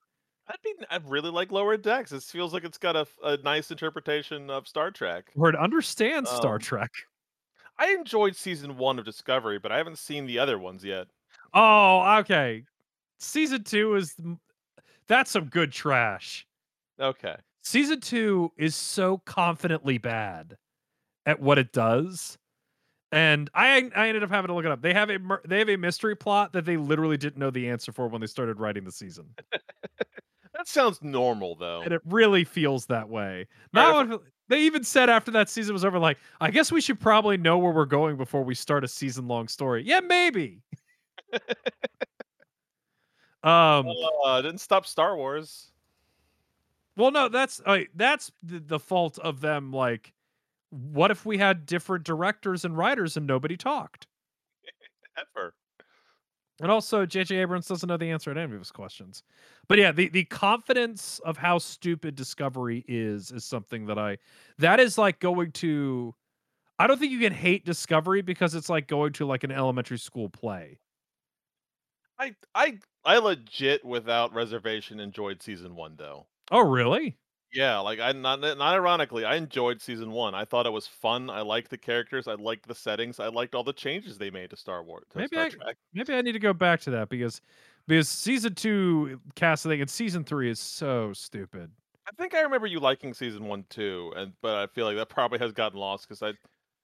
I'd 0.48 0.56
be 0.64 0.72
I 0.90 0.98
really 1.04 1.30
like 1.30 1.52
Lower 1.52 1.76
Decks. 1.76 2.10
It 2.10 2.22
feels 2.22 2.54
like 2.54 2.64
it's 2.64 2.78
got 2.78 2.96
a, 2.96 3.06
a 3.22 3.36
nice 3.38 3.70
interpretation 3.70 4.48
of 4.48 4.66
Star 4.66 4.90
Trek. 4.90 5.30
or 5.36 5.52
to 5.52 5.60
understand 5.62 6.26
star 6.26 6.54
Um, 6.54 6.60
trek 6.60 6.90
I 7.78 7.88
enjoyed 7.90 8.34
season 8.34 8.76
one 8.76 8.98
of 8.98 9.04
Discovery, 9.04 9.58
but 9.58 9.70
I 9.70 9.76
haven't 9.76 9.98
seen 9.98 10.26
the 10.26 10.38
other 10.38 10.58
ones 10.58 10.82
yet. 10.82 11.06
Oh, 11.54 12.16
okay. 12.20 12.64
Season 13.18 13.62
two 13.62 13.94
is 13.94 14.16
that's 15.06 15.30
some 15.30 15.46
good 15.46 15.70
trash. 15.70 16.46
Okay. 16.98 17.36
Season 17.62 18.00
two 18.00 18.50
is 18.56 18.74
so 18.74 19.18
confidently 19.26 19.98
bad 19.98 20.56
at 21.26 21.40
what 21.40 21.58
it 21.58 21.72
does, 21.72 22.38
and 23.12 23.48
I 23.54 23.90
I 23.94 24.08
ended 24.08 24.22
up 24.22 24.30
having 24.30 24.48
to 24.48 24.54
look 24.54 24.64
it 24.64 24.70
up. 24.70 24.82
They 24.82 24.92
have 24.94 25.10
a 25.10 25.18
they 25.46 25.58
have 25.58 25.68
a 25.68 25.76
mystery 25.76 26.16
plot 26.16 26.52
that 26.52 26.64
they 26.64 26.76
literally 26.76 27.16
didn't 27.16 27.38
know 27.38 27.50
the 27.50 27.68
answer 27.68 27.92
for 27.92 28.08
when 28.08 28.20
they 28.20 28.26
started 28.26 28.58
writing 28.60 28.84
the 28.84 28.92
season, 28.92 29.26
That 30.54 30.66
sounds 30.66 31.00
normal 31.02 31.54
though. 31.54 31.82
and 31.82 31.92
it 31.92 32.02
really 32.04 32.42
feels 32.44 32.86
that 32.86 33.08
way. 33.08 33.46
Not 33.72 34.08
when- 34.08 34.18
they 34.48 34.62
even 34.62 34.82
said 34.82 35.10
after 35.10 35.30
that 35.32 35.50
season 35.50 35.74
was 35.74 35.84
over, 35.84 35.98
like 35.98 36.18
I 36.40 36.50
guess 36.50 36.72
we 36.72 36.80
should 36.80 36.98
probably 36.98 37.36
know 37.36 37.58
where 37.58 37.72
we're 37.72 37.84
going 37.84 38.16
before 38.16 38.42
we 38.42 38.54
start 38.54 38.82
a 38.82 38.88
season 38.88 39.28
long 39.28 39.46
story. 39.46 39.82
Yeah, 39.84 40.00
maybe. 40.00 40.62
um. 43.42 43.86
Uh, 44.24 44.42
didn't 44.42 44.60
stop 44.60 44.86
Star 44.86 45.16
Wars. 45.16 45.70
Well, 46.96 47.10
no, 47.12 47.28
that's 47.28 47.60
uh, 47.64 47.80
that's 47.94 48.32
the, 48.42 48.58
the 48.58 48.78
fault 48.78 49.18
of 49.18 49.40
them. 49.40 49.70
Like, 49.72 50.12
what 50.70 51.10
if 51.10 51.24
we 51.24 51.38
had 51.38 51.66
different 51.66 52.04
directors 52.04 52.64
and 52.64 52.76
writers 52.76 53.16
and 53.16 53.26
nobody 53.26 53.56
talked? 53.56 54.06
Ever. 55.16 55.54
And 56.60 56.70
also, 56.72 57.06
J.J. 57.06 57.36
Abrams 57.36 57.68
doesn't 57.68 57.88
know 57.88 57.96
the 57.96 58.10
answer 58.10 58.34
to 58.34 58.40
any 58.40 58.52
of 58.52 58.58
his 58.58 58.72
questions. 58.72 59.22
But 59.68 59.78
yeah, 59.78 59.92
the 59.92 60.08
the 60.08 60.24
confidence 60.24 61.20
of 61.24 61.36
how 61.36 61.58
stupid 61.58 62.16
Discovery 62.16 62.84
is 62.88 63.30
is 63.30 63.44
something 63.44 63.86
that 63.86 63.98
I 63.98 64.18
that 64.58 64.80
is 64.80 64.98
like 64.98 65.20
going 65.20 65.52
to. 65.52 66.14
I 66.80 66.86
don't 66.86 66.98
think 66.98 67.12
you 67.12 67.20
can 67.20 67.32
hate 67.32 67.64
Discovery 67.64 68.22
because 68.22 68.54
it's 68.54 68.68
like 68.68 68.88
going 68.88 69.12
to 69.14 69.26
like 69.26 69.44
an 69.44 69.52
elementary 69.52 69.98
school 69.98 70.28
play. 70.28 70.80
I 72.18 72.34
I 72.54 72.78
I 73.04 73.18
legit 73.18 73.84
without 73.84 74.32
reservation 74.34 74.98
enjoyed 74.98 75.40
season 75.42 75.76
one 75.76 75.94
though. 75.96 76.26
Oh, 76.50 76.60
really? 76.60 77.16
Yeah, 77.52 77.78
like 77.78 77.98
I 77.98 78.12
not 78.12 78.40
not 78.40 78.60
ironically, 78.60 79.24
I 79.24 79.36
enjoyed 79.36 79.80
season 79.80 80.10
one. 80.10 80.34
I 80.34 80.44
thought 80.44 80.66
it 80.66 80.72
was 80.72 80.86
fun. 80.86 81.30
I 81.30 81.40
liked 81.40 81.70
the 81.70 81.78
characters. 81.78 82.28
I 82.28 82.34
liked 82.34 82.68
the 82.68 82.74
settings. 82.74 83.18
I 83.20 83.28
liked 83.28 83.54
all 83.54 83.64
the 83.64 83.72
changes 83.72 84.18
they 84.18 84.30
made 84.30 84.50
to 84.50 84.56
Star 84.56 84.82
Wars. 84.82 85.04
To 85.10 85.18
Maybe 85.18 85.28
Star 85.36 85.44
I- 85.46 85.48
Trek. 85.48 85.76
Maybe 85.94 86.14
I 86.14 86.20
need 86.20 86.32
to 86.32 86.38
go 86.38 86.52
back 86.52 86.80
to 86.82 86.90
that 86.90 87.08
because 87.08 87.40
because 87.86 88.08
season 88.08 88.54
two 88.54 89.12
uh, 89.14 89.30
casting 89.34 89.80
and 89.80 89.88
season 89.88 90.24
three 90.24 90.50
is 90.50 90.60
so 90.60 91.12
stupid. 91.14 91.70
I 92.06 92.10
think 92.20 92.34
I 92.34 92.40
remember 92.40 92.66
you 92.66 92.80
liking 92.80 93.14
season 93.14 93.46
one 93.46 93.64
too, 93.70 94.12
and 94.16 94.32
but 94.42 94.56
I 94.56 94.66
feel 94.66 94.84
like 94.86 94.96
that 94.96 95.08
probably 95.08 95.38
has 95.38 95.52
gotten 95.52 95.78
lost 95.78 96.06
because 96.08 96.22
I 96.22 96.32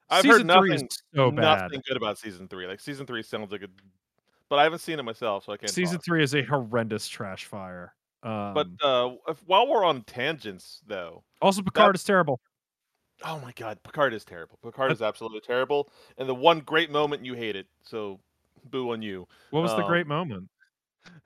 I've 0.09 0.23
season 0.23 0.49
heard 0.49 0.69
nothing 0.71 0.89
so 1.15 1.31
bad. 1.31 1.63
nothing 1.63 1.83
good 1.87 1.97
about 1.97 2.19
season 2.19 2.49
three. 2.49 2.67
Like 2.67 2.81
season 2.81 3.07
three 3.07 3.23
sounds 3.23 3.53
like 3.53 3.63
a, 3.63 3.69
but 4.49 4.59
I 4.59 4.63
haven't 4.65 4.81
seen 4.81 4.99
it 4.99 5.03
myself, 5.03 5.45
so 5.45 5.53
I 5.53 5.57
can't. 5.59 5.71
Season 5.71 5.99
three 5.99 6.23
is 6.23 6.35
a 6.35 6.43
horrendous 6.43 7.07
trash 7.09 7.45
fire. 7.45 7.95
Um, 8.25 8.55
But 8.55 8.69
uh, 8.83 9.17
if, 9.29 9.41
while 9.47 9.69
we're 9.69 9.85
on 9.85 10.03
tangents, 10.03 10.83
though, 10.87 11.25
also 11.43 11.63
Picard 11.63 11.95
is 11.95 12.05
terrible. 12.05 12.41
oh 13.25 13.41
my 13.41 13.53
god, 13.53 13.83
Picard 13.83 14.15
is 14.15 14.25
terrible. 14.25 14.59
Picard 14.63 14.93
is 14.93 15.03
absolutely 15.03 15.41
terrible, 15.41 15.91
and 16.19 16.29
the 16.29 16.35
one 16.35 16.61
great 16.61 16.91
moment 16.91 17.25
you 17.25 17.35
hate 17.35 17.57
it, 17.57 17.67
so 17.83 18.21
boo 18.65 18.91
on 18.93 19.03
you. 19.03 19.27
What 19.51 19.63
was 19.63 19.75
the 19.75 19.83
um, 19.83 19.89
great 19.89 20.07
moment? 20.07 20.51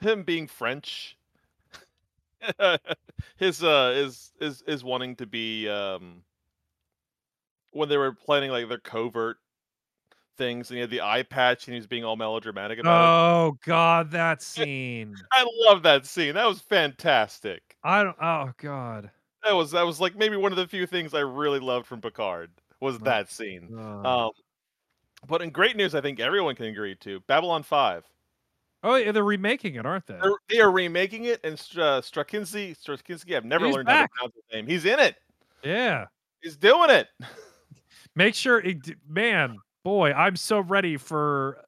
Him 0.00 0.24
being 0.24 0.46
French, 0.48 1.16
his 3.36 3.62
uh, 3.62 3.92
is 3.96 4.32
is 4.40 4.62
is 4.62 4.84
wanting 4.84 5.16
to 5.16 5.26
be 5.26 5.68
um, 5.68 6.22
when 7.70 7.88
they 7.88 7.96
were 7.96 8.12
planning 8.12 8.50
like 8.50 8.68
their 8.68 8.78
covert 8.78 9.38
things, 10.38 10.70
and 10.70 10.76
he 10.76 10.80
had 10.80 10.88
the 10.90 11.02
eye 11.02 11.22
patch, 11.22 11.66
and 11.66 11.74
he 11.74 11.78
was 11.78 11.86
being 11.86 12.04
all 12.04 12.16
melodramatic 12.16 12.78
about 12.78 13.02
it. 13.02 13.06
Oh 13.06 13.58
God, 13.66 14.10
that 14.12 14.40
scene. 14.40 15.14
I 15.32 15.44
love 15.66 15.82
that 15.82 16.06
scene. 16.06 16.34
That 16.34 16.46
was 16.46 16.60
fantastic. 16.60 17.76
I 17.84 18.02
don't. 18.04 18.16
Oh 18.22 18.52
God. 18.56 19.10
That 19.44 19.52
was 19.52 19.70
that 19.72 19.84
was 19.86 20.00
like 20.00 20.16
maybe 20.16 20.36
one 20.36 20.52
of 20.52 20.56
the 20.56 20.66
few 20.66 20.86
things 20.86 21.12
I 21.14 21.20
really 21.20 21.60
loved 21.60 21.86
from 21.86 22.00
Picard 22.00 22.50
was 22.80 22.98
that 23.00 23.30
scene. 23.30 23.68
Um, 23.78 24.30
but 25.26 25.42
in 25.42 25.50
great 25.50 25.76
news, 25.76 25.94
I 25.94 26.00
think 26.00 26.20
everyone 26.20 26.54
can 26.54 26.66
agree 26.66 26.94
to 27.00 27.20
Babylon 27.26 27.62
Five. 27.62 28.04
oh 28.82 28.96
yeah, 28.96 29.12
they're 29.12 29.24
remaking 29.24 29.74
it, 29.76 29.84
aren't 29.86 30.06
they? 30.06 30.16
They're, 30.20 30.32
they 30.48 30.60
are 30.60 30.70
remaking 30.70 31.24
it, 31.26 31.40
and 31.44 31.54
uh, 31.54 32.00
Straczynski, 32.00 32.76
Straczynski, 32.78 33.36
I've 33.36 33.44
never 33.44 33.66
He's 33.66 33.74
learned 33.76 33.86
back. 33.86 34.10
how 34.18 34.26
to 34.26 34.32
pronounce 34.32 34.34
his 34.34 34.54
name. 34.54 34.66
He's 34.66 34.84
in 34.84 34.98
it. 34.98 35.16
Yeah. 35.64 36.06
He's 36.42 36.56
doing 36.56 36.90
it. 36.90 37.08
Make 38.14 38.34
sure, 38.34 38.58
it, 38.60 38.76
man, 39.08 39.56
boy, 39.84 40.12
I'm 40.12 40.36
so 40.36 40.60
ready 40.60 40.96
for. 40.96 41.64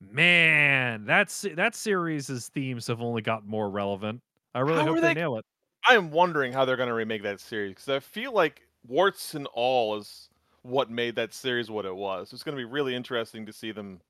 Man, 0.00 1.04
that's 1.04 1.42
that 1.56 1.74
series' 1.74 2.48
themes 2.48 2.86
have 2.86 3.02
only 3.02 3.20
gotten 3.20 3.48
more 3.48 3.68
relevant. 3.68 4.22
I 4.54 4.60
really 4.60 4.80
How 4.80 4.86
hope 4.86 4.96
they, 4.96 5.08
they- 5.08 5.14
nail 5.14 5.36
it. 5.36 5.44
I 5.88 5.94
am 5.94 6.10
wondering 6.10 6.52
how 6.52 6.64
they're 6.64 6.76
going 6.76 6.88
to 6.90 6.94
remake 6.94 7.22
that 7.22 7.40
series 7.40 7.70
because 7.72 7.88
I 7.88 8.00
feel 8.00 8.32
like 8.32 8.66
warts 8.86 9.34
and 9.34 9.46
all 9.54 9.96
is 9.96 10.28
what 10.62 10.90
made 10.90 11.16
that 11.16 11.32
series 11.32 11.70
what 11.70 11.86
it 11.86 11.94
was. 11.94 12.32
It's 12.34 12.42
going 12.42 12.54
to 12.54 12.60
be 12.60 12.66
really 12.66 12.94
interesting 12.94 13.46
to 13.46 13.52
see 13.52 13.72
them 13.72 14.00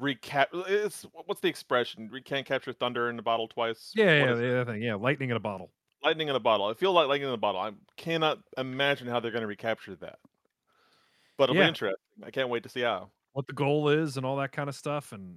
recap. 0.00 0.46
It's 0.68 1.06
what's 1.26 1.40
the 1.40 1.48
expression? 1.48 2.08
We 2.12 2.20
can't 2.22 2.46
capture 2.46 2.72
thunder 2.72 3.08
in 3.10 3.18
a 3.18 3.22
bottle 3.22 3.46
twice. 3.48 3.92
Yeah, 3.96 4.04
What 4.04 4.26
yeah, 4.28 4.32
is 4.32 4.38
it? 4.38 4.42
the 4.42 4.60
other 4.60 4.72
thing. 4.72 4.82
Yeah, 4.82 4.94
lightning 4.96 5.30
in 5.30 5.36
a 5.36 5.40
bottle. 5.40 5.70
lightning 6.04 6.28
in 6.28 6.34
a 6.36 6.40
bottle. 6.40 6.66
I 6.66 6.74
feel 6.74 6.92
like 6.92 7.08
lightning 7.08 7.28
in 7.28 7.34
a 7.34 7.38
bottle. 7.38 7.60
I 7.60 7.72
cannot 7.96 8.38
imagine 8.58 9.06
how 9.08 9.18
they're 9.20 9.30
going 9.32 9.42
to 9.42 9.48
recapture 9.48 9.94
that 9.96 10.18
but 11.36 11.44
it'll 11.44 11.56
yeah. 11.56 11.62
be 11.62 11.68
interesting. 11.68 11.96
I 12.24 12.30
can't 12.30 12.48
wait 12.48 12.62
to 12.64 12.68
see 12.68 12.82
how 12.82 13.10
what 13.32 13.46
the 13.46 13.52
goal 13.52 13.88
is 13.90 14.16
and 14.16 14.24
all 14.24 14.36
that 14.36 14.52
kind 14.52 14.68
of 14.68 14.74
stuff. 14.74 15.12
And 15.12 15.36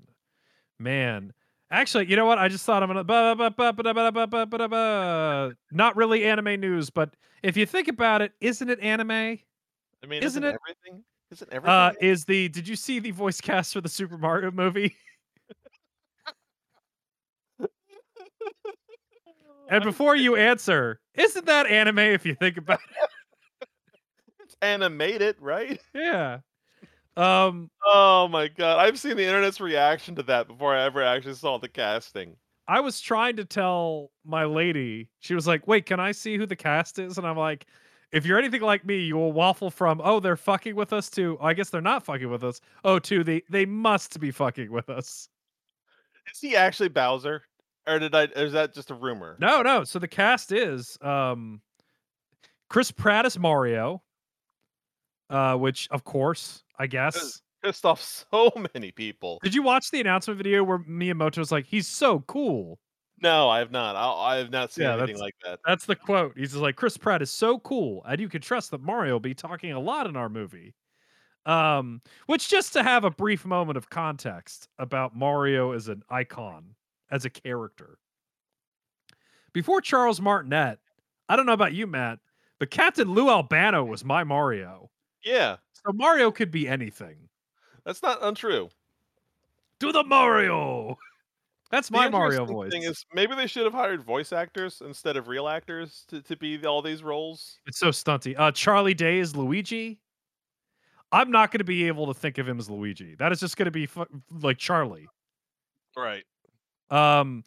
man, 0.79 1.33
actually, 1.69 2.07
you 2.07 2.15
know 2.15 2.25
what? 2.25 2.37
I 2.37 2.47
just 2.47 2.65
thought 2.65 2.81
I'm 2.81 2.89
gonna 2.89 3.03
not 5.71 5.95
really 5.95 6.25
anime 6.25 6.59
news, 6.59 6.89
but 6.89 7.13
if 7.43 7.57
you 7.57 7.65
think 7.65 7.87
about 7.87 8.21
it, 8.21 8.31
isn't 8.39 8.69
it 8.69 8.79
anime? 8.79 9.11
I 9.11 9.37
mean, 10.07 10.23
isn't, 10.23 10.43
isn't 10.43 10.43
it 10.43 10.55
everything? 10.55 11.03
Isn't 11.31 11.53
everything? 11.53 11.75
Uh, 11.75 11.91
is 12.01 12.25
the 12.25 12.49
did 12.49 12.67
you 12.67 12.75
see 12.75 12.99
the 12.99 13.11
voice 13.11 13.41
cast 13.41 13.73
for 13.73 13.81
the 13.81 13.89
Super 13.89 14.17
Mario 14.17 14.51
movie? 14.51 14.95
and 19.69 19.83
before 19.83 20.15
you 20.15 20.37
answer, 20.37 20.99
isn't 21.15 21.45
that 21.45 21.67
anime 21.67 21.99
if 21.99 22.25
you 22.25 22.33
think 22.35 22.57
about 22.57 22.79
it? 22.79 23.09
It's 24.61 24.67
animated, 24.67 25.37
right? 25.39 25.79
Yeah. 25.93 26.39
Um, 27.17 27.69
Oh 27.85 28.27
my 28.29 28.47
god, 28.47 28.79
I've 28.79 28.99
seen 28.99 29.17
the 29.17 29.25
internet's 29.25 29.59
reaction 29.59 30.15
to 30.15 30.23
that 30.23 30.47
before 30.47 30.75
I 30.75 30.83
ever 30.83 31.03
actually 31.03 31.33
saw 31.33 31.57
the 31.57 31.67
casting. 31.67 32.35
I 32.67 32.79
was 32.79 33.01
trying 33.01 33.35
to 33.37 33.45
tell 33.45 34.11
my 34.23 34.45
lady, 34.45 35.09
she 35.19 35.33
was 35.33 35.47
like, 35.47 35.67
Wait, 35.67 35.85
can 35.85 35.99
I 35.99 36.11
see 36.11 36.37
who 36.37 36.45
the 36.45 36.55
cast 36.55 36.99
is? 36.99 37.17
And 37.17 37.27
I'm 37.27 37.37
like, 37.37 37.65
if 38.11 38.25
you're 38.25 38.39
anything 38.39 38.61
like 38.61 38.85
me, 38.85 38.99
you 38.99 39.17
will 39.17 39.31
waffle 39.33 39.69
from, 39.69 40.01
oh, 40.03 40.19
they're 40.19 40.37
fucking 40.37 40.75
with 40.75 40.93
us 40.93 41.09
to, 41.11 41.37
I 41.41 41.53
guess 41.53 41.69
they're 41.69 41.81
not 41.81 42.05
fucking 42.05 42.29
with 42.29 42.43
us. 42.43 42.61
Oh, 42.83 42.99
to 42.99 43.23
they 43.23 43.43
they 43.49 43.65
must 43.65 44.19
be 44.19 44.31
fucking 44.31 44.71
with 44.71 44.89
us. 44.89 45.29
Is 46.31 46.39
he 46.39 46.55
actually 46.55 46.89
Bowser, 46.89 47.43
or 47.87 47.99
did 47.99 48.13
I? 48.15 48.25
Or 48.35 48.45
is 48.45 48.53
that 48.53 48.73
just 48.73 48.91
a 48.91 48.95
rumor? 48.95 49.35
No, 49.39 49.61
no. 49.61 49.83
So 49.83 49.99
the 49.99 50.07
cast 50.07 50.51
is 50.51 50.97
um 51.01 51.61
Chris 52.69 52.91
Pratt 52.91 53.25
as 53.25 53.37
Mario. 53.37 54.03
Uh, 55.29 55.55
which 55.55 55.87
of 55.91 56.03
course, 56.03 56.63
I 56.77 56.87
guess. 56.87 57.41
Pissed 57.63 57.85
off 57.85 58.01
so 58.01 58.51
many 58.73 58.91
people. 58.91 59.39
Did 59.43 59.53
you 59.53 59.61
watch 59.61 59.91
the 59.91 59.99
announcement 59.99 60.37
video 60.37 60.63
where 60.63 60.79
Miyamoto's 60.79 61.51
like, 61.51 61.65
he's 61.65 61.87
so 61.87 62.21
cool? 62.21 62.79
No, 63.21 63.49
I 63.49 63.59
have 63.59 63.71
not. 63.71 63.95
I, 63.95 64.33
I 64.33 64.37
have 64.37 64.49
not 64.49 64.71
seen 64.71 64.85
Yeah, 64.85 64.95
anything 64.95 65.19
like 65.19 65.35
that. 65.43 65.59
That's 65.65 65.85
the 65.85 65.95
quote. 65.95 66.37
He's 66.37 66.51
just 66.51 66.61
like, 66.61 66.77
Chris 66.77 66.97
Pratt 66.97 67.21
is 67.21 67.31
so 67.31 67.59
cool, 67.59 68.01
and 68.07 68.19
you 68.19 68.29
can 68.29 68.41
trust 68.41 68.71
that 68.71 68.81
Mario 68.81 69.13
will 69.13 69.19
be 69.19 69.33
talking 69.33 69.73
a 69.73 69.79
lot 69.79 70.07
in 70.07 70.15
our 70.15 70.29
movie. 70.29 70.73
Um, 71.45 72.01
which 72.27 72.49
just 72.49 72.73
to 72.73 72.83
have 72.83 73.03
a 73.03 73.11
brief 73.11 73.45
moment 73.45 73.77
of 73.77 73.89
context 73.89 74.69
about 74.77 75.15
Mario 75.15 75.71
as 75.71 75.87
an 75.87 76.03
icon, 76.09 76.75
as 77.11 77.25
a 77.25 77.29
character. 77.29 77.97
Before 79.51 79.81
Charles 79.81 80.21
Martinet, 80.21 80.79
I 81.27 81.35
don't 81.35 81.45
know 81.45 81.53
about 81.53 81.73
you, 81.73 81.87
Matt, 81.87 82.19
but 82.59 82.69
Captain 82.69 83.11
Lou 83.11 83.29
Albano 83.29 83.83
was 83.83 84.05
my 84.05 84.23
Mario. 84.23 84.91
Yeah, 85.23 85.57
So 85.73 85.91
Mario 85.93 86.31
could 86.31 86.51
be 86.51 86.67
anything. 86.67 87.29
that's 87.85 88.01
not 88.01 88.19
untrue. 88.21 88.69
Do 89.79 89.91
the 89.91 90.03
Mario. 90.03 90.97
That's 91.71 91.91
my 91.91 92.09
Mario 92.09 92.45
voice. 92.45 92.71
Thing 92.71 92.81
is, 92.81 93.05
maybe 93.13 93.35
they 93.35 93.45
should 93.45 93.63
have 93.63 93.73
hired 93.73 94.01
voice 94.01 94.33
actors 94.33 94.81
instead 94.83 95.17
of 95.17 95.27
real 95.27 95.47
actors 95.47 96.03
to, 96.07 96.19
to 96.23 96.35
be 96.35 96.65
all 96.65 96.81
these 96.81 97.03
roles. 97.03 97.59
It's 97.67 97.77
so 97.77 97.89
stunty. 97.89 98.33
Uh, 98.35 98.51
Charlie 98.51 98.95
Day 98.95 99.19
is 99.19 99.35
Luigi. 99.35 99.99
I'm 101.11 101.29
not 101.29 101.51
going 101.51 101.59
to 101.59 101.63
be 101.65 101.85
able 101.85 102.07
to 102.07 102.13
think 102.15 102.39
of 102.39 102.47
him 102.47 102.57
as 102.57 102.71
Luigi. 102.71 103.15
That 103.19 103.31
is 103.31 103.39
just 103.39 103.55
going 103.55 103.67
to 103.67 103.71
be 103.71 103.87
like 104.41 104.57
Charlie. 104.57 105.07
Right. 105.95 106.23
Um, 106.89 107.43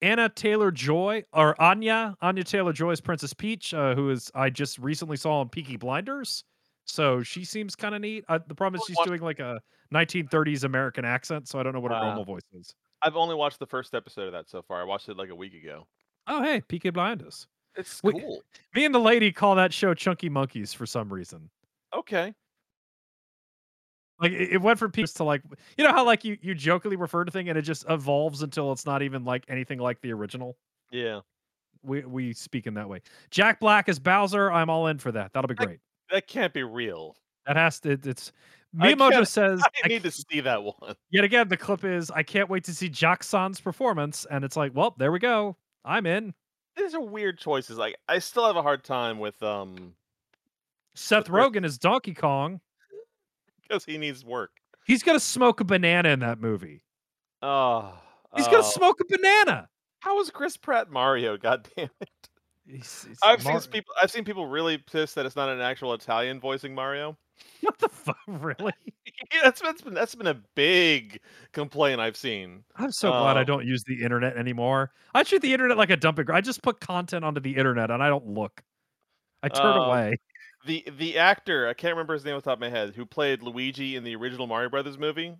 Anna 0.00 0.28
Taylor 0.28 0.70
Joy 0.70 1.24
or 1.32 1.60
Anya 1.60 2.16
Anya 2.22 2.44
Taylor 2.44 2.72
Joy 2.72 2.92
is 2.92 3.00
Princess 3.00 3.34
Peach, 3.34 3.74
uh, 3.74 3.94
who 3.94 4.08
is 4.10 4.30
I 4.34 4.50
just 4.50 4.78
recently 4.78 5.18
saw 5.18 5.40
on 5.40 5.48
Peaky 5.50 5.76
Blinders. 5.76 6.44
So 6.86 7.22
she 7.22 7.44
seems 7.44 7.74
kind 7.76 7.94
of 7.94 8.00
neat. 8.00 8.24
Uh, 8.28 8.38
the 8.46 8.54
problem 8.54 8.80
is 8.80 8.86
she's 8.86 9.04
doing 9.04 9.20
like 9.20 9.40
a 9.40 9.60
1930s 9.92 10.64
American 10.64 11.04
accent, 11.04 11.48
so 11.48 11.58
I 11.58 11.62
don't 11.62 11.72
know 11.74 11.80
what 11.80 11.90
her 11.92 11.98
Wow. 11.98 12.06
normal 12.06 12.24
voice 12.24 12.42
is. 12.52 12.74
I've 13.02 13.16
only 13.16 13.34
watched 13.34 13.58
the 13.58 13.66
first 13.66 13.94
episode 13.94 14.26
of 14.26 14.32
that 14.32 14.48
so 14.48 14.62
far. 14.62 14.80
I 14.80 14.84
watched 14.84 15.08
it 15.08 15.16
like 15.16 15.28
a 15.30 15.34
week 15.34 15.52
ago. 15.54 15.86
Oh 16.26 16.42
hey, 16.42 16.62
PK 16.68 16.92
Blinders. 16.92 17.46
It's 17.76 18.00
cool. 18.00 18.42
Me 18.74 18.84
and 18.84 18.94
the 18.94 18.98
lady 19.00 19.30
call 19.32 19.54
that 19.56 19.72
show 19.72 19.92
Chunky 19.94 20.28
Monkeys 20.28 20.72
for 20.72 20.86
some 20.86 21.12
reason. 21.12 21.50
Okay. 21.94 22.32
Like 24.18 24.32
it, 24.32 24.52
it 24.54 24.62
went 24.62 24.78
from 24.78 24.92
peaks 24.92 25.12
to 25.14 25.24
like 25.24 25.42
you 25.76 25.84
know 25.84 25.92
how 25.92 26.04
like 26.04 26.24
you 26.24 26.38
you 26.40 26.54
jokingly 26.54 26.96
refer 26.96 27.24
to 27.24 27.30
thing 27.30 27.48
and 27.48 27.58
it 27.58 27.62
just 27.62 27.84
evolves 27.88 28.42
until 28.42 28.72
it's 28.72 28.86
not 28.86 29.02
even 29.02 29.24
like 29.24 29.44
anything 29.48 29.78
like 29.78 30.00
the 30.00 30.12
original. 30.12 30.56
Yeah. 30.90 31.20
We 31.82 32.00
we 32.04 32.32
speak 32.32 32.66
in 32.66 32.74
that 32.74 32.88
way. 32.88 33.02
Jack 33.30 33.60
Black 33.60 33.88
as 33.88 33.98
Bowser. 33.98 34.50
I'm 34.50 34.70
all 34.70 34.86
in 34.86 34.98
for 34.98 35.12
that. 35.12 35.32
That'll 35.34 35.48
be 35.48 35.54
great. 35.54 35.80
That 36.10 36.26
can't 36.26 36.52
be 36.52 36.62
real. 36.62 37.16
That 37.46 37.56
has 37.56 37.80
to. 37.80 37.92
It's 37.92 38.32
I 38.78 38.92
Miyamoto 38.94 39.26
says. 39.28 39.60
I 39.64 39.68
I 39.84 39.88
need 39.88 40.02
to 40.02 40.10
see 40.10 40.40
that 40.40 40.62
one. 40.62 40.94
yet 41.10 41.24
again, 41.24 41.48
the 41.48 41.56
clip 41.56 41.84
is 41.84 42.10
I 42.10 42.22
can't 42.22 42.48
wait 42.48 42.64
to 42.64 42.74
see 42.74 42.88
Jack 42.88 43.22
San's 43.22 43.60
performance, 43.60 44.26
and 44.30 44.44
it's 44.44 44.56
like, 44.56 44.72
well, 44.74 44.94
there 44.98 45.12
we 45.12 45.18
go. 45.18 45.56
I'm 45.84 46.06
in. 46.06 46.34
These 46.76 46.94
are 46.94 47.00
weird 47.00 47.38
choices. 47.38 47.78
Like 47.78 47.96
I 48.08 48.18
still 48.18 48.46
have 48.46 48.56
a 48.56 48.62
hard 48.62 48.84
time 48.84 49.18
with 49.18 49.42
um 49.42 49.94
Seth 50.94 51.28
Rogen 51.28 51.64
is 51.64 51.78
Donkey 51.78 52.14
Kong. 52.14 52.60
because 53.62 53.84
he 53.84 53.98
needs 53.98 54.24
work. 54.24 54.50
He's 54.86 55.02
gonna 55.02 55.20
smoke 55.20 55.60
a 55.60 55.64
banana 55.64 56.10
in 56.10 56.20
that 56.20 56.40
movie. 56.40 56.82
Oh, 57.42 57.92
He's 58.36 58.48
gonna 58.48 58.62
smoke 58.62 59.00
a 59.00 59.04
banana. 59.08 59.68
How 60.00 60.20
is 60.20 60.30
Chris 60.30 60.56
Pratt 60.56 60.90
Mario? 60.90 61.36
God 61.38 61.68
damn 61.76 61.90
it! 62.00 62.28
He's- 62.68 63.04
he's 63.08 63.18
I've 63.22 63.44
Mar- 63.44 63.60
seen 63.60 63.70
people. 63.70 63.94
I've 64.02 64.10
seen 64.10 64.24
people 64.24 64.46
really 64.46 64.78
pissed 64.78 65.14
that 65.14 65.24
it's 65.26 65.36
not 65.36 65.48
an 65.48 65.60
actual 65.60 65.94
Italian 65.94 66.40
voicing 66.40 66.74
Mario. 66.74 67.16
What 67.60 67.78
the 67.78 67.88
fuck? 67.88 68.16
Really? 68.26 68.72
yeah, 69.32 69.40
that's, 69.44 69.60
that's 69.60 69.82
been 69.82 69.94
that's 69.94 70.14
been 70.14 70.26
a 70.26 70.40
big 70.54 71.20
complaint 71.52 72.00
I've 72.00 72.16
seen. 72.16 72.64
I'm 72.76 72.92
so 72.92 73.10
glad 73.10 73.36
I 73.36 73.40
Um, 73.40 73.46
don't 73.46 73.66
use 73.66 73.84
the 73.86 74.02
internet 74.02 74.36
anymore. 74.36 74.92
I 75.14 75.22
treat 75.22 75.42
the 75.42 75.52
internet 75.52 75.76
like 75.76 75.90
a 75.90 75.96
dumping 75.96 76.24
ground. 76.24 76.38
I 76.38 76.40
just 76.40 76.62
put 76.62 76.80
content 76.80 77.24
onto 77.24 77.40
the 77.40 77.56
internet 77.56 77.90
and 77.90 78.02
I 78.02 78.08
don't 78.08 78.26
look. 78.26 78.62
I 79.42 79.48
turn 79.48 79.66
Um, 79.66 79.88
away. 79.88 80.16
The 80.66 80.84
the 80.98 81.18
actor 81.18 81.68
I 81.68 81.74
can't 81.74 81.92
remember 81.94 82.14
his 82.14 82.24
name 82.24 82.34
off 82.36 82.42
the 82.44 82.50
top 82.50 82.56
of 82.56 82.60
my 82.60 82.68
head 82.70 82.94
who 82.96 83.04
played 83.06 83.42
Luigi 83.42 83.96
in 83.96 84.02
the 84.04 84.16
original 84.16 84.46
Mario 84.46 84.68
Brothers 84.70 84.98
movie. 84.98 85.34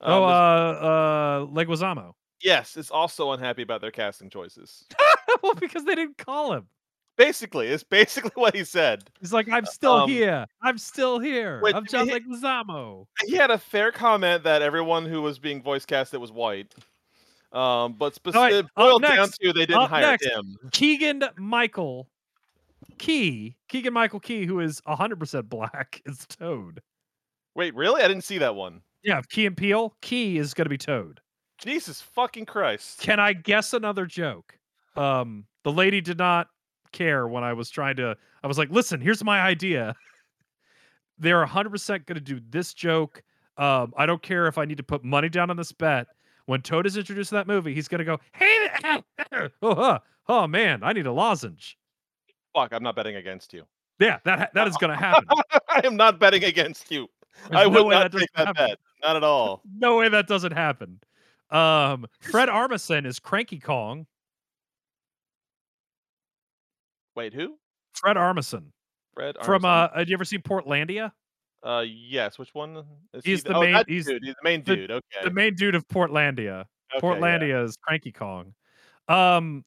oh, 0.00 0.24
um, 0.24 0.30
uh, 0.30 0.70
is- 0.72 0.78
uh, 0.82 1.52
Leguizamo. 1.52 2.12
Yes, 2.42 2.76
is 2.76 2.90
also 2.90 3.32
unhappy 3.32 3.62
about 3.62 3.80
their 3.80 3.90
casting 3.90 4.30
choices. 4.30 4.84
well, 5.42 5.54
because 5.54 5.84
they 5.84 5.94
didn't 5.94 6.18
call 6.18 6.52
him. 6.52 6.68
Basically, 7.16 7.66
it's 7.66 7.82
basically 7.82 8.30
what 8.34 8.54
he 8.54 8.64
said. 8.64 9.10
He's 9.20 9.32
like, 9.32 9.48
I'm 9.50 9.66
still 9.66 9.92
um, 9.92 10.10
here. 10.10 10.46
I'm 10.62 10.78
still 10.78 11.18
here. 11.18 11.60
wait, 11.62 11.74
I'm 11.74 11.86
John 11.86 12.08
he- 12.08 12.14
Leguizamo. 12.14 13.06
He 13.26 13.34
had 13.34 13.50
a 13.50 13.58
fair 13.58 13.90
comment 13.90 14.44
that 14.44 14.62
everyone 14.62 15.04
who 15.04 15.22
was 15.22 15.38
being 15.38 15.62
voice 15.62 15.84
casted 15.84 16.20
was 16.20 16.32
white. 16.32 16.74
Um, 17.52 17.94
but 17.94 18.06
right, 18.06 18.14
specific 18.14 18.64
up 18.66 18.70
boiled 18.76 19.02
down 19.02 19.28
to 19.28 19.52
they 19.52 19.64
didn't 19.64 19.88
hire 19.88 20.02
next. 20.02 20.26
him. 20.26 20.58
Keegan 20.70 21.24
Michael 21.38 22.08
Key. 22.98 23.56
Keegan 23.68 23.92
Michael 23.92 24.20
Key, 24.20 24.44
who 24.44 24.60
is 24.60 24.80
100% 24.82 25.48
black, 25.48 26.02
is 26.06 26.26
Toad. 26.26 26.82
Wait, 27.54 27.74
really? 27.74 28.02
I 28.02 28.08
didn't 28.08 28.24
see 28.24 28.38
that 28.38 28.54
one. 28.54 28.82
Yeah, 29.02 29.22
Key 29.28 29.46
and 29.46 29.56
Peele. 29.56 29.94
Key 30.02 30.38
is 30.38 30.54
going 30.54 30.66
to 30.66 30.70
be 30.70 30.78
Toad. 30.78 31.20
Jesus 31.58 32.00
fucking 32.00 32.46
Christ! 32.46 33.00
Can 33.00 33.20
I 33.20 33.32
guess 33.32 33.72
another 33.72 34.06
joke? 34.06 34.58
Um, 34.96 35.44
the 35.64 35.72
lady 35.72 36.00
did 36.00 36.18
not 36.18 36.48
care 36.92 37.26
when 37.28 37.44
I 37.44 37.52
was 37.52 37.70
trying 37.70 37.96
to. 37.96 38.16
I 38.42 38.46
was 38.46 38.58
like, 38.58 38.70
"Listen, 38.70 39.00
here's 39.00 39.22
my 39.24 39.40
idea. 39.40 39.94
They're 41.18 41.40
100 41.40 41.70
percent 41.70 42.06
going 42.06 42.14
to 42.14 42.20
do 42.20 42.40
this 42.48 42.72
joke. 42.74 43.22
Um, 43.56 43.92
I 43.96 44.06
don't 44.06 44.22
care 44.22 44.46
if 44.46 44.56
I 44.56 44.64
need 44.64 44.76
to 44.76 44.84
put 44.84 45.04
money 45.04 45.28
down 45.28 45.50
on 45.50 45.56
this 45.56 45.72
bet. 45.72 46.06
When 46.46 46.62
Toad 46.62 46.86
is 46.86 46.96
introduced 46.96 47.30
to 47.30 47.34
that 47.34 47.46
movie, 47.46 47.74
he's 47.74 47.88
going 47.88 47.98
to 47.98 48.04
go, 48.04 48.18
"Hey, 48.32 48.68
oh, 49.62 49.98
oh 50.28 50.46
man, 50.46 50.82
I 50.82 50.92
need 50.92 51.06
a 51.06 51.12
lozenge." 51.12 51.76
Fuck, 52.54 52.72
I'm 52.72 52.82
not 52.82 52.96
betting 52.96 53.16
against 53.16 53.52
you. 53.52 53.64
Yeah, 53.98 54.18
that 54.24 54.54
that 54.54 54.68
is 54.68 54.76
going 54.76 54.90
to 54.90 54.96
happen. 54.96 55.26
I 55.68 55.80
am 55.84 55.96
not 55.96 56.20
betting 56.20 56.44
against 56.44 56.90
you. 56.90 57.08
There's 57.50 57.66
I 57.66 57.68
no 57.68 57.84
way 57.84 57.94
not 57.96 58.12
that 58.12 58.18
take 58.18 58.32
that 58.34 58.46
happen. 58.46 58.66
bet. 58.68 58.78
Not 59.02 59.16
at 59.16 59.24
all. 59.24 59.62
No 59.78 59.98
way 59.98 60.08
that 60.08 60.26
doesn't 60.26 60.52
happen. 60.52 61.00
Um, 61.50 62.06
Fred 62.20 62.48
Armisen 62.48 63.06
is 63.06 63.18
Cranky 63.18 63.58
Kong. 63.58 64.06
Wait, 67.14 67.32
who? 67.34 67.56
Fred 67.94 68.16
Armisen 68.16 68.64
Fred 69.14 69.36
Armisen. 69.36 69.44
from 69.44 69.64
uh, 69.64 69.88
have 69.94 70.08
you 70.08 70.14
ever 70.14 70.24
seen 70.24 70.40
Portlandia? 70.42 71.10
Uh, 71.64 71.84
yes. 71.86 72.38
Which 72.38 72.54
one? 72.54 72.84
Is 73.12 73.24
he 73.24 73.30
He's 73.32 73.42
the 73.42 73.54
oh, 73.56 73.60
main- 73.60 73.84
he's 73.88 74.06
dude. 74.06 74.22
He's 74.22 74.34
the 74.34 74.44
main 74.44 74.62
the- 74.64 74.76
dude. 74.76 74.90
Okay. 74.90 75.24
The 75.24 75.30
main 75.30 75.54
dude 75.54 75.74
of 75.74 75.86
Portlandia. 75.88 76.60
okay, 76.60 76.66
yeah. 76.94 77.00
Portlandia 77.00 77.64
is 77.64 77.76
Cranky 77.76 78.12
Kong. 78.12 78.54
Um, 79.08 79.64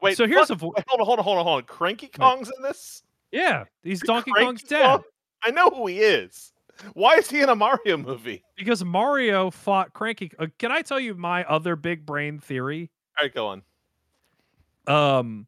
Wait, 0.00 0.16
so 0.16 0.26
here's 0.26 0.48
what? 0.48 0.50
a 0.50 0.54
vo- 0.54 0.72
Wait, 0.76 0.84
hold 0.86 1.00
on, 1.00 1.06
hold 1.06 1.18
on, 1.18 1.24
hold 1.24 1.38
on, 1.38 1.44
hold 1.44 1.56
on. 1.58 1.62
Cranky 1.64 2.06
Kong's 2.08 2.50
in 2.56 2.62
this. 2.62 3.02
yeah, 3.32 3.64
he's 3.82 4.00
Donkey 4.00 4.30
Cranky 4.30 4.46
Kong's 4.46 4.62
dad 4.62 4.86
Kong? 4.86 5.02
I 5.42 5.50
know 5.50 5.70
who 5.70 5.86
he 5.88 5.98
is. 6.00 6.52
Why 6.94 7.14
is 7.16 7.28
he 7.30 7.40
in 7.40 7.48
a 7.48 7.56
Mario 7.56 7.96
movie? 7.96 8.44
because 8.56 8.84
Mario 8.84 9.50
fought 9.50 9.92
Cranky. 9.92 10.30
Uh, 10.38 10.46
can 10.58 10.70
I 10.72 10.82
tell 10.82 11.00
you 11.00 11.14
my 11.14 11.44
other 11.44 11.76
big 11.76 12.04
brain 12.06 12.38
theory? 12.38 12.90
All 13.18 13.24
right, 13.24 13.34
go 13.34 13.46
on. 13.48 13.62
Um, 14.86 15.46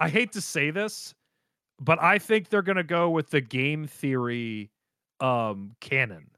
I 0.00 0.08
hate 0.08 0.32
to 0.32 0.40
say 0.40 0.70
this, 0.70 1.14
but 1.80 2.00
I 2.02 2.18
think 2.18 2.48
they're 2.48 2.62
gonna 2.62 2.82
go 2.84 3.10
with 3.10 3.30
the 3.30 3.40
game 3.40 3.86
theory 3.86 4.70
um 5.20 5.74
canon. 5.80 6.30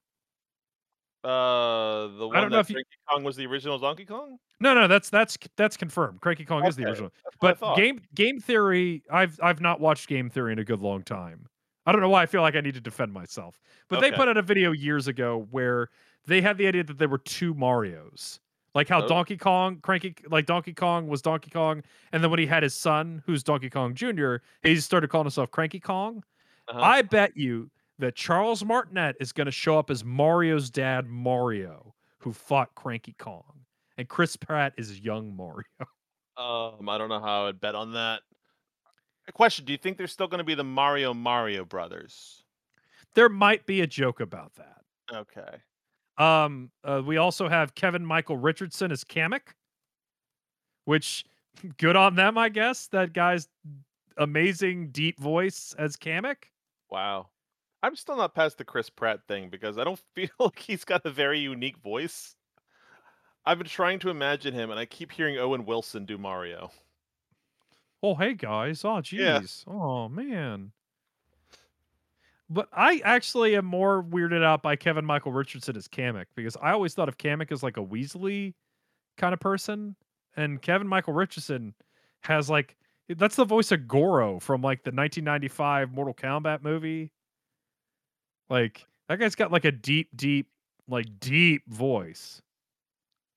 Uh, 1.23 2.07
the 2.17 2.27
one 2.29 2.37
I 2.37 2.41
don't 2.41 2.51
know 2.51 2.57
that 2.57 2.61
if 2.61 2.71
you- 2.71 2.75
Cranky 2.77 2.97
Kong 3.09 3.25
was 3.25 3.37
the 3.37 3.47
original 3.47 3.79
Donkey 3.79 4.07
Kong. 4.07 4.39
No, 4.59 4.75
no, 4.75 4.89
that's 4.89 5.11
that's 5.11 5.37
that's 5.57 5.77
confirmed. 5.77 6.21
Cranky 6.23 6.45
Kong 6.47 6.67
is 6.67 6.77
the 6.77 6.85
original. 6.87 7.11
That's 7.25 7.37
what 7.61 7.63
I 7.63 7.75
But 7.75 7.77
game 7.77 8.01
game 8.15 8.41
theory, 8.41 9.03
I've 9.11 9.39
I've 9.43 9.61
not 9.61 9.81
watched 9.81 10.09
game 10.09 10.31
theory 10.31 10.53
in 10.53 10.59
a 10.59 10.65
good 10.65 10.81
long 10.81 11.03
time. 11.03 11.47
I 11.91 11.93
don't 11.93 12.03
know 12.03 12.09
why 12.09 12.23
I 12.23 12.27
feel 12.27 12.41
like 12.41 12.55
I 12.55 12.61
need 12.61 12.75
to 12.75 12.81
defend 12.81 13.13
myself. 13.13 13.61
But 13.89 14.01
they 14.01 14.13
put 14.13 14.29
out 14.29 14.37
a 14.37 14.43
video 14.43 14.71
years 14.71 15.09
ago 15.09 15.49
where 15.51 15.89
they 16.25 16.41
had 16.41 16.57
the 16.57 16.69
idea 16.69 16.85
that 16.85 16.99
there 16.99 17.09
were 17.09 17.19
two 17.19 17.53
Marios. 17.53 18.39
Like 18.77 18.89
how 18.89 19.03
Oh. 19.03 19.09
Donkey 19.09 19.37
Kong, 19.37 19.81
Cranky 19.83 20.15
like 20.29 20.47
Donkey 20.47 20.73
Kong 20.73 21.09
was 21.09 21.21
Donkey 21.21 21.51
Kong, 21.51 21.83
and 22.13 22.23
then 22.23 22.31
when 22.31 22.39
he 22.39 22.47
had 22.47 22.63
his 22.63 22.75
son, 22.75 23.25
who's 23.27 23.43
Donkey 23.43 23.69
Kong 23.69 23.93
Jr., 23.97 24.37
he 24.63 24.77
started 24.77 25.11
calling 25.11 25.25
himself 25.25 25.51
Cranky 25.51 25.81
Kong. 25.81 26.23
Uh-huh. 26.69 26.81
I 26.81 27.03
bet 27.03 27.37
you 27.37 27.73
that 27.99 28.15
Charles 28.15 28.65
Martinet 28.65 29.17
is 29.19 29.33
going 29.33 29.47
to 29.47 29.51
show 29.51 29.77
up 29.77 29.91
as 29.91 30.05
Mario's 30.05 30.71
dad, 30.71 31.09
Mario, 31.09 31.93
who 32.19 32.33
fought 32.33 32.73
Cranky 32.77 33.17
Kong, 33.19 33.65
and 33.99 34.09
Chris 34.09 34.37
Pratt 34.37 34.75
is 34.77 35.01
young 35.01 35.35
Mario. 35.35 35.65
Um, 36.37 36.89
I 36.89 36.97
don't 36.97 37.09
know 37.09 37.21
how 37.21 37.43
I 37.43 37.45
would 37.47 37.61
bet 37.61 37.75
on 37.75 37.95
that. 37.95 38.23
A 39.29 39.33
question: 39.33 39.65
Do 39.65 39.73
you 39.73 39.79
think 39.79 39.97
there's 39.97 40.13
still 40.13 40.29
going 40.29 40.39
to 40.39 40.45
be 40.45 40.55
the 40.55 40.65
Mario 40.65 41.15
Mario 41.15 41.65
brothers? 41.65 42.43
There 43.15 43.29
might 43.29 43.67
be 43.67 43.81
a 43.81 43.87
joke 43.87 44.21
about 44.21 44.55
that. 44.55 44.83
Okay. 45.13 45.59
Um, 46.19 46.71
uh, 46.85 47.03
we 47.05 47.17
also 47.17 47.49
have 47.49 47.75
Kevin 47.75 48.05
Michael 48.05 48.37
Richardson 48.37 48.93
as 48.93 49.05
Kamek, 49.05 49.55
which 50.85 51.25
good 51.79 51.97
on 51.97 52.15
them, 52.15 52.39
I 52.39 52.49
guess. 52.49 52.87
That 52.89 53.13
guy's 53.13 53.49
amazing 54.17 54.91
deep 54.91 55.19
voice 55.19 55.75
as 55.79 55.97
Kamek. 55.97 56.37
Wow. 56.91 57.29
I'm 57.83 57.97
still 57.97 58.17
not 58.17 58.35
past 58.35 58.59
the 58.59 58.65
Chris 58.65 58.91
Pratt 58.91 59.21
thing 59.27 59.49
because 59.49 59.79
I 59.79 59.85
don't 59.85 60.01
feel 60.15 60.29
like 60.39 60.59
he's 60.59 60.85
got 60.85 61.07
a 61.07 61.11
very 61.11 61.41
unique 61.41 61.79
voice. 61.79 62.37
I've 63.47 63.59
been 63.59 63.67
trying 63.67 63.99
to 64.01 64.11
imagine 64.11 64.53
him, 64.53 64.71
and 64.71 64.79
I 64.79 64.85
keep 64.85 65.11
hearing 65.11 65.39
Owen 65.39 65.65
Wilson 65.65 66.05
do 66.05 66.19
Mario. 66.19 66.71
Oh, 68.03 68.15
hey 68.15 68.35
guys. 68.35 68.85
Oh, 68.85 68.97
Yeah. 69.11 69.41
jeez. 69.41 69.65
Oh, 69.67 70.09
man. 70.09 70.73
But 72.49 72.69
I 72.73 73.01
actually 73.05 73.55
am 73.57 73.65
more 73.65 74.03
weirded 74.03 74.43
out 74.43 74.63
by 74.63 74.75
Kevin 74.75 75.05
Michael 75.05 75.33
Richardson 75.33 75.77
as 75.77 75.87
Kamek 75.87 76.27
because 76.35 76.57
I 76.61 76.73
always 76.73 76.95
thought 76.95 77.09
of 77.09 77.17
Kamek 77.17 77.53
as 77.53 77.63
like 77.63 77.77
a 77.77 77.81
Weasley 77.85 78.55
kind 79.17 79.33
of 79.33 79.39
person. 79.41 79.95
And 80.37 80.61
Kevin 80.61 80.89
Michael 80.89 81.13
Richardson 81.13 81.75
has 82.23 82.51
like, 82.51 82.77
that's 83.09 83.37
the 83.37 83.45
voice 83.45 83.71
of 83.71 83.87
Goro 83.87 84.41
from 84.41 84.63
like 84.63 84.83
the 84.83 84.91
1995 84.91 85.93
Mortal 85.93 86.15
Kombat 86.15 86.63
movie. 86.63 87.13
Like, 88.49 88.85
that 89.09 89.19
guy's 89.21 89.37
got 89.37 89.53
like 89.53 89.65
a 89.65 89.73
deep, 89.73 90.09
deep, 90.17 90.49
like 90.89 91.07
deep 91.21 91.63
voice. 91.69 92.43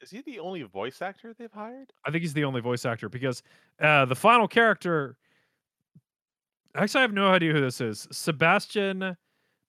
Is 0.04 0.10
he 0.12 0.22
the 0.22 0.40
only 0.40 0.62
voice 0.64 1.02
actor 1.02 1.34
they've 1.34 1.52
hired? 1.52 1.94
I 2.06 2.12
think 2.12 2.24
he's 2.24 2.34
the 2.34 2.44
only 2.44 2.60
voice 2.60 2.86
actor 2.86 3.08
because 3.08 3.42
uh, 3.82 4.04
the 4.04 4.16
final 4.16 4.50
character. 4.50 5.16
Actually, 6.76 7.00
I 7.00 7.02
have 7.04 7.14
no 7.14 7.30
idea 7.30 7.54
who 7.54 7.62
this 7.62 7.80
is. 7.80 8.06
Sebastian 8.12 9.16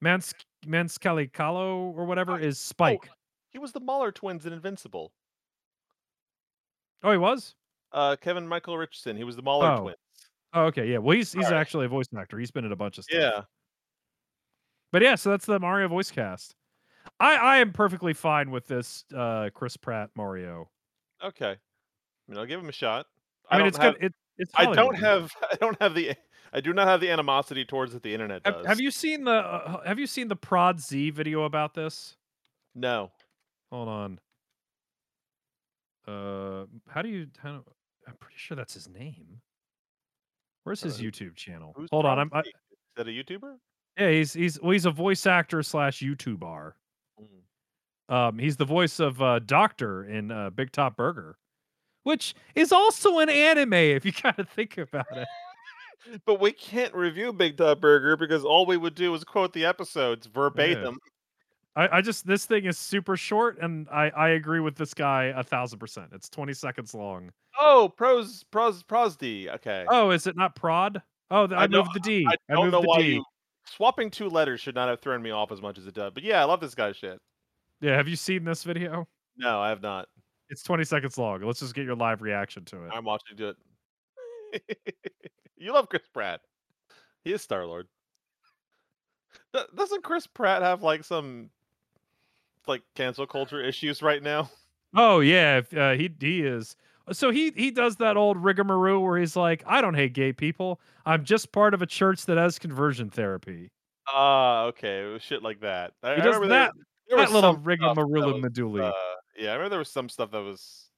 Mans 0.01 0.35
Manscalicalo 0.67 1.95
or 1.97 2.05
whatever 2.05 2.39
is 2.39 2.59
Spike. 2.59 3.07
Oh, 3.09 3.15
He 3.51 3.59
was 3.59 3.71
the 3.71 3.79
Mauler 3.81 4.11
twins 4.11 4.45
in 4.45 4.53
Invincible. 4.53 5.13
Oh, 7.05 7.13
he 7.13 7.19
was. 7.19 7.55
Uh, 7.93 8.17
Kevin 8.21 8.49
Michael 8.49 8.77
Richardson. 8.77 9.17
He 9.17 9.23
was 9.23 9.37
the 9.37 9.43
Mauler 9.43 9.71
Oh, 9.71 9.81
twins. 9.83 9.97
Oh, 10.53 10.65
okay, 10.65 10.91
yeah. 10.91 10.99
Well, 10.99 11.17
he's 11.17 11.33
he's 11.33 11.53
actually 11.53 11.87
a 11.87 11.89
voice 11.89 12.07
actor. 12.19 12.39
He's 12.39 12.51
been 12.51 12.65
in 12.65 12.73
a 12.73 12.77
bunch 12.77 12.99
of 12.99 13.05
stuff. 13.05 13.21
Yeah. 13.21 13.41
But 14.91 15.03
yeah, 15.03 15.15
so 15.15 15.31
that's 15.31 15.47
the 15.47 15.61
Mario 15.61 15.87
voice 15.87 16.11
cast. 16.11 16.57
I 17.21 17.37
I 17.37 17.57
am 17.59 17.73
perfectly 17.73 18.13
fine 18.13 18.51
with 18.51 18.67
this 18.67 19.05
uh 19.17 19.51
Chris 19.55 19.77
Pratt 19.77 20.11
Mario. 20.17 20.71
Okay. 21.23 21.51
I 21.53 22.31
mean, 22.31 22.39
I'll 22.39 22.47
give 22.47 22.61
him 22.61 22.69
a 22.69 22.73
shot. 22.73 23.07
I, 23.51 23.59
mean, 23.59 23.67
it's 23.67 23.77
have, 23.79 23.95
good. 23.95 24.05
It, 24.05 24.15
it's 24.39 24.51
I 24.55 24.73
don't 24.73 24.95
have. 24.97 25.31
I 25.53 25.57
don't 25.57 25.81
have 25.81 25.95
the. 25.95 26.15
I 26.53 26.61
do 26.61 26.73
not 26.73 26.87
have 26.87 27.01
the 27.01 27.11
animosity 27.11 27.65
towards 27.65 27.95
it 27.95 28.03
the 28.03 28.13
internet 28.15 28.43
Have, 28.45 28.55
does. 28.59 28.67
have 28.67 28.81
you 28.81 28.91
seen 28.91 29.25
the 29.25 29.33
uh, 29.33 29.85
Have 29.85 29.99
you 29.99 30.07
seen 30.07 30.29
the 30.29 30.37
Prod 30.37 30.81
Z 30.81 31.11
video 31.11 31.45
about 31.45 31.75
this? 31.75 32.17
No. 32.75 33.11
Hold 33.71 33.89
on. 33.89 34.21
Uh, 36.07 36.67
how 36.89 37.03
do 37.03 37.09
you? 37.09 37.27
How, 37.43 37.53
do- 37.53 37.65
I'm 38.07 38.15
pretty 38.21 38.37
sure 38.37 38.57
that's 38.57 38.75
his 38.75 38.89
name. 38.89 39.41
Where's 40.65 40.81
his 40.83 40.99
Uh, 40.99 41.03
YouTube 41.05 41.37
channel? 41.37 41.75
Hold 41.91 42.07
on, 42.07 42.17
Prod 42.17 42.19
I'm. 42.19 42.31
I? 42.33 42.41
Is 42.41 42.53
that 42.97 43.09
a 43.09 43.11
YouTuber? 43.11 43.57
yeah, 43.99 44.11
he's 44.11 44.33
he's 44.33 44.61
well, 44.61 44.73
he's 44.73 44.87
a 44.87 44.91
voice 44.91 45.27
actor 45.27 45.63
slash 45.63 46.01
YouTuber. 46.01 46.73
Um, 48.09 48.39
he's 48.39 48.57
the 48.57 48.65
voice 48.65 49.01
of 49.01 49.21
uh, 49.23 49.39
Doctor 49.41 50.05
in 50.05 50.31
uh, 50.31 50.51
Big 50.51 50.73
Top 50.73 50.97
Burger, 50.97 51.37
which 52.03 52.35
is 52.55 52.73
also 52.73 53.19
an 53.19 53.29
anime 53.29 53.73
if 53.73 54.05
you 54.05 54.13
kind 54.13 54.39
of 54.39 54.49
think 54.49 54.79
about 54.79 55.07
it. 55.13 55.29
But 56.27 56.39
we 56.39 56.53
can't 56.53 56.95
review 56.95 57.33
Big 57.33 57.57
Top 57.57 57.81
Burger 57.81 58.15
because 58.15 58.45
all 58.45 58.67
we 58.67 58.77
would 58.77 58.95
do 58.95 59.15
is 59.15 59.25
quote 59.25 59.55
the 59.55 59.65
episodes 59.65 60.27
verbatim. 60.27 60.99
I, 61.77 61.97
I 61.97 62.01
just 62.03 62.27
this 62.27 62.45
thing 62.45 62.67
is 62.67 62.77
super 62.77 63.17
short, 63.17 63.59
and 63.61 63.89
I 63.89 64.11
I 64.11 64.29
agree 64.31 64.61
with 64.61 64.77
this 64.77 64.93
guy 64.93 65.33
a 65.35 65.43
thousand 65.43 65.79
percent. 65.79 66.11
It's 66.13 66.29
20 66.29 66.53
seconds 66.53 66.93
long. 66.93 67.33
Oh, 67.59 67.89
pros, 67.89 68.45
pros, 68.51 68.83
ProZD. 68.83 69.55
Okay. 69.55 69.87
Oh, 69.89 70.11
is 70.11 70.27
it 70.27 70.37
not 70.37 70.55
prod? 70.55 71.01
Oh, 71.31 71.49
I, 71.49 71.65
I 71.65 71.67
moved 71.69 71.95
the 71.95 72.01
D. 72.01 72.27
I 72.29 72.55
don't 72.55 72.65
moved 72.65 72.73
know 72.73 72.81
the 72.83 72.89
why 72.89 72.99
D. 72.99 73.15
you 73.15 73.25
swapping 73.67 74.11
two 74.11 74.29
letters 74.29 74.61
should 74.61 74.75
not 74.75 74.89
have 74.89 75.01
thrown 75.01 75.23
me 75.23 75.31
off 75.31 75.53
as 75.53 75.63
much 75.63 75.79
as 75.79 75.87
it 75.87 75.95
did. 75.95 76.15
But 76.15 76.23
yeah, 76.23 76.41
I 76.41 76.45
love 76.45 76.61
this 76.61 76.75
guy's 76.75 76.97
shit. 76.97 77.19
Yeah, 77.81 77.97
have 77.97 78.09
you 78.09 78.17
seen 78.17 78.45
this 78.45 78.65
video? 78.65 79.09
No, 79.37 79.61
I 79.61 79.69
have 79.69 79.83
not. 79.83 80.07
It's 80.49 80.63
20 80.63 80.85
seconds 80.85 81.19
long. 81.19 81.43
Let's 81.43 81.61
just 81.61 81.75
get 81.75 81.85
your 81.85 81.97
live 81.97 82.23
reaction 82.23 82.65
to 82.67 82.85
it. 82.85 82.93
I'm 82.93 83.05
watching 83.05 83.37
you 83.37 83.37
do 83.37 83.55
it. 84.53 84.79
you 85.57 85.73
love 85.73 85.89
Chris 85.89 86.03
Pratt. 86.13 86.41
He 87.25 87.33
is 87.33 87.43
Star 87.43 87.67
Lord. 87.67 87.89
Doesn't 89.77 90.05
Chris 90.05 90.27
Pratt 90.27 90.63
have 90.63 90.83
like 90.83 91.05
some 91.05 91.51
like 92.67 92.83
cancel 92.95 93.27
culture 93.27 93.61
issues 93.61 94.03
right 94.03 94.23
now? 94.23 94.51
Oh 94.95 95.21
yeah, 95.21 95.63
uh, 95.77 95.95
he 95.95 96.11
he 96.21 96.43
is. 96.43 96.77
So 97.13 97.31
he 97.31 97.53
he 97.57 97.71
does 97.71 97.97
that 97.97 98.17
old 98.17 98.37
rigmarole 98.37 99.03
where 99.03 99.19
he's 99.19 99.37
like, 99.37 99.63
I 99.67 99.81
don't 99.81 99.95
hate 99.95 100.13
gay 100.13 100.33
people. 100.33 100.81
I'm 101.05 101.25
just 101.25 101.53
part 101.53 101.75
of 101.75 101.83
a 101.83 101.87
church 101.87 102.27
that 102.27 102.37
has 102.37 102.59
conversion 102.59 103.11
therapy. 103.11 103.71
Ah, 104.09 104.65
okay, 104.65 105.03
it 105.03 105.13
was 105.13 105.23
shit 105.23 105.43
like 105.43 105.61
that. 105.61 105.93
I, 106.03 106.17
He 106.17 106.23
does 106.23 106.37
remember 106.37 106.49
that 106.49 106.73
there 107.09 107.19
that 107.19 107.25
was 107.25 107.33
little 107.35 107.57
rigmarole 107.57 108.09
that 108.09 108.25
and 108.27 108.35
was, 108.35 108.43
medulla. 108.43 108.89
uh, 108.89 108.93
yeah, 109.39 109.51
I 109.51 109.55
remember 109.55 109.71
there 109.71 109.79
was 109.79 109.91
some 109.91 110.09
stuff 110.09 110.31
that 110.33 110.43
was 110.43 110.91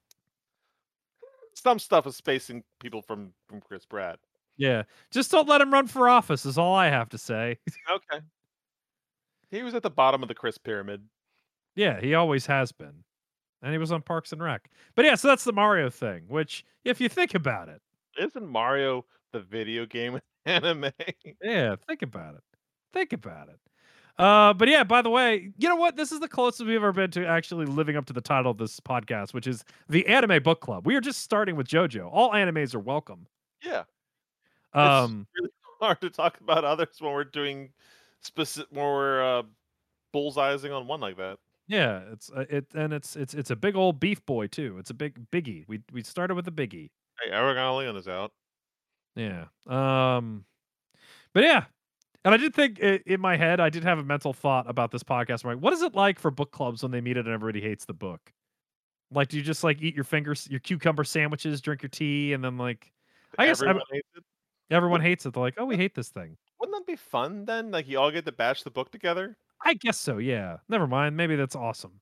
some 1.54 1.78
stuff 1.78 2.04
was 2.04 2.16
spacing 2.16 2.62
people 2.80 3.02
from 3.02 3.32
from 3.48 3.60
Chris 3.60 3.84
Pratt. 3.86 4.18
yeah, 4.56 4.82
just 5.10 5.30
don't 5.30 5.48
let 5.48 5.60
him 5.60 5.72
run 5.72 5.86
for 5.86 6.08
office. 6.08 6.44
Is 6.46 6.58
all 6.58 6.74
I 6.74 6.88
have 6.88 7.08
to 7.10 7.18
say. 7.18 7.58
Okay, 7.90 8.24
he 9.50 9.62
was 9.62 9.74
at 9.74 9.82
the 9.82 9.90
bottom 9.90 10.22
of 10.22 10.28
the 10.28 10.34
Chris 10.34 10.58
pyramid. 10.58 11.02
yeah, 11.74 12.00
he 12.00 12.14
always 12.14 12.46
has 12.46 12.72
been, 12.72 13.04
and 13.62 13.72
he 13.72 13.78
was 13.78 13.92
on 13.92 14.02
Parks 14.02 14.32
and 14.32 14.42
Rec. 14.42 14.68
But 14.94 15.04
yeah, 15.04 15.14
so 15.14 15.28
that's 15.28 15.44
the 15.44 15.52
Mario 15.52 15.88
thing. 15.90 16.24
Which, 16.28 16.64
if 16.84 17.00
you 17.00 17.08
think 17.08 17.34
about 17.34 17.68
it, 17.68 17.80
Isn't 18.18 18.46
Mario 18.48 19.04
the 19.32 19.40
video 19.40 19.86
game 19.86 20.20
anime? 20.46 20.90
Yeah, 21.42 21.76
think 21.88 22.02
about 22.02 22.34
it. 22.34 22.42
Think 22.92 23.12
about 23.12 23.48
it. 23.48 23.58
Uh, 24.18 24.54
but 24.54 24.68
yeah, 24.68 24.82
by 24.82 25.02
the 25.02 25.10
way, 25.10 25.52
you 25.58 25.68
know 25.68 25.76
what? 25.76 25.96
This 25.96 26.10
is 26.10 26.20
the 26.20 26.28
closest 26.28 26.66
we've 26.66 26.76
ever 26.76 26.92
been 26.92 27.10
to 27.12 27.26
actually 27.26 27.66
living 27.66 27.96
up 27.96 28.06
to 28.06 28.12
the 28.14 28.20
title 28.22 28.50
of 28.50 28.56
this 28.58 28.80
podcast, 28.80 29.34
which 29.34 29.46
is 29.46 29.62
the 29.88 30.06
Anime 30.06 30.42
Book 30.42 30.60
Club. 30.60 30.86
We 30.86 30.96
are 30.96 31.00
just 31.02 31.20
starting 31.20 31.54
with 31.54 31.66
JoJo. 31.68 32.08
All 32.10 32.30
animes 32.30 32.74
are 32.74 32.78
welcome. 32.80 33.26
yeah, 33.62 33.82
Um, 34.72 35.26
really 35.36 35.50
hard 35.80 36.00
to 36.00 36.08
talk 36.10 36.40
about 36.40 36.64
others 36.64 36.96
when 36.98 37.12
we're 37.12 37.24
doing 37.24 37.70
specific 38.22 38.68
when 38.70 38.84
we're 38.86 39.22
uh, 39.22 39.42
bullseying 40.14 40.72
on 40.72 40.86
one 40.86 41.00
like 41.00 41.18
that. 41.18 41.38
yeah, 41.66 42.00
it's 42.10 42.30
uh, 42.34 42.46
it 42.48 42.66
and 42.74 42.94
it's 42.94 43.16
it's 43.16 43.34
it's 43.34 43.50
a 43.50 43.56
big 43.56 43.76
old 43.76 44.00
beef 44.00 44.24
boy 44.24 44.46
too. 44.46 44.76
It's 44.78 44.88
a 44.90 44.94
big 44.94 45.30
biggie. 45.30 45.64
We 45.68 45.80
we 45.92 46.02
started 46.02 46.36
with 46.36 46.48
a 46.48 46.52
biggie. 46.52 46.88
Hey, 47.22 47.30
Aragon 47.32 47.76
Leon 47.78 47.96
is 47.96 48.08
out. 48.08 48.32
Yeah. 49.14 49.44
Um, 49.66 50.44
but 51.34 51.42
yeah. 51.44 51.64
And 52.26 52.34
I 52.34 52.38
did 52.38 52.54
think 52.54 52.80
i 52.82 53.00
in 53.06 53.20
my 53.20 53.36
head, 53.36 53.60
I 53.60 53.70
did 53.70 53.84
have 53.84 54.00
a 54.00 54.02
mental 54.02 54.32
thought 54.32 54.68
about 54.68 54.90
this 54.90 55.04
podcast. 55.04 55.44
I'm 55.44 55.52
like, 55.52 55.62
what 55.62 55.72
is 55.72 55.80
it 55.82 55.94
like 55.94 56.18
for 56.18 56.32
book 56.32 56.50
clubs 56.50 56.82
when 56.82 56.90
they 56.90 57.00
meet 57.00 57.16
it 57.16 57.24
and 57.24 57.32
everybody 57.32 57.60
hates 57.60 57.84
the 57.84 57.92
book? 57.92 58.32
Like, 59.12 59.28
do 59.28 59.36
you 59.36 59.44
just 59.44 59.62
like 59.62 59.80
eat 59.80 59.94
your 59.94 60.02
fingers, 60.02 60.48
your 60.50 60.58
cucumber 60.58 61.04
sandwiches, 61.04 61.60
drink 61.60 61.82
your 61.82 61.88
tea, 61.88 62.32
and 62.32 62.42
then 62.42 62.58
like, 62.58 62.90
I 63.38 63.46
guess 63.46 63.62
everyone 63.62 63.76
I'm- 63.76 63.86
hates 63.92 64.08
it. 64.16 64.24
Everyone 64.68 65.00
hates 65.00 65.24
it. 65.24 65.34
They're 65.34 65.40
like, 65.40 65.54
oh, 65.58 65.66
we 65.66 65.76
hate 65.76 65.94
this 65.94 66.08
thing. 66.08 66.36
Wouldn't 66.58 66.76
that 66.76 66.90
be 66.90 66.96
fun 66.96 67.44
then? 67.44 67.70
Like 67.70 67.86
you 67.86 68.00
all 68.00 68.10
get 68.10 68.24
to 68.24 68.32
bash 68.32 68.64
the 68.64 68.70
book 68.72 68.90
together. 68.90 69.36
I 69.64 69.74
guess 69.74 69.96
so. 69.96 70.18
Yeah. 70.18 70.56
Never 70.68 70.88
mind. 70.88 71.16
Maybe 71.16 71.36
that's 71.36 71.54
awesome. 71.54 72.00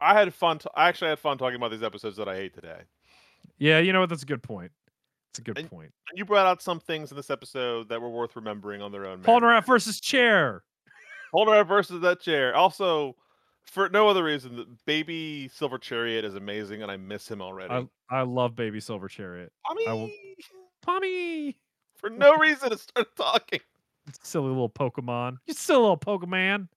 I 0.00 0.14
had 0.14 0.32
fun. 0.32 0.58
T- 0.58 0.68
I 0.76 0.88
actually 0.88 1.08
had 1.08 1.18
fun 1.18 1.36
talking 1.36 1.56
about 1.56 1.72
these 1.72 1.82
episodes 1.82 2.16
that 2.18 2.28
I 2.28 2.36
hate 2.36 2.54
today. 2.54 2.82
Yeah. 3.58 3.80
You 3.80 3.92
know 3.92 3.98
what? 3.98 4.08
That's 4.08 4.22
a 4.22 4.26
good 4.26 4.44
point. 4.44 4.70
It's 5.32 5.38
a 5.38 5.42
good 5.42 5.56
And- 5.56 5.70
point. 5.70 5.92
And 6.10 6.18
you 6.18 6.26
brought 6.26 6.46
out 6.46 6.60
some 6.60 6.78
things 6.78 7.10
in 7.10 7.16
this 7.16 7.30
episode 7.30 7.88
that 7.88 8.02
were 8.02 8.10
worth 8.10 8.36
remembering 8.36 8.82
on 8.82 8.92
their 8.92 9.06
own. 9.06 9.22
Merit. 9.22 9.42
Nerat 9.42 9.64
versus 9.66 9.98
Chair. 9.98 10.62
Polnareff 11.32 11.66
versus 11.66 12.02
that 12.02 12.20
chair. 12.20 12.54
Also, 12.54 13.16
for 13.62 13.88
no 13.88 14.06
other 14.10 14.22
reason, 14.22 14.54
the 14.56 14.66
baby 14.84 15.48
Silver 15.48 15.78
Chariot 15.78 16.26
is 16.26 16.34
amazing, 16.34 16.82
and 16.82 16.90
I 16.92 16.98
miss 16.98 17.26
him 17.30 17.40
already. 17.40 17.72
I 17.72 17.88
I 18.18 18.22
love 18.22 18.54
Baby 18.54 18.80
Silver 18.80 19.08
Chariot. 19.08 19.50
Tommy, 19.66 19.86
I 19.86 19.92
will- 19.94 20.10
Tommy, 20.82 21.56
for 21.96 22.10
no 22.10 22.36
reason, 22.36 22.68
to 22.68 22.76
start 22.76 23.08
talking. 23.16 23.60
silly 24.22 24.48
little 24.48 24.68
Pokemon. 24.68 25.38
You 25.46 25.54
silly 25.54 25.80
little 25.80 25.96
Pokemon. 25.96 26.68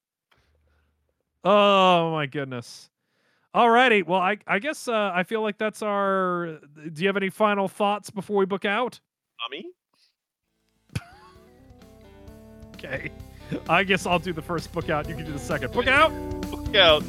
Oh 1.44 2.11
my 2.11 2.26
goodness. 2.26 2.90
Alrighty. 3.56 4.06
Well, 4.06 4.19
I 4.19 4.38
I 4.45 4.60
guess 4.60 4.90
uh, 4.90 5.11
I 5.15 5.23
feel 5.23 5.41
like 5.41 5.57
that's 5.57 5.82
our. 5.82 6.60
Do 6.91 7.02
you 7.02 7.07
have 7.07 7.15
any 7.15 7.30
final 7.30 7.69
thoughts 7.69 8.10
before 8.10 8.36
we 8.36 8.45
book 8.45 8.65
out? 8.65 8.99
Tommy, 9.41 9.65
Okay. 12.76 13.11
I 13.69 13.84
guess 13.86 14.06
I'll 14.06 14.19
do 14.19 14.34
the 14.34 14.41
first 14.41 14.73
book 14.73 14.90
out. 14.90 15.07
You 15.07 15.15
can 15.15 15.26
do 15.26 15.32
the 15.32 15.40
second 15.40 15.72
book 15.72 15.88
out. 15.88 16.11
look 16.52 16.76
out. 16.76 17.03